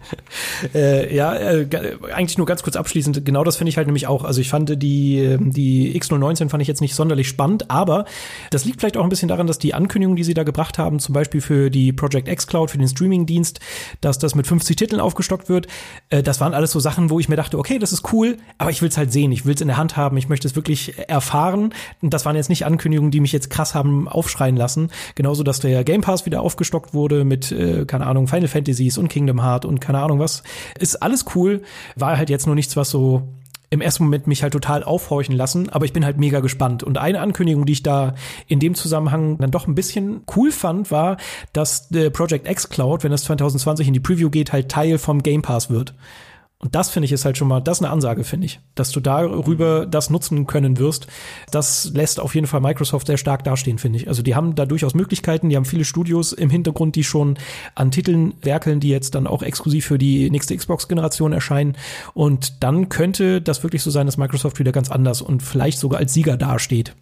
äh, 0.73 1.13
ja, 1.15 1.33
äh, 1.33 1.67
eigentlich 2.13 2.37
nur 2.37 2.47
ganz 2.47 2.63
kurz 2.63 2.75
abschließend, 2.75 3.25
genau 3.25 3.43
das 3.43 3.57
finde 3.57 3.69
ich 3.69 3.77
halt 3.77 3.87
nämlich 3.87 4.07
auch. 4.07 4.23
Also 4.23 4.41
ich 4.41 4.49
fand 4.49 4.81
die, 4.81 5.19
ähm, 5.19 5.51
die 5.51 5.99
X019 5.99 6.49
fand 6.49 6.61
ich 6.61 6.67
jetzt 6.67 6.81
nicht 6.81 6.95
sonderlich 6.95 7.27
spannend, 7.27 7.69
aber 7.69 8.05
das 8.49 8.65
liegt 8.65 8.79
vielleicht 8.79 8.97
auch 8.97 9.03
ein 9.03 9.09
bisschen 9.09 9.27
daran, 9.27 9.47
dass 9.47 9.59
die 9.59 9.73
Ankündigungen, 9.73 10.15
die 10.15 10.23
sie 10.23 10.33
da 10.33 10.43
gebracht 10.43 10.77
haben, 10.77 10.99
zum 10.99 11.13
Beispiel 11.13 11.41
für 11.41 11.69
die 11.69 11.93
Project 11.93 12.27
X 12.27 12.47
Cloud, 12.47 12.71
für 12.71 12.77
den 12.77 12.87
Streaming-Dienst, 12.87 13.59
dass 14.01 14.19
das 14.19 14.35
mit 14.35 14.47
50 14.47 14.75
Titeln 14.75 15.01
aufgestockt 15.01 15.49
wird, 15.49 15.67
äh, 16.09 16.23
das 16.23 16.39
waren 16.39 16.53
alles 16.53 16.71
so 16.71 16.79
Sachen, 16.79 17.09
wo 17.09 17.19
ich 17.19 17.29
mir 17.29 17.35
dachte, 17.35 17.57
okay, 17.57 17.79
das 17.79 17.91
ist 17.91 18.11
cool, 18.13 18.37
aber 18.57 18.69
ich 18.71 18.81
will 18.81 18.89
es 18.89 18.97
halt 18.97 19.11
sehen, 19.11 19.31
ich 19.31 19.45
will 19.45 19.55
es 19.55 19.61
in 19.61 19.67
der 19.67 19.77
Hand 19.77 19.97
haben, 19.97 20.17
ich 20.17 20.29
möchte 20.29 20.47
es 20.47 20.55
wirklich 20.55 20.97
erfahren. 21.07 21.73
Das 22.01 22.25
waren 22.25 22.35
jetzt 22.35 22.49
nicht 22.49 22.65
Ankündigungen, 22.65 23.11
die 23.11 23.19
mich 23.19 23.31
jetzt 23.31 23.49
krass 23.49 23.75
haben 23.75 24.07
aufschreien 24.07 24.55
lassen. 24.55 24.89
Genauso, 25.15 25.43
dass 25.43 25.59
der 25.59 25.83
Game 25.83 26.01
Pass 26.01 26.25
wieder 26.25 26.41
aufgestockt 26.41 26.93
wurde 26.93 27.23
mit, 27.23 27.51
äh, 27.51 27.85
keine 27.85 28.07
Ahnung, 28.07 28.27
Final 28.27 28.47
Fantasies 28.47 28.97
und 28.97 29.07
Kingdom 29.07 29.43
Heart 29.43 29.65
und 29.65 29.79
keine 29.79 30.00
Ahnung 30.01 30.19
was. 30.19 30.43
Ist 30.79 31.01
alles 31.01 31.25
cool, 31.35 31.61
war 31.95 32.17
halt 32.17 32.29
jetzt 32.29 32.45
nur 32.45 32.55
nichts, 32.55 32.75
was 32.75 32.89
so 32.89 33.23
im 33.71 33.79
ersten 33.79 34.03
Moment 34.03 34.27
mich 34.27 34.43
halt 34.43 34.51
total 34.51 34.83
aufhorchen 34.83 35.33
lassen, 35.33 35.69
aber 35.69 35.85
ich 35.85 35.93
bin 35.93 36.03
halt 36.03 36.17
mega 36.17 36.41
gespannt. 36.41 36.83
Und 36.83 36.97
eine 36.97 37.21
Ankündigung, 37.21 37.65
die 37.65 37.71
ich 37.71 37.83
da 37.83 38.15
in 38.47 38.59
dem 38.59 38.75
Zusammenhang 38.75 39.37
dann 39.37 39.49
doch 39.49 39.65
ein 39.65 39.75
bisschen 39.75 40.23
cool 40.35 40.51
fand, 40.51 40.91
war, 40.91 41.15
dass 41.53 41.87
der 41.87 42.09
Project 42.09 42.49
X 42.49 42.67
Cloud, 42.67 43.05
wenn 43.05 43.11
das 43.11 43.23
2020 43.23 43.87
in 43.87 43.93
die 43.93 44.01
Preview 44.01 44.29
geht, 44.29 44.51
halt 44.51 44.69
Teil 44.69 44.97
vom 44.97 45.23
Game 45.23 45.41
Pass 45.41 45.69
wird. 45.69 45.93
Und 46.61 46.75
das 46.75 46.91
finde 46.91 47.05
ich 47.05 47.11
ist 47.11 47.25
halt 47.25 47.37
schon 47.37 47.47
mal, 47.47 47.59
das 47.59 47.79
ist 47.79 47.83
eine 47.83 47.91
Ansage, 47.91 48.23
finde 48.23 48.45
ich, 48.45 48.59
dass 48.75 48.91
du 48.91 48.99
darüber 48.99 49.87
das 49.87 50.11
nutzen 50.11 50.45
können 50.45 50.77
wirst. 50.77 51.07
Das 51.49 51.91
lässt 51.93 52.19
auf 52.19 52.35
jeden 52.35 52.45
Fall 52.45 52.61
Microsoft 52.61 53.07
sehr 53.07 53.17
stark 53.17 53.43
dastehen, 53.43 53.79
finde 53.79 53.97
ich. 53.97 54.07
Also 54.07 54.21
die 54.21 54.35
haben 54.35 54.53
da 54.53 54.67
durchaus 54.67 54.93
Möglichkeiten, 54.93 55.49
die 55.49 55.55
haben 55.55 55.65
viele 55.65 55.85
Studios 55.85 56.33
im 56.33 56.51
Hintergrund, 56.51 56.95
die 56.95 57.03
schon 57.03 57.37
an 57.73 57.89
Titeln 57.89 58.35
werkeln, 58.43 58.79
die 58.79 58.89
jetzt 58.89 59.15
dann 59.15 59.25
auch 59.25 59.41
exklusiv 59.41 59.87
für 59.87 59.97
die 59.97 60.29
nächste 60.29 60.55
Xbox-Generation 60.55 61.33
erscheinen. 61.33 61.75
Und 62.13 62.63
dann 62.63 62.89
könnte 62.89 63.41
das 63.41 63.63
wirklich 63.63 63.81
so 63.81 63.89
sein, 63.89 64.05
dass 64.05 64.17
Microsoft 64.17 64.59
wieder 64.59 64.71
ganz 64.71 64.91
anders 64.91 65.23
und 65.23 65.41
vielleicht 65.41 65.79
sogar 65.79 65.99
als 65.99 66.13
Sieger 66.13 66.37
dasteht. 66.37 66.93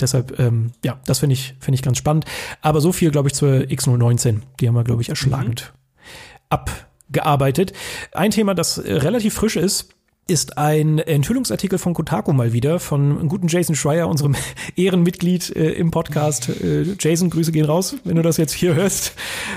Deshalb, 0.00 0.38
ähm, 0.40 0.72
ja, 0.82 0.98
das 1.04 1.18
finde 1.18 1.34
ich, 1.34 1.54
finde 1.60 1.76
ich 1.76 1.82
ganz 1.82 1.98
spannend. 1.98 2.24
Aber 2.62 2.80
so 2.80 2.90
viel, 2.90 3.10
glaube 3.10 3.28
ich, 3.28 3.34
zur 3.34 3.52
X019. 3.52 4.40
Die 4.60 4.66
haben 4.66 4.74
wir, 4.74 4.82
glaube 4.82 5.02
ich, 5.02 5.10
erschlagend 5.10 5.72
mhm. 5.74 6.46
ab 6.48 6.70
gearbeitet. 7.10 7.72
Ein 8.12 8.30
Thema, 8.30 8.54
das 8.54 8.82
relativ 8.84 9.34
frisch 9.34 9.56
ist, 9.56 9.93
ist 10.26 10.56
ein 10.56 10.98
Enthüllungsartikel 10.98 11.78
von 11.78 11.92
Kotaku 11.92 12.32
mal 12.32 12.54
wieder, 12.54 12.80
von 12.80 13.28
guten 13.28 13.48
Jason 13.48 13.76
Schreier, 13.76 14.08
unserem 14.08 14.34
Ehrenmitglied 14.76 15.54
äh, 15.54 15.72
im 15.72 15.90
Podcast. 15.90 16.48
Äh, 16.48 16.94
Jason, 16.98 17.28
Grüße 17.28 17.52
gehen 17.52 17.66
raus, 17.66 17.96
wenn 18.04 18.16
du 18.16 18.22
das 18.22 18.38
jetzt 18.38 18.52
hier 18.52 18.74
hörst. 18.74 19.12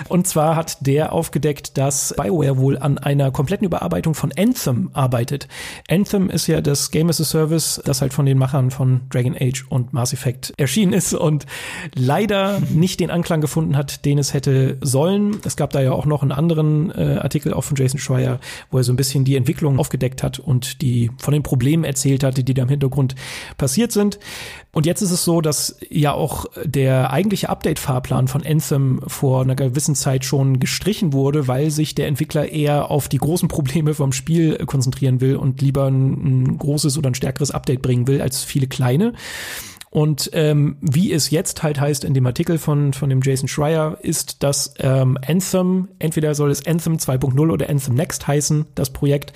Und 0.09 0.27
zwar 0.27 0.57
hat 0.57 0.85
der 0.85 1.13
aufgedeckt, 1.13 1.77
dass 1.77 2.13
BioWare 2.17 2.57
wohl 2.57 2.77
an 2.77 2.97
einer 2.97 3.31
kompletten 3.31 3.65
Überarbeitung 3.65 4.13
von 4.13 4.33
Anthem 4.37 4.89
arbeitet. 4.91 5.47
Anthem 5.89 6.29
ist 6.29 6.47
ja 6.47 6.59
das 6.59 6.91
Game 6.91 7.07
as 7.07 7.21
a 7.21 7.23
Service, 7.23 7.81
das 7.85 8.01
halt 8.01 8.13
von 8.13 8.25
den 8.25 8.37
Machern 8.37 8.69
von 8.69 9.01
Dragon 9.09 9.37
Age 9.39 9.65
und 9.69 9.93
Mass 9.93 10.11
Effect 10.11 10.53
erschienen 10.57 10.91
ist 10.91 11.13
und 11.13 11.45
leider 11.95 12.61
nicht 12.73 12.99
den 12.99 13.09
Anklang 13.09 13.39
gefunden 13.39 13.77
hat, 13.77 14.03
den 14.03 14.17
es 14.17 14.33
hätte 14.33 14.77
sollen. 14.81 15.37
Es 15.45 15.55
gab 15.55 15.69
da 15.69 15.81
ja 15.81 15.93
auch 15.93 16.05
noch 16.05 16.23
einen 16.23 16.33
anderen 16.33 16.91
äh, 16.91 17.19
Artikel, 17.21 17.53
auch 17.53 17.63
von 17.63 17.77
Jason 17.77 17.99
Schreier, 17.99 18.39
wo 18.69 18.79
er 18.79 18.83
so 18.83 18.91
ein 18.91 18.97
bisschen 18.97 19.23
die 19.23 19.37
Entwicklung 19.37 19.79
aufgedeckt 19.79 20.23
hat 20.23 20.39
und 20.39 20.56
und 20.57 20.81
die 20.81 21.11
von 21.19 21.33
den 21.33 21.43
Problemen 21.43 21.83
erzählt 21.83 22.23
hatte, 22.23 22.43
die 22.43 22.55
da 22.55 22.63
im 22.63 22.69
Hintergrund 22.69 23.13
passiert 23.57 23.91
sind. 23.91 24.17
Und 24.73 24.87
jetzt 24.87 25.03
ist 25.03 25.11
es 25.11 25.23
so, 25.23 25.39
dass 25.39 25.77
ja 25.87 26.13
auch 26.13 26.45
der 26.63 27.11
eigentliche 27.11 27.49
Update-Fahrplan 27.49 28.27
von 28.27 28.43
Anthem 28.43 29.01
vor 29.05 29.41
einer 29.41 29.55
gewissen 29.55 29.93
Zeit 29.93 30.25
schon 30.25 30.59
gestrichen 30.59 31.13
wurde, 31.13 31.47
weil 31.47 31.69
sich 31.69 31.93
der 31.93 32.07
Entwickler 32.07 32.49
eher 32.49 32.89
auf 32.89 33.07
die 33.07 33.19
großen 33.19 33.47
Probleme 33.47 33.93
vom 33.93 34.11
Spiel 34.11 34.57
konzentrieren 34.65 35.21
will 35.21 35.35
und 35.35 35.61
lieber 35.61 35.85
ein, 35.85 36.45
ein 36.45 36.57
großes 36.57 36.97
oder 36.97 37.11
ein 37.11 37.15
stärkeres 37.15 37.51
Update 37.51 37.83
bringen 37.83 38.07
will 38.07 38.19
als 38.19 38.43
viele 38.43 38.65
kleine. 38.65 39.13
Und 39.89 40.29
ähm, 40.33 40.77
wie 40.81 41.13
es 41.13 41.29
jetzt 41.29 41.63
halt 41.63 41.79
heißt 41.79 42.03
in 42.03 42.13
dem 42.13 42.25
Artikel 42.25 42.57
von, 42.57 42.93
von 42.93 43.09
dem 43.09 43.21
Jason 43.21 43.47
Schreier, 43.47 43.97
ist, 44.01 44.43
dass 44.43 44.73
ähm, 44.79 45.17
Anthem, 45.25 45.87
entweder 45.99 46.35
soll 46.35 46.51
es 46.51 46.65
Anthem 46.67 46.97
2.0 46.97 47.51
oder 47.51 47.69
Anthem 47.69 47.95
Next 47.95 48.27
heißen, 48.27 48.65
das 48.75 48.89
Projekt, 48.89 49.33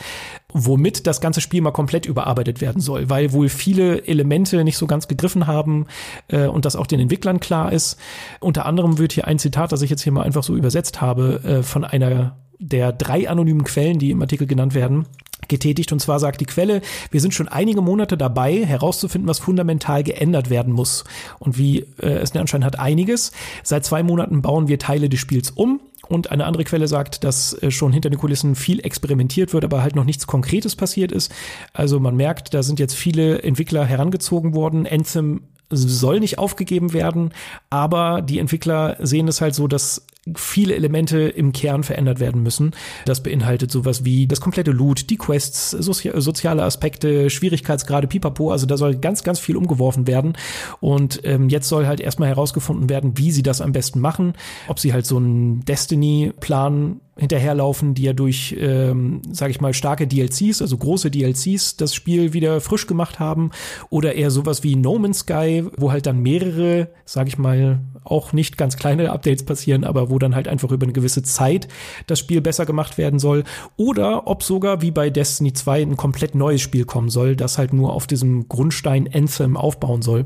womit 0.54 1.08
das 1.08 1.22
ganze 1.22 1.40
Spiel 1.40 1.62
mal 1.62 1.72
komplett 1.72 2.06
überarbeitet 2.06 2.60
werden 2.60 2.82
soll, 2.82 3.10
weil 3.10 3.32
wohl 3.32 3.48
viele 3.48 4.06
Elemente 4.06 4.64
nicht 4.64 4.78
so 4.78 4.88
ganz 4.88 5.08
gegriffen 5.08 5.48
haben 5.48 5.88
äh, 6.28 6.48
und 6.48 6.66
das 6.66 6.76
auch 6.76 6.88
den 6.88 7.00
Entwicklern 7.00 7.40
klar 7.40 7.72
ist. 7.72 7.98
Unter 8.42 8.66
anderem 8.66 8.98
wird 8.98 9.14
hier 9.14 9.28
ein 9.28 9.40
Zitat, 9.40 9.72
das 9.72 9.82
ich 9.82 9.90
jetzt 9.90 10.04
hier 10.04 10.12
mal 10.12 10.24
einfach 10.24 10.44
so 10.44 10.56
übersetzt 10.56 11.00
habe, 11.00 11.42
äh, 11.44 11.64
von 11.64 11.86
einer 11.86 12.36
der 12.60 12.92
drei 12.92 13.28
anonymen 13.28 13.64
Quellen, 13.64 13.98
die 13.98 14.12
im 14.12 14.22
Artikel 14.22 14.46
genannt 14.46 14.76
werden, 14.76 15.08
getätigt. 15.52 15.92
Und 15.92 16.00
zwar 16.00 16.20
sagt 16.20 16.42
die 16.42 16.46
Quelle, 16.46 16.82
wir 17.12 17.22
sind 17.22 17.36
schon 17.36 17.48
einige 17.48 17.82
Monate 17.82 18.18
dabei, 18.18 18.66
herauszufinden, 18.66 19.30
was 19.30 19.38
fundamental 19.38 20.04
geändert 20.04 20.50
werden 20.50 20.74
muss. 20.74 21.04
Und 21.38 21.60
wie 21.60 21.86
äh, 22.02 22.08
es 22.08 22.36
anscheinend 22.36 22.66
hat 22.66 22.80
einiges. 22.80 23.32
Seit 23.62 23.86
zwei 23.86 24.02
Monaten 24.02 24.42
bauen 24.42 24.68
wir 24.68 24.80
Teile 24.80 25.10
des 25.10 25.20
Spiels 25.20 25.52
um 25.52 25.80
und 26.08 26.32
eine 26.32 26.46
andere 26.46 26.64
Quelle 26.64 26.88
sagt, 26.88 27.24
dass 27.24 27.54
äh, 27.62 27.72
schon 27.72 27.94
hinter 27.94 28.10
den 28.10 28.20
Kulissen 28.20 28.56
viel 28.56 28.80
experimentiert 28.80 29.54
wird, 29.54 29.64
aber 29.64 29.84
halt 29.84 29.96
noch 29.96 30.06
nichts 30.06 30.26
Konkretes 30.28 30.76
passiert 30.76 31.12
ist. 31.12 31.32
Also 31.74 32.00
man 32.00 32.16
merkt, 32.16 32.54
da 32.54 32.64
sind 32.64 32.80
jetzt 32.80 32.96
viele 32.96 33.44
Entwickler 33.44 33.86
herangezogen 33.86 34.56
worden. 34.56 34.88
Anthem 34.88 35.42
soll 35.70 36.20
nicht 36.20 36.38
aufgegeben 36.38 36.92
werden, 36.92 37.34
aber 37.70 38.22
die 38.22 38.40
Entwickler 38.40 38.98
sehen 39.00 39.30
es 39.30 39.40
halt 39.40 39.56
so, 39.56 39.68
dass 39.68 40.06
viele 40.36 40.76
Elemente 40.76 41.20
im 41.20 41.52
Kern 41.52 41.84
verändert 41.84 42.20
werden 42.20 42.44
müssen. 42.44 42.72
Das 43.06 43.24
beinhaltet 43.24 43.72
sowas 43.72 44.06
wie 44.06 44.28
das 44.28 44.40
komplette 44.40 44.72
Loot, 44.72 45.10
die 45.10 45.18
Quests, 45.18 45.72
sozi 45.72 46.12
soziale 46.16 46.64
Aspekte, 46.64 47.30
Schwierigkeitsgrade, 47.30 48.08
pipapo. 48.08 48.52
Also 48.52 48.68
da 48.68 48.78
soll 48.78 48.96
ganz, 48.96 49.24
ganz 49.24 49.40
viel 49.40 49.58
umgeworfen 49.58 50.06
werden. 50.06 50.34
Und 50.80 51.22
ähm, 51.24 51.50
jetzt 51.50 51.68
soll 51.68 51.88
halt 51.88 52.00
erstmal 52.00 52.30
herausgefunden 52.30 52.90
werden, 52.90 53.18
wie 53.18 53.32
sie 53.32 53.44
das 53.44 53.62
am 53.62 53.72
besten 53.72 54.00
machen. 54.00 54.34
Ob 54.68 54.80
sie 54.80 54.94
halt 54.94 55.08
so 55.08 55.18
einen 55.18 55.66
Destiny-Plan 55.66 57.02
hinterherlaufen, 57.18 57.94
die 57.94 58.04
ja 58.04 58.14
durch, 58.14 58.56
ähm, 58.58 59.22
sage 59.32 59.52
ich 59.52 59.62
mal, 59.62 59.74
starke 59.74 60.08
DLCs, 60.08 60.62
also 60.62 60.78
große 60.78 61.12
DLCs, 61.12 61.76
das 61.76 61.94
Spiel 61.94 62.34
wieder 62.34 62.62
frisch 62.62 62.88
gemacht 62.88 63.20
haben, 63.20 63.52
oder 63.90 64.16
eher 64.16 64.32
sowas 64.32 64.64
wie 64.64 64.76
No 64.76 64.98
Man's 64.98 65.20
Sky, 65.20 65.66
wo 65.78 65.92
halt 65.92 66.06
dann 66.06 66.20
mehrere, 66.20 66.90
sage 67.06 67.30
ich 67.30 67.38
mal, 67.38 67.80
auch 68.04 68.34
nicht 68.34 68.58
ganz 68.58 68.78
kleine 68.78 69.12
Updates 69.12 69.46
passieren, 69.46 69.84
aber 69.84 70.10
wo 70.10 70.20
dann 70.20 70.36
halt 70.36 70.48
einfach 70.48 70.72
über 70.72 70.86
eine 70.86 70.94
gewisse 70.94 71.22
Zeit 71.22 71.68
das 72.08 72.20
Spiel 72.20 72.42
besser 72.42 72.66
gemacht 72.66 72.98
werden 72.98 73.20
soll, 73.20 73.44
oder 73.76 74.28
ob 74.28 74.42
sogar 74.42 74.82
wie 74.82 74.92
bei 74.92 75.10
Destiny 75.10 75.54
2 75.54 75.82
ein 75.82 75.98
komplett 75.98 76.34
neues 76.34 76.62
Spiel 76.62 76.86
kommen 76.86 77.10
soll, 77.10 77.36
das 77.36 77.58
halt 77.58 77.74
nur 77.74 77.94
auf 77.94 78.08
diesem 78.08 78.48
Grundstein 78.48 79.10
Anthem 79.14 79.58
aufbauen 79.58 80.02
soll. 80.02 80.26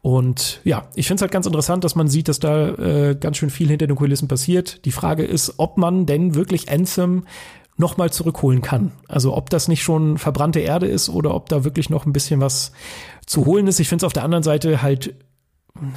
Und 0.00 0.60
ja, 0.64 0.88
ich 0.94 1.06
finde 1.06 1.16
es 1.16 1.22
halt 1.22 1.32
ganz 1.32 1.46
interessant, 1.46 1.84
dass 1.84 1.96
man 1.96 2.08
sieht, 2.08 2.28
dass 2.28 2.38
da 2.38 2.68
äh, 2.74 3.16
ganz 3.18 3.36
schön 3.36 3.50
viel 3.50 3.68
hinter 3.68 3.86
den 3.86 3.96
Kulissen 3.96 4.28
passiert. 4.28 4.84
Die 4.84 4.92
Frage 4.92 5.24
ist, 5.24 5.54
ob 5.58 5.76
man 5.76 6.06
denn 6.06 6.34
wirklich 6.34 6.70
Anthem 6.70 7.24
nochmal 7.76 8.12
zurückholen 8.12 8.60
kann. 8.60 8.92
Also 9.06 9.36
ob 9.36 9.50
das 9.50 9.68
nicht 9.68 9.82
schon 9.82 10.18
verbrannte 10.18 10.60
Erde 10.60 10.86
ist 10.86 11.08
oder 11.08 11.34
ob 11.34 11.48
da 11.48 11.64
wirklich 11.64 11.90
noch 11.90 12.06
ein 12.06 12.12
bisschen 12.12 12.40
was 12.40 12.72
zu 13.24 13.46
holen 13.46 13.66
ist. 13.66 13.80
Ich 13.80 13.88
finde 13.88 14.04
es 14.04 14.06
auf 14.06 14.12
der 14.12 14.24
anderen 14.24 14.42
Seite 14.42 14.82
halt, 14.82 15.14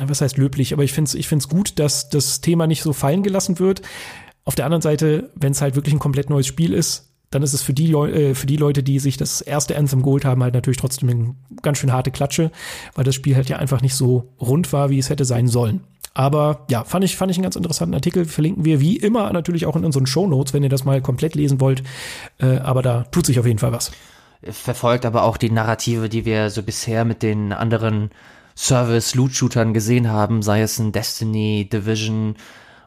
was 0.06 0.22
heißt 0.22 0.38
löblich, 0.38 0.74
aber 0.74 0.84
ich 0.84 0.93
finde 0.93 1.10
es 1.10 1.16
ich 1.16 1.28
find's 1.28 1.49
gut, 1.49 1.80
dass 1.80 2.10
das 2.10 2.41
Thema 2.41 2.68
nicht 2.68 2.84
so 2.84 2.93
fallen 2.93 3.24
gelassen 3.24 3.60
wird. 3.60 3.82
Auf 4.43 4.56
der 4.56 4.66
anderen 4.66 4.82
Seite, 4.82 5.32
wenn 5.36 5.52
es 5.52 5.62
halt 5.62 5.76
wirklich 5.76 5.93
ein 5.93 5.99
komplett 5.99 6.30
neues 6.30 6.47
Spiel 6.47 6.74
ist, 6.74 7.11
dann 7.32 7.43
ist 7.43 7.53
es 7.53 7.61
für 7.61 7.73
die, 7.73 7.88
Leu 7.88 8.09
äh, 8.11 8.36
für 8.36 8.45
die 8.45 8.57
Leute, 8.57 8.84
die 8.84 8.99
sich 8.99 9.17
das 9.17 9.41
erste 9.41 9.77
Anthem 9.77 10.03
geholt 10.03 10.25
haben, 10.25 10.43
halt 10.43 10.53
natürlich 10.53 10.77
trotzdem 10.77 11.09
eine 11.09 11.36
ganz 11.61 11.79
schön 11.79 11.91
harte 11.91 12.11
Klatsche, 12.11 12.51
weil 12.93 13.05
das 13.05 13.15
Spiel 13.15 13.36
halt 13.36 13.49
ja 13.49 13.57
einfach 13.57 13.82
nicht 13.82 13.95
so 13.95 14.29
rund 14.39 14.71
war, 14.73 14.89
wie 14.89 14.99
es 14.99 15.09
hätte 15.09 15.25
sein 15.25 15.47
sollen. 15.47 15.82
Aber 16.13 16.65
ja, 16.69 16.84
fand 16.84 17.05
ich, 17.05 17.15
fand 17.15 17.32
ich 17.32 17.38
einen 17.38 17.43
ganz 17.43 17.55
interessanten 17.55 17.95
Artikel. 17.95 18.25
Verlinken 18.25 18.65
wir 18.65 18.82
wie 18.82 18.97
immer 18.97 19.32
natürlich 19.32 19.65
auch 19.65 19.77
in 19.77 19.86
unseren 19.86 20.05
Show 20.05 20.27
Notes, 20.27 20.53
wenn 20.53 20.63
ihr 20.63 20.69
das 20.69 20.84
mal 20.84 21.01
komplett 21.01 21.36
lesen 21.36 21.61
wollt. 21.61 21.84
Äh, 22.38 22.57
aber 22.57 22.82
da 22.82 23.03
tut 23.03 23.25
sich 23.25 23.39
auf 23.39 23.45
jeden 23.45 23.59
Fall 23.59 23.71
was. 23.71 23.91
Verfolgt 24.43 25.05
aber 25.05 25.23
auch 25.23 25.38
die 25.38 25.51
Narrative, 25.51 26.09
die 26.09 26.25
wir 26.25 26.49
so 26.49 26.63
bisher 26.63 27.05
mit 27.05 27.23
den 27.23 27.53
anderen 27.53 28.09
Service-Loot-Shootern 28.57 29.73
gesehen 29.73 30.09
haben, 30.09 30.41
sei 30.41 30.61
es 30.61 30.79
ein 30.79 30.91
Destiny, 30.91 31.69
Division 31.71 32.36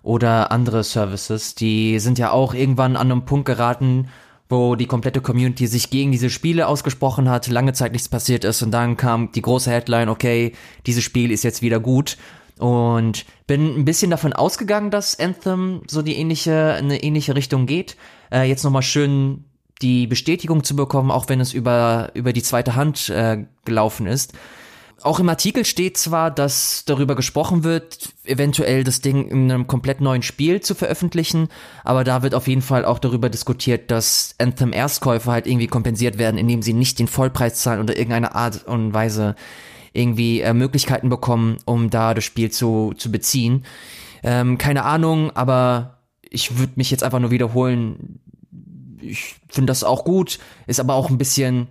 oder 0.02 0.52
andere 0.52 0.84
Services. 0.84 1.54
Die 1.54 1.98
sind 2.00 2.18
ja 2.18 2.30
auch 2.30 2.52
irgendwann 2.52 2.96
an 2.96 3.10
einem 3.10 3.24
Punkt 3.24 3.46
geraten, 3.46 4.08
wo 4.48 4.76
die 4.76 4.86
komplette 4.86 5.20
Community 5.20 5.66
sich 5.66 5.90
gegen 5.90 6.12
diese 6.12 6.30
Spiele 6.30 6.66
ausgesprochen 6.66 7.28
hat, 7.28 7.46
lange 7.48 7.72
Zeit 7.72 7.92
nichts 7.92 8.08
passiert 8.08 8.44
ist 8.44 8.62
und 8.62 8.70
dann 8.70 8.96
kam 8.96 9.32
die 9.32 9.42
große 9.42 9.70
Headline, 9.70 10.08
okay, 10.08 10.52
dieses 10.86 11.02
Spiel 11.04 11.30
ist 11.30 11.44
jetzt 11.44 11.62
wieder 11.62 11.80
gut 11.80 12.18
und 12.58 13.24
bin 13.46 13.78
ein 13.78 13.84
bisschen 13.84 14.10
davon 14.10 14.32
ausgegangen, 14.32 14.90
dass 14.90 15.18
Anthem 15.18 15.82
so 15.88 16.02
die 16.02 16.16
ähnliche, 16.16 16.74
eine 16.74 17.02
ähnliche 17.02 17.34
Richtung 17.34 17.66
geht. 17.66 17.96
Äh, 18.30 18.48
jetzt 18.48 18.64
nochmal 18.64 18.82
schön 18.82 19.44
die 19.82 20.06
Bestätigung 20.06 20.62
zu 20.62 20.76
bekommen, 20.76 21.10
auch 21.10 21.28
wenn 21.28 21.40
es 21.40 21.52
über, 21.52 22.10
über 22.14 22.32
die 22.32 22.42
zweite 22.42 22.76
Hand 22.76 23.08
äh, 23.08 23.44
gelaufen 23.64 24.06
ist 24.06 24.34
auch 25.02 25.20
im 25.20 25.28
Artikel 25.28 25.64
steht 25.64 25.96
zwar, 25.98 26.30
dass 26.30 26.84
darüber 26.86 27.14
gesprochen 27.14 27.64
wird, 27.64 28.10
eventuell 28.24 28.84
das 28.84 29.00
Ding 29.00 29.28
in 29.28 29.50
einem 29.50 29.66
komplett 29.66 30.00
neuen 30.00 30.22
Spiel 30.22 30.60
zu 30.60 30.74
veröffentlichen, 30.74 31.48
aber 31.84 32.04
da 32.04 32.22
wird 32.22 32.34
auf 32.34 32.48
jeden 32.48 32.62
Fall 32.62 32.84
auch 32.84 32.98
darüber 32.98 33.28
diskutiert, 33.28 33.90
dass 33.90 34.34
Anthem 34.38 34.72
Erstkäufer 34.72 35.32
halt 35.32 35.46
irgendwie 35.46 35.66
kompensiert 35.66 36.18
werden, 36.18 36.38
indem 36.38 36.62
sie 36.62 36.72
nicht 36.72 36.98
den 36.98 37.08
Vollpreis 37.08 37.56
zahlen 37.56 37.80
oder 37.80 37.96
irgendeine 37.96 38.34
Art 38.34 38.66
und 38.66 38.94
Weise 38.94 39.34
irgendwie 39.92 40.40
äh, 40.40 40.54
Möglichkeiten 40.54 41.08
bekommen, 41.08 41.58
um 41.64 41.90
da 41.90 42.14
das 42.14 42.24
Spiel 42.24 42.50
zu, 42.50 42.94
zu 42.96 43.10
beziehen. 43.10 43.64
Ähm, 44.22 44.58
keine 44.58 44.84
Ahnung, 44.84 45.30
aber 45.34 45.98
ich 46.22 46.58
würde 46.58 46.72
mich 46.76 46.90
jetzt 46.90 47.04
einfach 47.04 47.20
nur 47.20 47.30
wiederholen. 47.30 48.20
Ich 49.00 49.36
finde 49.48 49.70
das 49.70 49.84
auch 49.84 50.04
gut, 50.04 50.38
ist 50.66 50.80
aber 50.80 50.94
auch 50.94 51.10
ein 51.10 51.18
bisschen 51.18 51.68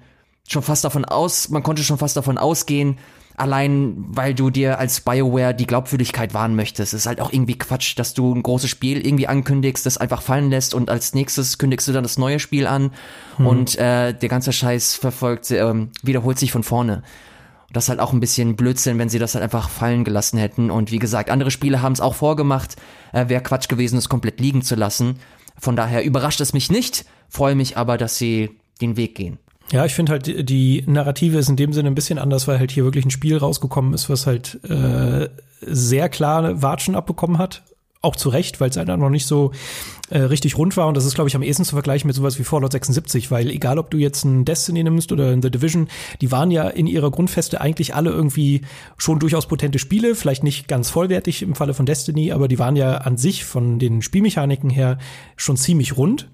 schon 0.48 0.62
fast 0.62 0.84
davon 0.84 1.06
aus, 1.06 1.50
man 1.50 1.64
konnte 1.64 1.84
schon 1.84 1.98
fast 1.98 2.18
davon 2.18 2.38
ausgehen, 2.38 2.98
allein 3.36 3.96
weil 3.98 4.34
du 4.34 4.50
dir 4.50 4.78
als 4.78 5.02
BioWare 5.02 5.56
die 5.56 5.66
Glaubwürdigkeit 5.66 6.34
wahren 6.34 6.56
möchtest. 6.56 6.94
Es 6.94 7.02
ist 7.02 7.08
halt 7.08 7.22
auch 7.22 7.32
irgendwie 7.32 7.58
Quatsch, 7.58 7.98
dass 7.98 8.14
du 8.14 8.34
ein 8.34 8.44
großes 8.44 8.70
Spiel 8.70 9.06
irgendwie 9.06 9.28
ankündigst, 9.28 9.86
das 9.86 9.98
einfach 9.98 10.22
fallen 10.22 10.50
lässt 10.50 10.74
und 10.74 10.89
als 10.89 11.14
nächstes 11.14 11.58
kündigst 11.58 11.88
du 11.88 11.94
dann 11.94 12.04
das 12.04 12.18
neue 12.18 12.39
Spiel 12.39 12.68
an 12.68 12.91
hm. 13.38 13.48
und 13.48 13.76
äh, 13.78 14.14
der 14.14 14.30
ganze 14.30 14.54
Scheiß 14.54 14.96
verfolgt, 14.96 15.50
äh, 15.52 15.74
wiederholt 16.04 16.38
sich 16.38 16.52
von 16.52 16.64
vorne. 16.64 17.04
das 17.72 17.86
ist 17.86 17.89
halt 17.89 18.00
auch 18.00 18.14
ein 18.14 18.20
bisschen 18.20 18.56
Blödsinn, 18.56 19.00
wenn 19.00 19.10
sie 19.10 19.20
das 19.20 19.34
halt 19.34 19.44
einfach 19.44 19.70
fallen 19.70 20.04
gelassen 20.04 20.38
hätten. 20.38 20.70
Und 20.70 20.91
wie 20.91 21.00
gesagt, 21.00 21.32
andere 21.32 21.50
Spiele 21.50 21.82
haben 21.82 21.94
es 21.94 22.02
auch 22.02 22.14
vorgemacht. 22.14 22.76
Äh, 23.14 23.30
Wäre 23.30 23.41
Quatsch 23.41 23.68
gewesen, 23.68 23.98
es 23.98 24.10
komplett 24.10 24.39
liegen 24.39 24.62
zu 24.62 24.76
lassen. 24.76 25.20
Von 25.60 25.76
daher 25.76 26.04
überrascht 26.04 26.41
es 26.41 26.54
mich 26.54 26.70
nicht, 26.70 27.06
freue 27.30 27.56
mich 27.56 27.78
aber, 27.78 27.98
dass 27.98 28.18
sie 28.18 28.60
den 28.82 28.96
Weg 28.98 29.16
gehen. 29.16 29.39
Ja, 29.74 29.86
ich 29.86 29.95
finde 29.95 30.11
halt, 30.11 30.49
die 30.49 30.84
Narrative 30.86 31.39
ist 31.39 31.49
in 31.49 31.55
dem 31.55 31.74
Sinne 31.74 31.89
ein 31.89 31.95
bisschen 31.95 32.19
anders, 32.19 32.47
weil 32.47 32.59
halt 32.59 32.69
hier 32.69 32.84
wirklich 32.84 33.05
ein 33.05 33.09
Spiel 33.09 33.38
rausgekommen 33.38 33.95
ist, 33.95 34.07
was 34.07 34.28
halt 34.28 34.59
äh, 34.69 35.30
sehr 35.61 36.09
klar 36.09 36.61
Watschen 36.61 36.95
abbekommen 36.95 37.39
hat. 37.39 37.63
Auch 37.99 38.15
zu 38.15 38.30
Recht, 38.30 38.61
weil 38.61 38.69
es 38.69 38.78
einfach 38.78 38.97
noch 38.97 39.09
nicht 39.09 39.26
so 39.26 39.51
äh, 40.11 40.19
richtig 40.19 40.59
rund 40.59 40.78
war. 40.78 40.88
Und 40.88 40.95
das 40.95 41.05
ist, 41.05 41.15
glaube 41.15 41.28
ich, 41.28 41.36
am 41.36 41.41
ehesten 41.41 41.63
zu 41.63 41.74
vergleichen 41.74 42.05
mit 42.05 42.15
sowas 42.15 42.38
wie 42.38 42.43
Fallout 42.43 42.71
76, 42.71 43.32
weil 43.32 43.49
egal, 43.49 43.80
ob 43.80 43.89
du 43.89 43.97
jetzt 43.97 44.26
ein 44.26 44.45
Destiny 44.45 44.84
nimmst 44.84 45.11
oder 45.11 45.32
ein 45.32 45.41
The 45.41 45.49
Division, 45.49 45.88
die 46.21 46.32
waren 46.32 46.51
ja 46.51 46.67
in 46.67 46.86
ihrer 46.86 47.09
Grundfeste 47.09 47.59
eigentlich 47.59 47.95
alle 47.95 48.11
irgendwie 48.11 48.61
schon 48.97 49.17
durchaus 49.17 49.47
potente 49.47 49.80
Spiele, 49.80 50.13
vielleicht 50.13 50.43
nicht 50.43 50.67
ganz 50.67 50.91
vollwertig 50.91 51.41
im 51.41 51.55
Falle 51.55 51.74
von 51.74 51.88
Destiny, 51.88 52.32
aber 52.32 52.47
die 52.47 52.59
waren 52.59 52.76
ja 52.76 52.97
an 52.97 53.17
sich 53.17 53.43
von 53.43 53.80
den 53.80 54.03
Spielmechaniken 54.03 54.69
her 54.69 54.99
schon 55.36 55.57
ziemlich 55.57 55.97
rund. 55.97 56.28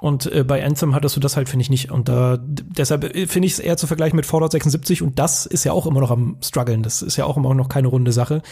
Und 0.00 0.32
äh, 0.32 0.44
bei 0.44 0.64
Anthem 0.64 0.94
hattest 0.94 1.16
du 1.16 1.20
das 1.20 1.36
halt, 1.36 1.48
finde 1.48 1.62
ich, 1.62 1.70
nicht. 1.70 1.90
Und 1.90 2.08
da 2.08 2.38
deshalb 2.40 3.04
äh, 3.04 3.26
finde 3.26 3.46
ich 3.46 3.52
es 3.54 3.58
eher 3.58 3.76
zu 3.76 3.86
vergleichen 3.86 4.16
mit 4.16 4.26
Fallout 4.26 4.52
76 4.52 5.02
und 5.02 5.18
das 5.18 5.46
ist 5.46 5.64
ja 5.64 5.72
auch 5.72 5.86
immer 5.86 6.00
noch 6.00 6.10
am 6.10 6.36
struggeln. 6.42 6.82
Das 6.82 7.02
ist 7.02 7.16
ja 7.16 7.24
auch 7.24 7.36
immer 7.36 7.54
noch 7.54 7.68
keine 7.68 7.88
runde 7.88 8.12
Sache. 8.12 8.42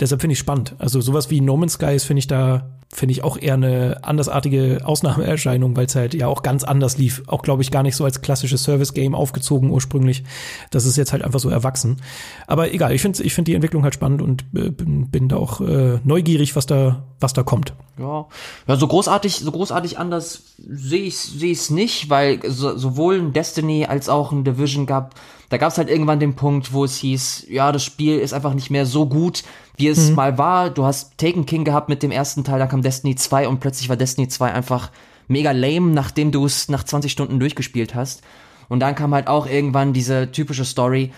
Deshalb 0.00 0.20
finde 0.20 0.32
ich 0.32 0.38
spannend. 0.38 0.74
Also 0.78 1.00
sowas 1.00 1.30
wie 1.30 1.40
No 1.40 1.56
Man's 1.56 1.74
Sky 1.74 1.94
ist, 1.94 2.04
finde 2.04 2.18
ich 2.18 2.26
da 2.26 2.77
finde 2.90 3.12
ich 3.12 3.22
auch 3.22 3.36
eher 3.36 3.54
eine 3.54 3.98
andersartige 4.02 4.80
Ausnahmeerscheinung, 4.82 5.76
weil 5.76 5.86
es 5.86 5.94
halt 5.94 6.14
ja 6.14 6.26
auch 6.26 6.42
ganz 6.42 6.64
anders 6.64 6.96
lief. 6.96 7.22
Auch, 7.26 7.42
glaube 7.42 7.62
ich, 7.62 7.70
gar 7.70 7.82
nicht 7.82 7.96
so 7.96 8.04
als 8.04 8.22
klassisches 8.22 8.62
Service-Game 8.62 9.14
aufgezogen 9.14 9.70
ursprünglich. 9.70 10.24
Das 10.70 10.86
ist 10.86 10.96
jetzt 10.96 11.12
halt 11.12 11.22
einfach 11.22 11.40
so 11.40 11.50
erwachsen. 11.50 11.98
Aber 12.46 12.72
egal, 12.72 12.92
ich 12.92 13.02
finde 13.02 13.22
ich 13.22 13.34
finde 13.34 13.50
die 13.50 13.54
Entwicklung 13.54 13.84
halt 13.84 13.94
spannend 13.94 14.22
und 14.22 14.44
äh, 14.54 14.70
bin, 14.70 15.10
bin 15.10 15.28
da 15.28 15.36
auch 15.36 15.60
äh, 15.60 16.00
neugierig, 16.02 16.56
was 16.56 16.64
da, 16.64 17.04
was 17.20 17.34
da 17.34 17.42
kommt. 17.42 17.74
Ja, 17.98 18.26
ja 18.66 18.76
so 18.76 18.88
großartig, 18.88 19.36
so 19.36 19.52
großartig 19.52 19.98
anders 19.98 20.42
sehe 20.56 21.02
ich 21.02 21.18
sehe 21.18 21.52
ich 21.52 21.58
es 21.58 21.70
nicht, 21.70 22.08
weil 22.08 22.40
so, 22.48 22.76
sowohl 22.76 23.18
ein 23.18 23.32
Destiny 23.34 23.84
als 23.84 24.08
auch 24.08 24.32
ein 24.32 24.44
Division 24.44 24.86
gab, 24.86 25.14
da 25.48 25.56
gab 25.56 25.72
es 25.72 25.78
halt 25.78 25.88
irgendwann 25.88 26.20
den 26.20 26.34
Punkt, 26.34 26.72
wo 26.72 26.84
es 26.84 26.96
hieß, 26.98 27.46
ja, 27.48 27.72
das 27.72 27.84
Spiel 27.84 28.18
ist 28.18 28.34
einfach 28.34 28.54
nicht 28.54 28.70
mehr 28.70 28.84
so 28.84 29.06
gut, 29.06 29.44
wie 29.76 29.88
es 29.88 30.10
mhm. 30.10 30.16
mal 30.16 30.38
war. 30.38 30.70
Du 30.70 30.84
hast 30.84 31.16
Taken 31.16 31.46
King 31.46 31.64
gehabt 31.64 31.88
mit 31.88 32.02
dem 32.02 32.10
ersten 32.10 32.44
Teil, 32.44 32.58
dann 32.58 32.68
kam 32.68 32.82
Destiny 32.82 33.14
2 33.14 33.48
und 33.48 33.60
plötzlich 33.60 33.88
war 33.88 33.96
Destiny 33.96 34.28
2 34.28 34.52
einfach 34.52 34.90
mega 35.26 35.52
lame, 35.52 35.92
nachdem 35.92 36.32
du 36.32 36.44
es 36.44 36.68
nach 36.68 36.84
20 36.84 37.10
Stunden 37.10 37.40
durchgespielt 37.40 37.94
hast. 37.94 38.22
Und 38.68 38.80
dann 38.80 38.94
kam 38.94 39.14
halt 39.14 39.28
auch 39.28 39.46
irgendwann 39.46 39.92
diese 39.94 40.30
typische 40.30 40.64
Story, 40.64 41.12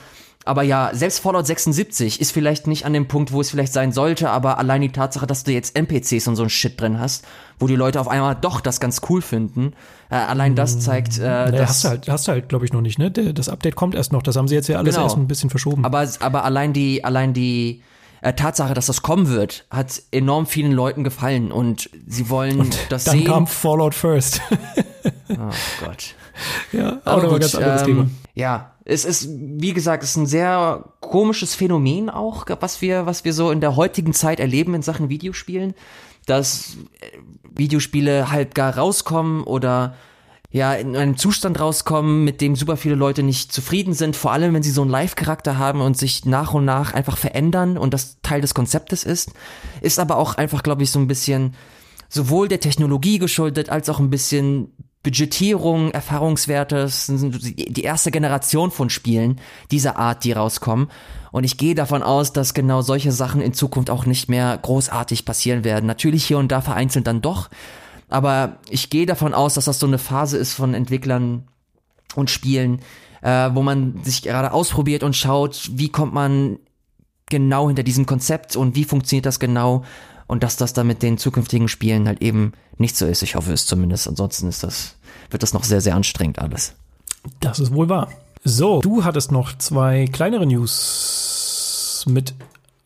aber 0.47 0.63
ja, 0.63 0.91
selbst 0.95 1.21
Fallout 1.21 1.47
76 1.47 2.21
ist 2.21 2.33
vielleicht 2.33 2.67
nicht 2.67 2.87
an 2.87 2.95
dem 2.95 3.09
Punkt, 3.09 3.31
wo 3.33 3.43
es 3.43 3.51
vielleicht 3.51 3.75
sein 3.75 3.93
sollte, 3.93 4.31
aber 4.31 4.59
allein 4.59 4.81
die 4.81 4.91
Tatsache, 4.91 5.27
dass 5.27 5.45
du 5.45 5.53
jetzt 5.53 5.77
NPCs 5.77 6.27
und 6.29 6.37
so 6.37 6.43
ein 6.43 6.49
Shit 6.49 6.81
drin 6.81 6.99
hast, 6.99 7.27
wo 7.59 7.67
die 7.67 7.77
Leute 7.77 8.01
auf 8.01 8.09
einmal 8.09 8.35
doch 8.35 8.61
das 8.61 8.81
ganz 8.81 9.03
cool 9.11 9.21
finden, 9.21 9.75
äh, 10.11 10.15
allein 10.15 10.55
das 10.55 10.77
mm. 10.77 10.81
zeigt, 10.81 11.19
äh, 11.19 11.23
naja, 11.23 11.51
das 11.51 11.69
hast 11.69 11.85
du 11.85 11.89
halt, 11.89 12.09
hast 12.09 12.29
du 12.29 12.33
halt, 12.33 12.49
glaube 12.49 12.65
ich, 12.65 12.73
noch 12.73 12.81
nicht, 12.81 12.99
ne? 12.99 13.11
Das 13.11 13.51
Update 13.51 13.77
kommt 13.77 13.95
erst 13.95 14.13
noch, 14.13 14.23
das 14.23 14.37
haben 14.37 14.49
sie 14.49 14.55
jetzt 14.55 14.69
ja 14.69 14.79
alles 14.79 14.95
genau. 14.95 15.07
erst 15.07 15.19
ein 15.19 15.29
bisschen 15.29 15.51
verschoben. 15.51 15.85
Aber, 15.85 16.09
aber 16.21 16.45
allein 16.45 16.73
die, 16.73 17.05
allein 17.05 17.35
die 17.35 17.83
äh, 18.23 18.33
Tatsache, 18.33 18.73
dass 18.73 18.87
das 18.87 19.03
kommen 19.03 19.29
wird, 19.29 19.67
hat 19.71 20.03
enorm 20.11 20.47
vielen 20.47 20.73
Leuten 20.73 21.05
gefallen 21.05 21.53
und 21.53 21.91
sie 22.07 22.31
wollen 22.31 22.61
und 22.61 22.79
das 22.89 23.05
dann 23.05 23.17
sehen. 23.19 23.25
Dann 23.27 23.35
kam 23.35 23.47
Fallout 23.47 23.95
First. 23.95 24.41
oh 25.29 25.35
Gott. 25.85 26.15
Ja, 26.73 27.01
aber, 27.05 27.35
ein 27.35 27.41
ganz 27.41 27.55
anderes 27.55 27.83
ähm, 27.83 27.87
Thema. 27.87 28.11
Ja, 28.35 28.73
es 28.91 29.05
ist, 29.05 29.29
wie 29.31 29.73
gesagt, 29.73 30.03
es 30.03 30.11
ist 30.11 30.17
ein 30.17 30.27
sehr 30.27 30.85
komisches 31.01 31.55
Phänomen 31.55 32.11
auch, 32.11 32.47
was 32.61 32.83
wir, 32.83 33.07
was 33.07 33.25
wir 33.25 33.33
so 33.33 33.51
in 33.51 33.61
der 33.61 33.77
heutigen 33.77 34.13
Zeit 34.13 34.41
erleben 34.41 34.75
in 34.75 34.83
Sachen 34.83 35.09
Videospielen, 35.09 35.75
dass 36.27 36.77
äh, 37.01 37.19
Videospiele 37.55 38.31
halt 38.31 38.55
gar 38.55 38.77
rauskommen 38.77 39.45
oder 39.45 39.95
ja, 40.53 40.75
in 40.75 40.97
einem 40.97 41.17
Zustand 41.17 41.61
rauskommen, 41.61 42.25
mit 42.25 42.41
dem 42.41 42.57
super 42.57 42.77
viele 42.77 42.97
Leute 42.97 43.23
nicht 43.23 43.53
zufrieden 43.53 43.95
sind, 43.95 44.17
vor 44.17 44.33
allem 44.33 44.53
wenn 44.53 44.65
sie 44.65 44.73
so 44.73 44.83
einen 44.83 44.91
Live-Charakter 44.91 45.59
haben 45.59 45.81
und 45.81 45.97
sich 45.97 46.25
nach 46.25 46.53
und 46.55 46.65
nach 46.65 46.93
einfach 46.93 47.17
verändern 47.17 47.79
und 47.79 47.95
das 47.95 48.21
Teil 48.23 48.41
des 48.41 48.55
Konzeptes 48.55 49.05
ist, 49.05 49.31
ist 49.81 50.01
aber 50.01 50.17
auch 50.17 50.35
einfach, 50.35 50.65
glaube 50.65 50.83
ich, 50.83 50.91
so 50.91 50.99
ein 50.99 51.07
bisschen 51.07 51.55
sowohl 52.09 52.49
der 52.49 52.59
Technologie 52.59 53.21
geschuldet, 53.21 53.71
als 53.71 53.89
auch 53.89 54.01
ein 54.01 54.11
bisschen 54.11 54.73
Budgetierung, 55.03 55.93
Erfahrungswerte, 55.93 56.91
die 57.09 57.83
erste 57.83 58.11
Generation 58.11 58.71
von 58.71 58.91
Spielen 58.91 59.41
dieser 59.71 59.97
Art, 59.97 60.25
die 60.25 60.33
rauskommen. 60.33 60.91
Und 61.33 61.45
ich 61.45 61.57
gehe 61.57 61.75
davon 61.75 62.03
aus, 62.03 62.33
dass 62.33 62.53
genau 62.53 62.83
solche 62.83 63.13
Sachen 63.13 63.41
in 63.41 63.55
Zukunft 63.55 63.89
auch 63.89 64.05
nicht 64.05 64.29
mehr 64.29 64.59
großartig 64.61 65.25
passieren 65.25 65.65
werden. 65.65 65.87
Natürlich 65.87 66.27
hier 66.27 66.39
und 66.39 66.53
da 66.53 66.61
vereinzelt 66.61 67.07
dann 67.07 67.23
doch, 67.23 67.49
aber 68.11 68.59
ich 68.69 68.91
gehe 68.91 69.07
davon 69.07 69.33
aus, 69.33 69.55
dass 69.55 69.65
das 69.65 69.79
so 69.79 69.87
eine 69.87 69.99
Phase 69.99 70.37
ist 70.37 70.53
von 70.53 70.75
Entwicklern 70.75 71.45
und 72.17 72.29
Spielen, 72.29 72.81
äh, 73.23 73.51
wo 73.55 73.63
man 73.63 74.03
sich 74.03 74.23
gerade 74.23 74.53
ausprobiert 74.53 75.03
und 75.03 75.17
schaut, 75.17 75.71
wie 75.73 75.89
kommt 75.89 76.13
man 76.13 76.59
genau 77.31 77.69
hinter 77.69 77.85
diesem 77.85 78.05
Konzept 78.05 78.57
und 78.57 78.75
wie 78.75 78.85
funktioniert 78.85 79.25
das 79.25 79.39
genau 79.39 79.85
und 80.31 80.45
dass 80.45 80.57
das 80.57 80.73
dann 80.73 80.87
mit 80.87 81.03
den 81.03 81.19
zukünftigen 81.19 81.67
Spielen 81.67 82.07
halt 82.07 82.23
eben 82.23 82.53
nicht 82.79 82.97
so 82.97 83.05
ist. 83.05 83.23
Ich 83.23 83.35
hoffe 83.35 83.53
es 83.53 83.67
zumindest. 83.67 84.07
Ansonsten 84.07 84.47
ist 84.47 84.63
das, 84.63 84.95
wird 85.29 85.43
das 85.43 85.53
noch 85.53 85.65
sehr, 85.65 85.81
sehr 85.81 85.97
anstrengend 85.97 86.39
alles. 86.39 86.75
Das 87.41 87.59
ist 87.59 87.75
wohl 87.75 87.89
wahr. 87.89 88.09
So, 88.45 88.81
du 88.81 89.05
hattest 89.05 89.33
noch 89.33 89.59
zwei 89.59 90.07
kleinere 90.07 90.47
News 90.47 92.07
mit 92.09 92.35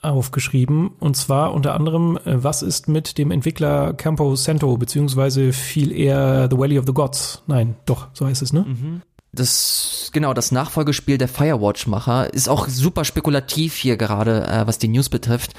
aufgeschrieben. 0.00 0.92
Und 1.00 1.16
zwar 1.16 1.52
unter 1.52 1.74
anderem, 1.74 2.18
äh, 2.24 2.42
was 2.42 2.62
ist 2.62 2.88
mit 2.88 3.18
dem 3.18 3.30
Entwickler 3.30 3.92
Campo 3.92 4.36
Santo, 4.36 4.76
beziehungsweise 4.78 5.52
viel 5.52 5.92
eher 5.92 6.48
The 6.50 6.58
Valley 6.58 6.78
of 6.78 6.86
the 6.86 6.94
Gods? 6.94 7.42
Nein, 7.46 7.76
doch, 7.84 8.08
so 8.14 8.26
heißt 8.26 8.40
es, 8.40 8.54
ne? 8.54 8.60
Mhm. 8.60 9.02
Das, 9.34 10.10
genau, 10.12 10.34
das 10.34 10.52
Nachfolgespiel 10.52 11.18
der 11.18 11.28
Firewatch-Macher 11.28 12.32
ist 12.32 12.48
auch 12.48 12.68
super 12.68 13.04
spekulativ 13.04 13.74
hier 13.74 13.96
gerade, 13.96 14.46
äh, 14.46 14.66
was 14.66 14.78
die 14.78 14.88
News 14.88 15.08
betrifft. 15.08 15.52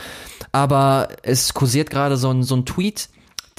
Aber 0.51 1.09
es 1.23 1.53
kursiert 1.53 1.89
gerade 1.89 2.17
so 2.17 2.31
ein, 2.31 2.43
so 2.43 2.55
ein 2.55 2.65
Tweet, 2.65 3.09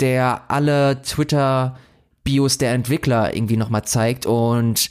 der 0.01 0.43
alle 0.49 1.03
Twitter-Bios 1.03 2.59
der 2.59 2.73
Entwickler 2.73 3.35
irgendwie 3.35 3.57
nochmal 3.57 3.85
zeigt 3.85 4.27
und 4.27 4.91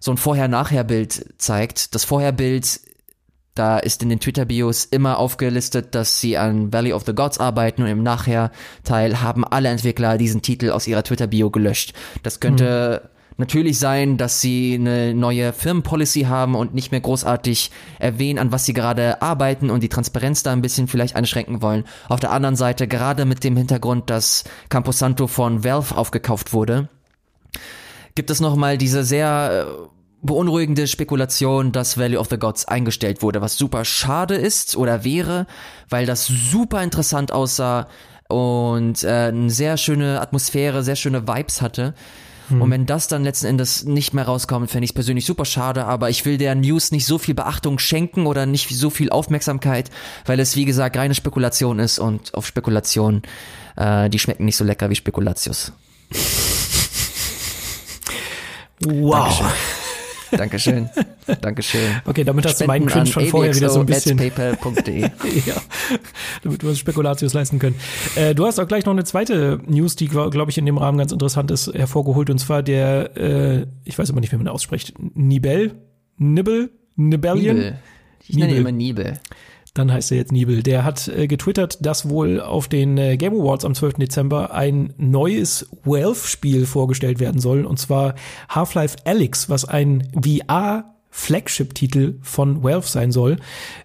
so 0.00 0.10
ein 0.10 0.16
Vorher-Nachher-Bild 0.16 1.34
zeigt. 1.38 1.94
Das 1.94 2.04
Vorher-Bild 2.04 2.80
da 3.54 3.78
ist 3.78 4.02
in 4.02 4.08
den 4.08 4.18
Twitter-Bios 4.18 4.86
immer 4.86 5.18
aufgelistet, 5.18 5.94
dass 5.94 6.20
sie 6.20 6.38
an 6.38 6.72
Valley 6.72 6.94
of 6.94 7.04
the 7.04 7.14
Gods 7.14 7.38
arbeiten 7.38 7.82
und 7.82 7.88
im 7.88 8.02
Nachher-Teil 8.02 9.20
haben 9.20 9.44
alle 9.44 9.68
Entwickler 9.68 10.16
diesen 10.16 10.40
Titel 10.40 10.70
aus 10.70 10.86
ihrer 10.86 11.02
Twitter-Bio 11.02 11.50
gelöscht. 11.50 11.92
Das 12.22 12.40
könnte 12.40 13.02
mhm. 13.04 13.08
Natürlich 13.36 13.78
sein, 13.78 14.16
dass 14.16 14.40
sie 14.40 14.74
eine 14.74 15.14
neue 15.14 15.52
Firmenpolicy 15.52 16.22
haben 16.22 16.54
und 16.54 16.74
nicht 16.74 16.90
mehr 16.92 17.00
großartig 17.00 17.70
erwähnen, 17.98 18.38
an 18.38 18.52
was 18.52 18.64
sie 18.64 18.72
gerade 18.72 19.22
arbeiten 19.22 19.70
und 19.70 19.82
die 19.82 19.88
Transparenz 19.88 20.42
da 20.42 20.52
ein 20.52 20.62
bisschen 20.62 20.88
vielleicht 20.88 21.16
einschränken 21.16 21.62
wollen. 21.62 21.84
Auf 22.08 22.20
der 22.20 22.32
anderen 22.32 22.56
Seite, 22.56 22.88
gerade 22.88 23.24
mit 23.24 23.44
dem 23.44 23.56
Hintergrund, 23.56 24.10
dass 24.10 24.44
Camposanto 24.68 25.26
von 25.26 25.64
Valve 25.64 25.96
aufgekauft 25.96 26.52
wurde, 26.52 26.88
gibt 28.14 28.30
es 28.30 28.40
nochmal 28.40 28.78
diese 28.78 29.04
sehr 29.04 29.66
äh, 29.66 29.88
beunruhigende 30.22 30.86
Spekulation, 30.86 31.72
dass 31.72 31.98
Valley 31.98 32.16
of 32.16 32.28
the 32.30 32.38
Gods 32.38 32.66
eingestellt 32.66 33.22
wurde, 33.22 33.40
was 33.40 33.56
super 33.56 33.84
schade 33.84 34.34
ist 34.34 34.76
oder 34.76 35.04
wäre, 35.04 35.46
weil 35.88 36.06
das 36.06 36.26
super 36.26 36.82
interessant 36.82 37.32
aussah 37.32 37.88
und 38.28 39.02
äh, 39.02 39.28
eine 39.28 39.50
sehr 39.50 39.76
schöne 39.76 40.20
Atmosphäre, 40.20 40.82
sehr 40.82 40.96
schöne 40.96 41.26
Vibes 41.26 41.60
hatte. 41.60 41.94
Hm. 42.52 42.62
Und 42.62 42.70
wenn 42.70 42.86
das 42.86 43.08
dann 43.08 43.24
letzten 43.24 43.46
Endes 43.46 43.84
nicht 43.84 44.14
mehr 44.14 44.24
rauskommt, 44.24 44.70
fände 44.70 44.84
ich 44.84 44.90
es 44.90 44.94
persönlich 44.94 45.26
super 45.26 45.44
schade, 45.44 45.84
aber 45.86 46.10
ich 46.10 46.24
will 46.24 46.38
der 46.38 46.54
News 46.54 46.92
nicht 46.92 47.06
so 47.06 47.18
viel 47.18 47.34
Beachtung 47.34 47.78
schenken 47.78 48.26
oder 48.26 48.46
nicht 48.46 48.68
so 48.68 48.90
viel 48.90 49.10
Aufmerksamkeit, 49.10 49.90
weil 50.26 50.38
es 50.38 50.54
wie 50.54 50.64
gesagt 50.64 50.96
reine 50.96 51.14
Spekulation 51.14 51.78
ist 51.78 51.98
und 51.98 52.34
auf 52.34 52.46
Spekulation, 52.46 53.22
äh, 53.76 54.08
die 54.10 54.18
schmecken 54.18 54.44
nicht 54.44 54.56
so 54.56 54.64
lecker 54.64 54.90
wie 54.90 54.94
Spekulatius. 54.94 55.72
Wow. 58.84 59.24
Dankeschön. 59.24 59.81
Dankeschön. 60.36 60.88
Dankeschön. 61.40 62.00
Okay, 62.04 62.24
damit 62.24 62.46
hast 62.46 62.60
du 62.60 62.66
meinen 62.66 62.86
Cringe 62.86 63.06
von 63.06 63.26
vorher 63.26 63.54
wieder 63.54 63.68
so 63.68 63.80
ein 63.80 63.86
bisschen. 63.86 64.18
Ja, 65.46 65.54
damit 66.42 66.62
du 66.62 66.68
was 66.68 66.78
Spekulatius 66.78 67.32
leisten 67.32 67.58
können. 67.58 67.76
Äh, 68.16 68.34
du 68.34 68.46
hast 68.46 68.58
auch 68.58 68.68
gleich 68.68 68.84
noch 68.84 68.92
eine 68.92 69.04
zweite 69.04 69.60
News, 69.66 69.96
die, 69.96 70.08
glaube 70.08 70.50
ich, 70.50 70.58
in 70.58 70.66
dem 70.66 70.78
Rahmen 70.78 70.98
ganz 70.98 71.12
interessant 71.12 71.50
ist, 71.50 71.72
hervorgeholt. 71.72 72.30
Und 72.30 72.38
zwar 72.38 72.62
der, 72.62 73.16
äh, 73.16 73.66
ich 73.84 73.98
weiß 73.98 74.10
aber 74.10 74.20
nicht, 74.20 74.32
wie 74.32 74.36
man 74.36 74.48
ausspricht, 74.48 74.94
Nibel? 75.14 75.74
Nibble? 76.18 76.70
Nibellion? 76.96 77.56
Nibel. 77.56 77.78
Ich 78.26 78.36
nenne 78.36 78.52
ihn 78.52 78.58
immer 78.58 78.72
Nibel 78.72 79.18
dann 79.74 79.92
heißt 79.92 80.10
er 80.12 80.18
jetzt 80.18 80.32
Nibel, 80.32 80.62
der 80.62 80.84
hat 80.84 81.08
äh, 81.08 81.26
getwittert, 81.26 81.84
dass 81.84 82.08
wohl 82.08 82.40
auf 82.40 82.68
den 82.68 82.98
äh, 82.98 83.16
Game 83.16 83.34
Awards 83.34 83.64
am 83.64 83.74
12. 83.74 83.94
Dezember 83.94 84.52
ein 84.52 84.92
neues 84.98 85.68
Valve-Spiel 85.84 86.66
vorgestellt 86.66 87.20
werden 87.20 87.40
soll, 87.40 87.64
und 87.64 87.78
zwar 87.78 88.14
Half-Life 88.48 88.98
Alyx, 89.04 89.48
was 89.48 89.64
ein 89.64 90.08
VR 90.14 90.92
Flagship-Titel 91.12 92.18
von 92.22 92.62
Valve 92.62 92.88
sein 92.88 93.12
soll 93.12 93.36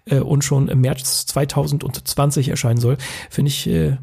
äh, 0.06 0.18
und 0.18 0.44
schon 0.44 0.68
im 0.68 0.80
März 0.80 1.26
2020 1.26 2.48
erscheinen 2.48 2.80
soll. 2.80 2.96
Finde 3.28 3.50
ich 3.50 3.66
äh, 3.68 3.98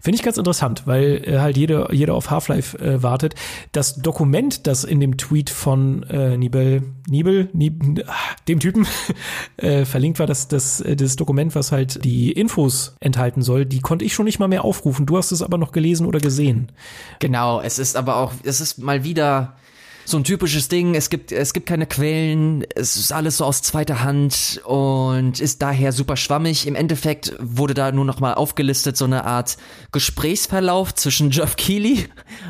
Finde 0.00 0.16
ich 0.16 0.22
ganz 0.22 0.36
interessant, 0.36 0.82
weil 0.86 1.22
äh, 1.26 1.38
halt 1.40 1.56
jeder, 1.56 1.92
jeder 1.92 2.14
auf 2.14 2.30
Half-Life 2.30 2.78
äh, 2.78 3.02
wartet. 3.02 3.34
Das 3.72 3.96
Dokument, 3.96 4.66
das 4.66 4.84
in 4.84 5.00
dem 5.00 5.16
Tweet 5.16 5.50
von 5.50 6.02
äh, 6.04 6.36
Nibel, 6.36 6.82
Nibel, 7.08 7.48
Nibel 7.52 8.04
dem 8.48 8.60
Typen 8.60 8.86
äh, 9.56 9.84
verlinkt 9.84 10.18
war, 10.18 10.26
das, 10.26 10.48
das, 10.48 10.80
äh, 10.80 10.96
das 10.96 11.16
Dokument, 11.16 11.54
was 11.54 11.72
halt 11.72 12.04
die 12.04 12.32
Infos 12.32 12.96
enthalten 13.00 13.42
soll, 13.42 13.66
die 13.66 13.80
konnte 13.80 14.04
ich 14.04 14.14
schon 14.14 14.24
nicht 14.24 14.38
mal 14.38 14.48
mehr 14.48 14.64
aufrufen. 14.64 15.06
Du 15.06 15.16
hast 15.16 15.32
es 15.32 15.42
aber 15.42 15.58
noch 15.58 15.72
gelesen 15.72 16.06
oder 16.06 16.20
gesehen. 16.20 16.70
Genau, 17.18 17.60
es 17.60 17.78
ist 17.78 17.96
aber 17.96 18.16
auch, 18.16 18.32
es 18.44 18.60
ist 18.60 18.78
mal 18.78 19.04
wieder 19.04 19.56
so 20.04 20.16
ein 20.16 20.24
typisches 20.24 20.68
Ding. 20.68 20.94
Es 20.94 21.10
gibt, 21.10 21.32
es 21.32 21.52
gibt 21.52 21.66
keine 21.66 21.86
Quellen. 21.86 22.64
Es 22.74 22.96
ist 22.96 23.12
alles 23.12 23.38
so 23.38 23.44
aus 23.44 23.62
zweiter 23.62 24.02
Hand 24.02 24.60
und 24.64 25.40
ist 25.40 25.62
daher 25.62 25.92
super 25.92 26.16
schwammig. 26.16 26.66
Im 26.66 26.74
Endeffekt 26.74 27.34
wurde 27.38 27.74
da 27.74 27.92
nur 27.92 28.04
noch 28.04 28.20
mal 28.20 28.34
aufgelistet 28.34 28.96
so 28.96 29.04
eine 29.04 29.24
Art 29.24 29.56
Gesprächsverlauf 29.92 30.94
zwischen 30.94 31.30
Geoff 31.30 31.56
Keighley 31.56 32.08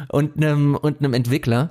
und 0.08 0.36
einem, 0.36 0.74
und 0.74 0.98
einem 1.00 1.14
Entwickler. 1.14 1.70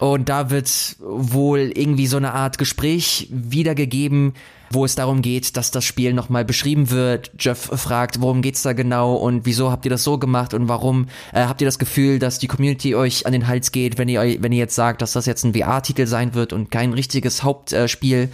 Und 0.00 0.30
da 0.30 0.48
wird 0.48 0.96
wohl 0.98 1.72
irgendwie 1.74 2.06
so 2.06 2.16
eine 2.16 2.32
Art 2.32 2.56
Gespräch 2.56 3.28
wiedergegeben, 3.30 4.32
wo 4.70 4.86
es 4.86 4.94
darum 4.94 5.20
geht, 5.20 5.58
dass 5.58 5.72
das 5.72 5.84
Spiel 5.84 6.14
nochmal 6.14 6.44
beschrieben 6.44 6.90
wird. 6.90 7.32
Jeff 7.38 7.58
fragt, 7.58 8.22
worum 8.22 8.40
geht's 8.40 8.62
da 8.62 8.72
genau 8.72 9.14
und 9.14 9.44
wieso 9.44 9.70
habt 9.70 9.84
ihr 9.84 9.90
das 9.90 10.02
so 10.02 10.16
gemacht 10.16 10.54
und 10.54 10.68
warum 10.68 11.08
äh, 11.34 11.44
habt 11.44 11.60
ihr 11.60 11.66
das 11.66 11.78
Gefühl, 11.78 12.18
dass 12.18 12.38
die 12.38 12.46
Community 12.46 12.94
euch 12.94 13.26
an 13.26 13.32
den 13.32 13.46
Hals 13.46 13.72
geht, 13.72 13.98
wenn 13.98 14.08
ihr, 14.08 14.22
wenn 14.42 14.52
ihr 14.52 14.58
jetzt 14.58 14.74
sagt, 14.74 15.02
dass 15.02 15.12
das 15.12 15.26
jetzt 15.26 15.44
ein 15.44 15.52
VR-Titel 15.52 16.06
sein 16.06 16.32
wird 16.32 16.54
und 16.54 16.70
kein 16.70 16.94
richtiges 16.94 17.42
Hauptspiel. 17.42 18.30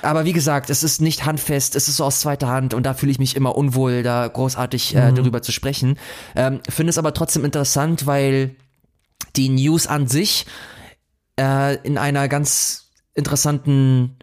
Aber 0.00 0.24
wie 0.24 0.32
gesagt, 0.32 0.70
es 0.70 0.82
ist 0.82 1.02
nicht 1.02 1.26
handfest, 1.26 1.76
es 1.76 1.88
ist 1.88 1.98
so 1.98 2.04
aus 2.04 2.20
zweiter 2.20 2.48
Hand 2.48 2.72
und 2.72 2.86
da 2.86 2.94
fühle 2.94 3.12
ich 3.12 3.18
mich 3.18 3.36
immer 3.36 3.54
unwohl, 3.54 4.02
da 4.02 4.26
großartig 4.28 4.94
äh, 4.94 5.10
mhm. 5.10 5.16
darüber 5.16 5.42
zu 5.42 5.52
sprechen. 5.52 5.98
Ähm, 6.34 6.60
Finde 6.70 6.88
es 6.88 6.96
aber 6.96 7.12
trotzdem 7.12 7.44
interessant, 7.44 8.06
weil 8.06 8.56
die 9.36 9.48
News 9.48 9.86
an 9.86 10.06
sich 10.06 10.46
äh, 11.42 11.74
in 11.82 11.98
einer 11.98 12.28
ganz 12.28 12.90
interessanten 13.14 14.16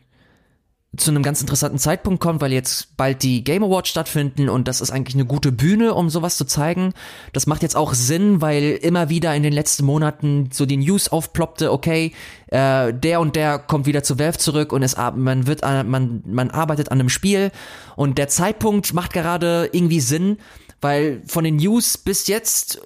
zu 0.98 1.12
einem 1.12 1.22
ganz 1.22 1.40
interessanten 1.40 1.78
Zeitpunkt 1.78 2.20
kommt, 2.20 2.42
weil 2.42 2.52
jetzt 2.52 2.98
bald 2.98 3.22
die 3.22 3.44
Game 3.44 3.64
Awards 3.64 3.90
stattfinden 3.90 4.50
und 4.50 4.68
das 4.68 4.82
ist 4.82 4.90
eigentlich 4.90 5.14
eine 5.14 5.26
gute 5.26 5.52
Bühne, 5.52 5.94
um 5.94 6.10
sowas 6.10 6.36
zu 6.36 6.46
zeigen. 6.46 6.94
Das 7.32 7.46
macht 7.46 7.62
jetzt 7.62 7.76
auch 7.76 7.94
Sinn, 7.94 8.42
weil 8.42 8.72
immer 8.82 9.08
wieder 9.08 9.36
in 9.36 9.44
den 9.44 9.54
letzten 9.54 9.86
Monaten 9.86 10.50
so 10.52 10.66
die 10.66 10.78
News 10.78 11.08
aufploppte, 11.08 11.72
okay, 11.72 12.14
äh, 12.48 12.92
der 12.92 13.20
und 13.20 13.36
der 13.36 13.60
kommt 13.60 13.86
wieder 13.86 14.02
zu 14.02 14.18
Valve 14.18 14.40
zurück 14.40 14.74
und 14.74 14.82
es 14.82 14.98
man 14.98 15.46
wird 15.46 15.62
man 15.62 16.24
man 16.26 16.50
arbeitet 16.50 16.92
an 16.92 17.00
einem 17.00 17.10
Spiel 17.10 17.52
und 17.96 18.18
der 18.18 18.28
Zeitpunkt 18.28 18.92
macht 18.96 19.14
gerade 19.14 19.70
irgendwie 19.72 20.00
Sinn, 20.00 20.38
weil 20.82 21.22
von 21.28 21.44
den 21.44 21.58
News 21.58 22.00
bis 22.00 22.26
jetzt 22.26 22.82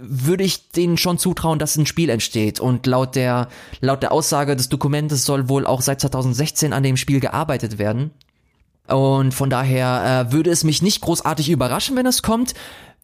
würde 0.00 0.44
ich 0.44 0.70
denen 0.70 0.96
schon 0.96 1.18
zutrauen, 1.18 1.58
dass 1.58 1.76
ein 1.76 1.86
Spiel 1.86 2.10
entsteht. 2.10 2.60
Und 2.60 2.86
laut 2.86 3.16
der, 3.16 3.48
laut 3.80 4.02
der 4.02 4.12
Aussage 4.12 4.56
des 4.56 4.68
Dokumentes 4.68 5.24
soll 5.24 5.48
wohl 5.48 5.66
auch 5.66 5.80
seit 5.80 6.00
2016 6.00 6.72
an 6.72 6.82
dem 6.82 6.96
Spiel 6.96 7.20
gearbeitet 7.20 7.78
werden. 7.78 8.10
Und 8.86 9.34
von 9.34 9.50
daher 9.50 10.26
äh, 10.28 10.32
würde 10.32 10.50
es 10.50 10.64
mich 10.64 10.82
nicht 10.82 11.00
großartig 11.02 11.50
überraschen, 11.50 11.96
wenn 11.96 12.06
es 12.06 12.22
kommt. 12.22 12.54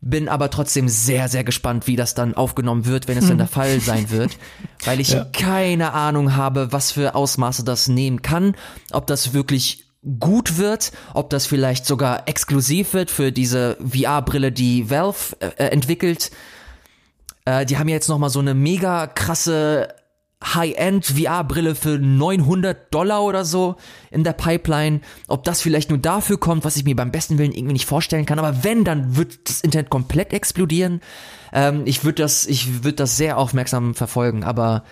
Bin 0.01 0.29
aber 0.29 0.51
trotzdem 0.51 0.89
sehr, 0.89 1.29
sehr 1.29 1.45
gespannt, 1.45 1.87
wie 1.87 1.97
das 1.97 2.15
dann 2.15 2.35
aufgenommen 2.35 2.87
wird, 2.87 3.09
wenn 3.09 3.19
es 3.19 3.27
denn 3.27 3.39
der 3.39 3.47
Fall 3.49 3.81
sein 3.81 4.11
wird. 4.11 4.37
Weil 4.85 5.01
ich 5.01 5.11
ja. 5.11 5.27
keine 5.33 5.93
Ahnung 5.93 6.37
habe, 6.37 6.73
was 6.73 6.93
für 6.93 7.15
Ausmaße 7.15 7.65
das 7.65 7.89
nehmen 7.89 8.23
kann. 8.23 8.55
Ob 8.93 9.07
das 9.07 9.35
wirklich 9.35 9.85
gut 10.21 10.59
wird, 10.59 10.93
ob 11.15 11.31
das 11.31 11.47
vielleicht 11.47 11.87
sogar 11.87 12.29
exklusiv 12.29 12.93
wird 12.93 13.11
für 13.11 13.33
diese 13.33 13.79
VR-Brille, 13.81 14.53
die 14.53 14.91
Valve 14.91 15.37
äh, 15.41 15.65
entwickelt. 15.65 16.31
Äh, 17.45 17.67
die 17.67 17.79
haben 17.79 17.89
jetzt 17.89 18.09
noch 18.09 18.19
mal 18.19 18.31
so 18.31 18.41
eine 18.41 18.55
mega 18.55 19.07
krasse 19.07 19.89
High-End 20.43 21.07
VR-Brille 21.07 21.75
für 21.75 21.99
900 21.99 22.93
Dollar 22.93 23.25
oder 23.25 23.45
so 23.45 23.77
in 24.11 24.25
der 24.25 24.35
Pipeline. 24.35 25.01
Ob 25.27 25.45
das 25.45 25.63
vielleicht 25.63 25.89
nur 25.89 25.99
dafür 25.99 26.39
kommt, 26.39 26.65
was 26.65 26.77
ich 26.77 26.85
mir 26.85 26.97
beim 26.97 27.11
besten 27.11 27.39
Willen 27.39 27.53
irgendwie 27.53 27.73
nicht 27.73 27.87
vorstellen 27.87 28.27
kann. 28.27 28.39
Aber 28.39 28.63
wenn, 28.63 28.85
dann 28.85 29.17
wird 29.17 29.49
das 29.49 29.63
Internet 29.63 29.91
komplett 29.91 30.33
explodieren. 30.33 31.01
Ähm, 31.53 31.83
ich 31.87 32.05
würde 32.05 32.23
das, 32.23 32.47
ich 32.47 32.85
würde 32.85 32.97
das 32.97 33.17
sehr 33.17 33.39
aufmerksam 33.39 33.95
verfolgen. 33.95 34.45
Aber 34.45 34.85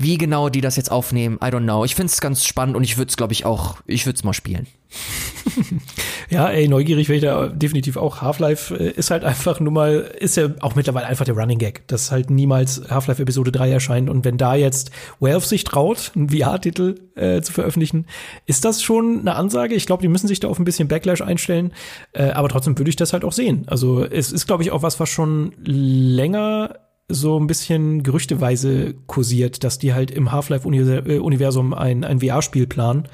wie 0.00 0.16
genau 0.16 0.48
die 0.48 0.62
das 0.62 0.76
jetzt 0.76 0.90
aufnehmen, 0.90 1.36
I 1.36 1.48
don't 1.48 1.64
know. 1.64 1.84
Ich 1.84 1.94
finde 1.94 2.10
es 2.10 2.20
ganz 2.20 2.44
spannend 2.44 2.74
und 2.74 2.84
ich 2.84 2.96
würde 2.96 3.10
es, 3.10 3.16
glaube 3.16 3.34
ich, 3.34 3.44
auch, 3.44 3.76
ich 3.86 4.06
würde 4.06 4.16
es 4.16 4.24
mal 4.24 4.32
spielen. 4.32 4.66
ja, 6.30 6.48
ey, 6.48 6.68
neugierig 6.68 7.08
wäre 7.08 7.16
ich 7.16 7.22
da 7.22 7.48
definitiv 7.48 7.98
auch. 7.98 8.22
Half-Life 8.22 8.74
äh, 8.74 8.90
ist 8.92 9.10
halt 9.10 9.24
einfach 9.24 9.60
nur 9.60 9.72
mal, 9.72 10.10
ist 10.18 10.36
ja 10.36 10.48
auch 10.60 10.74
mittlerweile 10.74 11.06
einfach 11.06 11.26
der 11.26 11.36
Running 11.36 11.58
Gag, 11.58 11.86
dass 11.88 12.10
halt 12.10 12.30
niemals 12.30 12.82
Half-Life 12.88 13.20
Episode 13.20 13.52
3 13.52 13.70
erscheint. 13.70 14.10
Und 14.10 14.24
wenn 14.24 14.38
da 14.38 14.54
jetzt 14.54 14.90
Valve 15.20 15.46
sich 15.46 15.64
traut, 15.64 16.12
einen 16.16 16.30
VR-Titel 16.30 16.94
äh, 17.14 17.42
zu 17.42 17.52
veröffentlichen, 17.52 18.06
ist 18.46 18.64
das 18.64 18.82
schon 18.82 19.20
eine 19.20 19.34
Ansage. 19.34 19.74
Ich 19.74 19.86
glaube, 19.86 20.00
die 20.02 20.08
müssen 20.08 20.28
sich 20.28 20.40
da 20.40 20.48
auf 20.48 20.58
ein 20.58 20.64
bisschen 20.64 20.88
Backlash 20.88 21.20
einstellen. 21.20 21.72
Äh, 22.12 22.30
aber 22.30 22.48
trotzdem 22.48 22.78
würde 22.78 22.88
ich 22.88 22.96
das 22.96 23.12
halt 23.12 23.24
auch 23.24 23.32
sehen. 23.32 23.64
Also 23.66 24.02
es 24.02 24.32
ist, 24.32 24.46
glaube 24.46 24.62
ich, 24.62 24.70
auch 24.70 24.82
was, 24.82 24.98
was 24.98 25.10
schon 25.10 25.52
länger 25.62 26.74
so 27.12 27.38
ein 27.38 27.46
bisschen 27.46 28.02
gerüchteweise 28.02 28.94
kursiert, 29.06 29.64
dass 29.64 29.78
die 29.78 29.92
halt 29.92 30.10
im 30.10 30.32
Half-Life-Universum 30.32 31.74
ein, 31.74 32.04
ein 32.04 32.20
VR-Spiel 32.20 32.66
planen. 32.66 33.08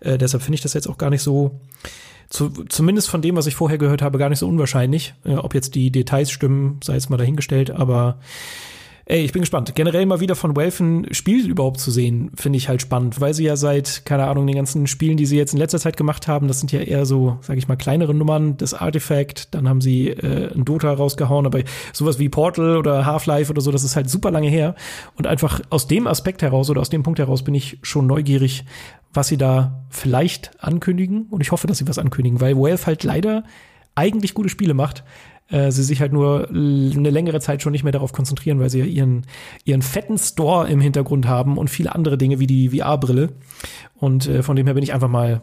Äh, 0.00 0.18
deshalb 0.18 0.42
finde 0.42 0.56
ich 0.56 0.62
das 0.62 0.74
jetzt 0.74 0.88
auch 0.88 0.98
gar 0.98 1.10
nicht 1.10 1.22
so, 1.22 1.58
zu, 2.30 2.50
zumindest 2.68 3.08
von 3.08 3.22
dem, 3.22 3.36
was 3.36 3.46
ich 3.46 3.54
vorher 3.54 3.78
gehört 3.78 4.02
habe, 4.02 4.18
gar 4.18 4.28
nicht 4.28 4.38
so 4.38 4.48
unwahrscheinlich. 4.48 5.14
Äh, 5.24 5.34
ob 5.34 5.54
jetzt 5.54 5.74
die 5.74 5.90
Details 5.90 6.30
stimmen, 6.30 6.78
sei 6.84 6.94
jetzt 6.94 7.10
mal 7.10 7.16
dahingestellt, 7.16 7.70
aber 7.70 8.18
Ey, 9.10 9.24
ich 9.24 9.32
bin 9.32 9.40
gespannt. 9.40 9.74
Generell 9.74 10.04
mal 10.04 10.20
wieder 10.20 10.36
von 10.36 10.54
ein 10.54 11.06
Spiel 11.12 11.48
überhaupt 11.48 11.80
zu 11.80 11.90
sehen, 11.90 12.30
finde 12.34 12.58
ich 12.58 12.68
halt 12.68 12.82
spannend, 12.82 13.22
weil 13.22 13.32
sie 13.32 13.44
ja 13.44 13.56
seit, 13.56 14.04
keine 14.04 14.26
Ahnung, 14.26 14.46
den 14.46 14.54
ganzen 14.56 14.86
Spielen, 14.86 15.16
die 15.16 15.24
sie 15.24 15.38
jetzt 15.38 15.54
in 15.54 15.58
letzter 15.58 15.78
Zeit 15.78 15.96
gemacht 15.96 16.28
haben, 16.28 16.46
das 16.46 16.60
sind 16.60 16.72
ja 16.72 16.80
eher 16.80 17.06
so, 17.06 17.38
sag 17.40 17.56
ich 17.56 17.68
mal, 17.68 17.76
kleinere 17.76 18.12
Nummern, 18.12 18.58
das 18.58 18.74
Artifact, 18.74 19.54
dann 19.54 19.66
haben 19.66 19.80
sie 19.80 20.08
äh, 20.08 20.52
ein 20.54 20.66
Dota 20.66 20.92
rausgehauen, 20.92 21.46
aber 21.46 21.60
sowas 21.94 22.18
wie 22.18 22.28
Portal 22.28 22.76
oder 22.76 23.06
Half-Life 23.06 23.50
oder 23.50 23.62
so, 23.62 23.72
das 23.72 23.82
ist 23.82 23.96
halt 23.96 24.10
super 24.10 24.30
lange 24.30 24.50
her. 24.50 24.74
Und 25.16 25.26
einfach 25.26 25.62
aus 25.70 25.86
dem 25.86 26.06
Aspekt 26.06 26.42
heraus 26.42 26.68
oder 26.68 26.82
aus 26.82 26.90
dem 26.90 27.02
Punkt 27.02 27.18
heraus 27.18 27.42
bin 27.42 27.54
ich 27.54 27.78
schon 27.80 28.06
neugierig, 28.06 28.66
was 29.14 29.28
sie 29.28 29.38
da 29.38 29.86
vielleicht 29.88 30.50
ankündigen. 30.62 31.28
Und 31.30 31.40
ich 31.40 31.50
hoffe, 31.50 31.66
dass 31.66 31.78
sie 31.78 31.88
was 31.88 31.98
ankündigen, 31.98 32.42
weil 32.42 32.58
Valve 32.58 32.84
halt 32.84 33.04
leider 33.04 33.44
eigentlich 33.94 34.34
gute 34.34 34.50
Spiele 34.50 34.74
macht, 34.74 35.02
äh, 35.50 35.70
sie 35.70 35.82
sich 35.82 36.00
halt 36.00 36.12
nur 36.12 36.48
eine 36.50 37.10
längere 37.10 37.40
Zeit 37.40 37.62
schon 37.62 37.72
nicht 37.72 37.84
mehr 37.84 37.92
darauf 37.92 38.12
konzentrieren, 38.12 38.60
weil 38.60 38.70
sie 38.70 38.80
ja 38.80 38.84
ihren, 38.84 39.26
ihren 39.64 39.82
fetten 39.82 40.18
Store 40.18 40.68
im 40.68 40.80
Hintergrund 40.80 41.26
haben 41.26 41.56
und 41.56 41.68
viele 41.68 41.94
andere 41.94 42.18
Dinge 42.18 42.38
wie 42.38 42.46
die 42.46 42.70
VR-Brille. 42.70 43.30
Und 43.96 44.28
äh, 44.28 44.42
von 44.42 44.56
dem 44.56 44.66
her 44.66 44.74
bin 44.74 44.82
ich 44.82 44.92
einfach 44.92 45.08
mal 45.08 45.42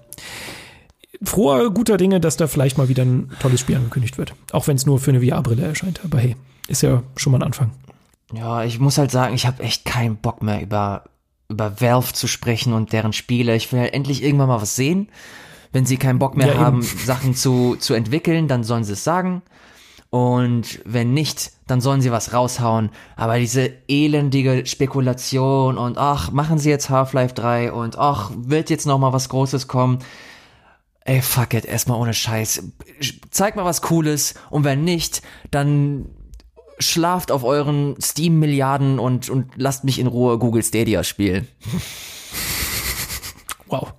froher, 1.24 1.70
guter 1.72 1.98
Dinge, 1.98 2.20
dass 2.20 2.38
da 2.38 2.48
vielleicht 2.48 2.78
mal 2.78 2.90
wieder 2.90 3.04
ein 3.04 3.32
tolles 3.40 3.60
Spiel 3.60 3.76
angekündigt 3.76 4.18
wird. 4.18 4.34
Auch 4.52 4.68
wenn 4.68 4.76
es 4.76 4.86
nur 4.86 5.00
für 5.00 5.12
eine 5.12 5.22
VR-Brille 5.22 5.64
erscheint. 5.64 6.02
Aber 6.04 6.20
hey, 6.20 6.36
ist 6.68 6.84
ja 6.84 7.04
schon 7.16 7.32
mal 7.32 7.40
ein 7.40 7.44
Anfang. 7.44 7.72
Ja, 8.34 8.64
ich 8.64 8.80
muss 8.80 8.98
halt 8.98 9.12
sagen, 9.12 9.36
ich 9.36 9.46
habe 9.46 9.64
echt 9.64 9.86
keinen 9.86 10.18
Bock 10.18 10.42
mehr 10.42 10.62
über, 10.62 11.04
über 11.50 11.80
Valve 11.80 12.14
zu 12.14 12.28
sprechen 12.28 12.74
und 12.74 12.92
deren 12.92 13.14
Spiele. 13.14 13.56
Ich 13.56 13.72
will 13.72 13.80
halt 13.80 13.94
endlich 13.94 14.24
irgendwann 14.24 14.48
mal 14.48 14.62
was 14.62 14.76
sehen. 14.76 15.10
Wenn 15.72 15.86
sie 15.86 15.98
keinen 15.98 16.20
Bock 16.20 16.38
mehr 16.38 16.54
ja, 16.54 16.58
haben, 16.58 16.82
Sachen 16.82 17.36
zu, 17.36 17.76
zu 17.76 17.94
entwickeln, 17.94 18.48
dann 18.48 18.64
sollen 18.64 18.84
sie 18.84 18.94
es 18.94 19.04
sagen. 19.04 19.42
Und 20.16 20.80
wenn 20.86 21.14
nicht, 21.14 21.52
dann 21.68 21.82
sollen 21.82 22.00
sie 22.00 22.10
was 22.10 22.32
raushauen. 22.32 22.90
Aber 23.18 23.38
diese 23.38 23.70
elendige 23.90 24.66
Spekulation 24.66 25.78
und 25.78 25.98
ach, 25.98 26.32
machen 26.32 26.58
sie 26.58 26.70
jetzt 26.70 26.90
Half-Life 26.90 27.34
3 27.34 27.74
und 27.74 27.98
ach, 27.98 28.32
wird 28.34 28.70
jetzt 28.70 28.88
noch 28.88 28.98
mal 28.98 29.12
was 29.12 29.28
Großes 29.28 29.68
kommen. 29.68 30.00
Ey, 31.02 31.22
fuck 31.22 31.54
it, 31.54 31.66
erstmal 31.66 32.00
ohne 32.00 32.14
Scheiß. 32.14 32.64
Zeig 33.30 33.58
mal 33.58 33.66
was 33.66 33.82
Cooles 33.82 34.36
und 34.50 34.64
wenn 34.64 34.86
nicht, 34.86 35.22
dann 35.52 36.06
schlaft 36.80 37.30
auf 37.30 37.44
euren 37.44 37.98
Steam-Milliarden 38.02 39.00
und, 39.00 39.30
und 39.30 39.52
lasst 39.58 39.84
mich 39.84 40.00
in 40.00 40.08
Ruhe 40.08 40.40
Google 40.40 40.64
Stadia 40.64 41.04
spielen. 41.04 41.46
Wow. 43.68 43.94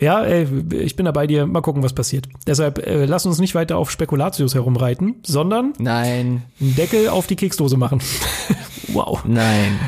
Ja, 0.00 0.22
ey, 0.22 0.46
ich 0.72 0.96
bin 0.96 1.06
da 1.06 1.12
bei 1.12 1.26
dir. 1.26 1.46
Mal 1.46 1.60
gucken, 1.60 1.82
was 1.82 1.92
passiert. 1.92 2.28
Deshalb 2.46 2.78
äh, 2.86 3.04
lass 3.04 3.26
uns 3.26 3.38
nicht 3.38 3.54
weiter 3.54 3.76
auf 3.76 3.90
Spekulatius 3.90 4.54
herumreiten, 4.54 5.16
sondern 5.24 5.72
Nein. 5.78 6.42
einen 6.60 6.74
Deckel 6.76 7.08
auf 7.08 7.26
die 7.26 7.36
Keksdose 7.36 7.76
machen. 7.76 8.00
wow. 8.88 9.22
Nein. 9.24 9.78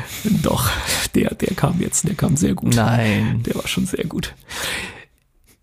Doch, 0.43 0.69
der, 1.15 1.33
der 1.35 1.55
kam 1.55 1.79
jetzt, 1.79 2.07
der 2.07 2.15
kam 2.15 2.35
sehr 2.37 2.53
gut. 2.53 2.75
Nein. 2.75 3.43
Der 3.45 3.55
war 3.55 3.67
schon 3.67 3.85
sehr 3.85 4.05
gut. 4.05 4.33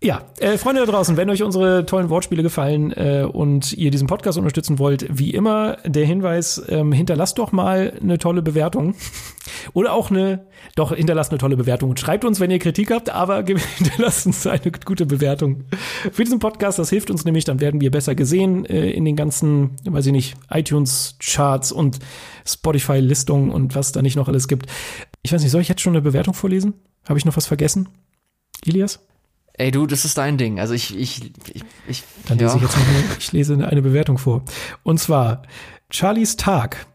Ja, 0.05 0.21
äh, 0.37 0.59
Freunde 0.59 0.85
da 0.85 0.91
draußen, 0.91 1.17
wenn 1.17 1.31
euch 1.31 1.41
unsere 1.41 1.83
tollen 1.83 2.11
Wortspiele 2.11 2.43
gefallen 2.43 2.91
äh, 2.91 3.23
und 3.27 3.73
ihr 3.73 3.89
diesen 3.89 4.05
Podcast 4.05 4.37
unterstützen 4.37 4.77
wollt, 4.77 5.07
wie 5.09 5.31
immer 5.31 5.77
der 5.83 6.05
Hinweis, 6.05 6.61
ähm, 6.69 6.91
hinterlasst 6.91 7.39
doch 7.39 7.51
mal 7.51 7.91
eine 7.99 8.19
tolle 8.19 8.43
Bewertung. 8.43 8.93
Oder 9.73 9.93
auch 9.93 10.11
eine, 10.11 10.45
doch, 10.75 10.95
hinterlasst 10.95 11.31
eine 11.31 11.39
tolle 11.39 11.57
Bewertung 11.57 11.89
und 11.89 11.99
schreibt 11.99 12.23
uns, 12.23 12.39
wenn 12.39 12.51
ihr 12.51 12.59
Kritik 12.59 12.91
habt, 12.91 13.09
aber 13.09 13.43
hinterlasst 13.77 14.27
uns 14.27 14.45
eine 14.45 14.71
gute 14.85 15.07
Bewertung 15.07 15.63
für 16.11 16.23
diesen 16.23 16.37
Podcast. 16.37 16.77
Das 16.77 16.91
hilft 16.91 17.09
uns 17.09 17.25
nämlich, 17.25 17.45
dann 17.45 17.59
werden 17.59 17.81
wir 17.81 17.89
besser 17.89 18.13
gesehen 18.13 18.63
äh, 18.65 18.91
in 18.91 19.05
den 19.05 19.15
ganzen, 19.15 19.71
weiß 19.85 20.05
ich 20.05 20.11
nicht, 20.11 20.35
iTunes-Charts 20.51 21.71
und 21.71 21.97
Spotify-Listungen 22.45 23.49
und 23.49 23.73
was 23.73 23.91
da 23.91 24.03
nicht 24.03 24.17
noch 24.17 24.27
alles 24.27 24.47
gibt. 24.47 24.67
Ich 25.23 25.33
weiß 25.33 25.41
nicht, 25.41 25.49
soll 25.49 25.61
ich 25.61 25.67
jetzt 25.67 25.81
schon 25.81 25.93
eine 25.93 26.03
Bewertung 26.03 26.35
vorlesen? 26.35 26.75
Habe 27.09 27.17
ich 27.17 27.25
noch 27.25 27.35
was 27.35 27.47
vergessen? 27.47 27.89
Ilias? 28.65 28.99
Ey, 29.57 29.71
du, 29.71 29.87
das 29.87 30.05
ist 30.05 30.17
dein 30.17 30.37
Ding. 30.37 30.59
Also 30.59 30.73
ich, 30.73 30.97
ich, 30.97 31.31
ich, 31.53 31.63
ich 31.87 32.03
Dann 32.27 32.37
lese 32.37 32.51
ja. 32.51 32.55
ich 32.57 32.61
jetzt 32.63 32.77
noch 32.77 32.87
eine, 32.87 33.03
ich 33.19 33.31
lese 33.31 33.67
eine 33.67 33.81
Bewertung 33.81 34.17
vor. 34.17 34.43
Und 34.83 34.99
zwar 34.99 35.43
Charlies 35.89 36.35
Tag 36.35 36.87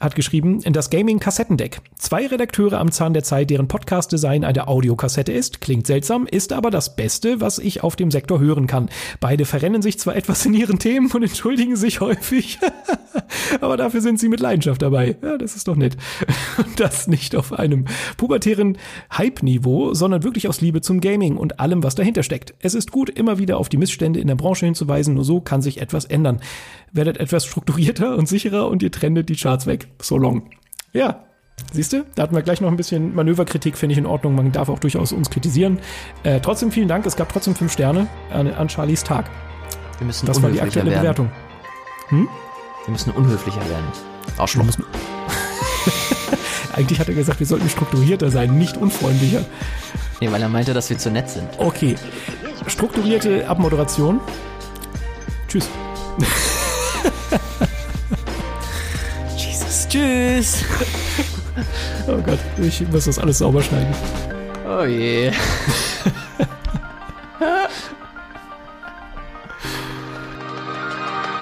hat 0.00 0.14
geschrieben, 0.14 0.60
das 0.72 0.90
Gaming-Kassettendeck. 0.90 1.80
Zwei 1.98 2.26
Redakteure 2.26 2.78
am 2.78 2.92
Zahn 2.92 3.14
der 3.14 3.22
Zeit, 3.22 3.50
deren 3.50 3.68
Podcast-Design 3.68 4.44
eine 4.44 4.68
Audiokassette 4.68 5.32
ist. 5.32 5.60
Klingt 5.60 5.86
seltsam, 5.86 6.26
ist 6.26 6.52
aber 6.52 6.70
das 6.70 6.96
Beste, 6.96 7.40
was 7.40 7.58
ich 7.58 7.82
auf 7.82 7.96
dem 7.96 8.10
Sektor 8.10 8.40
hören 8.40 8.66
kann. 8.66 8.88
Beide 9.20 9.44
verrennen 9.44 9.82
sich 9.82 9.98
zwar 9.98 10.16
etwas 10.16 10.44
in 10.46 10.54
ihren 10.54 10.78
Themen 10.78 11.10
und 11.10 11.22
entschuldigen 11.22 11.76
sich 11.76 12.00
häufig, 12.00 12.58
aber 13.60 13.76
dafür 13.76 14.00
sind 14.00 14.20
sie 14.20 14.28
mit 14.28 14.40
Leidenschaft 14.40 14.82
dabei. 14.82 15.16
Ja, 15.22 15.38
das 15.38 15.56
ist 15.56 15.68
doch 15.68 15.76
nett. 15.76 15.96
Und 16.58 16.74
das 16.80 17.06
nicht 17.06 17.36
auf 17.36 17.52
einem 17.52 17.86
pubertären 18.16 18.78
Hype-Niveau, 19.16 19.94
sondern 19.94 20.22
wirklich 20.22 20.48
aus 20.48 20.60
Liebe 20.60 20.80
zum 20.80 21.00
Gaming 21.00 21.36
und 21.36 21.60
allem, 21.60 21.82
was 21.82 21.94
dahinter 21.94 22.22
steckt. 22.22 22.54
Es 22.60 22.74
ist 22.74 22.90
gut, 22.90 23.10
immer 23.10 23.38
wieder 23.38 23.58
auf 23.58 23.68
die 23.68 23.76
Missstände 23.76 24.20
in 24.20 24.28
der 24.28 24.34
Branche 24.34 24.66
hinzuweisen, 24.66 25.14
nur 25.14 25.24
so 25.24 25.40
kann 25.40 25.62
sich 25.62 25.80
etwas 25.80 26.04
ändern. 26.04 26.40
Werdet 26.92 27.18
etwas 27.18 27.46
strukturierter 27.46 28.16
und 28.16 28.28
sicherer 28.28 28.68
und 28.68 28.82
ihr 28.82 28.90
trendet 28.90 29.28
die 29.28 29.36
Charts 29.36 29.63
weg. 29.66 29.88
So 30.00 30.18
long. 30.18 30.50
Ja, 30.92 31.24
Siehst 31.72 31.92
du, 31.92 32.04
da 32.14 32.24
hatten 32.24 32.34
wir 32.34 32.42
gleich 32.42 32.60
noch 32.60 32.68
ein 32.68 32.76
bisschen 32.76 33.14
Manöverkritik, 33.14 33.76
finde 33.76 33.92
ich 33.92 33.98
in 33.98 34.06
Ordnung. 34.06 34.34
Man 34.34 34.52
darf 34.52 34.68
auch 34.68 34.78
durchaus 34.78 35.12
uns 35.12 35.30
kritisieren. 35.30 35.78
Äh, 36.22 36.40
trotzdem 36.40 36.70
vielen 36.70 36.88
Dank, 36.88 37.06
es 37.06 37.16
gab 37.16 37.32
trotzdem 37.32 37.54
fünf 37.54 37.72
Sterne 37.72 38.06
an, 38.32 38.52
an 38.52 38.68
Charlies 38.68 39.02
Tag. 39.02 39.30
Wir 39.98 40.06
müssen 40.06 40.26
das 40.26 40.42
war 40.42 40.50
die 40.50 40.60
aktuelle 40.60 40.90
werden. 40.90 41.00
Bewertung. 41.00 41.32
Hm? 42.08 42.28
Wir 42.84 42.92
müssen 42.92 43.12
unhöflicher 43.12 43.60
werden. 43.68 43.86
Arschloch. 44.36 44.64
Müssen 44.64 44.84
Eigentlich 46.74 46.98
hat 46.98 47.08
er 47.08 47.14
gesagt, 47.14 47.38
wir 47.40 47.46
sollten 47.46 47.68
strukturierter 47.68 48.30
sein, 48.30 48.58
nicht 48.58 48.76
unfreundlicher. 48.76 49.44
Nee, 50.20 50.30
weil 50.32 50.42
er 50.42 50.48
meinte, 50.48 50.74
dass 50.74 50.90
wir 50.90 50.98
zu 50.98 51.10
nett 51.10 51.28
sind. 51.28 51.48
Okay. 51.58 51.94
Strukturierte 52.66 53.48
Abmoderation. 53.48 54.20
Tschüss. 55.48 55.68
Tschüss. 59.94 60.64
Oh 62.08 62.16
Gott, 62.16 62.40
ich 62.60 62.80
muss 62.88 63.04
das 63.04 63.16
alles 63.16 63.38
sauber 63.38 63.62
schneiden. 63.62 63.94
Oh 64.68 64.82
je. 64.82 65.30